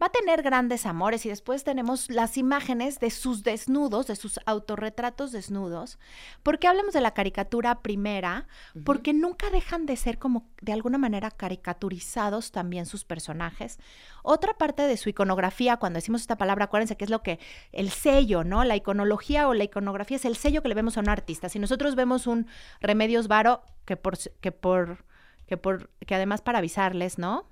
Va 0.00 0.06
a 0.06 0.10
tener 0.10 0.42
grandes 0.42 0.84
amores 0.84 1.24
y 1.24 1.30
después 1.30 1.64
tenemos 1.64 2.10
las 2.10 2.36
imágenes 2.36 3.00
de 3.00 3.08
sus 3.08 3.42
desnudos, 3.42 4.06
de 4.06 4.16
sus 4.16 4.38
autorretratos 4.44 5.32
desnudos. 5.32 5.98
¿Por 6.42 6.58
qué 6.58 6.68
hablamos 6.68 6.92
de 6.92 7.00
la 7.00 7.14
caricatura 7.14 7.80
primera? 7.80 8.46
Porque 8.84 9.14
nunca 9.14 9.48
dejan 9.48 9.86
de 9.86 9.96
ser 9.96 10.18
como 10.18 10.50
de 10.60 10.74
alguna 10.74 10.98
manera 10.98 11.30
caricaturizados 11.30 12.52
también 12.52 12.84
sus 12.84 13.04
personajes. 13.04 13.78
Otra 14.22 14.58
parte 14.58 14.82
de 14.82 14.98
su 14.98 15.08
iconografía, 15.08 15.78
cuando 15.78 15.96
decimos 15.96 16.20
esta 16.20 16.36
palabra, 16.36 16.66
acuérdense 16.66 16.98
que 16.98 17.04
es 17.04 17.10
lo 17.10 17.22
que 17.22 17.38
el 17.72 17.88
sello, 17.90 18.44
¿no? 18.44 18.64
La 18.64 18.76
iconología 18.76 19.48
o 19.48 19.54
la 19.54 19.64
iconografía 19.64 20.18
es 20.18 20.26
el 20.26 20.36
sello 20.36 20.60
que 20.60 20.68
le 20.68 20.74
vemos 20.74 20.98
a 20.98 21.00
un 21.00 21.08
artista. 21.08 21.48
Si 21.48 21.58
nosotros 21.58 21.94
vemos 21.94 22.26
un 22.26 22.48
Remedios 22.82 23.28
Varo, 23.28 23.62
que 23.86 23.96
por, 23.96 24.18
que 24.18 24.52
por, 24.52 25.06
que 25.46 25.56
por, 25.56 25.88
que 26.06 26.14
además 26.14 26.42
para 26.42 26.58
avisarles, 26.58 27.18
¿no? 27.18 27.48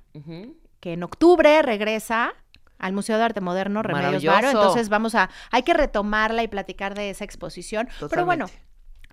Que 0.85 0.93
en 0.93 1.03
octubre 1.03 1.62
regresa 1.62 2.35
al 2.78 2.93
Museo 2.93 3.16
de 3.16 3.24
Arte 3.24 3.41
Moderno 3.41 3.82
Remedios 3.82 4.22
Varo, 4.22 4.51
entonces 4.51 4.91
vamos 4.91 5.14
a, 5.14 5.30
hay 5.51 5.62
que 5.62 5.72
retomarla 5.72 6.43
y 6.43 6.49
platicar 6.49 6.95
de 6.95 7.09
esa 7.09 7.24
exposición. 7.24 7.89
Pero 8.11 8.26
bueno. 8.26 8.51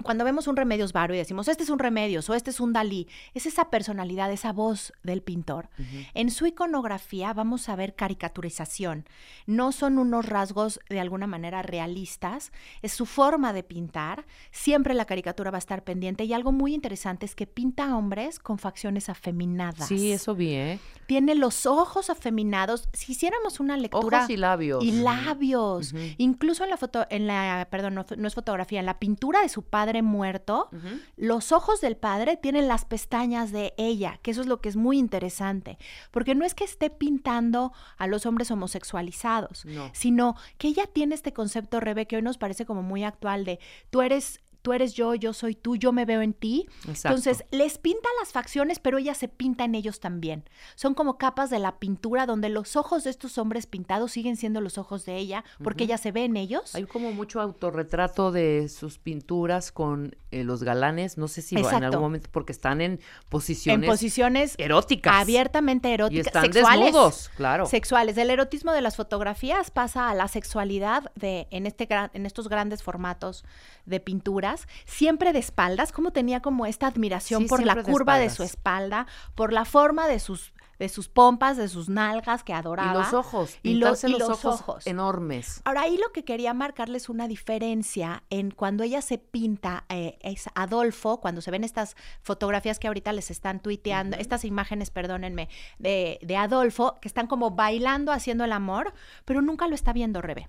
Cuando 0.03 0.23
vemos 0.23 0.47
un 0.47 0.55
Remedios 0.55 0.93
Varo 0.93 1.13
y 1.13 1.17
decimos, 1.17 1.47
este 1.47 1.63
es 1.63 1.69
un 1.69 1.79
Remedios 1.79 2.29
o 2.29 2.33
este 2.33 2.49
es 2.49 2.59
un 2.59 2.73
Dalí, 2.73 3.07
es 3.33 3.45
esa 3.45 3.69
personalidad, 3.69 4.31
esa 4.31 4.51
voz 4.53 4.93
del 5.03 5.21
pintor. 5.21 5.69
En 6.13 6.31
su 6.31 6.45
iconografía 6.45 7.33
vamos 7.33 7.69
a 7.69 7.75
ver 7.75 7.95
caricaturización. 7.95 9.05
No 9.45 9.71
son 9.71 9.97
unos 9.97 10.25
rasgos 10.25 10.79
de 10.89 10.99
alguna 10.99 11.27
manera 11.27 11.61
realistas, 11.61 12.51
es 12.81 12.93
su 12.93 13.05
forma 13.05 13.53
de 13.53 13.63
pintar. 13.63 14.25
Siempre 14.51 14.93
la 14.93 15.05
caricatura 15.05 15.51
va 15.51 15.57
a 15.57 15.59
estar 15.59 15.83
pendiente 15.83 16.23
y 16.23 16.33
algo 16.33 16.51
muy 16.51 16.73
interesante 16.73 17.25
es 17.25 17.35
que 17.35 17.47
pinta 17.47 17.89
a 17.89 17.97
hombres 17.97 18.39
con 18.39 18.57
facciones 18.57 19.09
afeminadas. 19.09 19.87
Sí, 19.87 20.11
eso 20.11 20.35
vi, 20.35 20.53
¿eh? 20.53 20.79
Tiene 21.07 21.35
los 21.35 21.65
ojos 21.65 22.09
afeminados. 22.09 22.87
Si 22.93 23.11
hiciéramos 23.11 23.59
una 23.59 23.75
lectura 23.77 24.19
Ojos 24.19 24.29
y 24.29 24.37
labios. 24.37 24.83
y 24.83 24.91
labios, 24.91 25.93
incluso 26.17 26.63
en 26.63 26.69
la 26.69 26.77
foto, 26.77 27.05
en 27.09 27.27
la, 27.27 27.67
perdón, 27.69 27.95
no, 27.95 28.05
no 28.15 28.27
es 28.27 28.35
fotografía, 28.35 28.79
en 28.79 28.85
la 28.85 28.99
pintura 28.99 29.41
de 29.41 29.49
su 29.49 29.63
padre 29.63 29.90
muerto, 30.01 30.69
los 31.17 31.51
ojos 31.51 31.81
del 31.81 31.97
padre 31.97 32.37
tienen 32.37 32.69
las 32.69 32.85
pestañas 32.85 33.51
de 33.51 33.73
ella, 33.77 34.19
que 34.21 34.31
eso 34.31 34.39
es 34.39 34.47
lo 34.47 34.61
que 34.61 34.69
es 34.69 34.77
muy 34.77 34.97
interesante, 34.97 35.77
porque 36.11 36.35
no 36.35 36.45
es 36.45 36.53
que 36.55 36.63
esté 36.63 36.89
pintando 36.89 37.73
a 37.97 38.07
los 38.07 38.25
hombres 38.25 38.49
homosexualizados, 38.51 39.65
No. 39.65 39.89
sino 39.93 40.35
que 40.57 40.69
ella 40.69 40.85
tiene 40.87 41.15
este 41.15 41.33
concepto, 41.33 41.79
Rebe, 41.79 42.05
que 42.07 42.15
hoy 42.15 42.21
nos 42.21 42.37
parece 42.37 42.65
como 42.65 42.83
muy 42.83 43.03
actual 43.03 43.43
de 43.43 43.59
tú 43.89 44.01
eres 44.01 44.39
tú 44.61 44.73
eres 44.73 44.93
yo, 44.93 45.15
yo 45.15 45.33
soy 45.33 45.55
tú, 45.55 45.75
yo 45.75 45.91
me 45.91 46.05
veo 46.05 46.21
en 46.21 46.33
ti. 46.33 46.67
Exacto. 46.87 47.17
Entonces, 47.17 47.45
les 47.51 47.77
pinta 47.77 48.07
las 48.19 48.31
facciones, 48.31 48.79
pero 48.79 48.97
ella 48.97 49.13
se 49.13 49.27
pinta 49.27 49.63
en 49.63 49.75
ellos 49.75 49.99
también. 49.99 50.43
Son 50.75 50.93
como 50.93 51.17
capas 51.17 51.49
de 51.49 51.59
la 51.59 51.79
pintura 51.79 52.25
donde 52.25 52.49
los 52.49 52.75
ojos 52.75 53.03
de 53.03 53.09
estos 53.09 53.37
hombres 53.37 53.65
pintados 53.65 54.11
siguen 54.11 54.35
siendo 54.37 54.61
los 54.61 54.77
ojos 54.77 55.05
de 55.05 55.17
ella, 55.17 55.43
porque 55.63 55.85
ella 55.85 55.97
se 55.97 56.11
ve 56.11 56.25
en 56.25 56.37
ellos. 56.37 56.75
Hay 56.75 56.83
como 56.85 57.11
mucho 57.11 57.41
autorretrato 57.41 58.31
de 58.31 58.69
sus 58.69 58.99
pinturas 58.99 59.71
con 59.71 60.15
eh, 60.31 60.43
los 60.43 60.63
galanes. 60.63 61.17
No 61.17 61.27
sé 61.27 61.41
si 61.41 61.55
en 61.55 61.63
Exacto. 61.63 61.85
algún 61.85 62.01
momento, 62.01 62.29
porque 62.31 62.51
están 62.51 62.81
en 62.81 62.99
posiciones, 63.29 63.87
en 63.87 63.91
posiciones 63.91 64.55
eróticas. 64.57 65.13
abiertamente 65.15 65.93
eróticas, 65.93 66.25
Y 66.25 66.27
están 66.27 66.43
sexuales. 66.53 66.85
desnudos, 66.85 67.29
claro. 67.35 67.65
Sexuales. 67.65 68.15
Del 68.15 68.29
erotismo 68.29 68.71
de 68.71 68.81
las 68.81 68.95
fotografías 68.95 69.71
pasa 69.71 70.09
a 70.09 70.13
la 70.15 70.27
sexualidad 70.27 71.11
de 71.15 71.47
en 71.51 71.65
este 71.65 71.85
gran- 71.85 72.11
en 72.13 72.25
estos 72.25 72.47
grandes 72.47 72.83
formatos 72.83 73.43
de 73.85 73.99
pintura 73.99 74.50
siempre 74.85 75.33
de 75.33 75.39
espaldas, 75.39 75.91
como 75.91 76.11
tenía 76.11 76.41
como 76.41 76.65
esta 76.65 76.87
admiración 76.87 77.43
Sí, 77.43 77.47
por 77.47 77.63
la 77.63 77.75
de 77.75 77.83
curva 77.83 78.17
de 78.17 78.29
su 78.29 78.43
espalda, 78.43 79.07
por 79.35 79.53
la 79.53 79.65
forma 79.65 80.07
de 80.07 80.19
sus 80.19 80.53
de 80.79 80.89
sus 80.89 81.09
pompas, 81.09 81.57
de 81.57 81.67
sus 81.67 81.89
nalgas 81.89 82.43
que 82.43 82.55
adoraba. 82.55 82.91
Y 82.93 83.03
los 83.03 83.13
ojos, 83.13 83.55
y, 83.61 83.73
lo- 83.75 83.85
y 83.89 83.89
los, 83.91 84.03
los 84.03 84.29
ojos, 84.31 84.61
ojos. 84.61 84.87
enormes. 84.87 85.61
Ahora, 85.63 85.81
ahí 85.81 85.95
lo 85.95 86.11
que 86.11 86.25
quería 86.25 86.55
marcarles 86.55 87.07
una 87.07 87.27
diferencia 87.27 88.23
en 88.31 88.49
cuando 88.49 88.83
ella 88.83 89.03
se 89.03 89.19
pinta, 89.19 89.85
eh, 89.89 90.17
es 90.23 90.45
Adolfo, 90.55 91.21
cuando 91.21 91.41
se 91.41 91.51
ven 91.51 91.63
estas 91.63 91.95
fotografías 92.23 92.79
que 92.79 92.87
ahorita 92.87 93.13
les 93.13 93.29
están 93.29 93.59
tuiteando, 93.59 94.17
estas 94.17 94.43
imágenes, 94.43 94.89
perdónenme, 94.89 95.49
de, 95.77 96.17
de 96.23 96.35
Adolfo, 96.35 96.95
que 96.99 97.07
están 97.07 97.27
como 97.27 97.51
bailando, 97.51 98.11
haciendo 98.11 98.43
el 98.43 98.51
amor, 98.51 98.91
pero 99.23 99.43
nunca 99.43 99.67
lo 99.67 99.75
está 99.75 99.93
viendo 99.93 100.19
Rebe, 100.23 100.47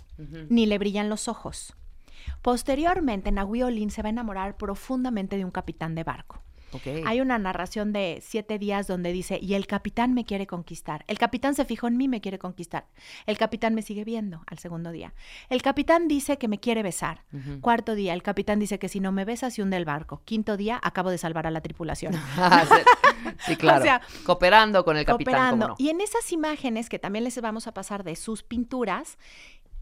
ni 0.48 0.64
le 0.64 0.78
brillan 0.78 1.10
los 1.10 1.28
ojos. 1.28 1.74
Posteriormente, 2.42 3.30
Nahui 3.32 3.62
Olin 3.62 3.90
se 3.90 4.02
va 4.02 4.08
a 4.08 4.10
enamorar 4.10 4.56
profundamente 4.56 5.36
de 5.36 5.44
un 5.44 5.50
capitán 5.50 5.94
de 5.94 6.04
barco. 6.04 6.42
Hay 7.04 7.20
una 7.20 7.38
narración 7.38 7.92
de 7.92 8.20
siete 8.22 8.58
días 8.58 8.86
donde 8.86 9.12
dice, 9.12 9.38
y 9.40 9.54
el 9.54 9.66
capitán 9.66 10.14
me 10.14 10.24
quiere 10.24 10.46
conquistar. 10.46 11.04
El 11.06 11.18
capitán 11.18 11.54
se 11.54 11.64
fijó 11.64 11.86
en 11.86 11.96
mí, 11.96 12.08
me 12.08 12.20
quiere 12.20 12.38
conquistar. 12.38 12.86
El 13.26 13.36
capitán 13.36 13.74
me 13.74 13.82
sigue 13.82 14.04
viendo 14.04 14.42
al 14.46 14.58
segundo 14.58 14.90
día. 14.90 15.12
El 15.50 15.62
capitán 15.62 16.08
dice 16.08 16.38
que 16.38 16.48
me 16.48 16.60
quiere 16.60 16.82
besar. 16.82 17.24
Cuarto 17.60 17.94
día, 17.94 18.14
el 18.14 18.22
capitán 18.22 18.58
dice 18.58 18.78
que 18.78 18.88
si 18.88 19.00
no 19.00 19.12
me 19.12 19.24
besa, 19.24 19.50
se 19.50 19.62
hunde 19.62 19.76
el 19.76 19.84
barco. 19.84 20.22
Quinto 20.24 20.56
día, 20.56 20.80
acabo 20.82 21.10
de 21.10 21.18
salvar 21.18 21.46
a 21.46 21.50
la 21.50 21.60
tripulación. 21.60 22.14
Ah, 22.44 22.66
sí, 23.46 23.56
claro. 23.56 23.80
O 23.80 23.82
sea, 23.82 24.00
Cooperando 24.24 24.84
con 24.84 24.96
el 24.96 25.04
capitán, 25.04 25.34
Cooperando. 25.34 25.66
¿cómo 25.66 25.76
no? 25.78 25.84
Y 25.84 25.90
en 25.90 26.00
esas 26.00 26.32
imágenes 26.32 26.88
que 26.88 26.98
también 26.98 27.24
les 27.24 27.40
vamos 27.40 27.66
a 27.66 27.74
pasar 27.74 28.04
de 28.04 28.16
sus 28.16 28.42
pinturas, 28.42 29.16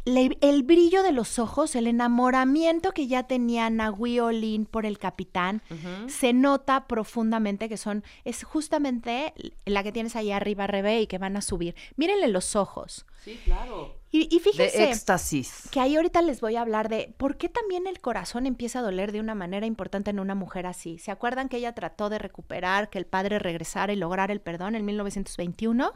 le- 0.05 0.39
el 0.41 0.63
brillo 0.63 1.03
de 1.03 1.13
los 1.13 1.39
ojos, 1.39 1.75
el 1.77 1.87
enamoramiento 1.87 2.93
que 2.93 3.07
ya 3.07 3.25
tenía 3.25 3.69
Nahui 3.71 4.19
Olin 4.21 4.65
por 4.67 4.87
el 4.87 4.99
capitán, 4.99 5.63
se 6.09 6.33
nota 6.33 6.87
profundamente 6.87 7.69
que 7.69 7.77
son, 7.77 8.03
es 8.25 8.45
justamente 8.45 9.35
la 9.67 9.83
que 9.83 9.93
tienes 9.93 10.17
ahí 10.17 10.33
arriba, 10.33 10.67
Rebe, 10.67 11.01
y 11.03 11.07
que 11.07 11.19
van 11.19 11.37
a 11.37 11.43
subir. 11.43 11.75
Mírenle 11.97 12.29
los 12.29 12.57
ojos. 12.57 13.07
Sí, 13.25 13.39
claro. 13.45 13.97
Y, 14.13 14.35
y 14.35 14.41
fíjense 14.41 14.77
De 14.79 14.91
éxtasis. 14.91 15.69
que 15.71 15.79
ahí 15.79 15.95
ahorita 15.95 16.21
les 16.23 16.41
voy 16.41 16.57
a 16.57 16.63
hablar 16.63 16.89
de 16.89 17.15
por 17.17 17.37
qué 17.37 17.49
también 17.49 17.87
el 17.87 18.01
corazón 18.01 18.47
empieza 18.47 18.81
a 18.81 18.83
doler 18.83 19.13
de 19.13 19.21
una 19.21 19.37
manera 19.37 19.67
importante 19.67 20.11
en 20.11 20.19
una 20.19 20.35
mujer 20.35 20.67
así. 20.67 20.99
¿Se 20.99 21.13
acuerdan 21.13 21.49
que 21.49 21.59
ella 21.59 21.75
trató 21.75 22.09
de 22.09 22.19
recuperar, 22.19 22.91
que 22.91 22.99
el 22.99 23.07
padre 23.07 23.39
regresara 23.39 23.93
y 23.93 23.97
lograr 23.97 24.31
el 24.33 24.41
perdón 24.41 24.75
en 24.75 24.85
1921? 24.85 25.93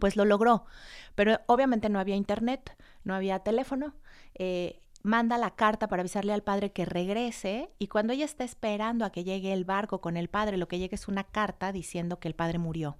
Pues 0.00 0.16
lo 0.16 0.24
logró. 0.26 0.66
Pero 1.14 1.40
obviamente 1.46 1.88
no 1.88 1.98
había 1.98 2.14
internet, 2.14 2.76
no 3.06 3.14
había 3.14 3.38
teléfono. 3.38 3.94
eh, 4.34 4.80
manda 5.02 5.38
la 5.38 5.52
carta 5.54 5.86
para 5.86 6.00
avisarle 6.00 6.32
al 6.32 6.42
padre 6.42 6.72
que 6.72 6.84
regrese 6.84 7.70
y 7.78 7.86
cuando 7.86 8.12
ella 8.12 8.24
está 8.24 8.42
esperando 8.42 9.04
a 9.04 9.10
que 9.10 9.22
llegue 9.22 9.52
el 9.52 9.64
barco 9.64 10.00
con 10.00 10.16
el 10.16 10.28
padre, 10.28 10.56
lo 10.56 10.66
que 10.66 10.80
llega 10.80 10.96
es 10.96 11.06
una 11.06 11.22
carta 11.22 11.70
diciendo 11.70 12.18
que 12.18 12.26
el 12.26 12.34
padre 12.34 12.58
murió. 12.58 12.96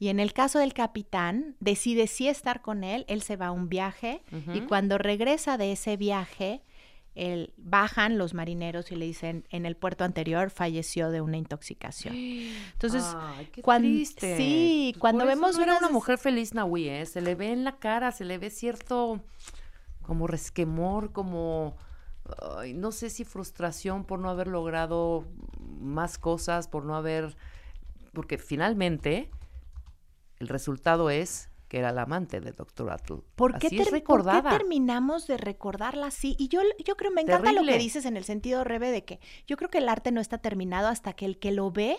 Y 0.00 0.08
en 0.08 0.18
el 0.18 0.32
caso 0.32 0.58
del 0.58 0.74
capitán, 0.74 1.54
decide 1.60 2.08
sí 2.08 2.26
estar 2.26 2.60
con 2.60 2.82
él, 2.82 3.04
él 3.06 3.22
se 3.22 3.36
va 3.36 3.46
a 3.46 3.52
un 3.52 3.68
viaje 3.68 4.22
y 4.52 4.62
cuando 4.62 4.98
regresa 4.98 5.56
de 5.56 5.72
ese 5.72 5.96
viaje, 5.96 6.62
él- 7.16 7.52
bajan 7.56 8.18
los 8.18 8.34
marineros 8.34 8.92
y 8.92 8.96
le 8.96 9.06
dicen, 9.06 9.46
en 9.50 9.66
el 9.66 9.74
puerto 9.76 10.04
anterior 10.04 10.50
falleció 10.50 11.10
de 11.10 11.20
una 11.20 11.36
intoxicación. 11.36 12.14
Entonces, 12.72 13.02
Ay, 13.16 13.46
qué 13.52 13.62
triste. 13.62 14.36
sí, 14.36 14.90
Pues 14.94 15.00
cuando 15.00 15.24
por 15.24 15.32
eso 15.32 15.40
vemos 15.40 15.56
no 15.56 15.62
era 15.62 15.72
unas 15.72 15.82
una 15.82 15.92
mujer 15.92 16.18
feliz, 16.18 16.54
Nahui, 16.54 16.88
¿eh? 16.88 17.06
Se 17.06 17.20
le 17.20 17.34
ve 17.34 17.52
en 17.52 17.64
la 17.64 17.76
cara, 17.78 18.12
se 18.12 18.24
le 18.24 18.38
ve 18.38 18.50
cierto 18.50 19.20
como 20.02 20.26
resquemor, 20.28 21.10
como 21.12 21.76
ay, 22.58 22.74
no 22.74 22.92
sé 22.92 23.10
si 23.10 23.24
frustración 23.24 24.04
por 24.04 24.18
no 24.20 24.30
haber 24.30 24.46
logrado 24.48 25.24
más 25.80 26.18
cosas, 26.18 26.68
por 26.68 26.84
no 26.84 26.94
haber 26.96 27.36
porque 28.12 28.38
finalmente 28.38 29.30
el 30.38 30.48
resultado 30.48 31.10
es 31.10 31.50
que 31.68 31.78
era 31.78 31.92
la 31.92 32.02
amante 32.02 32.40
del 32.40 32.54
doctor 32.54 32.90
Atul. 32.90 33.24
¿Por 33.34 33.58
qué, 33.58 33.66
Así 33.68 33.76
es 33.78 33.84
ter- 33.90 34.02
por 34.04 34.20
qué 34.20 34.24
recordada. 34.24 34.50
terminamos 34.56 35.26
de 35.26 35.36
recordarla 35.36 36.06
así? 36.06 36.36
Y 36.38 36.48
yo, 36.48 36.60
yo 36.84 36.96
creo, 36.96 37.10
me 37.10 37.22
encanta 37.22 37.52
lo 37.52 37.62
que 37.64 37.78
dices 37.78 38.04
en 38.04 38.16
el 38.16 38.24
sentido, 38.24 38.64
Rebe, 38.64 38.90
de 38.90 39.04
que 39.04 39.20
yo 39.46 39.56
creo 39.56 39.70
que 39.70 39.78
el 39.78 39.88
arte 39.88 40.12
no 40.12 40.20
está 40.20 40.38
terminado 40.38 40.88
hasta 40.88 41.12
que 41.14 41.24
el 41.26 41.38
que 41.38 41.52
lo 41.52 41.70
ve 41.70 41.96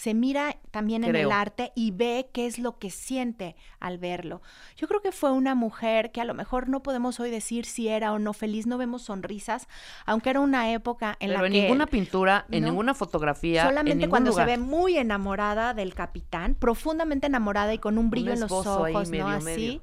se 0.00 0.14
mira 0.14 0.56
también 0.70 1.04
en 1.04 1.14
el 1.14 1.30
arte 1.30 1.72
y 1.74 1.90
ve 1.90 2.30
qué 2.32 2.46
es 2.46 2.58
lo 2.58 2.78
que 2.78 2.88
siente 2.88 3.54
al 3.80 3.98
verlo. 3.98 4.40
Yo 4.74 4.88
creo 4.88 5.02
que 5.02 5.12
fue 5.12 5.30
una 5.30 5.54
mujer 5.54 6.10
que 6.10 6.22
a 6.22 6.24
lo 6.24 6.32
mejor 6.32 6.70
no 6.70 6.82
podemos 6.82 7.20
hoy 7.20 7.30
decir 7.30 7.66
si 7.66 7.88
era 7.88 8.14
o 8.14 8.18
no 8.18 8.32
feliz, 8.32 8.66
no 8.66 8.78
vemos 8.78 9.02
sonrisas, 9.02 9.68
aunque 10.06 10.30
era 10.30 10.40
una 10.40 10.72
época 10.72 11.18
en 11.20 11.28
Pero 11.28 11.40
la 11.42 11.46
en 11.48 11.52
que... 11.52 11.60
ninguna 11.60 11.86
pintura, 11.86 12.46
en 12.50 12.64
ninguna 12.64 12.94
fotografía, 12.94 13.60
en 13.60 13.68
Solamente 13.68 13.96
ningún 13.96 14.08
cuando 14.08 14.30
lugar. 14.30 14.48
se 14.48 14.56
ve 14.56 14.58
muy 14.58 14.96
enamorada 14.96 15.74
del 15.74 15.92
capitán, 15.92 16.54
profundamente 16.54 17.26
enamorada 17.26 17.74
y 17.74 17.78
con 17.78 17.98
un 17.98 18.08
brillo 18.08 18.32
en 18.32 18.40
los 18.40 18.50
ojos, 18.50 19.10
medio, 19.10 19.28
¿no? 19.28 19.40
medio. 19.40 19.80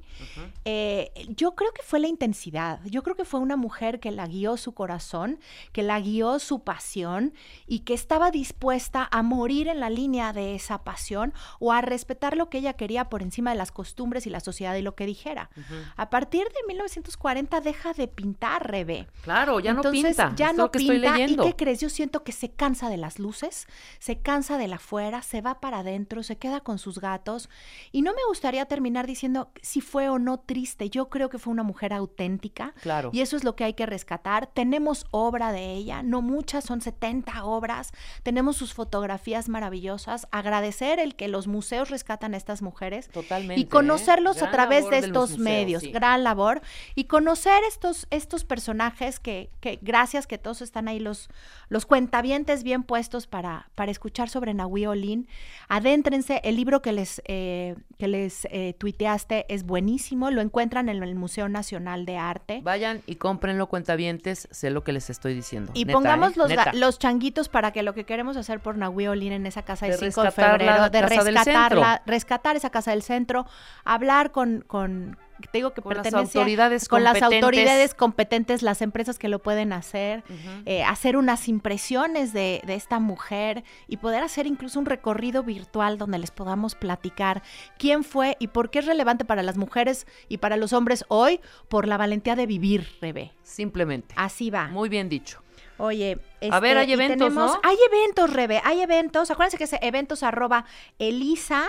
Eh, 0.64 1.12
yo 1.28 1.54
creo 1.54 1.72
que 1.72 1.82
fue 1.82 2.00
la 2.00 2.08
intensidad. 2.08 2.80
Yo 2.86 3.04
creo 3.04 3.14
que 3.14 3.24
fue 3.24 3.38
una 3.38 3.56
mujer 3.56 4.00
que 4.00 4.10
la 4.10 4.26
guió 4.26 4.56
su 4.56 4.74
corazón, 4.74 5.38
que 5.70 5.84
la 5.84 6.00
guió 6.00 6.40
su 6.40 6.64
pasión 6.64 7.34
y 7.68 7.80
que 7.80 7.94
estaba 7.94 8.32
dispuesta 8.32 9.08
a 9.12 9.22
morir 9.22 9.68
en 9.68 9.78
la 9.78 9.90
línea 9.90 10.07
de 10.08 10.54
esa 10.54 10.78
pasión 10.84 11.34
o 11.60 11.72
a 11.72 11.82
respetar 11.82 12.36
lo 12.36 12.48
que 12.48 12.58
ella 12.58 12.72
quería 12.72 13.08
por 13.08 13.22
encima 13.22 13.50
de 13.50 13.56
las 13.56 13.70
costumbres 13.72 14.26
y 14.26 14.30
la 14.30 14.40
sociedad 14.40 14.74
y 14.74 14.82
lo 14.82 14.94
que 14.94 15.04
dijera. 15.06 15.50
A 15.96 16.08
partir 16.08 16.44
de 16.44 16.66
1940 16.66 17.60
deja 17.60 17.92
de 17.92 18.08
pintar, 18.08 18.70
Rebe. 18.70 19.06
Claro, 19.22 19.60
ya 19.60 19.74
no 19.74 19.82
pinta, 19.82 20.32
Ya 20.34 20.50
es 20.50 20.56
no 20.56 20.64
lo 20.64 20.70
que 20.70 20.78
estoy 20.78 20.96
pinta. 21.00 21.12
leyendo. 21.12 21.44
¿Y 21.44 21.46
qué 21.50 21.56
crees? 21.56 21.80
Yo 21.80 21.90
siento 21.90 22.24
que 22.24 22.32
se 22.32 22.50
cansa 22.50 22.88
de 22.88 22.96
las 22.96 23.18
luces, 23.18 23.66
se 23.98 24.18
cansa 24.20 24.56
de 24.56 24.66
la 24.68 24.76
afuera, 24.76 25.20
se 25.22 25.42
va 25.42 25.60
para 25.60 25.80
adentro, 25.80 26.22
se 26.22 26.38
queda 26.38 26.60
con 26.60 26.78
sus 26.78 26.98
gatos. 27.00 27.50
Y 27.92 28.00
no 28.02 28.12
me 28.14 28.24
gustaría 28.28 28.64
terminar 28.64 29.06
diciendo 29.06 29.50
si 29.62 29.80
fue 29.82 30.08
o 30.08 30.18
no 30.18 30.38
triste. 30.40 30.88
Yo 30.88 31.10
creo 31.10 31.28
que 31.28 31.38
fue 31.38 31.52
una 31.52 31.62
mujer 31.64 31.92
auténtica. 31.92 32.74
Claro. 32.80 33.10
Y 33.12 33.20
eso 33.20 33.36
es 33.36 33.44
lo 33.44 33.54
que 33.56 33.64
hay 33.64 33.74
que 33.74 33.84
rescatar. 33.86 34.46
Tenemos 34.46 35.04
obra 35.10 35.52
de 35.52 35.72
ella, 35.74 36.02
no 36.02 36.22
muchas, 36.22 36.64
son 36.64 36.80
70 36.80 37.44
obras. 37.44 37.92
Tenemos 38.22 38.56
sus 38.56 38.72
fotografías 38.72 39.48
maravillosas. 39.48 39.97
Agradecer 40.30 41.00
el 41.00 41.16
que 41.16 41.28
los 41.28 41.46
museos 41.48 41.90
rescatan 41.90 42.34
a 42.34 42.36
estas 42.36 42.62
mujeres. 42.62 43.08
Totalmente, 43.08 43.60
Y 43.60 43.64
conocerlos 43.66 44.36
¿eh? 44.36 44.40
a 44.40 44.42
Gran 44.42 44.52
través 44.52 44.90
de 44.90 44.98
estos 44.98 45.30
museos, 45.30 45.38
medios. 45.38 45.82
sí. 45.82 45.90
Gran 45.90 46.22
labor. 46.22 46.62
Y 46.94 47.04
conocer 47.04 47.62
estos, 47.66 48.06
estos 48.10 48.44
personajes 48.44 49.18
que, 49.18 49.50
que 49.60 49.78
gracias 49.82 50.26
que 50.26 50.38
todos 50.38 50.62
están 50.62 50.86
ahí 50.88 51.00
los, 51.00 51.28
los 51.68 51.86
cuentavientes 51.86 52.62
bien 52.62 52.82
puestos 52.82 53.26
para, 53.26 53.70
para 53.74 53.90
escuchar 53.90 54.28
sobre 54.28 54.54
Nahui 54.54 54.86
Olin. 54.86 55.26
Adéntrense, 55.68 56.40
el 56.44 56.56
libro 56.56 56.82
que 56.82 56.92
les, 56.92 57.22
eh, 57.26 57.74
que 57.98 58.08
les 58.08 58.46
eh, 58.50 58.74
tuiteaste 58.78 59.46
es 59.48 59.64
buenísimo, 59.64 60.30
lo 60.30 60.40
encuentran 60.40 60.88
en 60.88 61.02
el 61.02 61.14
Museo 61.14 61.48
Nacional 61.48 62.04
de 62.06 62.16
Arte. 62.16 62.60
Vayan 62.62 63.02
y 63.06 63.16
cómprenlo, 63.16 63.68
cuentavientes, 63.68 64.48
sé 64.50 64.70
lo 64.70 64.84
que 64.84 64.92
les 64.92 65.10
estoy 65.10 65.34
diciendo. 65.34 65.72
Y 65.74 65.84
Neta, 65.84 65.92
pongamos 65.92 66.32
¿eh? 66.32 66.34
los, 66.36 66.74
los 66.74 66.98
changuitos 66.98 67.48
para 67.48 67.72
que 67.72 67.82
lo 67.82 67.94
que 67.94 68.04
queremos 68.04 68.36
hacer 68.36 68.60
por 68.60 68.76
Nahui 68.76 69.06
Olin 69.06 69.32
en 69.32 69.46
esa 69.46 69.62
casa 69.62 69.77
De 69.86 69.96
del 69.96 70.12
5 70.12 70.22
de 70.22 70.30
febrero, 70.30 70.90
de 70.90 71.00
casa 71.00 71.22
rescatarla, 71.22 72.02
rescatar 72.06 72.56
esa 72.56 72.70
casa 72.70 72.90
del 72.90 73.02
centro, 73.02 73.46
hablar 73.84 74.30
con, 74.32 74.64
con 74.66 75.16
te 75.52 75.58
digo 75.58 75.72
que 75.72 75.82
Con 75.82 75.96
las 75.96 76.12
autoridades 76.12 76.88
con 76.88 77.04
las 77.04 77.12
competentes. 77.14 77.44
autoridades 77.44 77.94
competentes, 77.94 78.62
las 78.62 78.82
empresas 78.82 79.18
que 79.18 79.28
lo 79.28 79.38
pueden 79.38 79.72
hacer, 79.72 80.24
eh, 80.66 80.82
hacer 80.82 81.16
unas 81.16 81.46
impresiones 81.48 82.32
de, 82.32 82.60
de 82.66 82.74
esta 82.74 82.98
mujer 82.98 83.62
y 83.86 83.98
poder 83.98 84.24
hacer 84.24 84.46
incluso 84.46 84.80
un 84.80 84.86
recorrido 84.86 85.44
virtual 85.44 85.96
donde 85.96 86.18
les 86.18 86.32
podamos 86.32 86.74
platicar 86.74 87.42
quién 87.78 88.02
fue 88.02 88.36
y 88.40 88.48
por 88.48 88.70
qué 88.70 88.80
es 88.80 88.86
relevante 88.86 89.24
para 89.24 89.42
las 89.42 89.56
mujeres 89.56 90.06
y 90.28 90.38
para 90.38 90.56
los 90.56 90.72
hombres 90.72 91.04
hoy 91.08 91.40
por 91.68 91.86
la 91.86 91.96
valentía 91.96 92.34
de 92.34 92.46
vivir, 92.46 92.88
Rebe. 93.00 93.32
Simplemente. 93.42 94.14
Así 94.18 94.50
va. 94.50 94.66
Muy 94.68 94.88
bien 94.88 95.08
dicho. 95.08 95.40
Oye, 95.78 96.18
A 96.50 96.60
ver, 96.60 96.76
este, 96.76 96.80
hay 96.80 96.90
y 96.90 96.92
eventos, 96.92 97.28
tenemos- 97.28 97.52
¿no? 97.54 97.60
Hay 97.62 97.76
eventos, 97.90 98.32
Rebe, 98.32 98.60
hay 98.64 98.80
eventos. 98.82 99.30
Acuérdense 99.30 99.56
que 99.58 99.64
es 99.64 99.74
eventos 99.80 100.22
arroba 100.22 100.64
Elisa. 100.98 101.64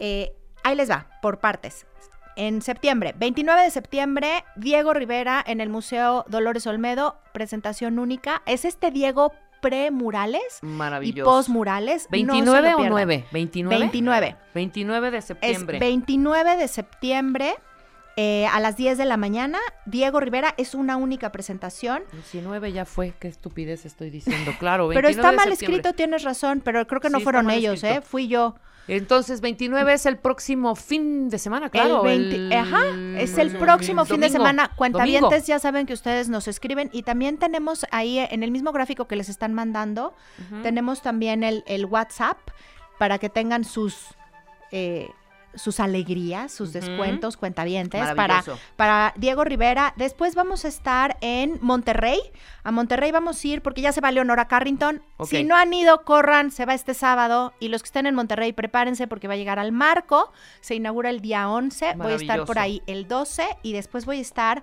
eh, 0.00 0.32
ahí 0.64 0.74
les 0.76 0.90
va, 0.90 1.06
por 1.22 1.38
partes. 1.40 1.86
En 2.36 2.62
septiembre, 2.62 3.14
29 3.18 3.62
de 3.62 3.70
septiembre, 3.70 4.44
Diego 4.56 4.94
Rivera 4.94 5.44
en 5.46 5.60
el 5.60 5.68
Museo 5.68 6.24
Dolores 6.28 6.66
Olmedo, 6.66 7.18
presentación 7.34 7.98
única. 7.98 8.40
Es 8.46 8.64
este 8.64 8.90
Diego 8.90 9.32
pre-murales 9.60 10.60
y 10.62 10.66
Maravilloso. 10.66 11.30
post-murales. 11.30 12.08
No 12.10 12.16
se 12.16 12.24
lo 12.24 12.32
29 12.32 12.74
o 12.74 12.76
pierdan. 12.78 12.92
9? 12.92 13.24
29. 13.30 13.78
29. 13.78 14.36
29 14.54 15.10
de 15.10 15.18
Es 15.18 15.24
septiembre. 15.26 15.78
29 15.78 16.56
de 16.56 16.68
septiembre. 16.68 17.54
Eh, 18.22 18.46
a 18.48 18.60
las 18.60 18.76
10 18.76 18.98
de 18.98 19.06
la 19.06 19.16
mañana. 19.16 19.58
Diego 19.86 20.20
Rivera 20.20 20.54
es 20.58 20.74
una 20.74 20.98
única 20.98 21.32
presentación. 21.32 22.02
19 22.12 22.70
ya 22.70 22.84
fue, 22.84 23.14
qué 23.18 23.28
estupidez 23.28 23.86
estoy 23.86 24.10
diciendo, 24.10 24.52
claro. 24.58 24.88
Pero 24.90 25.08
29 25.08 25.10
está 25.10 25.32
mal 25.32 25.50
escrito, 25.50 25.94
tienes 25.94 26.22
razón, 26.22 26.60
pero 26.62 26.86
creo 26.86 27.00
que 27.00 27.08
no 27.08 27.16
Sí, 27.16 27.24
fueron 27.24 27.48
ellos, 27.48 27.82
escrito. 27.82 27.98
¿eh? 27.98 28.02
Fui 28.02 28.28
yo. 28.28 28.56
Entonces, 28.88 29.40
29 29.40 29.94
es 29.94 30.04
el 30.04 30.18
próximo 30.18 30.74
fin 30.74 31.30
de 31.30 31.38
semana, 31.38 31.70
claro. 31.70 32.04
el 32.04 32.30
20 32.30 32.54
ajá, 32.56 32.82
es 33.16 33.38
el 33.38 33.56
próximo 33.56 34.04
fin 34.04 34.20
de 34.20 34.28
semana. 34.28 34.70
Cuentavientes 34.76 35.22
domingo. 35.22 35.46
ya 35.46 35.58
saben 35.58 35.86
que 35.86 35.94
ustedes 35.94 36.28
nos 36.28 36.46
escriben 36.46 36.90
y 36.92 37.04
también 37.04 37.38
tenemos 37.38 37.86
ahí 37.90 38.18
en 38.18 38.42
el 38.42 38.50
mismo 38.50 38.72
gráfico 38.72 39.06
que 39.06 39.16
les 39.16 39.30
están 39.30 39.54
mandando, 39.54 40.12
tenemos 40.62 41.00
también 41.00 41.42
el, 41.42 41.64
el 41.66 41.86
WhatsApp 41.86 42.36
para 42.98 43.18
que 43.18 43.30
tengan 43.30 43.64
sus 43.64 44.08
eh, 44.72 45.08
sus 45.54 45.80
alegrías, 45.80 46.52
sus 46.52 46.72
descuentos, 46.72 47.36
cuentavientes 47.36 48.14
para, 48.14 48.44
para 48.76 49.12
Diego 49.16 49.44
Rivera. 49.44 49.94
Después 49.96 50.34
vamos 50.34 50.64
a 50.64 50.68
estar 50.68 51.16
en 51.20 51.58
Monterrey. 51.60 52.20
A 52.62 52.70
Monterrey 52.70 53.10
vamos 53.10 53.42
a 53.42 53.48
ir 53.48 53.62
porque 53.62 53.80
ya 53.80 53.92
se 53.92 54.00
va 54.00 54.10
Leonora 54.10 54.48
Carrington. 54.48 55.02
Si 55.24 55.44
no 55.44 55.56
han 55.56 55.72
ido, 55.72 56.04
corran, 56.04 56.50
se 56.50 56.66
va 56.66 56.74
este 56.74 56.94
sábado. 56.94 57.52
Y 57.60 57.68
los 57.68 57.82
que 57.82 57.86
estén 57.86 58.06
en 58.06 58.14
Monterrey, 58.14 58.52
prepárense 58.52 59.06
porque 59.06 59.28
va 59.28 59.34
a 59.34 59.36
llegar 59.36 59.58
al 59.58 59.72
marco. 59.72 60.32
Se 60.60 60.74
inaugura 60.74 61.10
el 61.10 61.20
día 61.20 61.48
11. 61.48 61.94
Voy 61.96 62.12
a 62.12 62.16
estar 62.16 62.44
por 62.44 62.58
ahí 62.58 62.82
el 62.86 63.08
12 63.08 63.44
y 63.62 63.72
después 63.72 64.06
voy 64.06 64.18
a 64.18 64.22
estar 64.22 64.62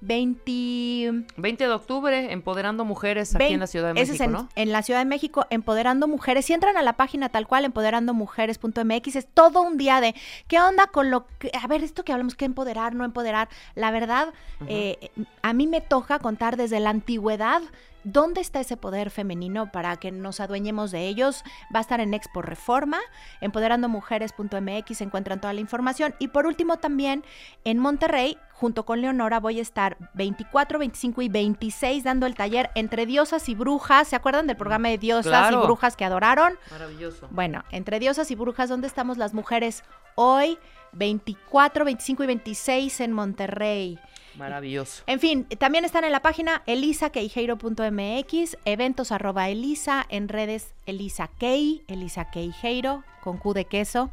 20... 0.00 1.24
20 1.36 1.64
de 1.64 1.72
octubre, 1.72 2.32
Empoderando 2.32 2.84
Mujeres 2.84 3.34
aquí 3.34 3.54
en 3.54 3.60
la 3.60 3.66
Ciudad 3.66 3.94
de 3.94 4.00
Ese 4.00 4.12
México, 4.12 4.24
es 4.24 4.28
en, 4.28 4.32
¿no? 4.32 4.48
en 4.54 4.72
la 4.72 4.82
Ciudad 4.82 5.00
de 5.00 5.06
México, 5.06 5.46
Empoderando 5.50 6.08
Mujeres. 6.08 6.46
Si 6.46 6.52
entran 6.52 6.76
a 6.76 6.82
la 6.82 6.94
página 6.94 7.28
tal 7.28 7.46
cual, 7.46 7.64
empoderandomujeres.mx, 7.64 9.16
es 9.16 9.26
todo 9.26 9.62
un 9.62 9.76
día 9.76 10.00
de 10.00 10.14
qué 10.48 10.60
onda 10.60 10.86
con 10.88 11.10
lo 11.10 11.26
que, 11.38 11.50
a 11.60 11.66
ver, 11.66 11.82
esto 11.82 12.04
que 12.04 12.12
hablamos, 12.12 12.34
que 12.34 12.44
empoderar, 12.44 12.94
no 12.94 13.04
empoderar. 13.04 13.48
La 13.74 13.90
verdad, 13.90 14.32
eh, 14.68 15.10
a 15.42 15.52
mí 15.52 15.66
me 15.66 15.80
toca 15.80 16.18
contar 16.18 16.56
desde 16.56 16.80
la 16.80 16.90
antigüedad. 16.90 17.62
¿Dónde 18.08 18.40
está 18.40 18.60
ese 18.60 18.76
poder 18.76 19.10
femenino 19.10 19.72
para 19.72 19.96
que 19.96 20.12
nos 20.12 20.38
adueñemos 20.38 20.92
de 20.92 21.08
ellos? 21.08 21.42
Va 21.74 21.80
a 21.80 21.82
estar 21.82 21.98
en 21.98 22.14
Expo 22.14 22.40
Reforma, 22.40 22.98
empoderandomujeres.mx, 23.40 24.96
se 24.96 25.02
encuentran 25.04 25.40
toda 25.40 25.52
la 25.52 25.60
información. 25.60 26.14
Y 26.20 26.28
por 26.28 26.46
último 26.46 26.76
también 26.76 27.24
en 27.64 27.78
Monterrey, 27.78 28.38
junto 28.52 28.84
con 28.84 29.00
Leonora, 29.00 29.40
voy 29.40 29.58
a 29.58 29.62
estar 29.62 29.96
24, 30.14 30.78
25 30.78 31.22
y 31.22 31.28
26 31.28 32.04
dando 32.04 32.26
el 32.26 32.36
taller 32.36 32.70
entre 32.76 33.06
diosas 33.06 33.48
y 33.48 33.56
brujas. 33.56 34.06
¿Se 34.06 34.14
acuerdan 34.14 34.46
del 34.46 34.56
programa 34.56 34.88
de 34.88 34.98
diosas 34.98 35.26
Claro. 35.26 35.62
y 35.62 35.66
brujas 35.66 35.96
que 35.96 36.04
adoraron? 36.04 36.54
Maravilloso. 36.70 37.26
Bueno, 37.32 37.64
entre 37.72 37.98
diosas 37.98 38.30
y 38.30 38.36
brujas, 38.36 38.68
¿dónde 38.68 38.86
estamos 38.86 39.18
las 39.18 39.34
mujeres 39.34 39.82
hoy? 40.14 40.58
24, 40.92 41.84
25 41.84 42.22
y 42.22 42.26
26 42.28 43.00
en 43.00 43.12
Monterrey. 43.12 43.98
Maravilloso. 44.38 45.02
En 45.06 45.20
fin, 45.20 45.44
también 45.58 45.84
están 45.84 46.04
en 46.04 46.12
la 46.12 46.20
página 46.20 46.62
elisaqueijeiro.mx, 46.66 48.56
eventos 48.64 49.12
arroba 49.12 49.48
elisa, 49.48 50.04
en 50.08 50.28
redes 50.28 50.74
Elisa 50.86 51.28
Kei, 51.38 51.84
Elisa 51.88 52.30
Queijeiro, 52.30 53.04
con 53.22 53.38
Q 53.38 53.54
de 53.54 53.64
queso. 53.64 54.10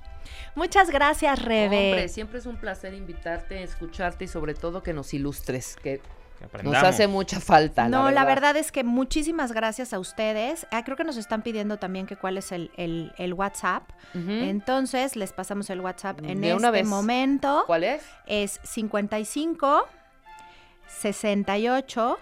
Muchas 0.55 0.89
gracias, 0.89 1.41
Rebe. 1.41 1.89
Hombre, 1.91 2.07
siempre 2.07 2.39
es 2.39 2.45
un 2.45 2.57
placer 2.57 2.93
invitarte, 2.93 3.61
escucharte 3.61 4.25
y 4.25 4.27
sobre 4.27 4.53
todo 4.53 4.81
que 4.81 4.93
nos 4.93 5.13
ilustres, 5.13 5.75
que 5.75 5.99
nos 6.63 6.75
hace 6.75 7.07
mucha 7.07 7.39
falta. 7.39 7.87
No, 7.89 8.09
la 8.11 8.25
verdad. 8.25 8.55
es 8.57 8.71
que 8.71 8.83
muchísimas 8.83 9.51
gracias 9.51 9.93
a 9.93 9.99
ustedes. 9.99 10.65
Ah, 10.71 10.83
creo 10.83 10.95
que 10.97 11.03
nos 11.03 11.17
están 11.17 11.41
pidiendo 11.41 11.77
también 11.77 12.05
que 12.05 12.15
cuál 12.17 12.37
es 12.37 12.51
el, 12.51 12.71
el- 12.77 13.11
el 13.17 13.33
WhatsApp. 13.33 13.83
Entonces, 14.13 15.15
les 15.15 15.33
pasamos 15.33 15.69
el 15.69 15.81
WhatsApp 15.81 16.19
en 16.23 16.41
De 16.41 16.51
este 16.51 16.71
vez. 16.71 16.85
momento. 16.87 17.63
¿Cuál 17.67 17.83
es? 17.83 18.03
Es 18.25 18.59
55 18.63 19.85
68 20.99 22.19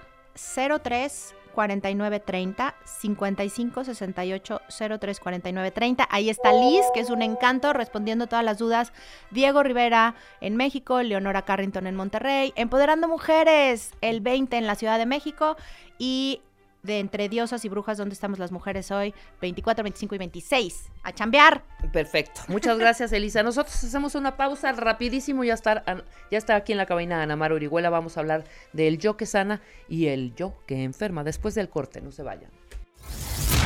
03 0.83 1.35
49 1.53 2.19
30 2.19 2.75
55 2.85 3.83
68 3.83 4.61
03 4.99 5.19
49 5.19 5.71
30 5.71 6.07
ahí 6.09 6.29
está 6.29 6.53
Liz 6.53 6.85
que 6.93 7.01
es 7.01 7.09
un 7.09 7.21
encanto 7.21 7.73
respondiendo 7.73 8.27
todas 8.27 8.45
las 8.45 8.57
dudas. 8.57 8.93
Diego 9.31 9.63
Rivera 9.63 10.15
en 10.39 10.55
México 10.55 11.01
Leonora 11.01 11.43
Carrington 11.43 11.87
en 11.87 11.95
Monterrey 11.95 12.53
Empoderando 12.55 13.07
Mujeres 13.07 13.91
el 14.01 14.21
20 14.21 14.57
en 14.57 14.67
la 14.67 14.75
Ciudad 14.75 14.97
de 14.97 15.05
México 15.05 15.57
y 15.97 16.41
de 16.83 16.99
Entre 16.99 17.29
Diosas 17.29 17.63
y 17.65 17.69
Brujas 17.69 17.97
donde 17.97 18.13
estamos 18.13 18.39
las 18.39 18.51
mujeres 18.51 18.91
hoy 18.91 19.13
24 19.41 19.83
25 19.83 20.15
y 20.15 20.17
26 20.17 20.89
a 21.03 21.11
chambear 21.13 21.63
Perfecto. 21.91 22.41
Muchas 22.47 22.77
gracias, 22.77 23.11
Elisa. 23.11 23.43
Nosotros 23.43 23.75
hacemos 23.83 24.15
una 24.15 24.37
pausa 24.37 24.71
rapidísimo. 24.71 25.43
Ya 25.43 25.53
está, 25.53 25.83
ya 26.29 26.37
está 26.37 26.55
aquí 26.55 26.71
en 26.71 26.77
la 26.77 26.85
cabina 26.85 27.21
Ana 27.21 27.35
Mara 27.35 27.55
Orihuela. 27.55 27.89
Vamos 27.89 28.17
a 28.17 28.21
hablar 28.21 28.45
del 28.73 28.97
yo 28.97 29.17
que 29.17 29.25
sana 29.25 29.61
y 29.89 30.07
el 30.07 30.33
yo 30.35 30.53
que 30.67 30.83
enferma. 30.83 31.23
Después 31.23 31.55
del 31.55 31.69
corte, 31.69 32.01
no 32.01 32.11
se 32.11 32.23
vayan. 32.23 32.51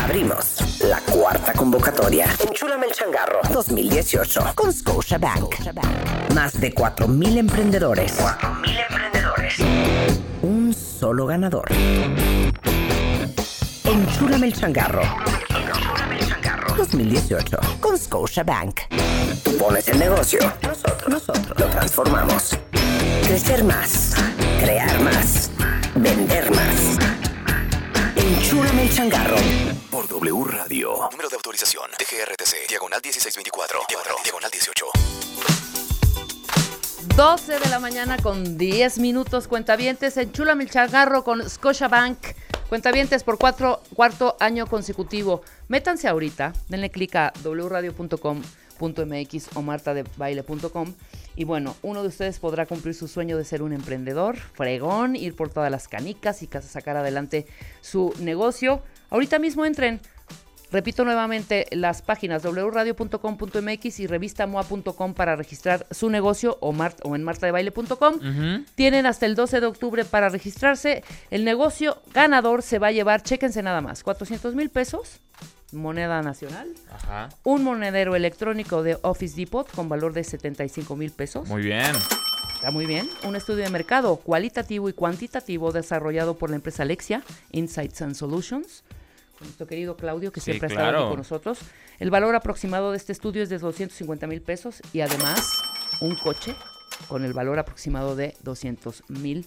Abrimos 0.01 0.81
la 0.81 0.99
cuarta 1.01 1.53
convocatoria. 1.53 2.27
Enchúlame 2.47 2.87
el 2.87 2.91
changarro 2.93 3.41
2018 3.51 4.53
con 4.55 4.71
Scotiabank. 4.71 5.55
Más 6.33 6.59
de 6.59 6.73
4.000 6.73 7.37
emprendedores. 7.37 8.19
4.000 8.19 8.85
emprendedores. 8.89 9.59
Un 10.41 10.54
solo 11.05 11.27
ganador. 11.27 11.71
Enchúlame 13.83 14.47
el 14.47 14.53
changarro. 14.53 15.03
2018 16.75 17.59
con 17.79 17.95
Scotiabank. 17.95 18.79
Tú 19.43 19.55
pones 19.55 19.87
el 19.87 19.99
negocio. 19.99 20.39
Nosotros, 20.63 21.07
nosotros 21.07 21.59
lo 21.59 21.67
transformamos. 21.67 22.57
Crecer 23.27 23.63
más. 23.63 24.15
Crear 24.59 24.99
más. 25.01 25.51
Vender 25.93 26.49
más. 26.49 26.97
Enchúlame 28.15 28.87
el 28.87 28.91
changarro. 28.91 29.37
Por 29.91 30.07
W 30.07 30.43
Radio. 30.45 31.07
Número 31.11 31.29
de 31.29 31.35
autorización. 31.35 31.91
DGRTC. 31.99 32.67
Diagonal 32.67 32.99
1624. 33.03 33.81
Diagonal, 33.87 34.15
diagonal 34.23 34.49
18. 34.49 34.85
12 37.15 37.59
de 37.59 37.69
la 37.69 37.79
mañana 37.79 38.17
con 38.17 38.57
10 38.57 38.99
minutos. 38.99 39.47
Cuentavientes, 39.47 40.17
enchúlame 40.17 40.65
el 40.65 40.69
changarro 40.69 41.23
con 41.23 41.49
Scotiabank. 41.49 42.17
Cuentavientes 42.67 43.23
por 43.23 43.37
cuatro, 43.37 43.81
cuarto 43.95 44.35
año 44.41 44.67
consecutivo. 44.67 45.41
Métanse 45.69 46.09
ahorita, 46.09 46.51
denle 46.67 46.89
clic 46.89 47.15
a 47.15 47.31
wradio.com.mx 47.41 48.35
o 49.55 49.61
martadebaile.com. 49.61 50.93
Y 51.37 51.45
bueno, 51.45 51.77
uno 51.83 52.01
de 52.01 52.09
ustedes 52.09 52.39
podrá 52.39 52.65
cumplir 52.65 52.93
su 52.93 53.07
sueño 53.07 53.37
de 53.37 53.45
ser 53.45 53.61
un 53.61 53.71
emprendedor, 53.71 54.35
fregón, 54.35 55.15
ir 55.15 55.37
por 55.37 55.49
todas 55.49 55.71
las 55.71 55.87
canicas 55.87 56.43
y 56.43 56.47
sacar 56.47 56.97
adelante 56.97 57.47
su 57.79 58.13
negocio. 58.19 58.81
Ahorita 59.09 59.39
mismo 59.39 59.63
entren 59.63 60.01
Repito 60.71 61.05
nuevamente 61.05 61.67
las 61.71 62.01
páginas 62.01 62.43
wradio.com.mx 62.43 63.99
y 63.99 64.07
revistamoa.com 64.07 65.13
para 65.13 65.35
registrar 65.35 65.85
su 65.91 66.09
negocio 66.09 66.57
o, 66.61 66.71
mar- 66.73 66.95
o 67.03 67.15
en 67.15 67.23
martadebaile.com. 67.23 68.15
Ujú. 68.15 68.65
Tienen 68.75 69.05
hasta 69.05 69.25
el 69.25 69.35
12 69.35 69.59
de 69.61 69.65
octubre 69.67 70.05
para 70.05 70.29
registrarse. 70.29 71.03
El 71.31 71.43
negocio 71.45 72.01
ganador 72.13 72.61
se 72.61 72.79
va 72.79 72.87
a 72.87 72.91
llevar, 72.91 73.21
chéquense 73.23 73.61
nada 73.61 73.81
más, 73.81 74.03
400 74.03 74.55
mil 74.55 74.69
pesos, 74.69 75.19
moneda 75.71 76.21
nacional, 76.21 76.69
Ajá. 76.91 77.29
un 77.43 77.63
monedero 77.63 78.15
electrónico 78.15 78.81
de 78.83 78.97
Office 79.01 79.35
Depot 79.35 79.69
con 79.71 79.89
valor 79.89 80.13
de 80.13 80.23
75 80.23 80.95
mil 80.95 81.11
pesos. 81.11 81.47
Muy 81.47 81.61
bien. 81.63 81.91
Está 82.55 82.71
muy 82.71 82.85
bien. 82.85 83.07
Un 83.23 83.35
estudio 83.35 83.63
de 83.63 83.69
mercado 83.69 84.15
cualitativo 84.17 84.89
y 84.89 84.93
cuantitativo 84.93 85.71
desarrollado 85.71 86.37
por 86.37 86.49
la 86.49 86.55
empresa 86.55 86.83
Alexia, 86.83 87.21
Insights 87.51 88.01
and 88.01 88.15
Solutions, 88.15 88.83
nuestro 89.45 89.67
querido 89.67 89.95
Claudio, 89.95 90.31
que 90.31 90.39
Sí, 90.39 90.51
siempre 90.51 90.67
ha 90.67 90.71
estado 90.71 90.97
aquí 90.97 91.09
con 91.09 91.17
nosotros. 91.17 91.59
El 91.99 92.11
valor 92.11 92.35
aproximado 92.35 92.91
de 92.91 92.97
este 92.97 93.11
estudio 93.11 93.43
es 93.43 93.49
de 93.49 93.59
250 93.59 94.27
mil 94.27 94.41
pesos 94.41 94.81
y 94.93 95.01
además 95.01 95.61
un 96.01 96.15
coche 96.15 96.55
con 97.07 97.25
el 97.25 97.33
valor 97.33 97.59
aproximado 97.59 98.15
de 98.15 98.35
200 98.43 99.03
mil 99.09 99.45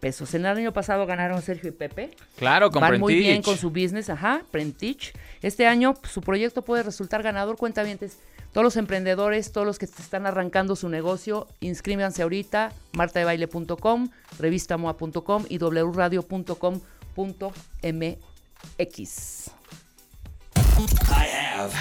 pesos. 0.00 0.34
En 0.34 0.46
el 0.46 0.56
año 0.56 0.72
pasado 0.72 1.06
ganaron 1.06 1.40
Sergio 1.42 1.68
y 1.68 1.72
Pepe. 1.72 2.10
Claro, 2.36 2.70
con 2.70 2.80
Van 2.80 2.98
muy 2.98 3.14
bien 3.14 3.42
con 3.42 3.56
su 3.56 3.70
business, 3.70 4.10
ajá, 4.10 4.42
Prentich. 4.50 5.12
Este 5.42 5.66
año 5.66 5.94
pues, 5.94 6.12
su 6.12 6.22
proyecto 6.22 6.62
puede 6.62 6.82
resultar 6.82 7.22
ganador, 7.22 7.56
cuentavientes. 7.56 8.18
Todos 8.52 8.64
los 8.64 8.76
emprendedores, 8.76 9.52
todos 9.52 9.66
los 9.66 9.78
que 9.78 9.84
están 9.84 10.26
arrancando 10.26 10.74
su 10.74 10.88
negocio, 10.88 11.46
inscríbanse 11.60 12.22
ahorita, 12.22 12.72
martadebaile.com, 12.94 14.08
revistamoa.com 14.40 15.44
y 15.48 15.58
wradio.com.mx. 15.58 18.29
I 21.10 21.26
have. 21.26 21.74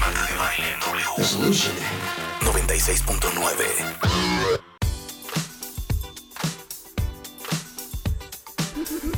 Marta 0.00 0.26
de 0.26 0.34
baile 0.38 0.76
W. 0.80 1.04
The 1.16 1.24
solution. 1.24 1.74
96.9. 2.40 4.00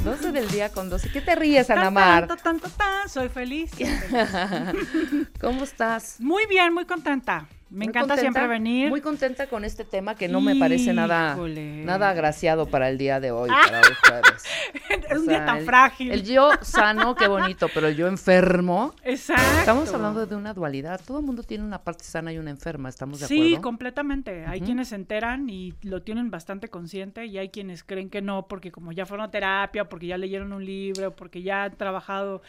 12 0.04 0.32
del 0.32 0.50
día 0.50 0.70
con 0.70 0.90
12. 0.90 1.10
¿Qué 1.10 1.20
te 1.20 1.34
ríes, 1.36 1.70
Ana 1.70 1.90
Mar? 1.90 2.26
tan, 2.26 2.38
tan, 2.38 2.60
tan, 2.60 2.70
tan, 2.72 3.08
soy 3.08 3.28
feliz. 3.28 3.70
soy 3.76 3.86
feliz. 3.86 5.28
¿Cómo 5.40 5.64
estás? 5.64 6.16
Muy 6.18 6.46
bien, 6.46 6.74
muy 6.74 6.84
contenta. 6.84 7.46
Me 7.72 7.86
encanta 7.86 8.16
siempre 8.16 8.46
venir. 8.46 8.88
Muy 8.90 9.00
contenta 9.00 9.46
con 9.46 9.64
este 9.64 9.84
tema 9.84 10.14
que 10.14 10.28
no 10.28 10.40
me 10.40 10.54
parece 10.56 10.92
nada, 10.92 11.36
nada 11.36 12.10
agraciado 12.10 12.66
para 12.66 12.88
el 12.88 12.98
día 12.98 13.18
de 13.20 13.30
hoy, 13.30 13.48
Ah. 13.52 13.62
para 13.64 13.80
ustedes. 13.80 14.44
Es 15.12 15.18
un 15.18 15.26
día 15.26 15.44
tan 15.44 15.58
el- 15.58 15.64
frágil. 15.64 16.10
El 16.10 16.22
yo 16.22 16.50
sano, 16.62 17.14
qué 17.14 17.26
bonito, 17.28 17.68
pero 17.74 17.88
el 17.88 17.96
yo 17.96 18.06
enfermo. 18.06 18.94
Exacto. 19.04 19.42
Estamos 19.58 19.92
hablando 19.92 20.24
de 20.26 20.36
una 20.36 20.54
dualidad. 20.54 21.00
Todo 21.06 21.18
el 21.20 21.24
mundo 21.26 21.42
tiene 21.42 21.64
una 21.64 21.82
parte 21.82 22.04
sana 22.04 22.32
y 22.32 22.38
una 22.38 22.50
enferma, 22.50 22.88
¿estamos 22.88 23.20
de 23.20 23.26
Sí, 23.26 23.40
acuerdo? 23.54 23.62
completamente. 23.62 24.44
Hay 24.46 24.60
quienes 24.60 24.88
se 24.88 24.94
enteran 24.96 25.48
y 25.50 25.74
lo 25.82 26.02
tienen 26.02 26.30
bastante 26.30 26.68
consciente 26.68 27.26
y 27.26 27.36
hay 27.38 27.48
quienes 27.50 27.84
creen 27.84 28.08
que 28.10 28.22
no 28.22 28.46
porque 28.48 28.70
como 28.72 28.92
ya 28.92 29.04
fueron 29.06 29.26
a 29.26 29.30
terapia, 29.30 29.88
porque 29.88 30.06
ya 30.06 30.16
leyeron 30.18 30.52
un 30.52 30.64
libro, 30.64 31.14
porque 31.14 31.42
ya 31.42 31.64
han 31.64 31.76
trabajado 31.76 32.42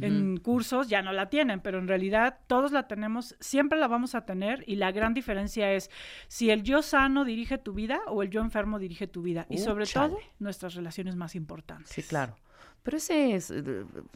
en 0.00 0.38
cursos, 0.38 0.88
ya 0.88 1.02
no 1.02 1.12
la 1.12 1.28
tienen, 1.28 1.60
pero 1.60 1.78
en 1.78 1.88
realidad 1.88 2.38
todos 2.46 2.72
la 2.72 2.86
tenemos, 2.88 3.34
siempre 3.40 3.78
la 3.78 3.88
vamos 3.88 4.14
a 4.14 4.24
tener 4.26 4.64
y 4.66 4.76
la 4.76 4.92
gran 4.92 5.14
diferencia 5.14 5.72
es 5.72 5.90
si 6.28 6.50
el 6.50 6.62
yo 6.62 6.82
sano 6.82 7.24
dirige 7.24 7.56
tu 7.58 7.72
vida 7.72 8.00
o 8.08 8.22
el 8.22 8.30
yo 8.30 8.40
enfermo 8.40 8.78
dirige 8.78 9.06
tu 9.06 9.22
vida 9.22 9.46
y 9.48 9.58
sobre 9.58 9.86
todo 9.86 10.18
nuestras 10.38 10.74
relaciones 10.74 11.16
más 11.16 11.34
importantes. 11.34 11.90
Sí, 11.90 12.02
claro. 12.02 12.36
Pero 12.82 12.98
ese 12.98 13.34
es, 13.34 13.50
eh, 13.50 13.62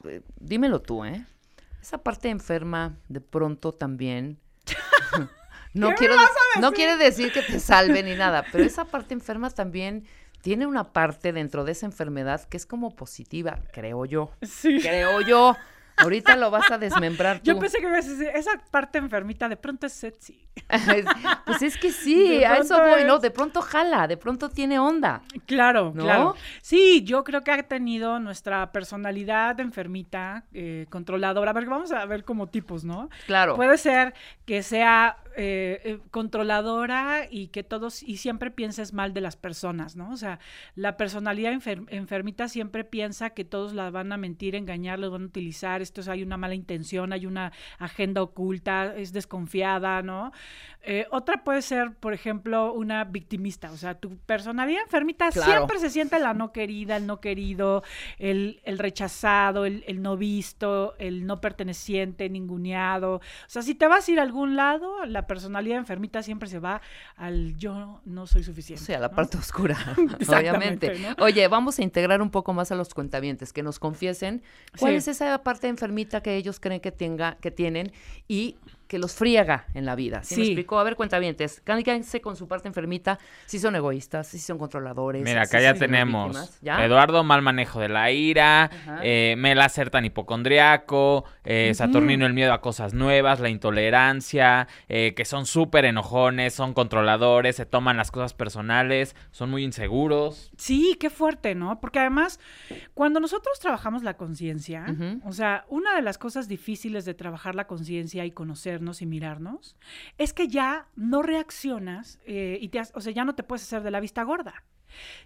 eh, 0.05 0.23
dímelo 0.39 0.81
tú, 0.81 1.05
¿eh? 1.05 1.25
Esa 1.81 1.99
parte 1.99 2.29
enferma 2.29 2.97
de 3.09 3.21
pronto 3.21 3.73
también. 3.73 4.39
no 5.75 5.89
¿Qué 5.89 5.93
me 5.93 5.95
quiero, 5.97 6.15
no 6.61 6.73
quiere 6.73 6.97
decir 6.97 7.33
que 7.33 7.43
te 7.43 7.59
salve 7.59 8.03
ni 8.03 8.15
nada, 8.15 8.45
pero 8.53 8.63
esa 8.65 8.85
parte 8.85 9.15
enferma 9.15 9.51
también 9.51 10.05
tiene 10.41 10.67
una 10.67 10.93
parte 10.93 11.33
dentro 11.33 11.65
de 11.65 11.73
esa 11.73 11.87
enfermedad 11.87 12.45
que 12.45 12.57
es 12.57 12.67
como 12.67 12.95
positiva, 12.95 13.61
creo 13.73 14.05
yo. 14.05 14.31
Sí. 14.43 14.79
Creo 14.81 15.21
yo. 15.21 15.57
Ahorita 16.01 16.37
lo 16.37 16.51
vas 16.51 16.71
a 16.71 16.79
desmembrar 16.79 17.39
tú. 17.39 17.45
Yo 17.45 17.59
pensé 17.59 17.79
que 17.79 17.99
esa 18.35 18.51
parte 18.71 18.99
enfermita 18.99 19.49
de 19.49 19.57
pronto 19.57 19.87
es 19.87 19.93
sexy. 19.93 20.49
pues 21.47 21.63
es 21.63 21.77
que 21.77 21.93
sí, 21.93 22.45
a 22.45 22.57
eso 22.57 22.79
voy, 22.79 23.05
¿no? 23.05 23.19
De 23.19 23.31
pronto 23.31 23.63
jala, 23.63 24.07
de 24.07 24.17
pronto 24.17 24.49
tiene 24.49 24.79
onda. 24.79 25.23
Claro, 25.47 25.93
¿No? 25.95 26.05
claro. 26.05 26.37
Sí, 26.63 27.03
yo 27.05 27.25
creo 27.25 27.43
que 27.43 27.53
ha 27.53 27.63
tenido 27.63 28.19
nuestra 28.19 28.73
personalidad 28.73 29.59
enfermita, 29.61 30.45
eh, 30.53 30.87
controladora. 30.91 31.51
A 31.51 31.55
ver, 31.55 31.67
vamos 31.67 31.93
a 31.93 32.05
ver 32.07 32.25
como 32.25 32.49
tipos, 32.49 32.85
¿no? 32.85 33.09
Claro. 33.27 33.57
Puede 33.57 33.79
ser 33.79 34.15
que 34.45 34.63
sea 34.63 35.19
eh, 35.43 35.81
eh, 35.85 35.99
controladora 36.11 37.27
y 37.31 37.49
que 37.49 37.63
todos, 37.63 38.03
y 38.03 38.19
siempre 38.19 38.51
pienses 38.51 38.93
mal 38.93 39.15
de 39.15 39.23
las 39.23 39.37
personas, 39.37 39.97
¿no? 39.97 40.11
O 40.11 40.17
sea, 40.19 40.39
la 40.75 40.99
personalidad 40.99 41.53
enfer- 41.53 41.87
enfermita 41.89 42.47
siempre 42.49 42.85
piensa 42.85 43.31
que 43.31 43.47
todos 43.47 43.73
la 43.73 43.91
van 43.91 44.13
a 44.13 44.19
mentir, 44.19 44.55
engañar, 44.55 44.99
los 44.99 45.11
van 45.11 45.23
a 45.23 45.27
utilizar, 45.27 45.81
esto 45.81 46.03
es, 46.03 46.09
hay 46.09 46.23
una 46.23 46.37
mala 46.37 46.55
intención, 46.55 47.15
hay 47.15 47.25
una 47.25 47.53
agenda 47.79 48.23
oculta, 48.23 48.95
es 48.97 49.15
desconfiada, 49.15 50.03
¿no? 50.03 50.33
Eh, 50.83 51.07
otra 51.11 51.43
puede 51.45 51.63
ser, 51.63 51.95
por 51.95 52.13
ejemplo, 52.13 52.73
una 52.75 53.05
victimista, 53.05 53.71
o 53.73 53.77
sea, 53.77 53.95
tu 53.95 54.19
personalidad 54.19 54.83
enfermita 54.83 55.31
Claro. 55.31 55.53
siempre 55.53 55.79
se 55.79 55.91
siente 55.91 56.19
la 56.19 56.35
no 56.35 56.53
querida, 56.53 56.97
el 56.97 57.07
no 57.07 57.21
querido, 57.21 57.83
el, 58.19 58.61
el 58.65 58.79
rechazado, 58.79 59.65
el, 59.65 59.85
el 59.87 60.03
no 60.03 60.17
visto, 60.17 60.95
el 60.99 61.27
no 61.27 61.41
perteneciente, 61.41 62.29
ninguneado. 62.29 63.17
O 63.17 63.21
sea, 63.47 63.63
si 63.63 63.75
te 63.75 63.87
vas 63.87 64.09
a 64.09 64.13
ir 64.13 64.19
a 64.21 64.23
algún 64.23 64.57
lado, 64.57 65.05
la 65.07 65.27
personalidad 65.31 65.79
enfermita 65.79 66.25
siempre 66.25 66.49
se 66.49 66.59
va 66.59 66.81
al 67.17 67.57
yo 67.57 68.01
no 68.05 68.27
soy 68.27 68.43
suficiente. 68.43 68.83
O 68.83 68.87
sea, 68.87 68.99
la 68.99 69.07
¿no? 69.11 69.15
parte 69.15 69.39
oscura, 69.39 69.77
obviamente. 70.29 70.99
¿no? 70.99 71.25
Oye, 71.25 71.47
vamos 71.47 71.79
a 71.79 71.83
integrar 71.85 72.21
un 72.21 72.31
poco 72.31 72.53
más 72.53 72.73
a 72.73 72.75
los 72.75 72.93
cuentavientes, 72.95 73.53
que 73.53 73.63
nos 73.63 73.79
confiesen 73.79 74.43
cuál 74.77 74.93
Sí. 74.95 74.97
es 74.99 75.07
esa 75.09 75.41
parte 75.45 75.69
enfermita 75.69 76.21
que 76.21 76.35
ellos 76.35 76.59
creen 76.59 76.81
que, 76.81 76.91
tenga, 76.91 77.37
que 77.41 77.53
tienen 77.53 77.93
y 78.27 78.57
que 78.91 78.99
los 78.99 79.15
friega 79.15 79.67
en 79.75 79.87
la 79.87 79.95
vida. 79.95 80.25
¿Sí, 80.25 80.35
me 80.35 80.43
Sí. 80.45 80.51
explicó? 80.51 80.81
A 80.81 80.83
ver, 80.83 80.97
cuentavientes, 80.97 81.61
quédense 81.61 82.21
con 82.21 82.35
su 82.35 82.49
parte 82.49 82.67
enfermita, 82.67 83.21
si 83.47 83.61
son 83.61 83.77
egoístas, 83.77 84.27
si 84.27 84.41
son 84.41 84.59
controladores. 84.59 85.23
Mira, 85.23 85.45
si 85.45 85.49
acá 85.57 85.63
ya 85.63 85.75
tenemos. 85.75 86.59
¿Ya? 86.61 86.85
Eduardo, 86.85 87.23
mal 87.23 87.41
manejo 87.41 87.79
de 87.79 87.89
la 87.89 88.11
ira, 88.11 88.69
eh, 89.05 89.37
Mela, 89.39 89.69
ser 89.69 89.91
tan 89.91 90.05
hipocondriaco, 90.07 91.25
eh. 91.45 91.71
Saturnino, 91.73 92.27
el 92.27 92.35
miedo 92.35 92.53
a 92.53 92.61
cosas 92.61 92.93
nuevas, 92.93 93.39
la 93.39 93.49
intolerancia, 93.49 94.67
eh, 94.89 95.15
que 95.15 95.25
son 95.25 95.47
súper 95.47 95.85
enojones, 95.85 96.53
son 96.53 96.75
controladores, 96.75 97.55
se 97.55 97.67
toman 97.67 97.97
las 97.97 98.11
cosas 98.11 98.35
personales, 98.35 99.15
son 99.31 99.51
muy 99.51 99.63
inseguros. 99.63 100.51
Sí, 100.57 100.97
qué 100.99 101.11
fuerte, 101.11 101.55
¿no? 101.55 101.79
Porque 101.81 102.01
además, 102.01 102.41
cuando 102.95 103.21
nosotros 103.21 103.61
trabajamos 103.61 104.03
la 104.03 104.15
conciencia, 104.15 104.85
o 105.25 105.31
sea, 105.33 105.65
una 105.69 105.95
de 105.95 106.03
las 106.03 106.19
cosas 106.19 106.49
difíciles 106.49 107.05
de 107.05 107.15
trabajar 107.15 107.55
la 107.55 107.69
conciencia 107.69 108.25
y 108.25 108.33
y 109.03 109.07
mirarnos, 109.07 109.77
es 110.19 110.33
que 110.33 110.49
ya 110.49 110.87
no 110.97 111.23
reaccionas 111.23 112.19
eh, 112.27 112.59
y 112.61 112.69
te, 112.69 112.79
has- 112.81 112.93
o 112.95 113.01
sea, 113.01 113.13
ya 113.13 113.25
no 113.25 113.35
te 113.35 113.43
puedes 113.43 113.63
hacer 113.63 113.83
de 113.83 113.91
la 113.91 114.01
vista 114.01 114.23
gorda. 114.23 114.65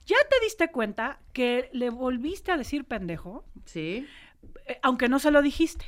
Ya 0.07 0.17
te 0.29 0.37
diste 0.45 0.71
cuenta 0.71 1.19
que 1.33 1.71
le 1.73 1.89
volviste 1.91 2.53
a 2.53 2.57
decir 2.59 2.85
pendejo, 2.85 3.45
Sí. 3.65 4.07
eh, 4.67 4.79
aunque 4.83 5.09
no 5.09 5.19
se 5.19 5.31
lo 5.31 5.41
dijiste. 5.41 5.87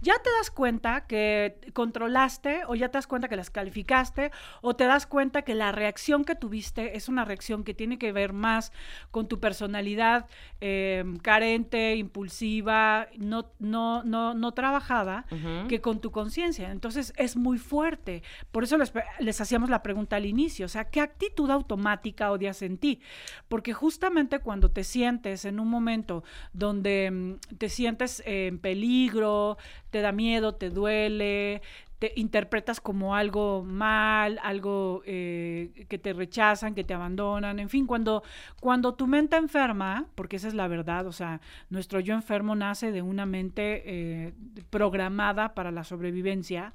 Ya 0.00 0.14
te 0.22 0.30
das 0.38 0.50
cuenta 0.50 1.06
que 1.06 1.58
controlaste 1.72 2.62
o 2.66 2.74
ya 2.74 2.88
te 2.88 2.98
das 2.98 3.06
cuenta 3.06 3.28
que 3.28 3.36
las 3.36 3.50
calificaste 3.50 4.30
o 4.60 4.74
te 4.74 4.84
das 4.84 5.06
cuenta 5.06 5.42
que 5.42 5.54
la 5.54 5.72
reacción 5.72 6.24
que 6.24 6.34
tuviste 6.34 6.96
es 6.96 7.08
una 7.08 7.24
reacción 7.24 7.64
que 7.64 7.74
tiene 7.74 7.98
que 7.98 8.12
ver 8.12 8.32
más 8.32 8.72
con 9.10 9.28
tu 9.28 9.40
personalidad 9.40 10.26
eh, 10.60 11.04
carente, 11.22 11.96
impulsiva, 11.96 13.08
no, 13.18 13.50
no, 13.58 14.02
no, 14.04 14.34
no 14.34 14.52
trabajada, 14.52 15.26
que 15.68 15.80
con 15.80 16.00
tu 16.00 16.10
conciencia. 16.10 16.70
Entonces 16.70 17.12
es 17.16 17.36
muy 17.36 17.58
fuerte. 17.58 18.22
Por 18.50 18.64
eso 18.64 18.76
les, 18.78 18.92
les 19.18 19.40
hacíamos 19.40 19.70
la 19.70 19.82
pregunta 19.82 20.16
al 20.16 20.26
inicio, 20.26 20.66
o 20.66 20.68
sea, 20.68 20.90
¿qué 20.90 21.00
actitud 21.00 21.50
automática 21.50 22.30
odias 22.30 22.62
en 22.62 22.78
ti? 22.78 23.00
Porque 23.48 23.72
justamente 23.72 24.40
cuando 24.40 24.70
te 24.70 24.84
sientes 24.84 25.44
en 25.44 25.60
un 25.60 25.68
momento 25.68 26.24
donde 26.52 27.10
mm, 27.10 27.56
te 27.56 27.68
sientes 27.68 28.22
en 28.26 28.58
peligro, 28.58 29.58
te 29.90 30.00
da 30.00 30.12
miedo, 30.12 30.54
te 30.54 30.70
duele, 30.70 31.62
te 32.02 32.12
interpretas 32.16 32.80
como 32.80 33.14
algo 33.14 33.62
mal, 33.62 34.40
algo 34.42 35.04
eh, 35.06 35.86
que 35.88 35.98
te 35.98 36.12
rechazan, 36.12 36.74
que 36.74 36.82
te 36.82 36.94
abandonan, 36.94 37.60
en 37.60 37.68
fin, 37.68 37.86
cuando, 37.86 38.24
cuando 38.58 38.94
tu 38.94 39.06
mente 39.06 39.36
enferma, 39.36 40.06
porque 40.16 40.34
esa 40.34 40.48
es 40.48 40.54
la 40.54 40.66
verdad, 40.66 41.06
o 41.06 41.12
sea, 41.12 41.40
nuestro 41.70 42.00
yo 42.00 42.14
enfermo 42.14 42.56
nace 42.56 42.90
de 42.90 43.02
una 43.02 43.24
mente 43.24 43.84
eh, 43.86 44.32
programada 44.68 45.54
para 45.54 45.70
la 45.70 45.84
sobrevivencia, 45.84 46.72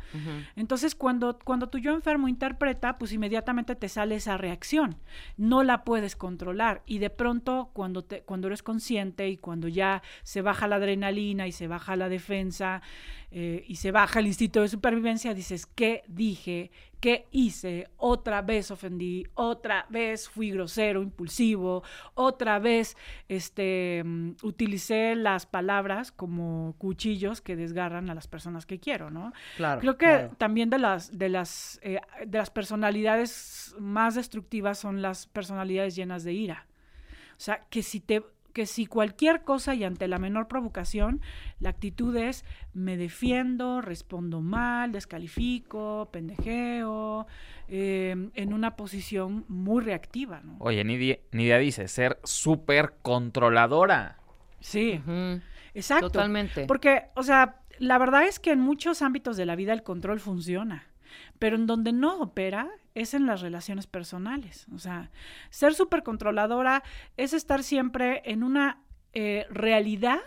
entonces, 0.56 0.96
cuando, 0.96 1.38
cuando 1.40 1.68
tu 1.68 1.78
yo 1.78 1.92
enfermo 1.92 2.30
interpreta, 2.30 2.98
pues 2.98 3.12
inmediatamente 3.12 3.76
te 3.76 3.90
sale 3.90 4.16
esa 4.16 4.38
reacción. 4.38 4.96
No 5.36 5.64
la 5.64 5.84
puedes 5.84 6.16
controlar. 6.16 6.84
Y 6.86 7.00
de 7.00 7.10
pronto, 7.10 7.70
cuando, 7.74 8.04
te, 8.04 8.22
cuando 8.22 8.48
eres 8.48 8.64
consciente 8.64 9.28
y 9.28 9.36
cuando 9.36 9.68
ya 9.68 10.02
se 10.24 10.42
baja 10.42 10.68
la 10.68 10.78
adrenalina 10.78 11.48
y 11.48 11.52
se 11.52 11.68
baja 11.68 11.98
la 11.98 12.08
defensa 12.08 12.82
eh, 13.30 13.66
y 13.68 13.76
se 13.76 13.92
baja 13.92 14.20
el 14.20 14.28
instinto 14.28 14.62
de 14.62 14.70
supervivencia, 14.70 15.34
dices, 15.34 15.66
¿qué 15.66 16.04
dije? 16.08 16.72
¿Qué 17.02 17.28
hice? 17.32 17.90
Otra 17.98 18.42
vez 18.42 18.72
ofendí, 18.72 19.26
otra 19.34 19.86
vez 19.90 20.30
fui 20.30 20.52
grosero, 20.52 21.02
impulsivo, 21.02 21.84
otra 22.14 22.58
vez 22.60 22.96
este, 23.28 24.02
mm, 24.04 24.36
utilicé 24.44 25.16
las 25.16 25.46
palabras 25.46 26.14
como 26.14 26.76
cuchillos 26.78 27.42
que 27.42 27.58
desgarran 27.58 28.10
a 28.10 28.16
las 28.16 28.28
personas 28.28 28.66
que 28.66 28.80
quiero, 28.80 29.12
¿no? 29.12 29.34
Claro, 29.58 29.82
Creo 29.82 29.98
que 29.98 30.06
claro. 30.06 30.36
también 30.38 30.70
de 30.70 30.80
las, 30.80 31.18
de, 31.18 31.28
las, 31.28 31.80
eh, 31.84 32.00
de 32.26 32.38
las 32.38 32.50
personalidades 32.50 33.76
más 33.78 34.16
destructivas 34.16 34.80
son 34.80 35.02
las 35.02 35.28
personalidades 35.28 35.96
llenas 35.98 36.24
de 36.24 36.34
ira. 36.34 36.66
O 37.38 37.40
sea, 37.40 37.68
que 37.70 37.84
si 37.84 38.00
te 38.00 38.24
que 38.58 38.66
si 38.66 38.88
cualquier 38.88 39.44
cosa 39.44 39.76
y 39.76 39.84
ante 39.84 40.08
la 40.08 40.18
menor 40.18 40.48
provocación, 40.48 41.22
la 41.60 41.70
actitud 41.70 42.16
es 42.16 42.44
me 42.74 42.98
defiendo, 42.98 43.82
respondo 43.82 44.42
mal, 44.42 44.92
descalifico, 44.92 46.10
pendejeo, 46.12 47.28
eh, 47.68 48.16
en 48.34 48.54
una 48.54 48.76
posición 48.76 49.46
muy 49.48 49.84
reactiva, 49.84 50.42
¿no? 50.44 50.56
Oye, 50.58 50.84
Nidia, 50.84 51.20
Nidia 51.32 51.60
dice, 51.60 51.88
ser 51.88 52.20
súper 52.24 52.96
controladora. 53.04 54.18
Sí, 54.60 55.00
exacto. 55.76 56.10
Totalmente. 56.10 56.66
Porque, 56.66 57.04
o 57.16 57.22
sea, 57.22 57.62
la 57.78 58.00
verdad 58.00 58.24
es 58.24 58.40
que 58.40 58.54
en 58.54 58.60
muchos 58.60 59.04
ámbitos 59.04 59.38
de 59.38 59.46
la 59.46 59.56
vida 59.56 59.72
el 59.72 59.84
control 59.84 60.20
funciona, 60.20 60.88
pero 61.38 61.58
en 61.58 61.68
donde 61.68 61.94
no 61.94 62.20
opera 62.22 62.72
es 63.02 63.14
en 63.14 63.26
las 63.26 63.42
relaciones 63.42 63.88
personales. 63.88 64.66
O 64.74 64.80
sea, 64.80 65.12
ser 65.50 65.74
súper 65.74 66.04
controladora 66.04 66.84
es 67.16 67.34
estar 67.34 67.64
siempre 67.64 68.24
en 68.26 68.44
una 68.44 68.82
eh, 69.14 69.46
realidad, 69.50 70.20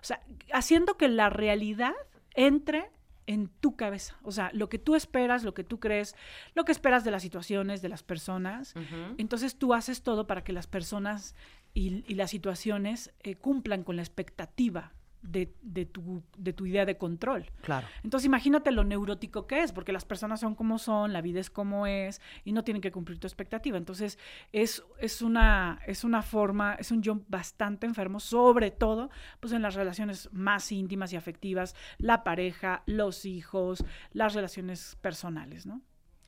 o 0.00 0.04
sea, 0.04 0.20
haciendo 0.52 0.96
que 0.96 1.08
la 1.08 1.30
realidad 1.30 1.94
entre 2.34 2.90
en 3.26 3.48
tu 3.48 3.76
cabeza. 3.76 4.18
O 4.22 4.32
sea, 4.32 4.50
lo 4.52 4.68
que 4.68 4.78
tú 4.78 4.96
esperas, 4.96 5.44
lo 5.44 5.54
que 5.54 5.62
tú 5.62 5.78
crees, 5.78 6.16
lo 6.54 6.64
que 6.64 6.72
esperas 6.72 7.04
de 7.04 7.12
las 7.12 7.22
situaciones, 7.22 7.80
de 7.80 7.88
las 7.88 8.02
personas. 8.02 8.74
Entonces 9.18 9.56
tú 9.56 9.72
haces 9.72 10.02
todo 10.02 10.26
para 10.26 10.42
que 10.42 10.52
las 10.52 10.66
personas 10.66 11.36
y, 11.72 12.04
y 12.08 12.14
las 12.14 12.30
situaciones 12.30 13.12
eh, 13.20 13.36
cumplan 13.36 13.84
con 13.84 13.94
la 13.94 14.02
expectativa 14.02 14.92
de, 15.22 15.54
de 15.62 15.86
tu, 15.86 16.22
de 16.36 16.52
tu 16.52 16.66
idea 16.66 16.86
de 16.86 16.96
control. 16.96 17.50
Claro. 17.62 17.86
Entonces 18.02 18.26
imagínate 18.26 18.70
lo 18.70 18.84
neurótico 18.84 19.46
que 19.46 19.62
es, 19.62 19.72
porque 19.72 19.92
las 19.92 20.04
personas 20.04 20.40
son 20.40 20.54
como 20.54 20.78
son, 20.78 21.12
la 21.12 21.20
vida 21.20 21.40
es 21.40 21.50
como 21.50 21.86
es 21.86 22.20
y 22.44 22.52
no 22.52 22.64
tienen 22.64 22.80
que 22.80 22.90
cumplir 22.92 23.18
tu 23.18 23.26
expectativa. 23.26 23.76
Entonces 23.76 24.18
es, 24.52 24.82
es, 24.98 25.22
una, 25.22 25.80
es 25.86 26.04
una 26.04 26.22
forma, 26.22 26.74
es 26.74 26.90
un 26.90 27.02
yo 27.02 27.20
bastante 27.28 27.86
enfermo, 27.86 28.20
sobre 28.20 28.70
todo 28.70 29.10
pues 29.40 29.52
en 29.52 29.62
las 29.62 29.74
relaciones 29.74 30.28
más 30.32 30.70
íntimas 30.72 31.12
y 31.12 31.16
afectivas, 31.16 31.74
la 31.98 32.24
pareja, 32.24 32.82
los 32.86 33.24
hijos, 33.24 33.84
las 34.12 34.34
relaciones 34.34 34.96
personales, 35.00 35.66
¿no? 35.66 35.82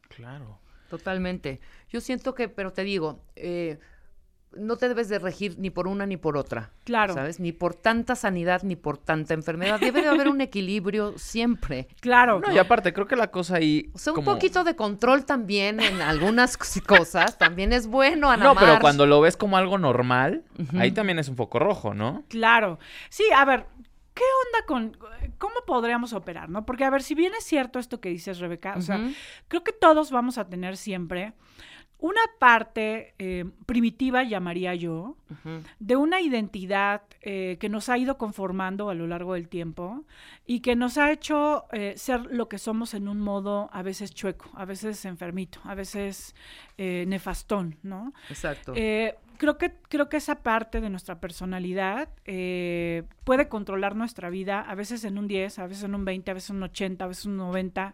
Claro. 0.09 0.61
Totalmente. 0.93 1.59
Yo 1.89 2.03
siento 2.03 2.35
que, 2.35 2.51
pero 2.51 2.75
te 2.75 2.85
digo, 2.85 3.25
eh, 3.35 3.79
no 4.57 4.77
te 4.77 4.89
debes 4.89 5.09
de 5.09 5.19
regir 5.19 5.59
ni 5.59 5.71
por 5.71 5.89
una 5.89 6.07
ni 6.07 6.17
por 6.17 6.37
otra. 6.37 6.71
Claro. 6.85 7.15
¿Sabes? 7.15 7.41
Ni 7.41 7.53
por 7.53 7.75
tanta 7.75 8.15
sanidad 8.17 8.63
ni 8.63 8.77
por 8.77 8.99
tanta 8.99 9.35
enfermedad. 9.35 9.81
Debe 9.81 10.03
de 10.03 10.09
haber 10.09 10.29
un 10.29 10.41
equilibrio 10.41 11.15
siempre. 11.19 11.89
Claro. 12.01 12.41
No, 12.41 12.53
y 12.53 12.59
aparte, 12.59 12.93
creo 12.93 13.07
que 13.07 13.17
la 13.17 13.31
cosa 13.31 13.57
ahí. 13.57 13.91
O 13.95 13.99
sea, 13.99 14.13
un 14.13 14.17
como- 14.17 14.33
poquito 14.33 14.65
de 14.65 14.77
control 14.77 15.25
también 15.25 15.81
en 15.81 16.01
algunas 16.03 16.59
cos- 16.59 16.83
cosas 16.85 17.39
también 17.39 17.73
es 17.73 17.87
bueno, 17.87 18.31
Ana 18.31 18.45
No, 18.45 18.55
pero 18.55 18.79
cuando 18.81 19.07
lo 19.07 19.21
ves 19.21 19.37
como 19.37 19.57
algo 19.57 19.79
normal, 19.79 20.45
ahí 20.79 20.93
también 20.93 21.19
es 21.19 21.29
un 21.29 21.37
foco 21.37 21.59
rojo, 21.59 21.95
¿no? 21.95 22.25
Claro. 22.29 22.79
Sí, 23.09 23.25
a 23.35 23.45
ver, 23.45 23.67
¿qué 24.15 24.23
onda 24.47 24.67
con 24.67 24.97
cómo 25.39 25.55
podríamos 25.67 26.13
operar, 26.13 26.49
no? 26.51 26.67
Porque 26.67 26.85
a 26.85 26.91
ver, 26.91 27.03
si 27.03 27.15
bien 27.15 27.33
es 27.37 27.45
cierto 27.45 27.79
esto 27.79 28.01
que 28.01 28.09
dices, 28.11 28.39
Rebeca, 28.39 28.75
o 28.77 28.81
sea, 28.83 29.01
creo 29.49 29.65
que 29.65 29.73
todos 29.73 30.11
vamos 30.11 30.37
a 30.39 30.49
tener 30.49 30.77
siempre 30.77 31.33
una 32.03 32.21
parte 32.41 33.15
eh, 33.21 33.45
primitiva, 33.65 34.25
llamaría 34.25 34.75
yo, 34.75 35.17
de 35.79 35.97
una 35.97 36.21
identidad 36.21 37.03
eh, 37.21 37.59
que 37.61 37.69
nos 37.69 37.89
ha 37.89 37.97
ido 37.97 38.19
conformando 38.19 38.91
a 38.91 38.95
lo 38.95 39.07
largo 39.07 39.35
del 39.35 39.49
tiempo 39.49 40.05
y 40.45 40.61
que 40.61 40.75
nos 40.75 40.99
ha 40.99 41.13
hecho 41.13 41.67
eh, 41.71 41.95
ser 41.97 42.23
lo 42.23 42.49
que 42.49 42.59
somos 42.59 42.95
en 42.95 43.07
un 43.07 43.21
modo 43.21 43.71
a 43.73 43.83
veces 43.83 44.13
chueco, 44.13 44.51
a 44.55 44.65
veces 44.65 45.05
enfermito, 45.05 45.61
a 45.65 45.77
veces 45.77 46.35
nefastón, 46.77 47.77
¿no? 47.85 48.13
Exacto. 48.29 48.75
Creo, 49.43 49.59
que, 49.59 49.73
creo 49.89 50.09
que 50.09 50.19
esa 50.19 50.45
parte 50.45 50.81
de 50.81 50.89
nuestra 50.89 51.19
personalidad 51.19 52.09
eh, 52.27 53.03
puede 53.25 53.49
controlar 53.49 53.97
nuestra 53.97 54.31
vida, 54.31 54.61
a 54.61 54.77
veces 54.77 55.03
en 55.03 55.19
un 55.19 55.27
10, 55.27 55.59
a 55.59 55.67
veces 55.67 55.83
en 55.83 55.97
un 55.97 56.05
20, 56.05 56.31
a 56.31 56.35
veces 56.35 56.51
en 56.51 56.57
un 56.59 56.63
80, 56.63 57.05
a 57.05 57.09
veces 57.09 57.25
en 57.25 57.33
un 57.33 57.39
90. 57.39 57.93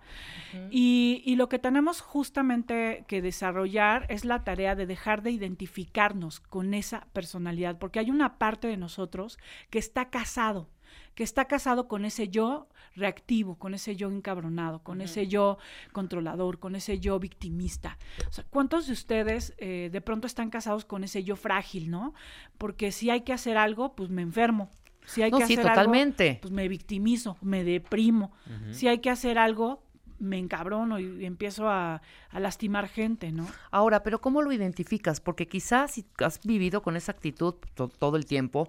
y, 0.70 1.22
y 1.24 1.36
lo 1.36 1.48
que 1.48 1.58
tenemos 1.58 2.02
justamente 2.02 3.06
que 3.08 3.22
desarrollar 3.22 4.04
es 4.10 4.26
la 4.26 4.44
tarea 4.44 4.74
de 4.74 4.84
dejar 4.84 5.22
de 5.22 5.30
identificarnos 5.30 6.40
con 6.40 6.74
esa 6.74 7.06
personalidad, 7.14 7.78
porque 7.78 7.98
hay 7.98 8.10
una 8.10 8.36
parte 8.36 8.68
de 8.68 8.76
nosotros 8.76 9.38
que 9.70 9.78
está 9.78 10.10
casado 10.10 10.68
que 11.14 11.24
está 11.24 11.46
casado 11.46 11.88
con 11.88 12.04
ese 12.04 12.28
yo 12.28 12.68
reactivo, 12.94 13.56
con 13.56 13.74
ese 13.74 13.94
yo 13.96 14.08
encabronado, 14.10 14.80
con 14.82 15.00
ese 15.00 15.26
yo 15.28 15.58
controlador, 15.92 16.58
con 16.58 16.74
ese 16.74 16.98
yo 16.98 17.18
victimista. 17.18 17.96
O 18.28 18.32
sea, 18.32 18.44
¿cuántos 18.50 18.86
de 18.86 18.92
ustedes 18.92 19.54
eh, 19.58 19.88
de 19.92 20.00
pronto 20.00 20.26
están 20.26 20.50
casados 20.50 20.84
con 20.84 21.04
ese 21.04 21.22
yo 21.24 21.36
frágil, 21.36 21.90
no? 21.90 22.14
Porque 22.56 22.90
si 22.92 23.10
hay 23.10 23.20
que 23.22 23.32
hacer 23.32 23.56
algo, 23.56 23.94
pues 23.94 24.10
me 24.10 24.22
enfermo. 24.22 24.68
Si 25.06 25.22
hay 25.22 25.30
No, 25.30 25.38
que 25.38 25.46
sí, 25.46 25.52
hacer 25.54 25.66
algo, 25.66 25.74
totalmente. 25.74 26.38
pues 26.42 26.52
me 26.52 26.68
victimizo, 26.68 27.36
me 27.40 27.64
deprimo. 27.64 28.32
Si 28.72 28.88
hay 28.88 28.98
que 28.98 29.10
hacer 29.10 29.38
algo, 29.38 29.82
me 30.18 30.36
encabrono 30.38 30.98
y, 30.98 31.22
y 31.22 31.24
empiezo 31.24 31.68
a, 31.68 32.02
a 32.30 32.40
lastimar 32.40 32.88
gente, 32.88 33.30
¿no? 33.32 33.46
Ahora, 33.70 34.02
pero 34.02 34.20
¿cómo 34.20 34.42
lo 34.42 34.52
identificas? 34.52 35.20
Porque 35.20 35.46
quizás 35.46 35.92
si 35.92 36.04
has 36.18 36.40
vivido 36.44 36.82
con 36.82 36.96
esa 36.96 37.12
actitud 37.12 37.54
to- 37.74 37.88
todo 37.88 38.16
el 38.16 38.26
tiempo 38.26 38.68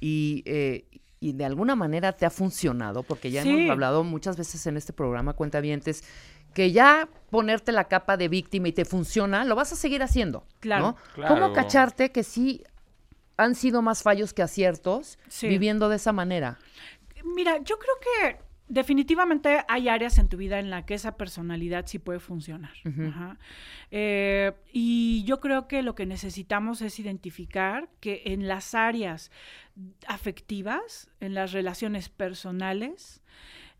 y, 0.00 0.42
eh, 0.44 0.84
y 1.22 1.32
de 1.34 1.44
alguna 1.44 1.76
manera 1.76 2.12
te 2.12 2.26
ha 2.26 2.30
funcionado, 2.30 3.04
porque 3.04 3.30
ya 3.30 3.42
Sí. 3.44 3.50
hemos 3.50 3.70
hablado 3.70 4.02
muchas 4.02 4.36
veces 4.36 4.66
en 4.66 4.76
este 4.76 4.92
programa, 4.92 5.34
Cuentavientes, 5.34 6.02
que 6.52 6.72
ya 6.72 7.08
ponerte 7.30 7.70
la 7.70 7.84
capa 7.84 8.16
de 8.16 8.26
víctima 8.28 8.66
y 8.68 8.72
te 8.72 8.84
funciona, 8.84 9.44
lo 9.44 9.54
vas 9.54 9.72
a 9.72 9.76
seguir 9.76 10.02
haciendo. 10.02 10.44
Claro. 10.58 10.82
¿no? 10.88 10.96
Claro. 11.14 11.34
¿Cómo 11.34 11.52
cacharte 11.52 12.10
que 12.10 12.24
sí 12.24 12.64
han 13.36 13.54
sido 13.54 13.82
más 13.82 14.02
fallos 14.02 14.34
que 14.34 14.42
aciertos 14.42 15.18
Sí. 15.28 15.46
viviendo 15.48 15.88
de 15.88 15.96
esa 15.96 16.12
manera? 16.12 16.58
Mira, 17.36 17.58
yo 17.62 17.78
creo 17.78 17.94
que 18.00 18.36
definitivamente 18.72 19.64
hay 19.68 19.90
áreas 19.90 20.16
en 20.16 20.28
tu 20.28 20.38
vida 20.38 20.58
en 20.58 20.70
la 20.70 20.86
que 20.86 20.94
esa 20.94 21.18
personalidad 21.18 21.86
sí 21.86 21.98
puede 21.98 22.20
funcionar. 22.20 22.72
Ajá. 22.84 23.38
Eh, 23.90 24.52
y 24.72 25.24
yo 25.24 25.40
creo 25.40 25.68
que 25.68 25.82
lo 25.82 25.94
que 25.94 26.06
necesitamos 26.06 26.80
es 26.80 26.98
identificar 26.98 27.90
que 28.00 28.22
en 28.24 28.48
las 28.48 28.74
áreas 28.74 29.30
afectivas, 30.06 31.10
en 31.20 31.34
las 31.34 31.52
relaciones 31.52 32.08
personales, 32.08 33.20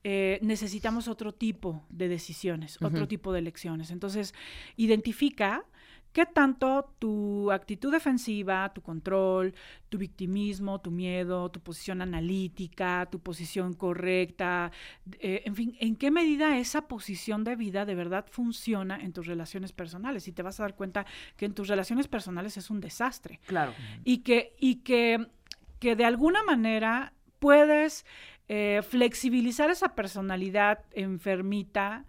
eh, 0.05 0.39
necesitamos 0.43 1.09
otro 1.09 1.33
tipo 1.33 1.87
de 1.89 2.09
decisiones, 2.09 2.77
otro 2.83 3.09
tipo 3.09 3.33
de 3.33 3.39
elecciones. 3.39 3.91
Entonces, 3.93 4.35
identifica 4.77 5.65
qué 6.13 6.27
tanto 6.27 6.95
tu 6.99 7.51
actitud 7.51 7.91
defensiva, 7.91 8.73
tu 8.75 8.83
control, 8.83 9.55
tu 9.89 9.99
victimismo, 9.99 10.81
tu 10.81 10.91
miedo, 10.91 11.51
tu 11.51 11.61
posición 11.61 12.03
analítica, 12.03 13.09
tu 13.11 13.21
posición 13.21 13.73
correcta, 13.75 14.71
eh, 15.19 15.43
en 15.45 15.55
fin, 15.57 15.77
en 15.81 15.97
qué 15.97 16.11
medida 16.11 16.59
esa 16.59 16.87
posición 16.89 17.45
de 17.45 17.57
vida 17.57 17.85
de 17.85 17.95
verdad 17.95 18.27
funciona 18.31 19.01
en 19.01 19.13
tus 19.13 19.27
relaciones 19.27 19.73
personales. 19.73 20.29
Y 20.29 20.33
te 20.33 20.43
vas 20.43 20.61
a 20.61 20.65
dar 20.65 20.75
cuenta 20.75 21.07
que 21.37 21.47
en 21.47 21.55
tus 21.55 21.69
relaciones 21.69 22.09
personales 22.09 22.57
es 22.57 22.71
un 22.71 22.81
desastre 22.81 23.41
Claro. 23.47 23.75
y 24.05 24.19
que, 24.19 24.55
y 24.59 24.77
que, 24.77 25.27
que 25.79 25.97
de 25.97 26.05
alguna 26.05 26.43
manera 26.43 27.13
puedes 27.39 28.05
eh, 28.49 28.83
flexibilizar 28.87 29.71
esa 29.71 29.95
personalidad 29.95 30.81
enfermita. 30.93 32.05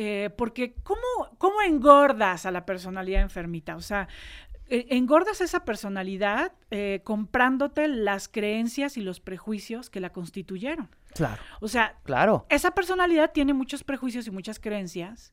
Eh, 0.00 0.30
porque 0.38 0.74
¿cómo, 0.84 1.00
¿cómo 1.38 1.60
engordas 1.60 2.46
a 2.46 2.50
la 2.52 2.64
personalidad 2.64 3.20
enfermita? 3.20 3.74
O 3.76 3.80
sea, 3.80 4.08
eh, 4.70 4.86
engordas 4.90 5.40
esa 5.40 5.64
personalidad 5.64 6.52
eh, 6.70 7.00
comprándote 7.02 7.88
las 7.88 8.28
creencias 8.28 8.96
y 8.96 9.00
los 9.00 9.18
prejuicios 9.18 9.90
que 9.90 9.98
la 10.00 10.10
constituyeron. 10.10 10.88
Claro. 11.14 11.40
O 11.60 11.68
sea, 11.68 11.96
Claro. 12.04 12.44
esa 12.50 12.72
personalidad 12.72 13.32
tiene 13.32 13.54
muchos 13.54 13.82
prejuicios 13.82 14.26
y 14.26 14.30
muchas 14.30 14.60
creencias, 14.60 15.32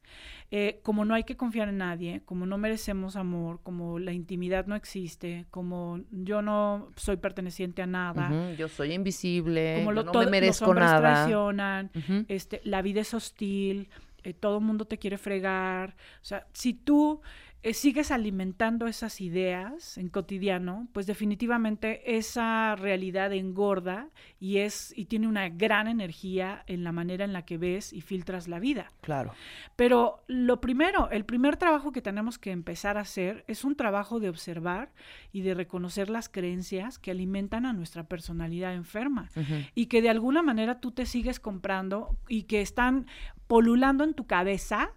eh, 0.51 0.79
como 0.83 1.03
no 1.03 1.13
hay 1.13 1.25
que 1.25 1.35
confiar 1.35 1.67
en 1.67 1.77
nadie, 1.79 2.21
como 2.23 2.45
no 2.45 2.57
merecemos 2.57 3.17
amor, 3.17 3.59
como 3.61 3.99
la 3.99 4.13
intimidad 4.13 4.67
no 4.67 4.75
existe, 4.75 5.45
como 5.51 5.99
yo 6.11 6.41
no 6.41 6.87
soy 6.95 7.17
perteneciente 7.17 7.81
a 7.81 7.87
nada, 7.87 8.31
Yo 8.57 8.69
soy 8.69 8.93
invisible, 8.93 9.75
como 9.79 9.91
yo 9.91 9.95
lo- 9.95 10.03
no 10.05 10.11
todo- 10.13 10.23
me 10.23 10.31
merezco 10.31 10.63
los 10.65 10.69
hombres 10.69 10.89
nada. 10.91 10.99
traicionan, 11.15 11.91
Ujú. 11.93 12.25
este, 12.29 12.61
la 12.63 12.81
vida 12.81 13.01
es 13.01 13.13
hostil, 13.13 13.89
eh, 14.25 14.33
todo 14.33 14.57
el 14.57 14.63
mundo 14.63 14.85
te 14.85 14.97
quiere 14.97 15.17
fregar. 15.17 15.95
O 16.21 16.25
sea, 16.25 16.47
si 16.51 16.73
tú 16.73 17.21
eh, 17.65 17.73
sigues 17.73 18.11
alimentando 18.11 18.85
esas 18.85 19.21
ideas 19.21 19.97
en 19.97 20.09
cotidiano, 20.09 20.87
pues 20.93 21.07
definitivamente 21.07 22.15
esa 22.15 22.75
realidad 22.75 23.33
engorda 23.33 24.09
y 24.39 24.57
es 24.57 24.93
y 24.95 25.05
tiene 25.05 25.27
una 25.27 25.49
gran 25.49 25.87
energía 25.87 26.63
en 26.67 26.83
la 26.83 26.91
manera 26.91 27.25
en 27.25 27.33
la 27.33 27.43
que 27.43 27.57
ves 27.57 27.91
y 27.91 28.01
filtras 28.01 28.47
la 28.47 28.59
vida. 28.59 28.91
Claro. 29.01 29.33
Pero 29.75 30.23
lo 30.27 30.61
primero, 30.61 31.09
el 31.09 31.25
primer 31.25 31.57
trabajo 31.57 31.91
que 31.91 32.03
tenemos 32.03 32.37
que 32.37 32.51
empezar 32.51 32.99
a 32.99 33.01
hacer 33.01 33.43
es 33.47 33.63
un 33.63 33.75
trabajo 33.75 34.19
de 34.19 34.29
observar 34.29 34.91
y 35.31 35.41
de 35.41 35.55
reconocer 35.55 36.11
las 36.11 36.29
creencias 36.29 36.99
que 36.99 37.09
alimentan 37.09 37.65
a 37.65 37.73
nuestra 37.73 38.03
personalidad 38.03 38.75
enferma 38.75 39.31
y 39.73 39.87
que 39.87 40.03
de 40.03 40.11
alguna 40.11 40.43
manera 40.43 40.79
tú 40.79 40.91
te 40.91 41.07
sigues 41.07 41.39
comprando 41.39 42.15
y 42.27 42.43
que 42.43 42.61
están 42.61 43.07
polulando 43.47 44.03
en 44.03 44.13
tu 44.13 44.27
cabeza, 44.27 44.91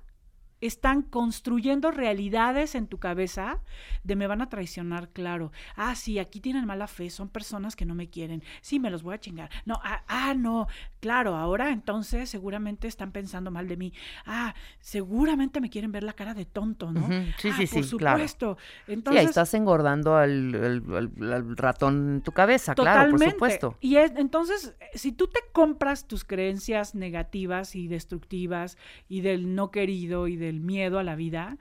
están 0.60 1.02
construyendo 1.02 1.90
realidades 1.90 2.74
en 2.74 2.88
tu 2.88 2.98
cabeza 2.98 3.60
de 4.02 4.16
me 4.16 4.26
van 4.26 4.42
a 4.42 4.48
traicionar, 4.48 5.10
claro. 5.10 5.52
Ah, 5.76 5.94
sí, 5.94 6.18
aquí 6.18 6.40
tienen 6.40 6.66
mala 6.66 6.88
fe, 6.88 7.10
son 7.10 7.28
personas 7.28 7.76
que 7.76 7.84
no 7.84 7.94
me 7.94 8.10
quieren. 8.10 8.42
Sí, 8.60 8.80
me 8.80 8.90
los 8.90 9.02
voy 9.02 9.14
a 9.14 9.20
chingar. 9.20 9.50
No, 9.66 9.80
ah, 9.84 10.02
ah, 10.08 10.34
no, 10.34 10.66
claro, 11.00 11.36
ahora 11.36 11.70
entonces 11.70 12.28
seguramente 12.28 12.88
están 12.88 13.12
pensando 13.12 13.50
mal 13.50 13.68
de 13.68 13.76
mí. 13.76 13.92
Ah, 14.26 14.54
seguramente 14.80 15.60
me 15.60 15.70
quieren 15.70 15.92
ver 15.92 16.02
la 16.04 16.12
cara 16.12 16.34
de 16.34 16.44
tonto, 16.44 16.92
¿no? 16.92 17.00
Ujú, 17.02 17.12
sí, 17.38 17.48
Ah, 17.50 17.56
sí, 17.58 17.66
por 17.66 17.84
sí, 17.84 17.96
claro. 17.96 18.16
supuesto. 18.18 18.56
Sí, 18.86 18.92
Entonces, 18.92 19.20
ahí 19.20 19.26
estás 19.26 19.54
engordando 19.54 20.16
al, 20.16 20.54
al- 20.54 20.94
al- 21.22 21.32
al 21.32 21.56
ratón 21.56 22.14
en 22.16 22.20
tu 22.22 22.32
cabeza, 22.32 22.74
claro, 22.74 23.10
por 23.10 23.20
supuesto. 23.20 23.76
y 23.80 23.96
es, 23.96 24.12
entonces, 24.16 24.74
si 24.94 25.12
tú 25.12 25.26
te 25.28 25.40
compras 25.52 26.06
tus 26.06 26.24
creencias 26.24 26.94
negativas 26.94 27.74
y 27.74 27.88
destructivas 27.88 28.76
y 29.08 29.20
del 29.20 29.54
no 29.54 29.70
querido 29.70 30.28
y 30.28 30.36
del 30.36 30.60
miedo 30.60 30.98
a 30.98 31.02
la 31.04 31.16
vida, 31.16 31.56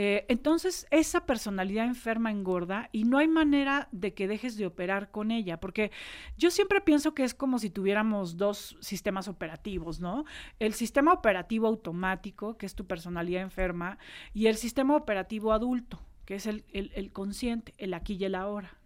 eh, 0.00 0.24
entonces 0.28 0.86
esa 0.92 1.26
personalidad 1.26 1.84
enferma 1.84 2.30
engorda 2.30 2.88
y 2.92 3.02
no 3.02 3.18
hay 3.18 3.26
manera 3.26 3.88
de 3.90 4.14
que 4.14 4.28
dejes 4.28 4.56
de 4.56 4.64
operar 4.64 5.10
con 5.10 5.32
ella, 5.32 5.58
porque 5.58 5.90
yo 6.36 6.52
siempre 6.52 6.80
pienso 6.80 7.14
que 7.14 7.24
es 7.24 7.34
como 7.34 7.58
si 7.58 7.68
tuviéramos 7.68 8.36
dos 8.36 8.76
sistemas 8.80 9.26
operativos, 9.26 9.98
¿no? 10.00 10.24
El 10.60 10.72
sistema 10.74 11.12
operativo 11.12 11.66
automático, 11.66 12.56
que 12.56 12.66
es 12.66 12.76
tu 12.76 12.86
personalidad 12.86 13.42
enferma, 13.42 13.98
y 14.32 14.46
el 14.46 14.54
sistema 14.56 14.94
operativo 14.94 15.52
adulto 15.52 16.00
que 16.24 16.34
es 16.34 16.46
el, 16.46 16.64
el- 16.74 16.92
el 16.94 17.10
consciente, 17.10 17.72
el 17.78 17.94
aquí 17.94 18.14
y 18.20 18.24
el 18.24 18.34
ahora. 18.34 18.76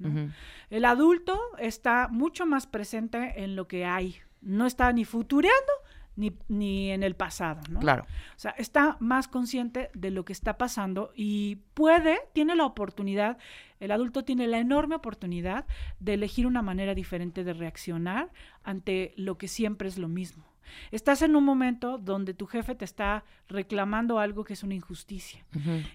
El 0.71 0.85
adulto 0.85 1.39
está 1.59 2.07
mucho 2.09 2.47
más 2.47 2.67
presente 2.69 3.43
en 3.43 3.57
lo 3.57 3.67
que 3.67 3.85
hay, 3.85 4.17
no 4.41 4.65
está 4.65 4.93
ni 4.93 5.05
futureando 5.05 5.73
ni, 6.17 6.33
ni 6.49 6.91
en 6.91 7.03
el 7.03 7.15
pasado, 7.17 7.61
¿no? 7.71 7.81
Claro. 7.81 8.05
O 8.05 8.39
sea, 8.39 8.53
está 8.59 8.97
más 9.01 9.29
consciente 9.29 9.91
de 9.95 10.11
lo 10.11 10.25
que 10.25 10.33
está 10.33 10.59
pasando 10.59 11.11
y 11.15 11.57
puede, 11.75 12.19
tiene 12.33 12.55
la 12.55 12.67
oportunidad, 12.67 13.39
el 13.81 13.91
adulto 13.91 14.25
tiene 14.25 14.47
la 14.47 14.59
enorme 14.59 14.95
oportunidad 14.95 15.67
de 16.01 16.15
elegir 16.15 16.47
una 16.47 16.63
manera 16.63 16.95
diferente 16.95 17.45
de 17.45 17.53
reaccionar 17.55 18.31
ante 18.63 19.15
lo 19.17 19.39
que 19.39 19.49
siempre 19.49 19.89
es 19.89 19.99
lo 19.99 20.09
mismo. 20.09 20.45
Estás 20.91 21.21
en 21.23 21.35
un 21.37 21.45
momento 21.45 21.99
donde 21.99 22.35
tu 22.35 22.47
jefe 22.47 22.75
te 22.75 22.85
está 22.85 23.25
reclamando 23.49 24.19
algo 24.21 24.45
que 24.45 24.53
es 24.53 24.63
una 24.63 24.75
injusticia. 24.75 25.45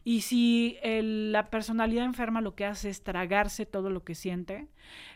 Y 0.03 0.21
si 0.21 0.77
el- 0.83 1.31
la 1.31 1.49
personalidad 1.49 2.03
enferma 2.05 2.41
lo 2.41 2.53
que 2.53 2.65
hace 2.65 2.89
es 2.89 3.01
tragarse 3.01 3.65
todo 3.65 3.89
lo 3.89 4.03
que 4.03 4.13
siente, 4.13 4.67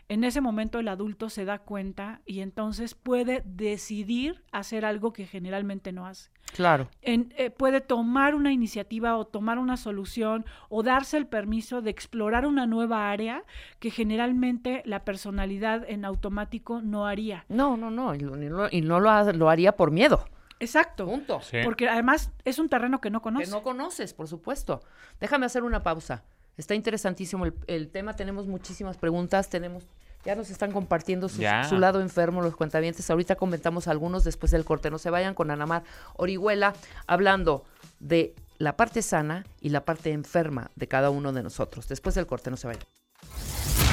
en 0.08 0.24
ese 0.24 0.40
momento 0.40 0.78
el 0.78 0.88
adulto 0.88 1.30
se 1.30 1.44
da 1.44 1.58
cuenta 1.60 2.20
y 2.26 2.40
entonces 2.40 2.94
puede 2.94 3.42
decidir 3.44 4.42
hacer 4.52 4.84
algo 4.84 5.12
que 5.12 5.26
generalmente 5.26 5.92
no 5.92 6.06
hace. 6.06 6.30
Claro. 6.52 6.88
En- 7.00 7.32
eh, 7.38 7.50
puede 7.50 7.80
tomar 7.80 8.34
una 8.34 8.52
iniciativa 8.52 9.16
o 9.16 9.26
tomar 9.26 9.58
una 9.58 9.76
solución 9.78 10.44
o 10.68 10.82
darse 10.82 11.16
el 11.16 11.26
permiso 11.26 11.80
de 11.80 11.90
explorar 11.90 12.46
una 12.46 12.66
nueva 12.66 13.10
área 13.10 13.44
que 13.78 13.90
generalmente 13.90 14.82
la 14.84 15.04
personalidad 15.04 15.88
en 15.88 16.04
automático 16.04 16.82
no 16.82 17.06
haría. 17.06 17.44
No, 17.48 17.76
no, 17.76 17.90
no. 17.90 18.14
Y, 18.14 18.18
no, 18.18 18.68
y 18.70 18.80
no 18.82 19.00
lo, 19.00 19.10
ha- 19.10 19.32
lo 19.32 19.48
haría 19.48 19.72
por 19.76 19.90
miedo. 19.90 20.24
Exacto. 20.60 21.06
Punto. 21.06 21.40
Porque 21.64 21.88
además 21.88 22.30
es 22.44 22.58
un 22.60 22.68
terreno 22.68 23.00
que 23.00 23.10
no 23.10 23.20
conoces. 23.20 23.48
Que 23.48 23.54
no 23.54 23.62
conoces, 23.64 24.14
por 24.14 24.28
supuesto. 24.28 24.80
Déjame 25.18 25.46
hacer 25.46 25.64
una 25.64 25.82
pausa. 25.82 26.22
Está 26.56 26.74
interesantísimo 26.74 27.46
el, 27.46 27.54
el 27.66 27.88
tema. 27.88 28.14
Tenemos 28.14 28.46
muchísimas 28.46 28.96
preguntas. 28.96 29.48
Tenemos, 29.48 29.84
ya 30.24 30.34
nos 30.34 30.50
están 30.50 30.70
compartiendo 30.72 31.28
sus- 31.28 31.40
su 31.68 31.78
lado 31.78 32.00
enfermo 32.00 32.42
los 32.42 32.54
cuentavientes. 32.56 33.08
Ahorita 33.10 33.36
comentamos 33.36 33.88
algunos 33.88 34.24
después 34.24 34.52
del 34.52 34.64
corte. 34.64 34.90
No 34.90 34.98
se 34.98 35.10
vayan 35.10 35.34
con 35.34 35.50
Anamar 35.50 35.82
Orihuela 36.16 36.74
hablando 37.06 37.64
de 38.00 38.34
la 38.58 38.76
parte 38.76 39.02
sana 39.02 39.44
y 39.60 39.70
la 39.70 39.84
parte 39.84 40.12
enferma 40.12 40.70
de 40.76 40.86
cada 40.88 41.10
uno 41.10 41.32
de 41.32 41.42
nosotros. 41.42 41.88
Después 41.88 42.14
del 42.14 42.26
corte, 42.26 42.50
no 42.50 42.56
se 42.56 42.66
vayan. 42.68 42.82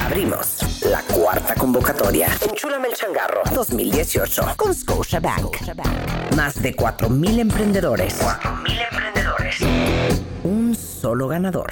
Abrimos 0.04 0.82
la 0.84 1.02
cuarta 1.02 1.54
convocatoria. 1.54 2.28
Enchúlame 2.48 2.88
el 2.88 2.94
changarro 2.94 3.42
2018 3.54 4.54
con 4.56 4.74
Scotiabank. 4.74 5.56
Más 6.36 6.60
de 6.62 6.74
4.000 6.74 7.38
emprendedores. 7.38 8.20
4.000 8.20 8.88
emprendedores. 8.90 9.60
Solo 11.00 11.28
ganador. 11.28 11.66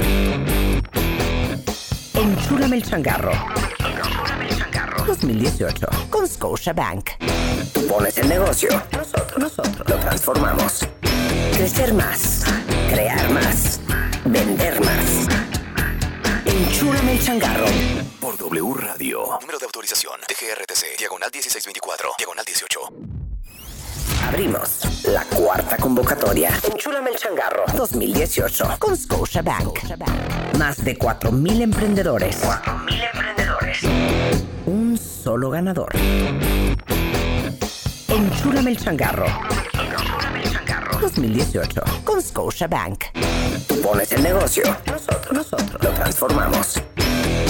Enchúlame 2.15 2.77
el 2.77 2.83
changarro. 2.83 3.33
2018 5.07 5.87
con 6.09 6.27
Scotiabank. 6.27 7.11
Tú 7.75 7.87
pones 7.87 8.17
el 8.17 8.27
negocio. 8.31 8.71
Nosotros, 8.91 9.39
nosotros 9.39 9.87
lo 9.87 9.97
transformamos. 9.97 10.89
Crecer 11.53 11.93
más. 11.93 12.45
Crear 12.91 13.31
más. 13.31 13.81
Vender 14.25 14.81
más. 14.81 15.29
Enchúlame 16.47 17.13
el 17.13 17.23
changarro. 17.23 17.67
Por 18.21 18.39
W 18.39 18.75
Radio. 18.79 19.39
Número 19.43 19.59
de 19.59 19.67
autorización. 19.67 20.19
DGRTC. 20.23 20.99
Diagonal 20.99 21.31
1624. 21.31 22.13
Diagonal 22.17 22.47
18. 22.47 23.28
Abrimos 24.27 25.05
la 25.05 25.25
cuarta 25.25 25.77
convocatoria. 25.77 26.51
Enchúlame 26.71 27.11
el 27.11 27.17
changarro 27.17 27.65
2018 27.77 28.77
con 28.79 28.97
Scotiabank. 28.97 29.79
Más 30.59 30.85
de 30.85 30.99
4.000 30.99 31.63
emprendedores. 31.63 32.43
4.000 32.43 33.11
emprendedores. 33.13 33.79
Un 34.67 34.99
solo 34.99 35.51
ganador. 35.51 35.91
Enchúlame 38.09 38.71
el 38.71 38.79
changarro 38.79 39.27
2018 41.01 41.83
con 42.05 42.21
Scotiabank. 42.23 43.05
Tú 43.67 43.81
pones 43.81 44.13
el 44.13 44.23
negocio. 44.23 44.65
Nosotros, 44.87 45.33
nosotros 45.33 45.83
lo 45.83 45.91
transformamos. 45.91 46.83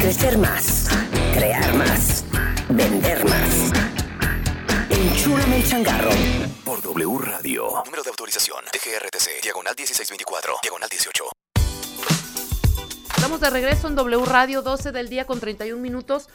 Crecer 0.00 0.38
más. 0.38 0.88
Crear 1.34 1.74
más. 1.74 2.24
Vender 2.68 3.24
más. 3.24 3.72
Enchúlame 4.90 5.56
el 5.56 5.64
changarro. 5.66 6.10
Por 6.68 6.82
W 6.82 7.18
Radio. 7.24 7.62
Número 7.86 8.02
de 8.02 8.10
autorización. 8.10 8.58
DGRTC. 8.66 9.42
Diagonal 9.42 9.72
1624. 9.74 10.52
Diagonal 10.62 10.88
18. 10.90 11.24
Estamos 13.16 13.40
de 13.40 13.48
regreso 13.48 13.88
en 13.88 13.94
W 13.94 14.22
Radio, 14.26 14.60
12 14.60 14.92
del 14.92 15.08
día 15.08 15.24
con 15.24 15.40
31 15.40 15.80
minutos. 15.80 16.28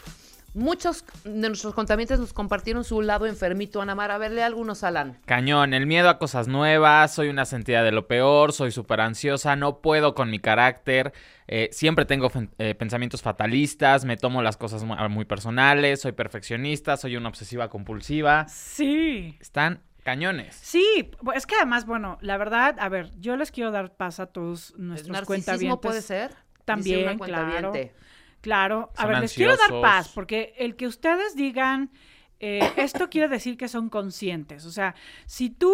Muchos 0.55 1.05
de 1.23 1.49
nuestros 1.49 1.75
contaminantes 1.75 2.17
nos 2.19 2.33
compartieron 2.33 2.83
su 2.83 3.03
lado 3.03 3.27
enfermito, 3.27 3.79
Anamar. 3.79 4.09
A 4.09 4.17
verle 4.17 4.41
algunos, 4.41 4.83
Alan. 4.83 5.19
Cañón, 5.27 5.75
el 5.75 5.85
miedo 5.85 6.09
a 6.09 6.17
cosas 6.17 6.47
nuevas, 6.47 7.13
soy 7.13 7.29
una 7.29 7.45
sentida 7.45 7.83
de 7.83 7.91
lo 7.91 8.07
peor, 8.07 8.53
soy 8.53 8.71
súper 8.71 9.01
ansiosa, 9.01 9.55
no 9.55 9.81
puedo 9.81 10.15
con 10.15 10.31
mi 10.31 10.39
carácter, 10.39 11.13
eh, 11.47 11.69
siempre 11.71 12.05
tengo 12.05 12.31
eh, 12.57 12.73
pensamientos 12.73 13.21
fatalistas, 13.21 14.03
me 14.03 14.17
tomo 14.17 14.41
las 14.41 14.57
cosas 14.57 14.83
mu- 14.83 14.95
muy 15.09 15.25
personales, 15.25 16.01
soy 16.01 16.13
perfeccionista, 16.13 16.97
soy 16.97 17.17
una 17.17 17.29
obsesiva 17.29 17.69
compulsiva. 17.69 18.47
Sí. 18.47 19.37
Están 19.39 19.81
cañones. 20.03 20.55
Sí, 20.55 21.11
es 21.33 21.45
que 21.45 21.55
además, 21.55 21.85
bueno, 21.85 22.17
la 22.21 22.37
verdad, 22.37 22.75
a 22.79 22.89
ver, 22.89 23.11
yo 23.19 23.35
les 23.37 23.51
quiero 23.51 23.71
dar 23.71 23.95
paz 23.95 24.19
a 24.19 24.27
todos 24.27 24.73
nuestros 24.77 25.11
narcisismo 25.11 25.25
cuentavientes. 25.79 25.81
puede 25.81 26.01
ser? 26.01 26.35
También, 26.65 27.15
una 27.15 27.25
claro. 27.25 27.73
Claro. 28.41 28.91
A 28.97 29.03
Son 29.03 29.11
ver, 29.11 29.19
les 29.21 29.33
quiero 29.33 29.55
dar 29.55 29.81
paz, 29.81 30.09
porque 30.09 30.53
el 30.57 30.75
que 30.75 30.85
ustedes 30.85 31.35
digan, 31.35 31.89
eh, 32.41 32.59
esto 32.75 33.09
quiere 33.09 33.29
decir 33.29 33.55
que 33.55 33.69
son 33.69 33.87
conscientes. 33.89 34.65
O 34.65 34.71
sea, 34.71 34.95
si 35.25 35.49
tú 35.49 35.73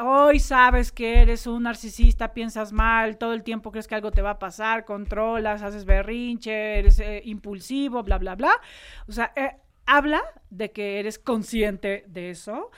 hoy 0.00 0.40
sabes 0.40 0.90
que 0.92 1.20
eres 1.20 1.46
un 1.46 1.64
narcisista, 1.64 2.32
piensas 2.32 2.72
mal, 2.72 3.18
todo 3.18 3.34
el 3.34 3.42
tiempo 3.42 3.70
crees 3.70 3.86
que 3.86 3.96
algo 3.96 4.10
te 4.12 4.22
va 4.22 4.30
a 4.30 4.38
pasar, 4.38 4.86
controlas, 4.86 5.62
haces 5.62 5.84
berrinche, 5.84 6.78
eres 6.78 6.98
eh, 7.00 7.20
impulsivo, 7.26 8.02
bla, 8.02 8.16
bla, 8.16 8.34
bla. 8.34 8.52
O 9.06 9.12
sea, 9.12 9.30
eh, 9.36 9.56
habla 9.84 10.22
de 10.48 10.72
que 10.72 10.98
eres 10.98 11.18
consciente 11.18 12.04
de 12.08 12.30
eso 12.30 12.70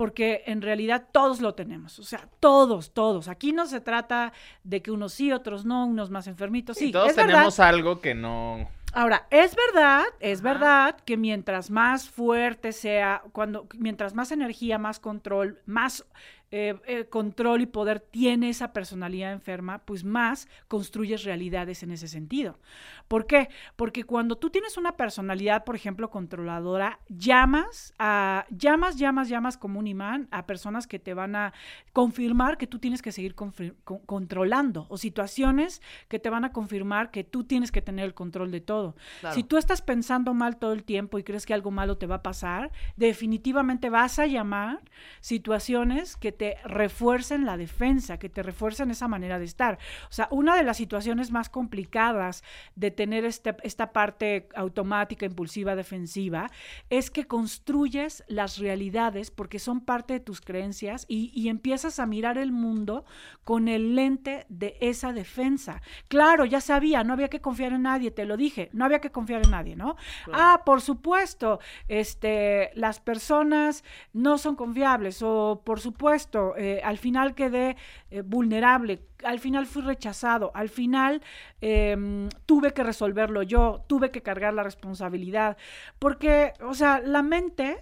porque 0.00 0.44
en 0.46 0.62
realidad 0.62 1.08
todos 1.12 1.42
lo 1.42 1.52
tenemos, 1.54 1.98
o 1.98 2.04
sea, 2.04 2.26
todos, 2.40 2.94
todos. 2.94 3.28
Aquí 3.28 3.52
no 3.52 3.66
se 3.66 3.82
trata 3.82 4.32
de 4.64 4.80
que 4.80 4.90
unos 4.90 5.12
sí, 5.12 5.30
otros 5.30 5.66
no, 5.66 5.84
unos 5.84 6.08
más 6.08 6.26
enfermitos. 6.26 6.78
Sí, 6.78 6.86
Y 6.86 6.90
todos 6.90 7.10
es 7.10 7.16
verdad. 7.16 7.32
tenemos 7.32 7.60
algo 7.60 8.00
que 8.00 8.14
no... 8.14 8.66
Ahora, 8.94 9.26
es 9.28 9.54
verdad, 9.54 10.06
es 10.20 10.40
verdad 10.40 10.96
que 11.04 11.18
mientras 11.18 11.70
más 11.70 12.08
fuerte 12.08 12.72
sea, 12.72 13.22
cuando, 13.32 13.66
mientras 13.76 14.14
más 14.14 14.32
energía, 14.32 14.78
más 14.78 15.00
control, 15.00 15.60
más 15.66 16.06
eh, 16.52 16.74
eh, 16.86 17.04
control 17.04 17.60
y 17.60 17.66
poder 17.66 18.00
tiene 18.00 18.48
esa 18.48 18.72
personalidad 18.72 19.32
enferma, 19.32 19.78
pues 19.78 20.02
más 20.02 20.48
construyes 20.66 21.22
realidades 21.22 21.84
en 21.84 21.92
ese 21.92 22.08
sentido. 22.08 22.58
¿Por 23.06 23.26
qué? 23.26 23.50
Porque 23.76 24.02
cuando 24.02 24.36
tú 24.36 24.50
tienes 24.50 24.76
una 24.76 24.96
personalidad, 24.96 25.64
por 25.64 25.76
ejemplo, 25.76 26.10
controladora, 26.10 26.98
llamas 27.08 27.94
a, 27.98 28.46
llamas, 28.50 28.96
llamas, 28.96 29.28
llamas 29.28 29.56
como 29.56 29.78
un 29.78 29.86
imán 29.86 30.26
a 30.32 30.46
personas 30.46 30.88
que 30.88 30.98
te 30.98 31.14
van 31.14 31.36
a 31.36 31.52
confirmar 31.92 32.58
que 32.58 32.66
tú 32.66 32.80
tienes 32.80 33.00
que 33.00 33.12
seguir 33.12 33.34
con- 33.36 33.52
controlando 33.84 34.86
o 34.88 34.96
situaciones 34.96 35.82
que 36.08 36.18
te 36.18 36.30
van 36.30 36.44
a 36.44 36.52
confirmar 36.52 37.10
que 37.12 37.22
tú 37.22 37.44
tienes 37.44 37.70
que 37.70 37.82
tener 37.82 38.04
el 38.04 38.14
control 38.14 38.50
de 38.50 38.60
todo. 38.60 38.96
Claro. 39.20 39.34
Si 39.36 39.44
tú 39.44 39.56
estás 39.56 39.82
pensando 39.82 40.34
mal 40.34 40.56
todo 40.56 40.72
el 40.72 40.82
tiempo 40.82 41.18
y 41.18 41.22
crees 41.22 41.46
que 41.46 41.54
algo 41.54 41.70
malo 41.70 41.96
te 41.96 42.06
va 42.06 42.16
a 42.16 42.22
pasar, 42.22 42.72
definitivamente 42.96 43.88
vas 43.88 44.18
a 44.18 44.26
llamar 44.26 44.82
situaciones 45.20 46.16
que 46.16 46.39
te 46.40 46.56
refuercen 46.64 47.44
la 47.44 47.58
defensa, 47.58 48.18
que 48.18 48.30
te 48.30 48.42
refuercen 48.42 48.90
esa 48.90 49.08
manera 49.08 49.38
de 49.38 49.44
estar. 49.44 49.74
O 50.08 50.12
sea, 50.12 50.26
una 50.30 50.56
de 50.56 50.62
las 50.62 50.78
situaciones 50.78 51.30
más 51.30 51.50
complicadas 51.50 52.42
de 52.76 52.90
tener 52.90 53.26
este- 53.26 53.56
esta 53.62 53.92
parte 53.92 54.48
automática, 54.54 55.26
impulsiva, 55.26 55.76
defensiva, 55.76 56.50
es 56.88 57.10
que 57.10 57.26
construyes 57.26 58.24
las 58.26 58.56
realidades 58.56 59.30
porque 59.30 59.58
son 59.58 59.82
parte 59.82 60.14
de 60.14 60.20
tus 60.20 60.40
creencias 60.40 61.04
y, 61.08 61.30
y 61.34 61.50
empiezas 61.50 61.98
a 61.98 62.06
mirar 62.06 62.38
el 62.38 62.52
mundo 62.52 63.04
con 63.44 63.68
el 63.68 63.94
lente 63.94 64.46
de 64.48 64.78
esa 64.80 65.12
defensa. 65.12 65.82
Claro, 66.08 66.46
ya 66.46 66.62
sabía, 66.62 67.04
no 67.04 67.12
había 67.12 67.28
que 67.28 67.42
confiar 67.42 67.72
en 67.74 67.82
nadie, 67.82 68.10
te 68.10 68.24
lo 68.24 68.38
dije, 68.38 68.70
no 68.72 68.86
había 68.86 69.02
que 69.02 69.10
confiar 69.10 69.42
en 69.44 69.50
nadie, 69.50 69.76
¿no? 69.76 69.96
Ah, 70.32 70.62
por 70.64 70.80
supuesto, 70.80 71.60
este, 71.88 72.70
las 72.76 72.98
personas 72.98 73.84
no 74.14 74.38
son 74.38 74.56
confiables 74.56 75.20
o 75.22 75.60
por 75.64 75.80
supuesto, 75.80 76.29
eh, 76.56 76.80
al 76.84 76.98
final 76.98 77.34
quedé 77.34 77.76
eh, 78.10 78.22
vulnerable, 78.22 79.00
al 79.24 79.38
final 79.38 79.66
fui 79.66 79.82
rechazado, 79.82 80.50
al 80.54 80.68
final 80.68 81.22
em, 81.60 82.28
tuve 82.46 82.72
que 82.72 82.82
resolverlo 82.82 83.42
yo, 83.42 83.84
tuve 83.86 84.10
que 84.10 84.22
cargar 84.22 84.54
la 84.54 84.62
responsabilidad, 84.62 85.56
porque, 85.98 86.52
o 86.62 86.74
sea, 86.74 87.00
la 87.00 87.22
mente, 87.22 87.78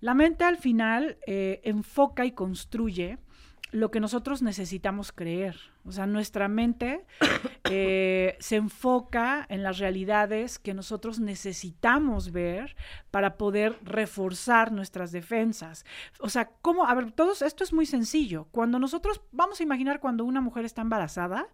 la 0.00 0.14
mente 0.14 0.44
al 0.44 0.58
final 0.58 1.18
eh, 1.26 1.60
enfoca 1.64 2.24
y 2.24 2.32
construye 2.32 3.18
lo 3.70 3.90
que 3.90 4.00
nosotros 4.00 4.42
necesitamos 4.42 5.12
creer. 5.12 5.73
O 5.86 5.92
sea, 5.92 6.06
nuestra 6.06 6.48
mente 6.48 7.04
eh, 7.70 8.36
se 8.40 8.56
enfoca 8.56 9.46
en 9.48 9.62
las 9.62 9.78
realidades 9.78 10.58
que 10.58 10.74
nosotros 10.74 11.20
necesitamos 11.20 12.32
ver 12.32 12.76
para 13.10 13.36
poder 13.36 13.78
reforzar 13.82 14.72
nuestras 14.72 15.12
defensas. 15.12 15.84
O 16.20 16.28
sea, 16.28 16.50
¿cómo? 16.62 16.86
A 16.86 16.94
ver, 16.94 17.12
todos, 17.12 17.42
esto 17.42 17.64
es 17.64 17.72
muy 17.72 17.86
sencillo. 17.86 18.48
Cuando 18.50 18.78
nosotros, 18.78 19.20
vamos 19.32 19.60
a 19.60 19.62
imaginar 19.62 20.00
cuando 20.00 20.24
una 20.24 20.40
mujer 20.40 20.64
está 20.64 20.82
embarazada, 20.82 21.48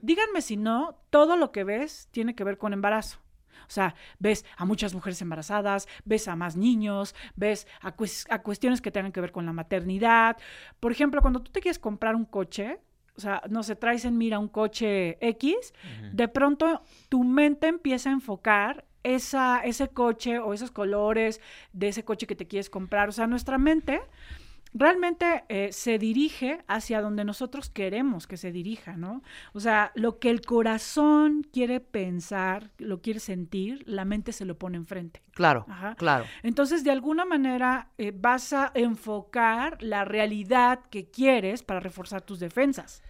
díganme 0.00 0.42
si 0.42 0.56
no, 0.56 0.96
todo 1.10 1.36
lo 1.36 1.52
que 1.52 1.64
ves 1.64 2.08
tiene 2.10 2.34
que 2.34 2.44
ver 2.44 2.58
con 2.58 2.72
embarazo. 2.72 3.18
O 3.62 3.70
sea, 3.70 3.94
ves 4.18 4.44
a 4.56 4.64
muchas 4.64 4.94
mujeres 4.94 5.22
embarazadas, 5.22 5.88
ves 6.04 6.28
a 6.28 6.36
más 6.36 6.56
niños, 6.56 7.14
ves 7.36 7.66
a, 7.80 7.92
cuestiones 7.92 8.80
que 8.80 8.90
tengan 8.90 9.12
que 9.12 9.20
ver 9.20 9.32
con 9.32 9.46
la 9.46 9.52
maternidad. 9.52 10.36
Por 10.80 10.92
ejemplo, 10.92 11.22
cuando 11.22 11.40
tú 11.40 11.50
te 11.50 11.60
quieres 11.60 11.78
comprar 11.78 12.14
un 12.14 12.24
coche, 12.24 12.80
o 13.16 13.20
sea, 13.20 13.42
no 13.48 13.62
se 13.62 13.76
traes 13.76 14.04
en 14.04 14.16
mira 14.16 14.38
un 14.38 14.48
coche 14.48 15.18
X, 15.20 15.74
de 16.12 16.28
pronto 16.28 16.82
tu 17.08 17.24
mente 17.24 17.68
empieza 17.68 18.10
a 18.10 18.12
enfocar 18.12 18.84
esa, 19.02 19.60
ese 19.64 19.88
coche 19.88 20.38
o 20.38 20.54
esos 20.54 20.70
colores 20.70 21.40
de 21.72 21.88
ese 21.88 22.04
coche 22.04 22.26
que 22.26 22.36
te 22.36 22.46
quieres 22.46 22.70
comprar. 22.70 23.08
O 23.08 23.12
sea, 23.12 23.26
nuestra 23.26 23.58
mente 23.58 24.00
realmente 24.74 25.44
eh, 25.48 25.72
se 25.72 25.98
dirige 25.98 26.64
hacia 26.66 27.00
donde 27.00 27.24
nosotros 27.24 27.68
queremos 27.68 28.26
que 28.26 28.36
se 28.36 28.52
dirija, 28.52 28.96
¿no? 28.96 29.22
O 29.52 29.60
sea, 29.60 29.92
lo 29.94 30.18
que 30.18 30.30
el 30.30 30.40
corazón 30.42 31.46
quiere 31.52 31.80
pensar, 31.80 32.70
lo 32.78 33.00
quiere 33.00 33.20
sentir, 33.20 33.82
la 33.86 34.04
mente 34.04 34.32
se 34.32 34.44
lo 34.44 34.58
pone 34.58 34.76
enfrente. 34.76 35.22
Claro, 35.32 35.66
claro. 35.96 36.24
Entonces, 36.42 36.84
de 36.84 36.90
alguna 36.90 37.24
manera, 37.24 37.90
eh, 37.98 38.12
vas 38.14 38.52
a 38.52 38.70
enfocar 38.74 39.82
la 39.82 40.04
realidad 40.04 40.80
que 40.90 41.10
quieres 41.10 41.62
para 41.62 41.80
reforzar 41.80 42.22
tus 42.22 42.40
defensas. 42.40 43.02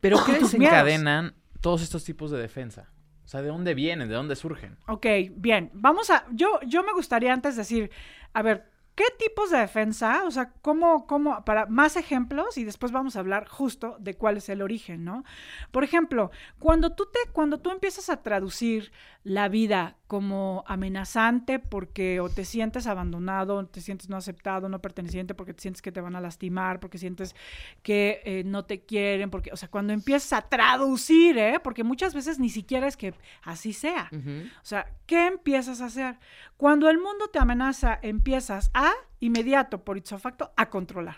Pero 0.00 0.22
¿qué 0.24 0.34
desencadenan 0.34 1.34
todos 1.60 1.82
estos 1.82 2.04
tipos 2.04 2.30
de 2.30 2.38
defensa? 2.38 2.90
O 3.24 3.28
sea, 3.28 3.40
¿de 3.40 3.48
dónde 3.48 3.74
vienen? 3.74 4.08
¿De 4.08 4.14
dónde 4.14 4.36
surgen? 4.36 4.76
Ok, 4.86 5.06
bien. 5.36 5.70
Vamos 5.72 6.10
a... 6.10 6.26
Yo, 6.32 6.60
yo 6.66 6.82
me 6.82 6.92
gustaría 6.92 7.32
antes 7.32 7.56
decir, 7.56 7.90
a 8.34 8.42
ver, 8.42 8.71
¿Qué 8.94 9.04
tipos 9.18 9.50
de 9.50 9.58
defensa? 9.58 10.24
O 10.26 10.30
sea, 10.30 10.52
¿cómo, 10.60 11.06
cómo, 11.06 11.44
para 11.44 11.64
más 11.66 11.96
ejemplos 11.96 12.58
y 12.58 12.64
después 12.64 12.92
vamos 12.92 13.16
a 13.16 13.20
hablar 13.20 13.48
justo 13.48 13.96
de 13.98 14.14
cuál 14.14 14.36
es 14.36 14.50
el 14.50 14.60
origen, 14.60 15.02
¿no? 15.04 15.24
Por 15.70 15.82
ejemplo, 15.82 16.30
cuando 16.58 16.92
tú 16.94 17.06
te, 17.06 17.30
cuando 17.32 17.58
tú 17.58 17.70
empiezas 17.70 18.10
a 18.10 18.22
traducir 18.22 18.92
la 19.24 19.48
vida 19.48 19.96
como 20.12 20.62
amenazante 20.66 21.58
porque 21.58 22.20
o 22.20 22.28
te 22.28 22.44
sientes 22.44 22.86
abandonado, 22.86 23.64
te 23.64 23.80
sientes 23.80 24.10
no 24.10 24.18
aceptado, 24.18 24.68
no 24.68 24.78
perteneciente, 24.78 25.32
porque 25.32 25.54
te 25.54 25.62
sientes 25.62 25.80
que 25.80 25.90
te 25.90 26.02
van 26.02 26.14
a 26.14 26.20
lastimar, 26.20 26.80
porque 26.80 26.98
sientes 26.98 27.34
que 27.82 28.20
eh, 28.26 28.42
no 28.44 28.66
te 28.66 28.82
quieren, 28.84 29.30
porque, 29.30 29.50
o 29.54 29.56
sea, 29.56 29.70
cuando 29.70 29.94
empiezas 29.94 30.34
a 30.34 30.42
traducir, 30.42 31.38
¿eh? 31.38 31.60
Porque 31.64 31.82
muchas 31.82 32.12
veces 32.12 32.38
ni 32.38 32.50
siquiera 32.50 32.86
es 32.88 32.98
que 32.98 33.14
así 33.42 33.72
sea. 33.72 34.10
O 34.12 34.64
sea, 34.66 34.86
¿qué 35.06 35.28
empiezas 35.28 35.80
a 35.80 35.86
hacer? 35.86 36.18
Cuando 36.58 36.90
el 36.90 36.98
mundo 36.98 37.28
te 37.32 37.38
amenaza, 37.38 37.98
empiezas 38.02 38.70
a, 38.74 38.92
inmediato, 39.18 39.82
por 39.82 39.98
facto, 40.02 40.52
a 40.58 40.68
controlar. 40.68 41.16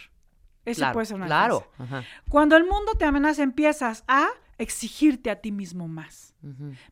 Eso 0.65 0.89
puede 0.93 1.07
ser 1.07 1.17
una 1.17 1.27
Claro. 1.27 1.67
Cuando 2.29 2.57
el 2.57 2.63
mundo 2.63 2.93
te 2.97 3.07
amenaza, 3.07 3.43
empiezas 3.43 4.05
a 4.07 4.29
exigirte 4.59 5.31
a 5.31 5.41
ti 5.41 5.53
mismo 5.53 5.89
más. 5.89 6.35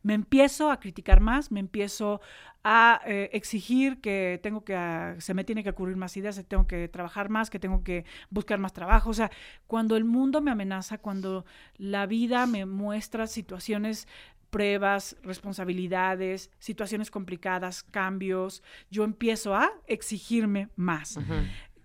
Me 0.01 0.15
empiezo 0.15 0.71
a 0.71 0.79
criticar 0.79 1.19
más, 1.19 1.51
me 1.51 1.59
empiezo 1.59 2.21
a 2.63 3.01
eh, 3.05 3.29
exigir 3.33 4.01
que 4.01 4.39
tengo 4.41 4.63
que, 4.63 4.75
ah, 4.75 5.15
se 5.19 5.33
me 5.33 5.43
tiene 5.43 5.63
que 5.63 5.69
ocurrir 5.69 5.95
más 5.95 6.17
ideas, 6.17 6.37
que 6.37 6.43
tengo 6.43 6.65
que 6.65 6.87
trabajar 6.87 7.29
más, 7.29 7.49
que 7.49 7.59
tengo 7.59 7.83
que 7.83 8.05
buscar 8.29 8.57
más 8.57 8.73
trabajo. 8.73 9.09
O 9.09 9.13
sea, 9.13 9.29
cuando 9.67 9.95
el 9.95 10.05
mundo 10.05 10.41
me 10.41 10.49
amenaza, 10.49 10.97
cuando 10.97 11.45
la 11.77 12.05
vida 12.07 12.47
me 12.47 12.65
muestra 12.65 13.27
situaciones 13.27 14.07
pruebas, 14.49 15.17
responsabilidades, 15.23 16.51
situaciones 16.59 17.11
complicadas, 17.11 17.83
cambios, 17.83 18.63
yo 18.89 19.03
empiezo 19.03 19.55
a 19.55 19.71
exigirme 19.87 20.69
más. 20.75 21.19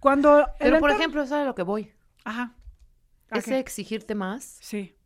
Cuando 0.01 0.47
Pero 0.59 0.79
por 0.79 0.91
ejemplo, 0.91 1.23
eso 1.23 1.35
es 1.35 1.43
a 1.43 1.45
lo 1.45 1.55
que 1.55 1.63
voy. 1.63 1.93
Ajá. 2.25 2.55
Ese 3.31 3.59
exigirte 3.59 4.15
más. 4.15 4.59
Sí 4.61 4.98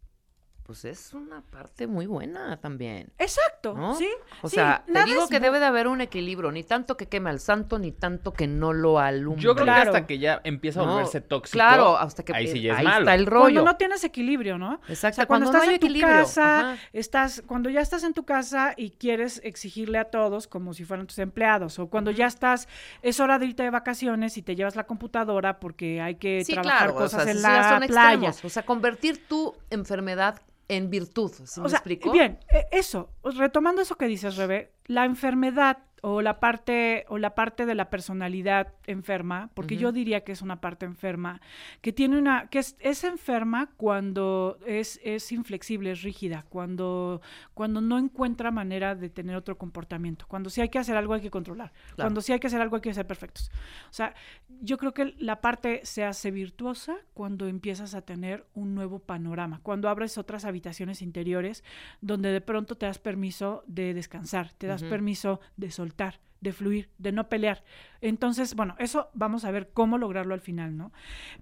pues 0.73 0.87
es 0.87 1.13
una 1.13 1.43
parte 1.43 1.87
muy 1.87 2.07
buena 2.07 2.57
también. 2.59 3.13
Exacto, 3.19 3.77
sí. 3.99 4.09
O 4.41 4.49
sea, 4.49 4.85
te 4.91 5.05
digo 5.05 5.29
que 5.29 5.39
debe 5.39 5.59
de 5.59 5.67
haber 5.67 5.87
un 5.87 6.01
equilibrio, 6.01 6.51
ni 6.51 6.63
tanto 6.65 6.97
que 6.97 7.09
queme 7.09 7.29
al 7.29 7.41
santo, 7.41 7.79
ni 7.79 7.93
tanto 7.93 8.33
que 8.33 8.47
no 8.47 8.73
lo 8.73 8.99
alumbre. 8.99 9.43
Yo 9.43 9.55
creo 9.55 9.67
que 9.67 9.71
hasta 9.71 10.07
que 10.07 10.19
ya 10.19 10.41
empieza 10.45 10.81
a 10.81 10.85
volverse 10.85 11.21
tóxico. 11.21 11.53
Claro, 11.57 11.99
hasta 11.99 12.23
que 12.25 12.35
ahí 12.35 12.49
sí 12.49 12.63
ya 12.63 12.73
es 12.73 12.79
ahí 12.79 12.85
malo. 12.87 13.01
está 13.01 13.15
el 13.15 13.27
rollo. 13.27 13.43
Cuando 13.57 13.65
no 13.65 13.77
tienes 13.77 14.03
equilibrio, 14.03 14.57
¿no? 14.57 14.81
Exacto, 14.89 15.27
cuando, 15.27 15.51
cuando, 15.51 15.59
estás 15.59 15.65
no 15.65 15.69
hay 15.69 15.75
en 15.75 15.81
tu 15.81 15.87
equilibrio. 15.89 16.17
casa, 16.17 16.77
estás, 16.95 17.43
cuando 17.47 17.69
ya 17.69 17.83
estás 17.83 18.03
en 18.05 18.15
tu 18.15 18.25
casa 18.25 18.73
y 18.75 18.93
quieres 18.93 19.43
exigirle 19.45 19.99
a 19.99 20.05
todos 20.07 20.47
como 20.47 20.73
si 20.73 20.87
fueran 20.87 21.07
tus 21.07 21.19
empleados, 21.19 21.79
o 21.79 21.89
cuando 21.89 22.11
ya 22.11 22.27
estás, 22.27 22.67
es 23.03 23.21
hora 23.21 23.39
de 23.39 23.45
irte 23.45 23.63
de 23.63 23.69
vacaciones 23.71 24.39
y 24.39 24.43
te 24.43 24.57
llevas 24.57 24.75
la 24.75 24.85
computadora 24.85 25.61
porque 25.61 26.01
hay 26.01 26.15
que 26.15 26.45
Sí, 26.47 26.55
trabajar 26.55 26.79
claro, 26.79 26.95
cosas 26.95 27.21
o 27.21 27.25
sea, 27.25 27.33
en 27.33 27.43
la 27.43 27.49
ya 27.57 27.69
son 27.69 27.87
playa. 27.89 28.13
extremos. 28.29 28.45
O 28.47 28.49
sea, 28.49 28.63
convertir 28.63 29.29
tu 29.29 29.55
enfermedad 29.69 30.41
en 30.69 30.91
virtud, 30.91 31.31
¿sí 31.45 31.61
O 31.61 31.65
me 31.65 31.69
sea, 31.69 31.79
explico? 31.79 32.11
bien, 32.13 32.39
eh, 32.51 32.65
eso, 32.73 33.11
retomando 33.25 33.83
eso 33.83 33.97
que 33.97 34.07
dices, 34.07 34.37
Rebe, 34.37 34.73
la 34.87 35.05
enfermedad 35.05 35.79
o 36.05 36.21
la 36.21 36.41
parte 36.41 37.05
o 37.09 37.17
la 37.17 37.37
parte 37.37 37.65
de 37.65 37.77
la 37.77 37.89
personalidad 37.89 38.75
enferma, 38.87 39.51
porque 39.55 39.77
yo 39.77 39.93
diría 39.93 40.25
que 40.25 40.33
es 40.33 40.43
una 40.43 40.61
parte 40.61 40.85
enferma, 40.85 41.41
que 41.81 41.93
tiene 41.93 42.19
una 42.19 42.49
que 42.49 42.59
es, 42.59 42.77
es 42.81 43.05
enferma 43.05 43.71
cuando 43.77 44.59
es, 44.67 45.01
es 45.05 45.31
inflexible, 45.31 45.93
es 45.93 46.03
rígida, 46.03 46.45
cuando 46.49 47.23
cuando 47.55 47.81
no 47.81 47.99
encuentra 47.99 48.51
manera 48.51 48.97
de 48.97 49.11
tener 49.11 49.37
otro 49.37 49.57
comportamiento, 49.57 50.27
cuando 50.27 50.51
sí 50.51 50.61
hay 50.61 50.71
que 50.71 50.81
hacer 50.81 50.97
algo 50.97 51.15
hay 51.15 51.21
que 51.21 51.31
controlar, 51.31 51.73
cuando 51.95 52.21
sí 52.21 52.33
hay 52.33 52.41
que 52.41 52.49
hacer 52.49 52.61
algo 52.61 52.77
hay 52.77 52.83
que 52.83 52.93
ser 52.93 53.07
perfectos. 53.07 53.53
O 53.89 53.93
sea, 53.93 54.13
yo 54.61 54.79
creo 54.79 54.93
que 54.93 55.15
la 55.19 55.41
parte 55.41 55.83
se 55.85 56.05
hace 56.05 56.33
virtuosa 56.33 56.97
cuando 57.15 57.47
empiezas 57.47 57.95
a 57.95 58.03
tener 58.03 58.45
un 58.55 58.75
nuevo 58.75 58.99
panorama, 58.99 59.61
cuando 59.63 59.89
abres 59.89 60.19
otras 60.19 60.45
habitaciones 60.45 61.01
interiores 61.01 61.63
donde 62.01 62.33
de 62.33 62.41
pronto 62.41 62.75
te 62.75 62.87
das 62.87 62.99
permiso 62.99 63.63
de 63.69 63.95
descansar, 63.95 64.53
te 64.55 64.67
das 64.67 64.83
permiso 64.83 65.39
de 65.57 65.71
soltar, 65.71 65.92
de 66.41 66.53
fluir, 66.53 66.91
de 66.99 67.13
no 67.13 67.29
pelear. 67.29 67.63
Entonces, 68.01 68.55
bueno, 68.55 68.75
eso 68.79 69.11
vamos 69.15 69.45
a 69.45 69.51
ver 69.53 69.71
cómo 69.73 69.97
lograrlo 69.97 70.35
al 70.35 70.41
final, 70.41 70.77
¿no? 70.77 70.93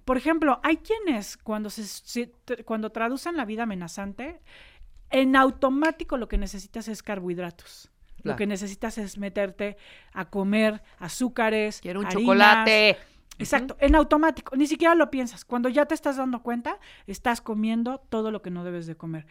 Por 0.05 0.19
ejemplo, 0.19 0.61
hay 0.63 0.77
quienes 0.77 1.39
cuando 1.39 1.71
se, 1.71 2.33
cuando 2.67 2.91
traducen 2.91 3.37
la 3.37 3.47
vida 3.47 3.63
amenazante, 3.63 4.41
en 5.11 5.37
automático 5.37 6.19
lo 6.19 6.29
que 6.29 6.39
necesitas 6.39 6.87
es 6.89 7.03
carbohidratos. 7.03 7.91
Lo 8.23 8.37
que 8.37 8.47
necesitas 8.47 8.99
es 8.99 9.17
meterte 9.17 9.79
a 10.13 10.27
comer 10.27 10.83
azúcares, 10.99 11.81
Quiero 11.81 12.01
un 12.01 12.07
harinas. 12.07 12.23
chocolate. 12.23 12.99
Exacto, 13.39 13.79
en 13.81 13.95
automático, 13.95 14.55
ni 14.55 14.67
siquiera 14.67 14.95
lo 14.95 15.11
piensas. 15.11 15.47
Cuando 15.47 15.71
ya 15.71 15.87
te 15.87 15.95
estás 15.95 16.19
dando 16.19 16.43
cuenta, 16.43 16.79
estás 17.07 17.41
comiendo 17.41 17.99
todo 18.11 18.31
lo 18.31 18.43
que 18.43 18.51
no 18.51 18.63
debes 18.63 18.87
de 18.87 18.97
comer. 18.97 19.27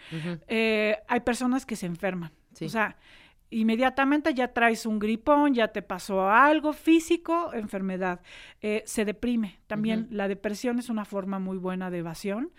Eh, 0.48 0.98
hay 1.08 1.20
personas 1.20 1.68
que 1.68 1.76
se 1.76 1.86
enferman. 1.86 2.32
Sí. 2.54 2.66
O 2.66 2.70
sea, 2.70 2.98
inmediatamente 3.52 4.34
ya 4.34 4.50
traes 4.54 4.86
un 4.86 5.00
gripón, 5.00 5.54
ya 5.54 5.70
te 5.70 5.82
pasó 5.82 6.30
algo 6.30 6.74
físico, 6.74 7.54
enfermedad. 7.54 8.22
Eh, 8.62 8.84
se 8.86 9.06
deprime. 9.06 9.60
También 9.68 10.08
la 10.12 10.28
depresión 10.28 10.80
es 10.80 10.90
una 10.90 11.06
forma 11.06 11.40
muy 11.40 11.58
buena 11.58 11.90
de 11.90 12.00
evasión 12.00 12.52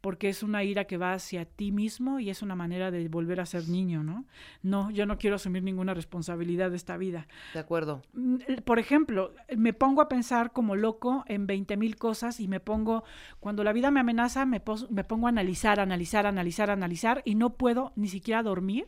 porque 0.00 0.28
es 0.28 0.44
una 0.44 0.62
ira 0.62 0.84
que 0.84 0.96
va 0.96 1.12
hacia 1.12 1.44
ti 1.44 1.72
mismo 1.72 2.20
y 2.20 2.30
es 2.30 2.40
una 2.42 2.54
manera 2.54 2.92
de 2.92 3.08
volver 3.08 3.40
a 3.40 3.46
ser 3.46 3.68
niño, 3.68 4.04
¿no? 4.04 4.26
No, 4.62 4.92
yo 4.92 5.06
no 5.06 5.18
quiero 5.18 5.34
asumir 5.34 5.64
ninguna 5.64 5.92
responsabilidad 5.92 6.70
de 6.70 6.76
esta 6.76 6.96
vida. 6.96 7.26
De 7.52 7.58
acuerdo. 7.58 8.02
Mm, 8.12 8.36
el- 8.46 8.62
Por 8.62 8.78
ejemplo, 8.78 9.34
me 9.56 9.72
pongo 9.72 10.00
a 10.00 10.08
pensar 10.08 10.52
como 10.52 10.76
loco 10.76 11.24
en 11.26 11.48
20 11.48 11.76
mil 11.76 11.96
cosas 11.96 12.38
y 12.38 12.46
me 12.46 12.60
pongo, 12.60 13.02
cuando 13.40 13.64
la 13.64 13.72
vida 13.72 13.90
me 13.90 13.98
amenaza, 13.98 14.46
me, 14.46 14.62
me 14.88 15.02
pongo 15.02 15.26
a 15.26 15.30
analizar, 15.30 15.80
analizar, 15.80 16.26
analizar, 16.26 16.70
analizar 16.70 17.22
y 17.24 17.34
no 17.34 17.54
puedo 17.54 17.92
ni 17.96 18.06
siquiera 18.06 18.44
dormir 18.44 18.86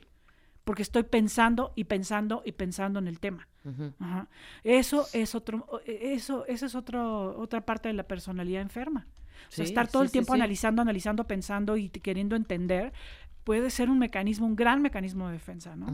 porque 0.70 0.82
estoy 0.82 1.02
pensando 1.02 1.72
y 1.74 1.82
pensando 1.82 2.42
y 2.46 2.52
pensando 2.52 3.00
en 3.00 3.08
el 3.08 3.18
tema. 3.18 3.48
Ajá. 3.98 4.28
Eso 4.62 5.04
es 5.12 5.34
otro, 5.34 5.66
e- 5.84 6.12
eso, 6.12 6.46
eso 6.46 6.64
es 6.64 6.76
otro, 6.76 7.36
otra 7.40 7.62
parte 7.66 7.88
de 7.88 7.94
la 7.94 8.04
personalidad 8.04 8.62
enferma. 8.62 9.08
O 9.48 9.50
sea, 9.52 9.64
Sí, 9.66 9.72
estar 9.72 9.88
todo 9.88 10.02
sí, 10.02 10.06
el 10.06 10.12
tiempo 10.12 10.32
sí. 10.34 10.38
analizando, 10.38 10.80
analizando, 10.80 11.24
pensando 11.24 11.76
y 11.76 11.88
queriendo 11.88 12.36
entender 12.36 12.92
puede 13.42 13.70
ser 13.70 13.90
un 13.90 13.98
mecanismo, 13.98 14.46
un 14.46 14.54
gran 14.54 14.80
mecanismo 14.80 15.26
de 15.26 15.32
defensa, 15.32 15.74
¿no? 15.74 15.88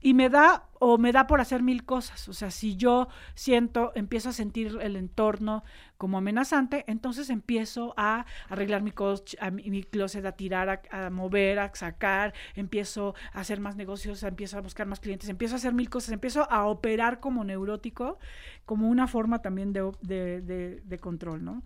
Y 0.00 0.14
me 0.14 0.28
da 0.28 0.64
o 0.80 0.96
me 0.96 1.10
da 1.10 1.26
por 1.26 1.40
hacer 1.40 1.62
mil 1.62 1.84
cosas. 1.84 2.28
O 2.28 2.32
sea, 2.32 2.50
si 2.52 2.76
yo 2.76 3.08
siento, 3.34 3.90
empiezo 3.96 4.28
a 4.28 4.32
sentir 4.32 4.78
el 4.80 4.94
entorno 4.94 5.64
como 5.96 6.18
amenazante, 6.18 6.84
entonces 6.86 7.30
empiezo 7.30 7.94
a 7.96 8.24
arreglar 8.48 8.82
mi, 8.82 8.92
coche, 8.92 9.36
a 9.40 9.50
mi, 9.50 9.68
mi 9.70 9.82
closet, 9.82 10.24
a 10.24 10.32
tirar, 10.32 10.68
a, 10.92 11.06
a 11.06 11.10
mover, 11.10 11.58
a 11.58 11.74
sacar, 11.74 12.32
empiezo 12.54 13.16
a 13.32 13.40
hacer 13.40 13.58
más 13.58 13.74
negocios, 13.74 14.22
empiezo 14.22 14.56
a 14.58 14.60
buscar 14.60 14.86
más 14.86 15.00
clientes, 15.00 15.28
empiezo 15.28 15.56
a 15.56 15.58
hacer 15.58 15.74
mil 15.74 15.90
cosas, 15.90 16.12
empiezo 16.12 16.48
a 16.48 16.66
operar 16.66 17.18
como 17.18 17.42
neurótico, 17.42 18.18
como 18.64 18.88
una 18.88 19.08
forma 19.08 19.42
también 19.42 19.72
de- 19.72 20.80
de 20.84 20.98
control, 20.98 21.44
¿no? 21.44 21.62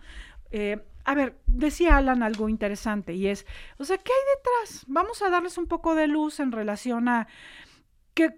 eh, 0.50 0.84
a 1.04 1.14
ver, 1.14 1.36
decía 1.46 1.96
Alan 1.96 2.22
algo 2.22 2.48
interesante 2.48 3.14
y 3.14 3.26
es, 3.26 3.44
o 3.78 3.84
sea, 3.84 3.98
¿qué 3.98 4.12
hay 4.12 4.36
detrás? 4.36 4.84
Vamos 4.86 5.20
a 5.22 5.30
darles 5.30 5.58
un 5.58 5.66
poco 5.66 5.94
de 5.96 6.06
luz 6.06 6.38
en 6.38 6.52
relación 6.52 7.08
a 7.08 7.26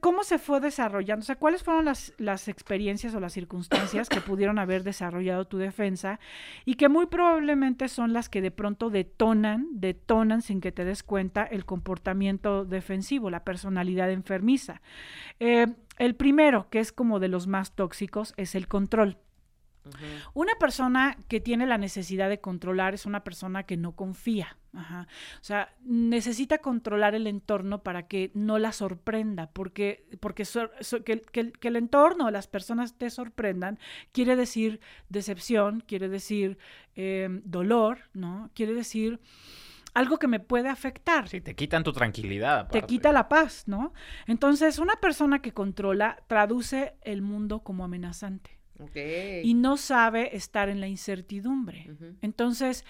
cómo 0.00 0.22
se 0.22 0.38
fue 0.38 0.60
desarrollando, 0.60 1.22
o 1.22 1.26
sea, 1.26 1.36
cuáles 1.36 1.62
fueron 1.62 1.84
las, 1.84 2.12
las 2.18 2.48
experiencias 2.48 3.14
o 3.14 3.20
las 3.20 3.32
circunstancias 3.32 4.08
que 4.08 4.20
pudieron 4.20 4.58
haber 4.58 4.84
desarrollado 4.84 5.46
tu 5.46 5.58
defensa 5.58 6.20
y 6.64 6.74
que 6.74 6.88
muy 6.88 7.06
probablemente 7.06 7.88
son 7.88 8.12
las 8.12 8.28
que 8.28 8.40
de 8.40 8.50
pronto 8.50 8.90
detonan, 8.90 9.66
detonan 9.72 10.42
sin 10.42 10.60
que 10.60 10.72
te 10.72 10.84
des 10.84 11.02
cuenta 11.02 11.44
el 11.44 11.64
comportamiento 11.64 12.64
defensivo, 12.64 13.30
la 13.30 13.44
personalidad 13.44 14.10
enfermiza. 14.10 14.80
Eh, 15.40 15.66
el 15.98 16.14
primero, 16.14 16.68
que 16.70 16.80
es 16.80 16.92
como 16.92 17.18
de 17.18 17.28
los 17.28 17.46
más 17.46 17.72
tóxicos, 17.74 18.34
es 18.36 18.54
el 18.54 18.68
control. 18.68 19.18
Una 20.32 20.54
persona 20.58 21.16
que 21.28 21.40
tiene 21.40 21.66
la 21.66 21.78
necesidad 21.78 22.28
de 22.28 22.40
controlar 22.40 22.94
es 22.94 23.06
una 23.06 23.24
persona 23.24 23.64
que 23.64 23.76
no 23.76 23.92
confía. 23.92 24.56
Ajá. 24.72 25.06
O 25.40 25.44
sea, 25.44 25.72
necesita 25.84 26.58
controlar 26.58 27.14
el 27.14 27.26
entorno 27.26 27.82
para 27.82 28.08
que 28.08 28.30
no 28.34 28.58
la 28.58 28.72
sorprenda, 28.72 29.50
porque, 29.52 30.06
porque 30.20 30.44
que, 31.04 31.22
que, 31.22 31.68
el 31.68 31.76
entorno, 31.76 32.30
las 32.30 32.48
personas 32.48 32.98
te 32.98 33.10
sorprendan, 33.10 33.78
quiere 34.12 34.36
decir 34.36 34.80
decepción, 35.08 35.80
quiere 35.80 36.08
decir 36.08 36.58
em, 36.96 37.42
dolor, 37.44 37.98
¿no? 38.14 38.50
Quiere 38.54 38.74
decir 38.74 39.20
algo 39.94 40.18
que 40.18 40.26
me 40.26 40.40
puede 40.40 40.68
afectar. 40.68 41.28
Sí, 41.28 41.40
te 41.40 41.54
quitan 41.54 41.84
tu 41.84 41.92
tranquilidad. 41.92 42.68
Te 42.68 42.82
quita 42.82 43.12
la 43.12 43.28
paz, 43.28 43.64
¿no? 43.66 43.92
Entonces, 44.26 44.78
una 44.78 44.96
persona 44.96 45.40
que 45.40 45.52
controla 45.52 46.18
traduce 46.26 46.94
el 47.02 47.22
mundo 47.22 47.60
como 47.60 47.84
amenazante. 47.84 48.53
Y 49.44 49.54
no 49.54 49.76
sabe 49.76 50.36
estar 50.36 50.68
en 50.68 50.80
la 50.80 50.88
incertidumbre. 50.88 51.90
Entonces, 52.22 52.84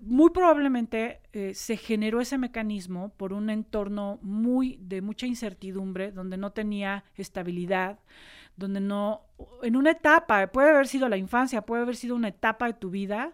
muy 0.00 0.30
probablemente 0.30 1.20
eh, 1.32 1.54
se 1.54 1.76
generó 1.76 2.20
ese 2.20 2.38
mecanismo 2.38 3.10
por 3.10 3.32
un 3.32 3.50
entorno 3.50 4.18
muy 4.22 4.78
de 4.80 5.02
mucha 5.02 5.26
incertidumbre, 5.26 6.12
donde 6.12 6.36
no 6.36 6.52
tenía 6.52 7.04
estabilidad, 7.16 7.98
donde 8.56 8.80
no, 8.80 9.22
en 9.62 9.76
una 9.76 9.92
etapa, 9.92 10.46
puede 10.48 10.70
haber 10.70 10.86
sido 10.86 11.08
la 11.08 11.16
infancia, 11.16 11.62
puede 11.62 11.82
haber 11.82 11.96
sido 11.96 12.16
una 12.16 12.28
etapa 12.28 12.66
de 12.66 12.74
tu 12.74 12.90
vida, 12.90 13.32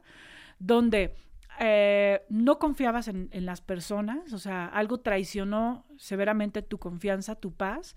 donde 0.58 1.14
eh, 1.60 2.22
no 2.28 2.58
confiabas 2.58 3.08
en, 3.08 3.28
en, 3.32 3.44
las 3.46 3.60
personas, 3.60 4.32
o 4.32 4.38
sea, 4.38 4.66
algo 4.66 5.00
traicionó 5.00 5.84
severamente 5.96 6.62
tu 6.62 6.78
confianza, 6.78 7.34
tu 7.34 7.52
paz, 7.52 7.96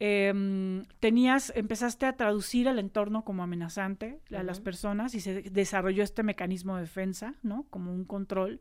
Em, 0.00 0.84
tenías, 0.98 1.52
empezaste 1.54 2.06
a 2.06 2.16
traducir 2.16 2.66
el 2.66 2.80
entorno 2.80 3.24
como 3.24 3.44
amenazante 3.44 4.18
a 4.36 4.42
las 4.42 4.60
personas 4.60 5.14
y 5.14 5.20
se 5.20 5.42
desarrolló 5.42 6.02
este 6.02 6.24
mecanismo 6.24 6.74
de 6.74 6.82
defensa, 6.82 7.34
¿no? 7.42 7.64
Como 7.70 7.92
un 7.92 8.04
control. 8.04 8.60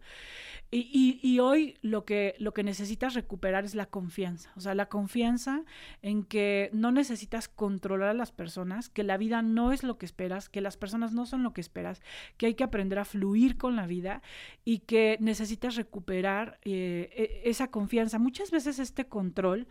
Y, 0.69 1.19
y, 1.22 1.39
hoy 1.39 1.77
lo 1.81 2.03
que, 2.03 2.35
lo 2.39 2.53
que 2.53 2.64
necesitas 2.64 3.14
recuperar 3.14 3.64
es 3.64 3.76
la 3.76 3.85
confianza, 3.85 4.51
o 4.55 4.60
sea, 4.60 4.73
la 4.73 4.88
confianza 4.88 5.64
en 6.01 6.23
que 6.23 6.72
no 6.73 6.91
necesitas 6.91 7.47
controlar 7.47 8.10
a 8.10 8.14
las 8.15 8.31
personas, 8.31 8.89
que 8.89 9.03
la 9.03 9.18
vida 9.18 9.43
no 9.43 9.72
es 9.72 9.84
lo 9.84 9.99
que 9.99 10.07
esperas, 10.07 10.49
que 10.49 10.61
las 10.61 10.76
personas 10.76 11.14
no 11.14 11.27
son 11.27 11.43
lo 11.43 11.53
que 11.53 11.61
esperas, 11.61 12.01
que 12.38 12.47
hay 12.47 12.55
que 12.55 12.64
aprender 12.64 12.97
a 12.97 13.05
fluir 13.05 13.57
con 13.57 13.76
la 13.76 13.85
vida 13.85 14.23
y 14.65 14.80
que 14.80 15.18
necesitas 15.19 15.76
recuperar 15.76 16.60
eh, 16.64 17.41
e, 17.43 17.49
esa 17.49 17.68
confianza. 17.69 18.18
Muchas 18.18 18.49
veces 18.49 18.80
este 18.80 19.05
control 19.05 19.68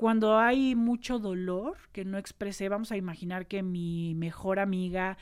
cuando 0.00 0.38
hay 0.38 0.74
mucho 0.76 1.18
dolor 1.18 1.76
que 1.92 2.06
no 2.06 2.16
expresé, 2.16 2.70
vamos 2.70 2.90
a 2.90 2.96
imaginar 2.96 3.46
que 3.46 3.62
mi 3.62 4.14
mejor 4.14 4.58
amiga 4.58 5.18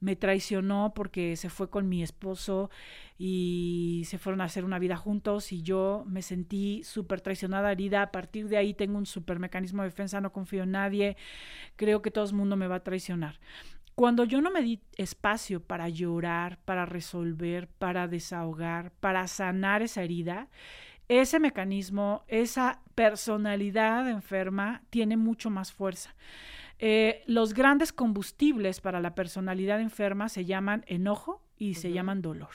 me 0.00 0.16
traicionó 0.16 0.92
porque 0.94 1.34
se 1.36 1.48
fue 1.48 1.70
con 1.70 1.88
mi 1.88 2.02
esposo 2.02 2.68
y 3.16 4.02
se 4.04 4.18
fueron 4.18 4.42
a 4.42 4.44
hacer 4.44 4.66
una 4.66 4.78
vida 4.78 4.98
juntos 4.98 5.50
y 5.50 5.62
yo 5.62 6.04
me 6.06 6.20
sentí 6.20 6.82
súper 6.84 7.22
traicionada, 7.22 7.72
herida. 7.72 8.02
A 8.02 8.12
partir 8.12 8.50
de 8.50 8.58
ahí 8.58 8.74
tengo 8.74 8.98
un 8.98 9.06
súper 9.06 9.38
mecanismo 9.38 9.80
de 9.80 9.88
defensa, 9.88 10.20
no 10.20 10.30
confío 10.30 10.64
en 10.64 10.72
nadie, 10.72 11.16
creo 11.76 12.02
que 12.02 12.10
todo 12.10 12.26
el 12.26 12.34
mundo 12.34 12.54
me 12.54 12.66
va 12.66 12.74
a 12.74 12.84
traicionar. 12.84 13.40
Cuando 13.94 14.24
yo 14.24 14.42
no 14.42 14.50
me 14.50 14.60
di 14.60 14.82
espacio 14.98 15.60
para 15.60 15.88
llorar, 15.88 16.58
para 16.66 16.84
resolver, 16.84 17.66
para 17.66 18.08
desahogar, 18.08 18.92
para 19.00 19.26
sanar 19.26 19.80
esa 19.80 20.02
herida, 20.02 20.48
ese 21.08 21.40
mecanismo, 21.40 22.24
esa 22.28 22.80
personalidad 22.94 24.08
enferma 24.08 24.82
tiene 24.90 25.16
mucho 25.16 25.50
más 25.50 25.72
fuerza. 25.72 26.14
Eh, 26.78 27.22
los 27.26 27.54
grandes 27.54 27.92
combustibles 27.92 28.80
para 28.80 29.00
la 29.00 29.14
personalidad 29.14 29.80
enferma 29.80 30.28
se 30.28 30.44
llaman 30.44 30.84
enojo 30.86 31.42
y 31.56 31.74
se 31.74 31.92
llaman 31.92 32.22
dolor. 32.22 32.50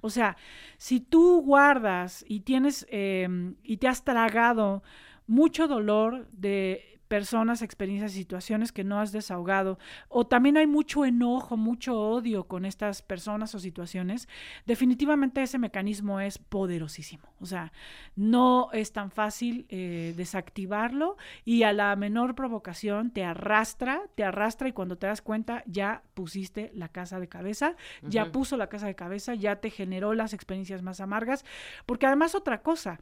O 0.00 0.10
sea, 0.10 0.36
si 0.76 0.98
tú 0.98 1.40
guardas 1.42 2.24
y 2.26 2.40
tienes 2.40 2.84
em, 2.90 3.54
y 3.62 3.76
te 3.76 3.86
has 3.86 4.02
tragado 4.02 4.82
mucho 5.28 5.68
dolor 5.68 6.28
de 6.32 6.97
personas, 7.08 7.62
experiencias, 7.62 8.12
situaciones 8.12 8.72
que 8.72 8.84
no 8.84 9.00
has 9.00 9.12
desahogado, 9.12 9.78
o 10.08 10.26
también 10.26 10.56
hay 10.56 10.66
mucho 10.66 11.04
enojo, 11.04 11.56
mucho 11.56 11.98
odio 11.98 12.44
con 12.44 12.64
estas 12.64 13.02
personas 13.02 13.54
o 13.54 13.58
situaciones, 13.58 14.28
definitivamente 14.66 15.42
ese 15.42 15.58
mecanismo 15.58 16.20
es 16.20 16.38
poderosísimo. 16.38 17.24
O 17.40 17.46
sea, 17.46 17.72
no 18.16 18.70
es 18.72 18.92
tan 18.92 19.10
fácil 19.10 19.66
eh, 19.68 20.14
desactivarlo 20.16 21.16
y 21.44 21.62
a 21.62 21.72
la 21.72 21.94
menor 21.96 22.34
provocación 22.34 23.10
te 23.10 23.24
arrastra, 23.24 24.02
te 24.14 24.24
arrastra 24.24 24.68
y 24.68 24.72
cuando 24.72 24.98
te 24.98 25.06
das 25.06 25.22
cuenta 25.22 25.62
ya 25.66 26.02
pusiste 26.14 26.70
la 26.74 26.88
casa 26.88 27.18
de 27.20 27.28
cabeza, 27.28 27.76
ya 28.02 28.30
puso 28.30 28.56
la 28.56 28.68
casa 28.68 28.86
de 28.86 28.94
cabeza, 28.94 29.34
ya 29.34 29.56
te 29.56 29.70
generó 29.70 30.14
las 30.14 30.32
experiencias 30.32 30.82
más 30.82 31.00
amargas, 31.00 31.44
porque 31.86 32.06
además 32.06 32.34
otra 32.34 32.62
cosa, 32.62 33.00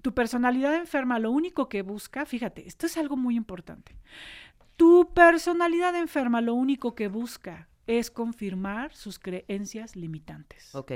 tu 0.00 0.14
personalidad 0.14 0.74
enferma 0.74 1.18
lo 1.18 1.30
único 1.30 1.68
que 1.68 1.82
busca, 1.82 2.24
fíjate, 2.24 2.66
esto 2.66 2.86
es 2.86 2.96
algo 2.96 3.16
muy 3.16 3.36
importante. 3.36 3.96
Tu 4.76 5.12
personalidad 5.14 5.94
enferma 5.96 6.40
lo 6.40 6.54
único 6.54 6.94
que 6.94 7.08
busca 7.08 7.68
es 7.86 8.10
confirmar 8.10 8.94
sus 8.94 9.18
creencias 9.18 9.96
limitantes. 9.96 10.74
Ok. 10.74 10.92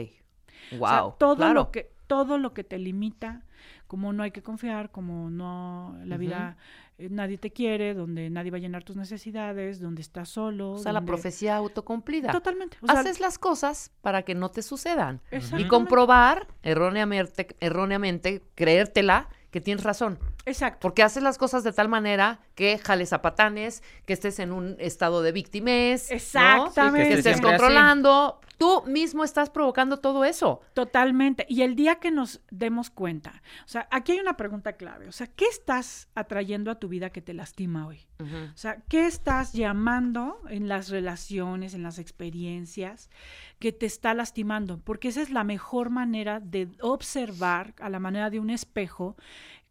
Wow. 0.79 1.15
todo 1.19 1.53
lo 1.53 1.71
que 1.71 1.93
todo 2.07 2.39
lo 2.39 2.55
que 2.55 2.65
te 2.65 2.79
limita, 2.79 3.45
como 3.87 4.13
no 4.13 4.23
hay 4.23 4.31
que 4.31 4.43
confiar, 4.43 4.91
como 4.91 5.29
no 5.29 5.99
la 6.05 6.17
vida 6.17 6.57
eh, 6.99 7.09
nadie 7.11 7.37
te 7.37 7.51
quiere, 7.51 7.95
donde 7.95 8.31
nadie 8.31 8.51
va 8.51 8.57
a 8.57 8.61
llenar 8.61 8.83
tus 8.85 8.97
necesidades, 8.97 9.81
donde 9.81 10.01
estás 10.03 10.29
solo. 10.31 10.73
O 10.73 10.79
sea, 10.79 10.93
la 10.93 11.05
profecía 11.05 11.57
autocumplida. 11.57 12.33
Totalmente. 12.33 12.79
Haces 12.89 13.21
las 13.21 13.39
cosas 13.39 13.91
para 14.01 14.23
que 14.23 14.35
no 14.35 14.51
te 14.51 14.63
sucedan. 14.63 15.21
Y 15.59 15.67
comprobar 15.67 16.47
erróneamente, 16.63 17.49
erróneamente, 17.61 18.43
creértela, 18.55 19.29
que 19.51 19.61
tienes 19.61 19.85
razón. 19.85 20.19
Exacto. 20.47 20.79
Porque 20.81 21.03
haces 21.03 21.25
las 21.25 21.39
cosas 21.39 21.65
de 21.65 21.73
tal 21.73 21.89
manera 21.89 22.39
que 22.55 22.79
jales 22.79 23.13
a 23.13 23.21
patanes, 23.21 23.83
que 24.07 24.13
estés 24.13 24.39
en 24.39 24.53
un 24.53 24.77
estado 24.79 25.21
de 25.23 25.33
víctimas. 25.33 26.11
Exactamente. 26.11 27.09
que, 27.09 27.15
estés 27.15 27.41
controlando. 27.41 28.41
Tú 28.57 28.85
mismo 28.87 29.23
estás 29.23 29.51
provocando 29.51 29.99
todo 29.99 30.25
eso. 30.25 30.61
Totalmente. 30.73 31.45
Y 31.49 31.63
el 31.63 31.75
día 31.75 31.97
que 31.97 32.11
nos 32.11 32.41
demos 32.51 32.89
cuenta, 32.89 33.43
o 33.67 33.69
sea, 33.69 33.87
aquí 33.91 34.13
hay 34.13 34.21
una 34.21 34.37
pregunta 34.37 34.75
clave. 34.75 35.09
O 35.09 35.13
sea, 35.13 35.27
¿qué 35.27 35.45
estás 35.47 36.09
atrayendo 36.15 36.71
a 36.71 36.77
tu 36.77 36.89
vida 36.89 37.11
que 37.11 37.21
te 37.21 37.35
lastima 37.35 37.87
hoy? 37.87 38.07
O 38.19 38.57
sea, 38.57 38.83
¿qué 38.89 39.07
estás 39.07 39.53
llamando 39.53 40.41
en 40.49 40.69
las 40.69 40.89
relaciones, 40.89 41.75
en 41.75 41.83
las 41.83 41.99
experiencias 41.99 43.11
que 43.59 43.73
te 43.73 43.85
está 43.85 44.15
lastimando? 44.15 44.79
Porque 44.79 45.09
esa 45.09 45.21
es 45.21 45.29
la 45.29 45.45
mejor 45.45 45.91
manera 45.91 46.41
de 46.41 46.71
observar 46.81 47.75
a 47.79 47.91
la 47.91 48.01
manera 48.01 48.31
de 48.31 48.41
un 48.41 48.49
espejo 48.49 49.17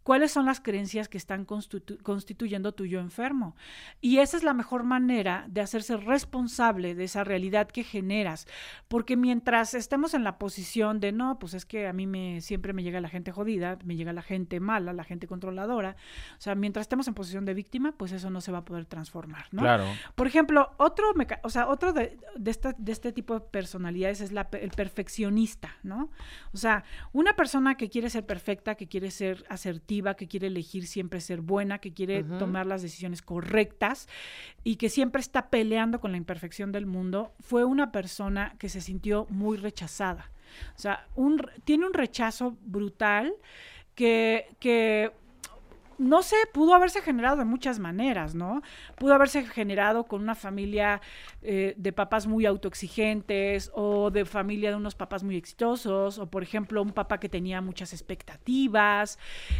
cuáles 0.06 0.32
son 0.32 0.46
las 0.46 0.60
creencias 0.60 1.10
que 1.10 1.18
están 1.18 1.46
constituyendo 1.46 2.74
tu 2.74 2.86
yo 2.86 3.00
enfermo. 3.00 3.56
Y 4.02 4.20
esa 4.20 4.38
es 4.38 4.44
la 4.44 4.54
mejor 4.54 4.84
manera 4.84 5.46
de 5.48 5.62
hacerse 5.62 5.98
responsable 5.98 6.94
de 6.94 7.06
esa 7.06 7.24
realidad 7.24 7.68
que 7.68 7.84
generas, 7.84 8.46
porque 8.88 9.18
mientras 9.18 9.74
estemos 9.74 10.14
en 10.14 10.24
la 10.24 10.38
posición 10.38 11.00
de 11.00 11.12
no, 11.12 11.40
pues 11.40 11.56
es 11.56 11.66
que 11.66 11.88
a 11.88 11.94
mí 11.94 12.06
me 12.06 12.40
siempre 12.42 12.72
me 12.72 12.84
llega 12.84 13.02
la 13.02 13.10
gente 13.10 13.32
jodida, 13.32 13.80
me 13.84 13.96
llega 13.96 14.14
la 14.14 14.22
gente 14.22 14.60
mala, 14.60 14.94
la 14.94 15.04
gente 15.04 15.26
controladora, 15.26 15.96
o 16.38 16.42
sea, 16.42 16.54
mientras 16.54 16.84
estemos 16.84 17.08
en 17.08 17.16
posición 17.16 17.44
de 17.46 17.56
víctima, 17.56 17.92
pues 17.94 18.12
eso 18.12 18.30
no 18.30 18.42
se 18.42 18.52
va 18.52 18.60
a 18.60 18.66
poder 18.66 18.86
transformar, 18.86 19.48
¿no? 19.50 19.64
Claro. 19.64 19.86
Por 20.14 20.28
ejemplo, 20.28 20.70
otro, 20.78 21.16
o 21.42 21.50
sea, 21.50 21.68
otro 21.68 21.94
de, 21.94 22.16
de, 22.38 22.92
este 22.92 23.12
tipo 23.12 23.34
de 23.34 23.40
personalidades 23.40 24.22
es 24.22 24.32
la, 24.32 24.48
el 24.52 24.70
perfeccionista, 24.70 25.78
¿no? 25.82 26.12
O 26.54 26.58
sea, 26.58 26.84
una 27.12 27.36
persona 27.36 27.74
que 27.76 27.90
quiere 27.90 28.12
ser 28.12 28.28
perfecta, 28.28 28.76
que 28.76 28.88
quiere 28.88 29.10
ser 29.10 29.44
asertiva, 29.50 29.95
que 30.16 30.28
quiere 30.28 30.48
elegir 30.48 30.88
siempre 30.88 31.22
ser 31.22 31.42
buena, 31.42 31.80
que 31.80 31.94
quiere 31.94 32.24
tomar 32.24 32.66
las 32.66 32.82
decisiones 32.82 33.22
correctas 33.22 34.08
y 34.64 34.76
que 34.76 34.90
siempre 34.90 35.22
está 35.22 35.50
peleando 35.50 36.00
con 36.00 36.12
la 36.12 36.18
imperfección 36.18 36.72
del 36.72 36.86
mundo, 36.86 37.34
fue 37.40 37.66
una 37.66 37.92
persona 37.92 38.56
que 38.60 38.70
se 38.70 38.82
sintió 38.82 39.26
muy 39.30 39.58
rechazada. 39.58 40.32
O 40.76 40.80
sea, 40.80 41.08
un, 41.16 41.42
tiene 41.64 41.86
un 41.86 41.94
rechazo 41.94 42.58
brutal 42.62 43.34
que, 43.96 44.48
que 44.60 45.12
no 45.98 46.22
sé, 46.22 46.36
pudo 46.54 46.74
haberse 46.74 47.02
generado 47.02 47.38
de 47.38 47.46
muchas 47.46 47.80
maneras, 47.80 48.36
¿no? 48.36 48.62
Pudo 48.96 49.14
haberse 49.14 49.46
generado 49.46 50.06
con 50.06 50.22
una 50.22 50.36
familia 50.36 51.02
eh, 51.42 51.74
de 51.78 51.94
papás 51.94 52.28
muy 52.28 52.46
autoexigentes 52.46 53.72
o 53.74 54.12
de 54.12 54.26
familia 54.26 54.70
de 54.70 54.76
unos 54.76 54.96
papás 54.96 55.24
muy 55.24 55.38
exitosos 55.38 56.18
o, 56.18 56.30
por 56.30 56.44
ejemplo, 56.44 56.82
un 56.82 56.92
papá 56.92 57.20
que 57.20 57.30
tenía 57.30 57.62
muchas 57.62 57.94
expectativas 57.94 59.20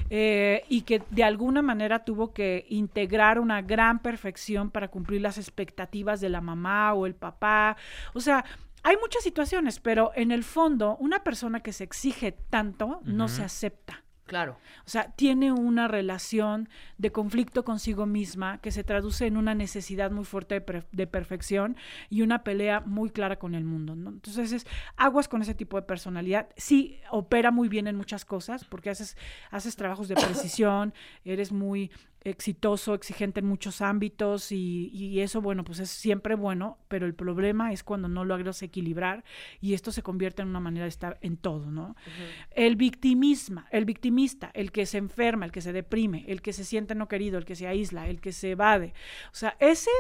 eh, 0.10 0.64
y 0.70 0.82
que 0.82 1.02
de 1.10 1.24
alguna 1.24 1.62
manera 1.62 2.04
tuvo 2.06 2.34
que 2.34 2.66
integrar 2.70 3.40
una 3.40 3.62
gran 3.62 4.00
perfección 4.00 4.70
para 4.72 4.88
cumplir 4.88 5.22
las 5.22 5.38
expectativas 5.38 6.22
de 6.22 6.30
la 6.30 6.42
mamá 6.42 6.94
o 6.94 7.06
el 7.06 7.16
papá. 7.16 7.78
O 8.14 8.20
sea, 8.20 8.46
hay 8.84 8.98
muchas 8.98 9.24
situaciones, 9.24 9.80
pero 9.80 10.12
en 10.16 10.32
el 10.32 10.44
fondo, 10.44 10.96
una 11.00 11.24
persona 11.24 11.62
que 11.62 11.74
se 11.74 11.84
exige 11.84 12.32
tanto 12.32 13.02
no 13.04 13.28
se 13.28 13.44
acepta. 13.44 14.05
Claro. 14.26 14.58
O 14.86 14.90
sea, 14.90 15.12
tiene 15.12 15.52
una 15.52 15.88
relación 15.88 16.68
de 16.98 17.12
conflicto 17.12 17.64
consigo 17.64 18.08
misma 18.08 18.58
que 18.60 18.72
se 18.72 18.84
traduce 18.84 19.28
en 19.28 19.38
una 19.38 19.54
necesidad 19.54 20.10
muy 20.10 20.26
fuerte 20.26 20.60
de, 20.60 20.84
de 20.92 21.08
perfección 21.08 21.78
y 22.10 22.24
una 22.24 22.44
pelea 22.44 22.80
muy 22.80 23.12
clara 23.12 23.38
con 23.38 23.54
el 23.54 23.64
mundo. 23.64 23.96
¿no? 23.96 24.10
Entonces, 24.10 24.52
es, 24.52 24.68
aguas 24.98 25.28
con 25.28 25.44
ese 25.44 25.54
tipo 25.54 25.78
de 25.78 25.84
personalidad. 25.84 26.50
Sí, 26.58 27.00
opera 27.12 27.52
muy 27.52 27.70
bien 27.70 27.86
en 27.86 27.98
muchas 27.98 28.26
cosas 28.26 28.66
porque 28.66 28.90
haces, 28.90 29.16
haces 29.52 29.76
trabajos 29.76 30.08
de 30.08 30.16
precisión, 30.16 30.94
eres 31.24 31.52
muy 31.52 31.92
exitoso, 32.26 32.96
exigente 32.96 33.40
en 33.40 33.46
muchos 33.46 33.82
ámbitos 33.82 34.52
y, 34.52 34.90
y, 34.92 35.22
eso, 35.22 35.42
bueno, 35.42 35.64
pues 35.64 35.80
es 35.80 35.92
siempre 35.92 36.34
bueno, 36.36 36.80
pero 36.88 37.06
el 37.06 37.14
problema 37.14 37.72
es 37.72 37.84
cuando 37.84 38.08
no 38.08 38.26
logras 38.26 38.64
equilibrar 38.64 39.24
y 39.62 39.76
esto 39.76 39.92
se 39.92 40.02
convierte 40.02 40.42
en 40.42 40.50
una 40.50 40.60
manera 40.60 40.86
de 40.86 40.90
estar 40.90 41.20
en 41.22 41.38
todo, 41.38 41.72
¿no? 41.72 41.90
Uh 41.90 41.92
-huh. 41.92 42.48
El 42.52 42.76
victimismo, 42.76 43.64
el 43.70 43.86
victimista, 43.86 44.50
el 44.56 44.72
que 44.72 44.88
se 44.88 44.98
enferma, 44.98 45.46
el 45.46 45.52
que 45.52 45.62
se 45.62 45.72
deprime, 45.72 46.26
el 46.28 46.42
que 46.42 46.52
se 46.52 46.66
siente 46.66 46.96
no 46.96 47.08
querido, 47.08 47.38
el 47.38 47.46
que 47.46 47.56
se 47.56 47.68
aísla, 47.68 48.10
el 48.10 48.20
que 48.20 48.32
se 48.32 48.52
evade, 48.52 48.94
o 49.32 49.36
sea, 49.36 49.56
ese, 49.60 49.92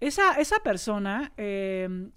esa, 0.00 0.34
esa 0.34 0.58
persona 0.60 1.32
eh, 1.38 2.10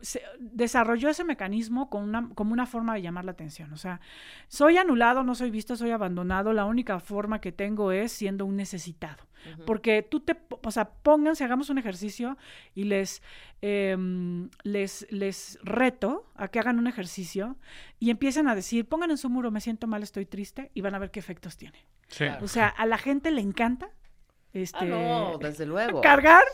se 0.00 0.22
desarrolló 0.38 1.08
ese 1.08 1.24
mecanismo 1.24 1.90
con 1.90 2.02
una, 2.02 2.28
como 2.34 2.52
una 2.52 2.66
forma 2.66 2.94
de 2.94 3.02
llamar 3.02 3.24
la 3.24 3.32
atención. 3.32 3.72
O 3.72 3.76
sea, 3.76 4.00
soy 4.48 4.76
anulado, 4.76 5.22
no 5.22 5.34
soy 5.34 5.50
visto, 5.50 5.76
soy 5.76 5.90
abandonado. 5.90 6.52
La 6.52 6.64
única 6.64 6.98
forma 6.98 7.40
que 7.40 7.52
tengo 7.52 7.92
es 7.92 8.12
siendo 8.12 8.44
un 8.46 8.56
necesitado. 8.56 9.24
Uh 9.24 9.60
-huh. 9.60 9.64
Porque 9.64 10.02
tú 10.02 10.20
te, 10.20 10.36
o 10.62 10.70
sea, 10.70 10.90
pónganse, 10.90 11.44
hagamos 11.44 11.70
un 11.70 11.78
ejercicio 11.78 12.36
y 12.74 12.84
les, 12.84 13.22
eh, 13.62 13.96
les, 14.64 15.06
les 15.10 15.58
reto 15.62 16.30
a 16.34 16.48
que 16.48 16.58
hagan 16.58 16.78
un 16.78 16.86
ejercicio 16.86 17.56
y 17.98 18.10
empiecen 18.10 18.48
a 18.48 18.54
decir, 18.54 18.86
pongan 18.86 19.10
en 19.10 19.18
su 19.18 19.30
muro, 19.30 19.50
me 19.50 19.60
siento 19.60 19.86
mal, 19.86 20.02
estoy 20.02 20.26
triste, 20.26 20.70
y 20.74 20.80
van 20.80 20.94
a 20.94 20.98
ver 20.98 21.10
qué 21.10 21.20
efectos 21.20 21.56
tiene. 21.56 21.86
Sí. 22.08 22.24
O 22.42 22.48
sea, 22.48 22.68
a 22.68 22.86
la 22.86 22.98
gente 22.98 23.30
le 23.30 23.40
encanta 23.40 23.90
este, 24.52 24.78
ah, 24.80 24.84
no, 24.84 25.38
desde 25.38 25.66
luego. 25.66 26.00
cargar 26.00 26.44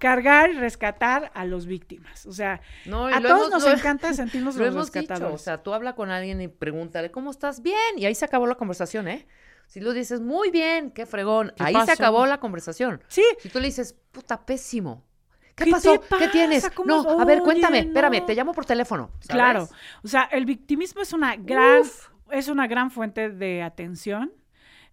cargar 0.00 0.50
y 0.50 0.54
rescatar 0.54 1.30
a 1.34 1.44
los 1.44 1.66
víctimas. 1.66 2.26
O 2.26 2.32
sea, 2.32 2.60
no, 2.86 3.06
a 3.06 3.20
todos 3.20 3.48
hemos, 3.48 3.50
nos 3.50 3.64
lo, 3.64 3.70
encanta 3.70 4.12
sentirnos 4.14 4.56
lo 4.56 4.64
los 4.64 4.74
hemos 4.74 4.86
rescatadores. 4.86 5.28
Dicho, 5.28 5.34
o 5.34 5.38
sea, 5.38 5.62
tú 5.62 5.74
habla 5.74 5.94
con 5.94 6.10
alguien 6.10 6.40
y 6.40 6.48
pregúntale, 6.48 7.12
¿cómo 7.12 7.30
estás? 7.30 7.62
Bien. 7.62 7.76
Y 7.96 8.06
ahí 8.06 8.14
se 8.14 8.24
acabó 8.24 8.46
la 8.46 8.56
conversación, 8.56 9.06
¿eh? 9.06 9.28
Si 9.66 9.78
lo 9.78 9.92
dices, 9.92 10.20
muy 10.20 10.50
bien, 10.50 10.90
qué 10.90 11.06
fregón. 11.06 11.52
¿Qué 11.54 11.62
ahí 11.62 11.74
pasó? 11.74 11.86
se 11.86 11.92
acabó 11.92 12.26
la 12.26 12.40
conversación. 12.40 13.00
Sí. 13.06 13.22
Si 13.38 13.50
tú 13.50 13.60
le 13.60 13.66
dices, 13.66 13.94
puta, 14.10 14.44
pésimo. 14.44 15.04
¿Qué, 15.54 15.66
¿Qué 15.66 15.70
pasó? 15.70 16.00
pasa? 16.00 16.18
¿Qué 16.18 16.28
tienes? 16.28 16.68
No, 16.84 17.20
a 17.20 17.24
ver, 17.24 17.42
cuéntame, 17.42 17.82
no. 17.82 17.88
espérame, 17.88 18.24
te 18.24 18.34
llamo 18.34 18.52
por 18.52 18.64
teléfono. 18.64 19.10
¿sabes? 19.20 19.28
Claro. 19.28 19.68
O 20.02 20.08
sea, 20.08 20.22
el 20.32 20.46
victimismo 20.46 21.02
es 21.02 21.12
una 21.12 21.36
gran, 21.36 21.82
Uf. 21.82 22.08
es 22.30 22.48
una 22.48 22.66
gran 22.66 22.90
fuente 22.90 23.28
de 23.28 23.62
atención. 23.62 24.32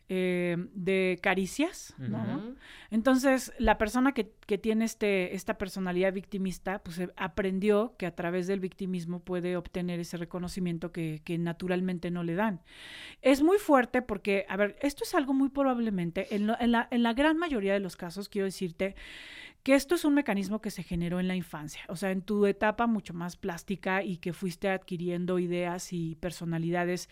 Eh, 0.09 0.55
de 0.73 1.19
caricias, 1.21 1.93
¿no? 1.97 2.55
Entonces, 2.91 3.51
la 3.59 3.77
persona 3.77 4.13
que, 4.13 4.31
que 4.45 4.57
tiene 4.57 4.85
este, 4.85 5.35
esta 5.35 5.57
personalidad 5.57 6.13
victimista, 6.13 6.79
pues 6.79 6.99
eh, 6.99 7.09
aprendió 7.17 7.95
que 7.97 8.05
a 8.05 8.15
través 8.15 8.47
del 8.47 8.61
victimismo 8.61 9.19
puede 9.19 9.57
obtener 9.57 9.99
ese 9.99 10.15
reconocimiento 10.15 10.91
que, 10.93 11.21
que 11.25 11.38
naturalmente 11.38 12.09
no 12.11 12.23
le 12.23 12.35
dan. 12.35 12.61
Es 13.21 13.43
muy 13.43 13.57
fuerte 13.57 14.01
porque, 14.01 14.45
a 14.47 14.55
ver, 14.55 14.77
esto 14.81 15.03
es 15.03 15.13
algo 15.15 15.34
muy 15.34 15.49
probablemente, 15.49 16.34
en, 16.35 16.47
lo- 16.47 16.59
en 16.59 16.71
la, 16.71 16.88
en 16.91 17.03
la 17.03 17.13
gran 17.13 17.38
mayoría 17.38 17.73
de 17.73 17.79
los 17.81 17.97
casos, 17.97 18.29
quiero 18.29 18.45
decirte, 18.45 18.95
que 19.68 19.76
esto 19.76 19.95
es 19.95 20.06
un 20.06 20.14
mecanismo 20.14 20.61
que 20.61 20.72
se 20.72 20.81
generó 20.81 21.19
en 21.19 21.27
la 21.27 21.35
infancia, 21.35 21.81
o 21.89 21.98
sea, 21.98 22.11
en 22.11 22.22
tu 22.22 22.45
etapa 22.45 22.88
mucho 22.88 23.14
más 23.14 23.35
plástica 23.35 24.02
y 24.02 24.15
que 24.15 24.31
fuiste 24.31 24.69
adquiriendo 24.69 25.39
ideas 25.39 25.91
y 25.91 26.15
personalidades 26.15 27.10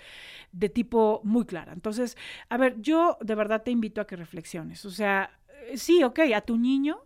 de 0.53 0.69
tipo 0.69 1.19
muy 1.25 1.43
clara. 1.43 1.73
Entonces, 1.73 2.15
a 2.47 2.55
ver, 2.55 2.79
yo 2.79 3.17
de 3.19 3.35
verdad 3.35 3.63
te 3.63 3.71
invito 3.71 3.99
a 3.99 4.07
que 4.07 4.15
reflexiones, 4.15 4.85
o 4.85 4.89
sea, 4.89 5.37
eh, 5.67 5.77
sí, 5.77 6.01
ok, 6.05 6.19
a 6.33 6.39
tu 6.39 6.57
niño, 6.57 7.01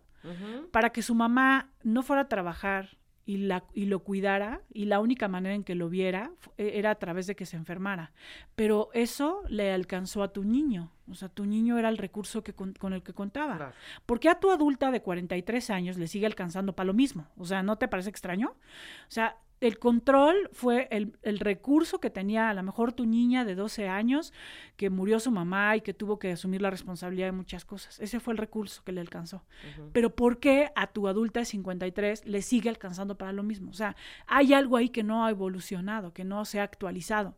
para 0.70 0.90
que 0.90 1.02
su 1.02 1.16
mamá 1.16 1.72
no 1.82 2.04
fuera 2.04 2.22
a 2.22 2.28
trabajar 2.28 2.99
y, 3.26 3.38
la, 3.38 3.64
y 3.74 3.86
lo 3.86 4.00
cuidara, 4.00 4.62
y 4.72 4.86
la 4.86 5.00
única 5.00 5.28
manera 5.28 5.54
en 5.54 5.64
que 5.64 5.74
lo 5.74 5.88
viera 5.88 6.32
e- 6.56 6.78
era 6.78 6.90
a 6.90 6.94
través 6.96 7.26
de 7.26 7.36
que 7.36 7.46
se 7.46 7.56
enfermara. 7.56 8.12
Pero 8.56 8.90
eso 8.92 9.42
le 9.48 9.72
alcanzó 9.72 10.22
a 10.22 10.32
tu 10.32 10.44
niño, 10.44 10.90
o 11.08 11.14
sea, 11.14 11.28
tu 11.28 11.44
niño 11.46 11.78
era 11.78 11.88
el 11.88 11.98
recurso 11.98 12.42
que 12.42 12.54
con, 12.54 12.72
con 12.74 12.92
el 12.92 13.02
que 13.02 13.12
contaba. 13.12 13.56
Claro. 13.56 13.74
¿Por 14.06 14.20
qué 14.20 14.28
a 14.28 14.40
tu 14.40 14.50
adulta 14.50 14.90
de 14.90 15.02
43 15.02 15.70
años 15.70 15.98
le 15.98 16.06
sigue 16.06 16.26
alcanzando 16.26 16.74
para 16.74 16.86
lo 16.86 16.94
mismo? 16.94 17.26
O 17.36 17.44
sea, 17.44 17.62
¿no 17.62 17.76
te 17.76 17.88
parece 17.88 18.10
extraño? 18.10 18.48
O 18.50 19.10
sea, 19.10 19.36
el 19.60 19.78
control 19.78 20.48
fue 20.52 20.88
el, 20.90 21.16
el 21.22 21.38
recurso 21.38 22.00
que 22.00 22.08
tenía 22.08 22.48
a 22.48 22.54
lo 22.54 22.62
mejor 22.62 22.92
tu 22.92 23.04
niña 23.04 23.44
de 23.44 23.54
12 23.54 23.88
años, 23.88 24.32
que 24.76 24.88
murió 24.88 25.20
su 25.20 25.30
mamá 25.30 25.76
y 25.76 25.82
que 25.82 25.92
tuvo 25.92 26.18
que 26.18 26.32
asumir 26.32 26.62
la 26.62 26.70
responsabilidad 26.70 27.26
de 27.26 27.32
muchas 27.32 27.64
cosas. 27.66 28.00
Ese 28.00 28.20
fue 28.20 28.32
el 28.32 28.38
recurso 28.38 28.82
que 28.84 28.92
le 28.92 29.00
alcanzó. 29.00 29.44
Pero 29.92 30.14
¿por 30.14 30.38
qué 30.38 30.70
a 30.74 30.86
tu 30.86 31.08
adulta 31.08 31.40
de 31.40 31.46
53 31.46 32.24
le 32.24 32.42
sigue 32.42 32.70
alcanzando 32.70 33.18
para 33.18 33.32
lo 33.32 33.42
mismo? 33.42 33.70
O 33.70 33.74
sea, 33.74 33.96
hay 34.26 34.54
algo 34.54 34.76
ahí 34.76 34.88
que 34.88 35.02
no 35.02 35.24
ha 35.24 35.30
evolucionado, 35.30 36.14
que 36.14 36.24
no 36.24 36.44
se 36.46 36.60
ha 36.60 36.62
actualizado. 36.62 37.36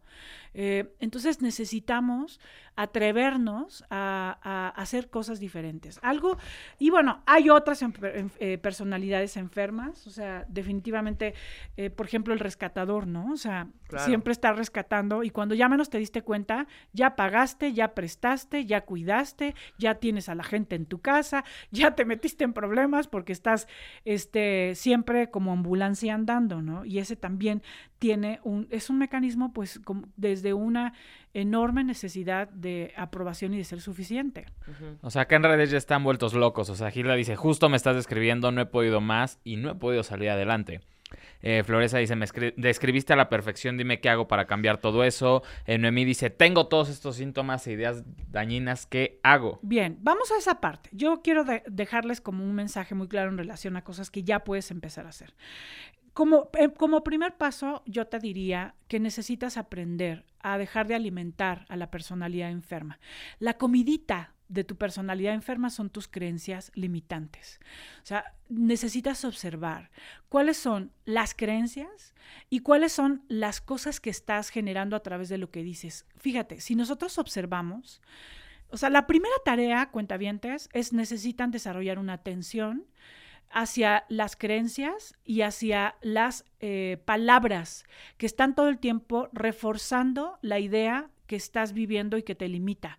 Eh, 0.54 0.94
entonces 1.00 1.40
necesitamos 1.42 2.40
atrevernos 2.76 3.84
a, 3.90 4.38
a 4.42 4.68
hacer 4.80 5.08
cosas 5.10 5.40
diferentes. 5.40 5.98
Algo, 6.02 6.36
y 6.78 6.90
bueno, 6.90 7.22
hay 7.26 7.48
otras 7.50 7.82
en- 7.82 7.94
eh, 8.38 8.58
personalidades 8.58 9.36
enfermas, 9.36 10.06
o 10.06 10.10
sea, 10.10 10.44
definitivamente, 10.48 11.34
eh, 11.76 11.90
por 11.90 12.06
ejemplo, 12.06 12.34
el 12.34 12.40
rescatador, 12.40 13.06
¿no? 13.06 13.32
O 13.32 13.36
sea, 13.36 13.68
Claro. 13.88 14.04
siempre 14.06 14.32
está 14.32 14.52
rescatando 14.52 15.22
y 15.22 15.30
cuando 15.30 15.54
ya 15.54 15.68
menos 15.68 15.90
te 15.90 15.98
diste 15.98 16.22
cuenta, 16.22 16.66
ya 16.92 17.14
pagaste, 17.16 17.72
ya 17.74 17.94
prestaste, 17.94 18.64
ya 18.64 18.82
cuidaste, 18.82 19.54
ya 19.78 19.96
tienes 19.96 20.28
a 20.30 20.34
la 20.34 20.44
gente 20.44 20.76
en 20.76 20.86
tu 20.86 21.00
casa, 21.00 21.44
ya 21.70 21.94
te 21.94 22.04
metiste 22.06 22.44
en 22.44 22.54
problemas 22.54 23.06
porque 23.06 23.32
estás 23.32 23.68
este, 24.06 24.74
siempre 24.76 25.30
como 25.30 25.52
ambulancia 25.52 26.14
andando, 26.14 26.62
¿no? 26.62 26.84
Y 26.86 26.98
ese 26.98 27.16
también 27.16 27.62
tiene 28.02 28.40
un, 28.42 28.66
es 28.70 28.90
un 28.90 28.98
mecanismo 28.98 29.52
pues 29.52 29.78
como 29.84 30.08
desde 30.16 30.54
una 30.54 30.92
enorme 31.34 31.84
necesidad 31.84 32.48
de 32.48 32.92
aprobación 32.96 33.54
y 33.54 33.58
de 33.58 33.64
ser 33.64 33.80
suficiente. 33.80 34.46
O 35.02 35.10
sea, 35.10 35.22
acá 35.22 35.36
en 35.36 35.44
redes 35.44 35.70
ya 35.70 35.78
están 35.78 36.02
vueltos 36.02 36.34
locos. 36.34 36.68
O 36.68 36.74
sea, 36.74 36.90
Gilda 36.90 37.14
dice, 37.14 37.36
justo 37.36 37.68
me 37.68 37.76
estás 37.76 37.94
describiendo, 37.94 38.50
no 38.50 38.60
he 38.60 38.66
podido 38.66 39.00
más 39.00 39.38
y 39.44 39.54
no 39.56 39.70
he 39.70 39.74
podido 39.76 40.02
salir 40.02 40.30
adelante. 40.30 40.80
Eh, 41.42 41.62
Floresa 41.64 41.98
dice, 41.98 42.16
me 42.16 42.24
escri- 42.26 42.54
describiste 42.56 43.12
a 43.12 43.16
la 43.16 43.28
perfección, 43.28 43.76
dime 43.76 44.00
qué 44.00 44.08
hago 44.08 44.26
para 44.26 44.46
cambiar 44.46 44.78
todo 44.78 45.04
eso. 45.04 45.42
Eh, 45.66 45.78
Noemí 45.78 46.04
dice, 46.04 46.28
tengo 46.30 46.66
todos 46.66 46.88
estos 46.88 47.16
síntomas 47.16 47.66
e 47.68 47.72
ideas 47.72 48.02
dañinas, 48.30 48.86
¿qué 48.86 49.20
hago? 49.22 49.60
Bien, 49.62 49.98
vamos 50.00 50.32
a 50.32 50.38
esa 50.38 50.60
parte. 50.60 50.88
Yo 50.92 51.20
quiero 51.22 51.44
de- 51.44 51.62
dejarles 51.66 52.20
como 52.20 52.42
un 52.42 52.54
mensaje 52.54 52.94
muy 52.96 53.06
claro 53.08 53.30
en 53.30 53.38
relación 53.38 53.76
a 53.76 53.84
cosas 53.84 54.10
que 54.10 54.24
ya 54.24 54.42
puedes 54.42 54.70
empezar 54.72 55.06
a 55.06 55.10
hacer. 55.10 55.34
Como, 56.12 56.51
eh, 56.59 56.70
como 56.70 57.05
primer 57.05 57.36
paso, 57.36 57.82
yo 57.86 58.06
te 58.06 58.18
diría 58.18 58.74
que 58.89 59.01
necesitas 59.01 59.56
aprender 59.56 60.26
a 60.40 60.59
dejar 60.59 60.86
de 60.86 60.94
alimentar 60.94 61.64
a 61.68 61.76
la 61.76 61.90
personalidad 61.90 62.51
enferma. 62.51 62.98
La 63.39 63.56
comidita 63.56 64.34
de 64.52 64.64
tu 64.64 64.76
personalidad 64.76 65.32
enferma 65.32 65.70
son 65.70 65.89
tus 65.89 66.09
creencias 66.09 66.70
limitantes. 66.74 67.59
O 68.02 68.06
sea, 68.06 68.34
necesitas 68.51 69.24
observar 69.24 69.90
cuáles 70.28 70.59
son 70.59 70.93
las 71.06 71.34
creencias 71.34 72.14
y 72.51 72.60
cuáles 72.60 72.93
son 72.93 73.24
las 73.28 73.62
cosas 73.62 73.98
que 73.98 74.10
estás 74.10 74.51
generando 74.51 74.94
a 74.94 75.02
través 75.02 75.30
de 75.30 75.39
lo 75.39 75.51
que 75.51 75.62
dices. 75.62 76.05
Fíjate, 76.18 76.60
si 76.60 76.74
nosotros 76.74 77.16
observamos, 77.16 78.02
o 78.68 78.76
sea, 78.76 78.90
la 78.90 79.06
primera 79.06 79.34
tarea, 79.43 79.90
cuentavientes, 79.90 80.68
es 80.74 80.93
necesitan 80.93 81.51
desarrollar 81.51 81.98
una 81.98 82.14
atención 82.14 82.84
hacia 83.52 84.04
las 84.08 84.36
creencias 84.36 85.14
y 85.24 85.42
hacia 85.42 85.96
las 86.00 86.44
eh, 86.60 86.98
palabras 87.04 87.84
que 88.16 88.26
están 88.26 88.54
todo 88.54 88.68
el 88.68 88.78
tiempo 88.78 89.28
reforzando 89.32 90.38
la 90.42 90.58
idea 90.58 91.10
que 91.26 91.36
estás 91.36 91.72
viviendo 91.72 92.16
y 92.16 92.22
que 92.22 92.34
te 92.34 92.48
limita. 92.48 92.98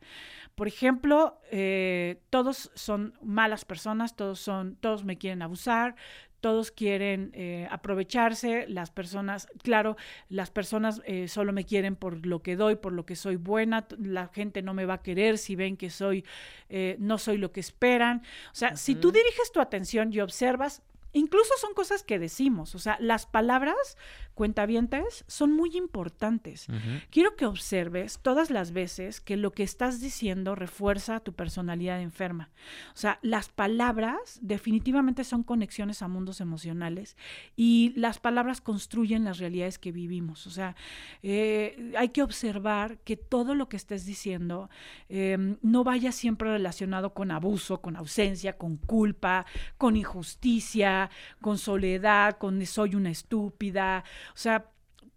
Por 0.55 0.67
ejemplo, 0.67 1.39
eh, 1.51 2.21
todos 2.30 2.71
son 2.75 3.17
malas 3.21 3.65
personas, 3.65 4.15
todos 4.15 4.39
son, 4.39 4.75
todos 4.75 5.03
me 5.03 5.17
quieren 5.17 5.41
abusar, 5.41 5.95
todos 6.44 6.72
quieren 6.72 7.32
eh, 7.36 7.70
aprovecharse, 7.72 8.65
las 8.68 8.91
personas, 8.91 9.48
claro, 9.64 9.95
las 10.28 10.52
personas 10.52 11.02
eh, 11.06 11.30
solo 11.30 11.53
me 11.53 11.64
quieren 11.64 11.95
por 11.95 12.26
lo 12.26 12.41
que 12.41 12.57
doy, 12.57 12.76
por 12.76 12.91
lo 12.91 13.06
que 13.06 13.15
soy 13.15 13.38
buena, 13.38 13.88
la 13.98 14.28
gente 14.28 14.61
no 14.61 14.74
me 14.74 14.86
va 14.86 14.95
a 14.95 15.02
querer 15.02 15.38
si 15.38 15.56
ven 15.56 15.78
que 15.78 15.90
soy, 15.90 16.26
eh, 16.68 16.98
no 16.99 17.18
soy 17.18 17.38
lo 17.38 17.53
que 17.53 17.61
esperan. 17.61 18.24
O 18.52 18.56
sea, 18.56 18.76
si 18.76 18.95
tú 18.95 19.14
diriges 19.14 19.53
tu 19.53 19.61
atención 19.61 20.11
y 20.11 20.20
observas, 20.20 20.82
incluso 21.14 21.53
son 21.61 21.74
cosas 21.74 22.03
que 22.03 22.20
decimos, 22.20 22.76
o 22.76 22.80
sea, 22.80 22.98
las 22.99 23.26
palabras 23.26 23.98
cuentavientes 24.34 25.23
son 25.27 25.51
muy 25.51 25.76
importantes. 25.77 26.68
Quiero 27.10 27.35
que 27.35 27.45
observes 27.45 28.19
todas 28.22 28.49
las 28.49 28.72
veces 28.72 29.22
que 29.22 29.38
lo 29.38 29.51
que 29.51 29.64
estás 29.64 30.01
diciendo 30.01 30.55
refuerza 30.55 31.19
tu 31.19 31.34
personalidad 31.34 32.01
enferma. 32.01 32.49
O 32.93 32.97
sea, 32.97 33.19
las 33.22 33.49
palabras 33.49 34.39
definitivamente 34.41 35.23
son 35.23 35.43
conexiones 35.43 36.01
a 36.01 36.07
mundos 36.07 36.41
emocionales 36.41 37.15
y 37.55 37.93
las 37.95 38.19
palabras 38.19 38.61
construyen 38.61 39.23
las 39.23 39.38
realidades 39.38 39.77
que 39.77 39.91
vivimos. 39.91 40.47
O 40.47 40.49
sea, 40.49 40.76
eh, 41.22 41.93
hay 41.97 42.10
que 42.10 42.23
observar 42.23 42.97
que 42.99 43.18
todo 43.18 43.55
lo 43.55 43.69
que 43.69 43.77
estés 43.77 44.05
diciendo 44.05 44.69
eh, 45.10 45.57
no 45.61 45.84
vaya 45.84 46.11
siempre 46.11 46.49
relacionado 46.49 47.14
con 47.14 47.31
abuso, 47.31 47.81
con 47.81 47.95
ausencia, 47.95 48.57
con 48.57 48.77
culpa, 48.77 49.45
con 49.77 49.95
injusticia, 49.95 51.10
con 51.41 51.57
soledad, 51.57 52.38
con 52.38 52.64
soy 52.65 52.95
una 52.95 53.11
estúpida. 53.11 54.03
O 54.30 54.38
sea, 54.38 54.70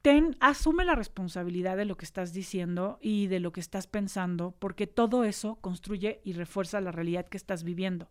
ten, 0.07 0.37
asume 0.39 0.85
la 0.85 0.95
responsabilidad 0.95 1.77
de 1.77 1.85
lo 1.85 1.97
que 1.97 2.05
estás 2.05 2.33
diciendo 2.33 2.97
y 3.01 3.27
de 3.27 3.41
lo 3.41 3.51
que 3.51 3.59
estás 3.59 3.89
pensando, 3.89 4.55
porque 4.61 4.87
todo 4.87 5.25
eso 5.25 5.57
construye 5.57 6.21
y 6.23 6.33
refuerza 6.35 6.81
la 6.81 6.93
realidad 6.93 7.27
que 7.27 7.37
estás 7.37 7.65
viviendo. 7.65 8.09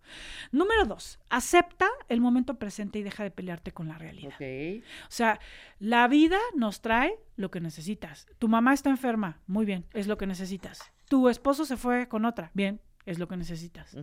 Número 0.52 0.84
dos, 0.84 1.20
acepta 1.30 1.88
el 2.10 2.20
momento 2.20 2.60
presente 2.60 3.00
y 3.00 3.04
deja 3.04 3.24
de 3.24 3.32
pelearte 3.32 3.72
con 3.72 3.88
la 3.88 3.98
realidad. 3.98 4.34
O 4.38 5.12
sea, 5.12 5.40
la 5.80 6.08
vida 6.10 6.38
nos 6.54 6.82
trae 6.82 7.18
lo 7.38 7.50
que 7.50 7.62
necesitas. 7.62 8.28
Tu 8.40 8.50
mamá 8.50 8.74
está 8.74 8.90
enferma, 8.90 9.40
muy 9.48 9.66
bien, 9.66 9.86
es 9.94 10.08
lo 10.08 10.18
que 10.18 10.28
necesitas. 10.28 10.92
Tu 11.08 11.30
esposo 11.30 11.64
se 11.64 11.78
fue 11.78 12.10
con 12.10 12.26
otra, 12.26 12.52
bien, 12.54 12.82
es 13.06 13.20
lo 13.20 13.30
que 13.30 13.38
necesitas. 13.38 13.96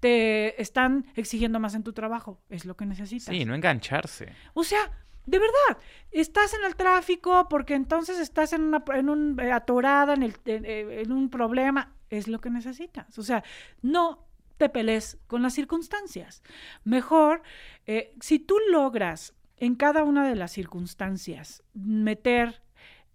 Te 0.00 0.60
están 0.60 1.06
exigiendo 1.14 1.60
más 1.60 1.76
en 1.76 1.84
tu 1.84 1.92
trabajo, 1.92 2.42
es 2.48 2.64
lo 2.64 2.76
que 2.76 2.84
necesitas. 2.84 3.32
Sí, 3.32 3.44
no 3.44 3.54
engancharse. 3.54 4.32
O 4.54 4.64
sea, 4.64 4.90
de 5.28 5.38
verdad, 5.38 5.82
estás 6.10 6.54
en 6.54 6.64
el 6.64 6.74
tráfico 6.74 7.48
porque 7.48 7.74
entonces 7.74 8.18
estás 8.18 8.52
en 8.52 8.62
una 8.62 8.82
en 8.94 9.08
un, 9.10 9.38
eh, 9.40 9.52
atorada, 9.52 10.14
en, 10.14 10.22
el, 10.22 10.34
eh, 10.46 11.02
en 11.04 11.12
un 11.12 11.28
problema, 11.28 11.92
es 12.08 12.28
lo 12.28 12.40
que 12.40 12.50
necesitas. 12.50 13.18
O 13.18 13.22
sea, 13.22 13.44
no 13.82 14.26
te 14.56 14.68
pelees 14.68 15.18
con 15.26 15.42
las 15.42 15.54
circunstancias. 15.54 16.42
Mejor, 16.84 17.42
eh, 17.86 18.14
si 18.20 18.38
tú 18.38 18.56
logras 18.70 19.34
en 19.58 19.74
cada 19.74 20.02
una 20.02 20.26
de 20.26 20.34
las 20.34 20.52
circunstancias 20.52 21.62
meter 21.74 22.62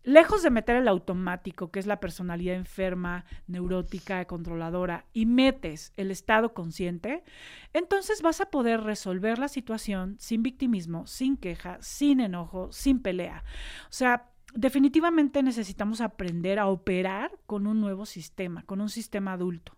Lejos 0.04 0.44
de 0.44 0.50
meter 0.50 0.76
el 0.76 0.90
automático, 0.90 1.72
que 1.72 1.80
es 1.80 1.86
la 1.86 2.02
personalidad 2.02 2.56
enferma, 2.56 3.26
neurótica, 3.48 4.26
controladora, 4.26 5.06
y 5.14 5.26
metes 5.26 5.94
el 5.96 6.12
estado 6.12 6.54
consciente, 6.54 7.24
entonces 7.72 8.22
vas 8.22 8.42
a 8.42 8.48
poder 8.48 8.82
resolver 8.82 9.40
la 9.40 9.48
situación 9.48 10.18
sin 10.20 10.44
victimismo, 10.44 11.08
sin 11.08 11.38
queja, 11.38 11.78
sin 11.82 12.20
enojo, 12.20 12.70
sin 12.74 13.02
pelea. 13.02 13.46
O 13.86 13.94
sea, 13.94 14.33
definitivamente 14.54 15.44
necesitamos 15.44 16.02
aprender 16.02 16.60
a 16.60 16.68
operar 16.68 17.32
con 17.46 17.68
un 17.68 17.82
nuevo 17.82 18.06
sistema, 18.06 18.64
con 18.64 18.82
un 18.82 18.90
sistema 18.90 19.34
adulto. 19.34 19.78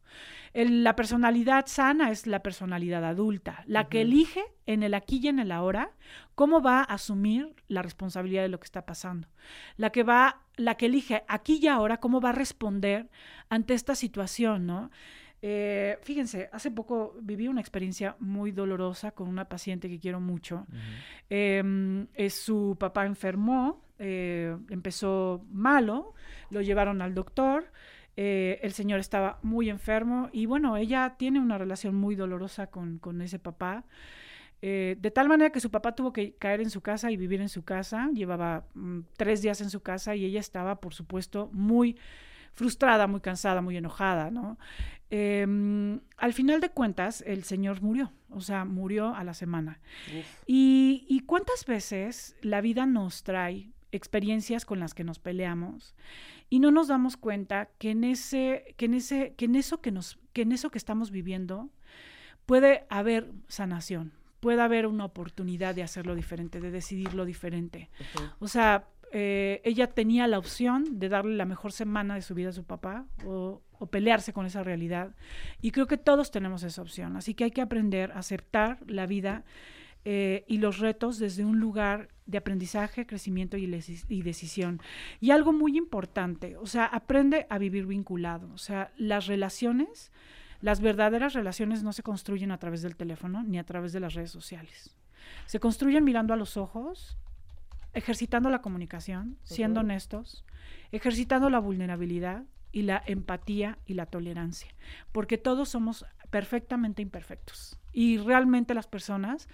El, 0.54 0.84
la 0.84 0.96
personalidad 0.96 1.66
sana 1.68 2.12
es 2.12 2.28
la 2.28 2.42
personalidad 2.42 3.04
adulta, 3.04 3.64
la 3.68 3.88
que 3.90 4.02
elige 4.02 4.44
en 4.66 4.84
el 4.84 4.94
aquí 4.94 5.20
y 5.22 5.28
en 5.28 5.40
el 5.40 5.52
ahora 5.52 5.92
cómo 6.36 6.62
va 6.62 6.80
a 6.80 6.84
asumir 6.84 7.56
la 7.68 7.82
responsabilidad 7.82 8.44
de 8.44 8.50
lo 8.50 8.60
que 8.60 8.66
está 8.66 8.86
pasando. 8.86 9.28
La 9.78 9.92
que 9.92 10.04
va, 10.04 10.42
la 10.56 10.76
que 10.76 10.88
elige 10.88 11.24
aquí 11.28 11.60
y 11.62 11.68
ahora 11.68 11.98
cómo 11.98 12.22
va 12.22 12.30
a 12.30 12.34
responder 12.34 13.10
ante 13.50 13.74
esta 13.74 13.96
situación, 13.96 14.66
¿no? 14.66 14.92
Eh, 15.48 16.00
fíjense, 16.02 16.50
hace 16.52 16.72
poco 16.72 17.14
viví 17.22 17.48
una 17.48 17.62
experiencia 17.62 18.16
muy 18.20 18.52
dolorosa 18.52 19.12
con 19.12 19.28
una 19.28 19.48
paciente 19.48 19.88
que 19.88 20.00
quiero 20.00 20.20
mucho. 20.20 20.66
eh, 21.30 22.08
es, 22.16 22.34
su 22.34 22.76
papá 22.80 23.06
enfermó, 23.06 23.86
eh, 24.00 24.58
empezó 24.72 25.46
malo, 25.52 26.16
lo 26.50 26.64
llevaron 26.64 27.00
al 27.04 27.14
doctor. 27.14 27.72
Eh, 28.18 28.60
el 28.64 28.72
señor 28.72 29.00
estaba 29.00 29.38
muy 29.44 29.70
enfermo 29.70 30.30
y 30.32 30.48
bueno, 30.48 30.78
ella 30.78 31.14
tiene 31.20 31.40
una 31.40 31.60
relación 31.60 31.94
muy 31.94 32.16
dolorosa 32.16 32.68
con, 32.72 32.98
con 32.98 33.22
ese 33.22 33.38
papá. 33.38 33.86
Eh, 34.64 34.98
de 35.00 35.12
tal 35.12 35.28
manera 35.30 35.52
que 35.52 35.60
su 35.60 35.70
papá 35.70 35.94
tuvo 35.94 36.12
que 36.12 36.34
caer 36.38 36.60
en 36.60 36.72
su 36.72 36.82
casa 36.82 37.12
y 37.12 37.18
vivir 37.18 37.40
en 37.40 37.50
su 37.50 37.64
casa. 37.64 38.10
Llevaba 38.16 38.66
mm, 38.74 39.02
tres 39.16 39.44
días 39.44 39.62
en 39.62 39.70
su 39.70 39.82
casa 39.82 40.16
y 40.16 40.26
ella 40.26 40.40
estaba, 40.40 40.82
por 40.82 40.96
supuesto, 40.96 41.52
muy 41.54 41.98
frustrada, 42.56 43.06
muy 43.06 43.20
cansada, 43.20 43.62
muy 43.62 43.76
enojada, 43.76 44.32
¿no? 44.32 44.58
Eh, 45.10 46.00
al 46.18 46.34
final 46.34 46.62
de 46.62 46.70
cuentas, 46.70 47.24
el 47.28 47.44
señor 47.44 47.82
murió, 47.82 48.12
o 48.30 48.42
sea, 48.42 48.66
murió 48.66 49.16
a 49.16 49.24
la 49.24 49.34
semana. 49.34 49.80
Y, 50.46 51.06
y, 51.08 51.22
cuántas 51.22 51.66
veces 51.66 52.36
la 52.42 52.62
vida 52.62 52.86
nos 52.86 53.24
trae 53.24 53.72
experiencias 53.92 54.66
con 54.66 54.80
las 54.80 54.94
que 54.94 55.04
nos 55.04 55.20
peleamos 55.20 55.96
y 56.50 56.60
no 56.60 56.72
nos 56.72 56.88
damos 56.88 57.18
cuenta 57.18 57.70
que 57.78 57.92
en 57.92 58.04
ese, 58.04 58.76
que 58.78 58.86
en 58.86 58.94
ese, 58.96 59.34
que 59.36 59.46
en 59.46 59.56
eso 59.56 59.82
que 59.82 59.92
nos, 59.92 60.20
que 60.34 60.42
en 60.42 60.52
eso 60.52 60.70
que 60.70 60.78
estamos 60.78 61.12
viviendo 61.12 61.70
puede 62.46 62.86
haber 62.90 63.32
sanación, 63.48 64.14
puede 64.40 64.62
haber 64.62 64.86
una 64.86 65.06
oportunidad 65.06 65.74
de 65.76 65.84
hacerlo 65.84 66.16
diferente, 66.16 66.60
de 66.60 66.72
decidirlo 66.72 67.26
diferente. 67.26 67.90
Uh 68.00 68.20
-huh. 68.20 68.34
O 68.40 68.48
sea, 68.48 68.88
eh, 69.12 69.62
ella 69.64 69.88
tenía 69.88 70.28
la 70.28 70.38
opción 70.38 71.00
de 71.00 71.10
darle 71.10 71.36
la 71.36 71.46
mejor 71.46 71.72
semana 71.72 72.16
de 72.16 72.22
su 72.22 72.36
vida 72.36 72.50
a 72.50 72.52
su 72.52 72.64
papá 72.64 73.06
o, 73.26 73.62
o, 73.80 73.88
pelearse 73.88 74.34
con 74.34 74.46
esa 74.46 74.64
realidad. 74.64 75.16
Y 75.62 75.72
creo 75.72 75.88
que 75.88 75.98
todos 75.98 76.32
tenemos 76.32 76.64
esa 76.64 76.82
opción. 76.82 77.16
Así 77.18 77.34
que 77.34 77.46
hay 77.46 77.52
que 77.52 77.62
aprender 77.62 78.12
a 78.12 78.20
aceptar 78.20 78.80
la 78.88 79.06
vida 79.06 79.44
eh, 80.04 80.46
y 80.48 80.60
los 80.60 80.80
retos 80.80 81.18
desde 81.18 81.46
un 81.46 81.60
lugar 81.60 82.10
de 82.28 82.38
aprendizaje, 82.38 83.06
crecimiento 83.06 83.58
y, 83.58 83.64
y, 84.10 84.22
decisión. 84.22 84.80
Y 85.20 85.32
algo 85.32 85.54
muy 85.54 85.78
importante, 85.78 86.58
o 86.58 86.68
sea, 86.68 86.86
aprende 86.86 87.48
a 87.50 87.58
vivir 87.58 87.86
vinculado. 87.86 88.52
O 88.54 88.58
sea, 88.58 88.92
las 88.98 89.28
relaciones, 89.28 90.12
las 90.62 90.80
verdaderas 90.80 91.34
relaciones 91.34 91.84
no 91.84 91.92
se 91.92 92.04
construyen 92.04 92.52
a 92.52 92.60
través 92.60 92.82
del 92.82 92.96
teléfono 92.96 93.44
ni 93.44 93.58
a 93.58 93.64
través 93.64 93.94
de 93.94 94.00
las 94.00 94.14
redes 94.14 94.32
sociales. 94.32 94.96
Se 95.48 95.60
construyen 95.60 96.04
mirando 96.04 96.34
a 96.34 96.38
los 96.38 96.56
ojos, 96.56 97.18
ejercitando 97.94 98.50
la 98.50 98.62
comunicación, 98.62 99.38
siendo 99.44 99.80
uh 99.80 99.84
-huh. 99.84 99.86
honestos, 99.86 100.46
ejercitando 100.92 101.50
la 101.50 101.60
vulnerabilidad 101.60 102.44
y 102.76 102.82
la 102.82 103.02
empatía 103.06 103.80
y 103.86 103.94
la 103.94 104.06
tolerancia, 104.06 104.68
porque 105.14 105.38
todos 105.38 105.70
somos 105.70 106.06
perfectamente 106.30 107.02
imperfectos 107.02 107.80
y 107.94 108.18
realmente 108.18 108.74
las 108.74 108.86
personas 108.86 109.48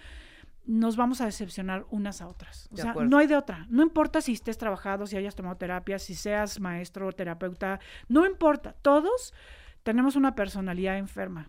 nos 0.65 0.95
vamos 0.95 1.21
a 1.21 1.25
decepcionar 1.25 1.85
unas 1.91 2.19
a 2.21 2.27
otras. 2.27 2.67
O 2.71 2.75
de 2.75 2.81
sea, 2.81 2.91
acuerdo. 2.91 3.11
no 3.11 3.19
hay 3.19 3.27
de 3.27 3.35
otra. 3.35 3.67
No 3.69 3.83
importa 3.83 4.21
si 4.21 4.33
estés 4.33 4.57
trabajado, 4.57 5.05
si 5.05 5.17
hayas 5.17 5.35
tomado 5.35 5.55
terapia, 5.55 5.99
si 5.99 6.15
seas 6.15 6.59
maestro 6.59 7.07
o 7.07 7.11
terapeuta, 7.11 7.79
no 8.07 8.25
importa. 8.25 8.73
Todos 8.81 9.35
tenemos 9.83 10.15
una 10.15 10.33
personalidad 10.33 10.97
enferma 10.97 11.47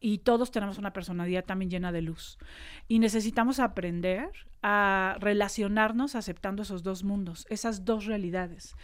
y 0.00 0.18
todos 0.18 0.50
tenemos 0.50 0.78
una 0.78 0.92
personalidad 0.92 1.44
también 1.44 1.70
llena 1.70 1.92
de 1.92 2.02
luz. 2.02 2.38
Y 2.86 2.98
necesitamos 2.98 3.58
aprender 3.60 4.30
a 4.62 5.16
relacionarnos 5.20 6.14
aceptando 6.14 6.62
esos 6.62 6.82
dos 6.82 7.04
mundos, 7.04 7.46
esas 7.48 7.84
dos 7.84 8.06
realidades. 8.06 8.74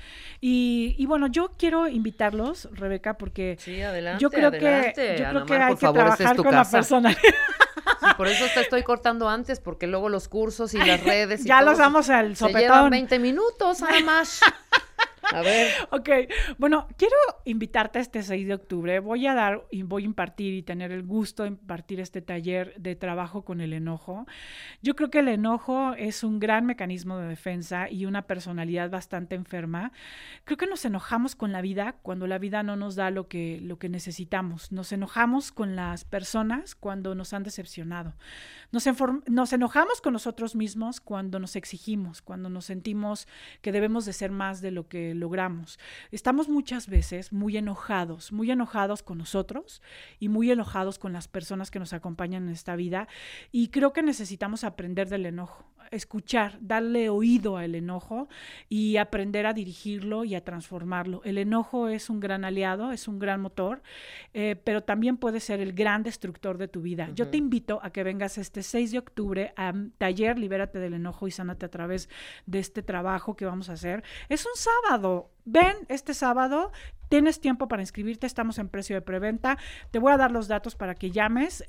Y, 0.40 0.94
y 0.98 1.06
bueno, 1.06 1.26
yo 1.26 1.52
quiero 1.58 1.88
invitarlos, 1.88 2.68
Rebeca, 2.72 3.18
porque 3.18 3.56
sí, 3.58 3.80
adelante, 3.82 4.22
yo 4.22 4.30
creo 4.30 4.48
adelante. 4.48 4.92
que, 4.94 5.22
yo 5.22 5.28
creo 5.30 5.46
que 5.46 5.54
hay 5.54 5.74
que 5.74 5.80
favor, 5.80 5.94
trabajar 6.00 6.26
es 6.36 6.42
con 6.42 6.50
casa. 6.50 6.56
la 6.56 6.70
personalidad. 6.70 7.20
Sí, 7.22 8.06
por 8.16 8.28
eso 8.28 8.44
te 8.54 8.60
estoy 8.60 8.82
cortando 8.82 9.28
antes, 9.28 9.60
porque 9.60 9.86
luego 9.86 10.08
los 10.08 10.28
cursos 10.28 10.74
y 10.74 10.78
las 10.78 11.02
redes. 11.04 11.44
Y 11.44 11.48
ya 11.48 11.60
todo 11.60 11.70
los 11.70 11.78
damos 11.78 12.08
al 12.10 12.30
se 12.36 12.40
sopetón. 12.40 12.60
llevan 12.62 12.90
20 12.90 13.18
minutos, 13.18 13.82
además. 13.82 14.40
A 15.32 15.42
ver. 15.42 15.72
Ok, 15.90 16.08
bueno, 16.58 16.88
quiero 16.96 17.14
invitarte 17.44 17.98
este 17.98 18.22
6 18.22 18.46
de 18.46 18.54
octubre. 18.54 18.98
Voy 19.00 19.26
a 19.26 19.34
dar 19.34 19.64
y 19.70 19.82
voy 19.82 20.02
a 20.02 20.06
impartir 20.06 20.54
y 20.54 20.62
tener 20.62 20.92
el 20.92 21.02
gusto 21.02 21.44
de 21.44 21.50
impartir 21.50 22.00
este 22.00 22.22
taller 22.22 22.74
de 22.78 22.96
trabajo 22.96 23.44
con 23.44 23.60
el 23.60 23.72
enojo. 23.72 24.26
Yo 24.82 24.94
creo 24.96 25.10
que 25.10 25.20
el 25.20 25.28
enojo 25.28 25.94
es 25.94 26.24
un 26.24 26.40
gran 26.40 26.66
mecanismo 26.66 27.18
de 27.18 27.28
defensa 27.28 27.88
y 27.90 28.06
una 28.06 28.22
personalidad 28.22 28.90
bastante 28.90 29.34
enferma. 29.34 29.92
Creo 30.44 30.56
que 30.56 30.66
nos 30.66 30.84
enojamos 30.84 31.34
con 31.36 31.52
la 31.52 31.62
vida 31.62 31.96
cuando 32.02 32.26
la 32.26 32.38
vida 32.38 32.62
no 32.62 32.76
nos 32.76 32.96
da 32.96 33.10
lo 33.10 33.28
que, 33.28 33.60
lo 33.62 33.78
que 33.78 33.88
necesitamos. 33.88 34.72
Nos 34.72 34.92
enojamos 34.92 35.52
con 35.52 35.76
las 35.76 36.04
personas 36.04 36.74
cuando 36.74 37.14
nos 37.14 37.32
han 37.32 37.42
decepcionado. 37.42 38.14
Nos, 38.72 38.86
nos 39.28 39.52
enojamos 39.52 40.00
con 40.00 40.12
nosotros 40.12 40.56
mismos 40.56 41.00
cuando 41.00 41.38
nos 41.38 41.56
exigimos, 41.56 42.22
cuando 42.22 42.48
nos 42.48 42.66
sentimos 42.66 43.28
que 43.62 43.72
debemos 43.72 44.04
de 44.04 44.12
ser 44.12 44.30
más 44.30 44.60
de 44.60 44.70
lo 44.70 44.88
que 44.88 45.13
logramos. 45.14 45.78
Estamos 46.10 46.48
muchas 46.48 46.88
veces 46.88 47.32
muy 47.32 47.56
enojados, 47.56 48.32
muy 48.32 48.50
enojados 48.50 49.02
con 49.02 49.18
nosotros 49.18 49.82
y 50.18 50.28
muy 50.28 50.50
enojados 50.50 50.98
con 50.98 51.12
las 51.12 51.28
personas 51.28 51.70
que 51.70 51.78
nos 51.78 51.92
acompañan 51.92 52.44
en 52.44 52.50
esta 52.50 52.76
vida 52.76 53.08
y 53.52 53.68
creo 53.68 53.92
que 53.92 54.02
necesitamos 54.02 54.64
aprender 54.64 55.08
del 55.08 55.26
enojo 55.26 55.73
escuchar, 55.90 56.58
darle 56.60 57.08
oído 57.08 57.56
al 57.56 57.74
enojo 57.74 58.28
y 58.68 58.96
aprender 58.96 59.46
a 59.46 59.52
dirigirlo 59.52 60.24
y 60.24 60.34
a 60.34 60.44
transformarlo. 60.44 61.22
El 61.24 61.38
enojo 61.38 61.88
es 61.88 62.10
un 62.10 62.20
gran 62.20 62.44
aliado, 62.44 62.92
es 62.92 63.08
un 63.08 63.18
gran 63.18 63.40
motor, 63.40 63.82
eh, 64.32 64.56
pero 64.62 64.82
también 64.82 65.16
puede 65.16 65.40
ser 65.40 65.60
el 65.60 65.72
gran 65.72 66.02
destructor 66.02 66.58
de 66.58 66.68
tu 66.68 66.82
vida. 66.82 67.10
Yo 67.14 67.28
te 67.28 67.36
invito 67.36 67.80
a 67.82 67.90
que 67.90 68.02
vengas 68.02 68.38
este 68.38 68.62
6 68.62 68.92
de 68.92 68.98
octubre 68.98 69.52
a 69.56 69.72
taller 69.98 70.38
Libérate 70.38 70.78
del 70.78 70.94
enojo 70.94 71.26
y 71.28 71.30
sánate 71.30 71.66
a 71.66 71.70
través 71.70 72.08
de 72.46 72.58
este 72.58 72.82
trabajo 72.82 73.36
que 73.36 73.46
vamos 73.46 73.68
a 73.68 73.74
hacer. 73.74 74.02
Es 74.28 74.46
un 74.46 74.52
sábado, 74.54 75.30
Ven 75.46 75.74
este 75.88 76.14
sábado, 76.14 76.72
tienes 77.10 77.38
tiempo 77.38 77.68
para 77.68 77.82
inscribirte, 77.82 78.26
estamos 78.26 78.58
en 78.58 78.68
precio 78.68 78.96
de 78.96 79.02
preventa. 79.02 79.58
Te 79.90 79.98
voy 79.98 80.12
a 80.12 80.16
dar 80.16 80.30
los 80.30 80.48
datos 80.48 80.74
para 80.74 80.94
que 80.94 81.10
llames 81.10 81.62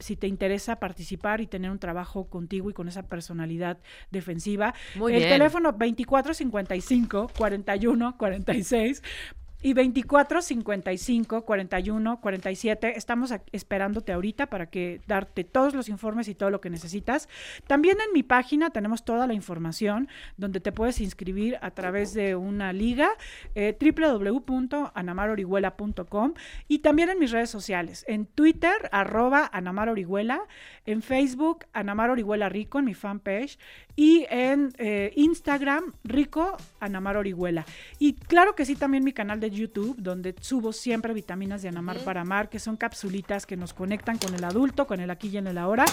si 0.00 0.16
te 0.16 0.26
interesa 0.26 0.80
participar 0.80 1.40
y 1.40 1.46
tener 1.46 1.70
un 1.70 1.78
trabajo 1.78 2.28
contigo 2.28 2.70
y 2.70 2.72
con 2.72 2.88
esa 2.88 3.04
personalidad 3.04 3.78
defensiva. 4.10 4.74
Muy 4.96 5.12
El 5.12 5.18
bien. 5.20 5.30
teléfono 5.30 5.72
2455 5.72 7.30
41 7.38 8.18
46 8.18 9.02
y 9.62 9.74
24 9.74 10.40
55 10.42 11.44
41 11.44 12.20
47. 12.20 12.96
Estamos 12.96 13.32
esperándote 13.52 14.12
ahorita 14.12 14.46
para 14.46 14.66
que 14.66 15.00
darte 15.06 15.44
todos 15.44 15.74
los 15.74 15.88
informes 15.88 16.26
y 16.28 16.34
todo 16.34 16.50
lo 16.50 16.60
que 16.60 16.68
necesitas. 16.70 17.28
También 17.66 17.98
en 18.00 18.12
mi 18.12 18.22
página 18.22 18.70
tenemos 18.70 19.04
toda 19.04 19.26
la 19.26 19.34
información 19.34 20.08
donde 20.36 20.60
te 20.60 20.70
puedes 20.72 21.00
inscribir 21.00 21.58
a 21.60 21.72
través 21.72 22.14
de 22.14 22.36
una 22.36 22.72
liga 22.72 23.10
eh, 23.54 23.76
www.anamarorihuela.com 23.78 26.34
y 26.68 26.78
también 26.78 27.10
en 27.10 27.18
mis 27.18 27.30
redes 27.30 27.50
sociales, 27.50 28.04
en 28.08 28.24
Twitter 28.26 28.88
arroba 28.92 29.50
Anamar 29.52 29.88
Orihuela, 29.88 30.42
en 30.86 31.02
Facebook 31.02 31.66
Anamar 31.72 32.10
Orihuela 32.10 32.48
Rico 32.48 32.78
en 32.78 32.84
mi 32.86 32.94
fanpage 32.94 33.58
y 34.00 34.26
en 34.30 34.72
eh, 34.78 35.12
Instagram 35.14 35.92
Rico 36.04 36.56
Anamar 36.80 37.18
Orihuela. 37.18 37.66
Y 37.98 38.14
claro 38.14 38.54
que 38.54 38.64
sí, 38.64 38.74
también 38.74 39.04
mi 39.04 39.12
canal 39.12 39.40
de 39.40 39.50
YouTube, 39.50 39.94
donde 39.98 40.34
subo 40.40 40.72
siempre 40.72 41.12
vitaminas 41.12 41.60
de 41.60 41.68
Anamar 41.68 41.98
para 41.98 42.22
Amar, 42.22 42.48
que 42.48 42.58
son 42.58 42.78
capsulitas 42.78 43.44
que 43.44 43.58
nos 43.58 43.74
conectan 43.74 44.16
con 44.16 44.34
el 44.34 44.42
adulto, 44.42 44.86
con 44.86 45.00
el 45.00 45.10
aquí 45.10 45.28
y 45.28 45.36
en 45.36 45.48
el 45.48 45.58
ahora, 45.58 45.84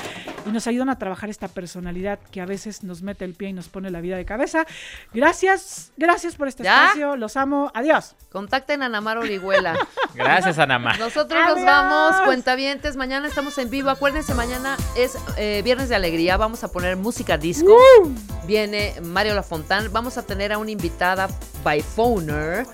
y 0.46 0.52
nos 0.52 0.68
ayudan 0.68 0.88
a 0.88 0.98
trabajar 0.98 1.30
esta 1.30 1.50
personalidad 1.50 2.18
que 2.32 2.40
a 2.40 2.46
veces 2.46 2.82
nos 2.82 3.02
mete 3.02 3.26
el 3.26 3.34
pie 3.34 3.50
y 3.50 3.54
nos 3.54 3.68
pone 3.68 3.92
la 3.92 4.00
vida 4.00 4.16
de 4.16 4.24
cabeza. 4.24 4.66
Gracias, 5.14 5.92
gracias 5.98 6.36
por 6.36 6.48
este 6.48 6.64
¿Ya? 6.64 6.86
espacio, 6.86 7.18
los 7.18 7.36
amo, 7.36 7.74
adiós. 7.74 8.16
Contacten 8.32 8.84
a 8.84 8.88
Namar 8.88 9.18
Orihuela. 9.18 9.78
Gracias, 10.16 10.60
Anamar. 10.60 10.98
Nosotros 10.98 11.40
nos 11.46 11.64
vamos, 11.64 12.22
cuentavientes. 12.22 12.96
Mañana 12.96 13.28
estamos 13.28 13.58
en 13.58 13.70
vivo. 13.70 13.90
Acuérdense, 13.90 14.34
mañana 14.34 14.78
es 14.96 15.18
eh, 15.38 15.62
Viernes 15.64 15.90
de 15.90 15.96
Alegría. 15.96 16.38
Vamos 16.38 16.64
a 16.64 16.72
poner 16.72 16.96
música 16.96 17.38
disco. 17.38 17.78
Viene 18.46 18.96
Mario 19.04 19.36
Lafontán. 19.36 19.92
Vamos 19.92 20.18
a 20.18 20.24
tener 20.24 20.54
a 20.54 20.58
una 20.58 20.72
invitada 20.72 21.28
by 21.64 21.82
phoner. 21.82 22.66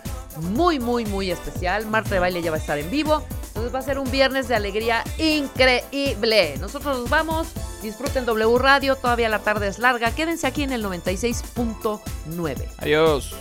Muy, 0.42 0.80
muy, 0.80 1.06
muy 1.06 1.32
especial. 1.32 1.86
Marta 1.86 2.12
de 2.16 2.20
Baile 2.20 2.42
ya 2.42 2.52
va 2.52 2.58
a 2.58 2.60
estar 2.60 2.78
en 2.78 2.90
vivo. 2.90 3.24
Entonces 3.48 3.74
va 3.74 3.80
a 3.80 3.84
ser 3.84 4.00
un 4.00 4.10
Viernes 4.10 4.48
de 4.48 4.56
Alegría 4.56 5.04
increíble. 5.18 6.58
Nosotros 6.60 7.00
nos 7.00 7.10
vamos. 7.10 7.48
Disfruten 7.82 8.26
W 8.26 8.58
Radio. 8.58 8.96
Todavía 8.96 9.30
la 9.30 9.40
tarde 9.40 9.68
es 9.68 9.80
larga. 9.80 10.12
Quédense 10.12 10.48
aquí 10.48 10.64
en 10.64 10.72
el 10.72 10.84
96.9. 10.84 12.68
Adiós. 12.78 13.36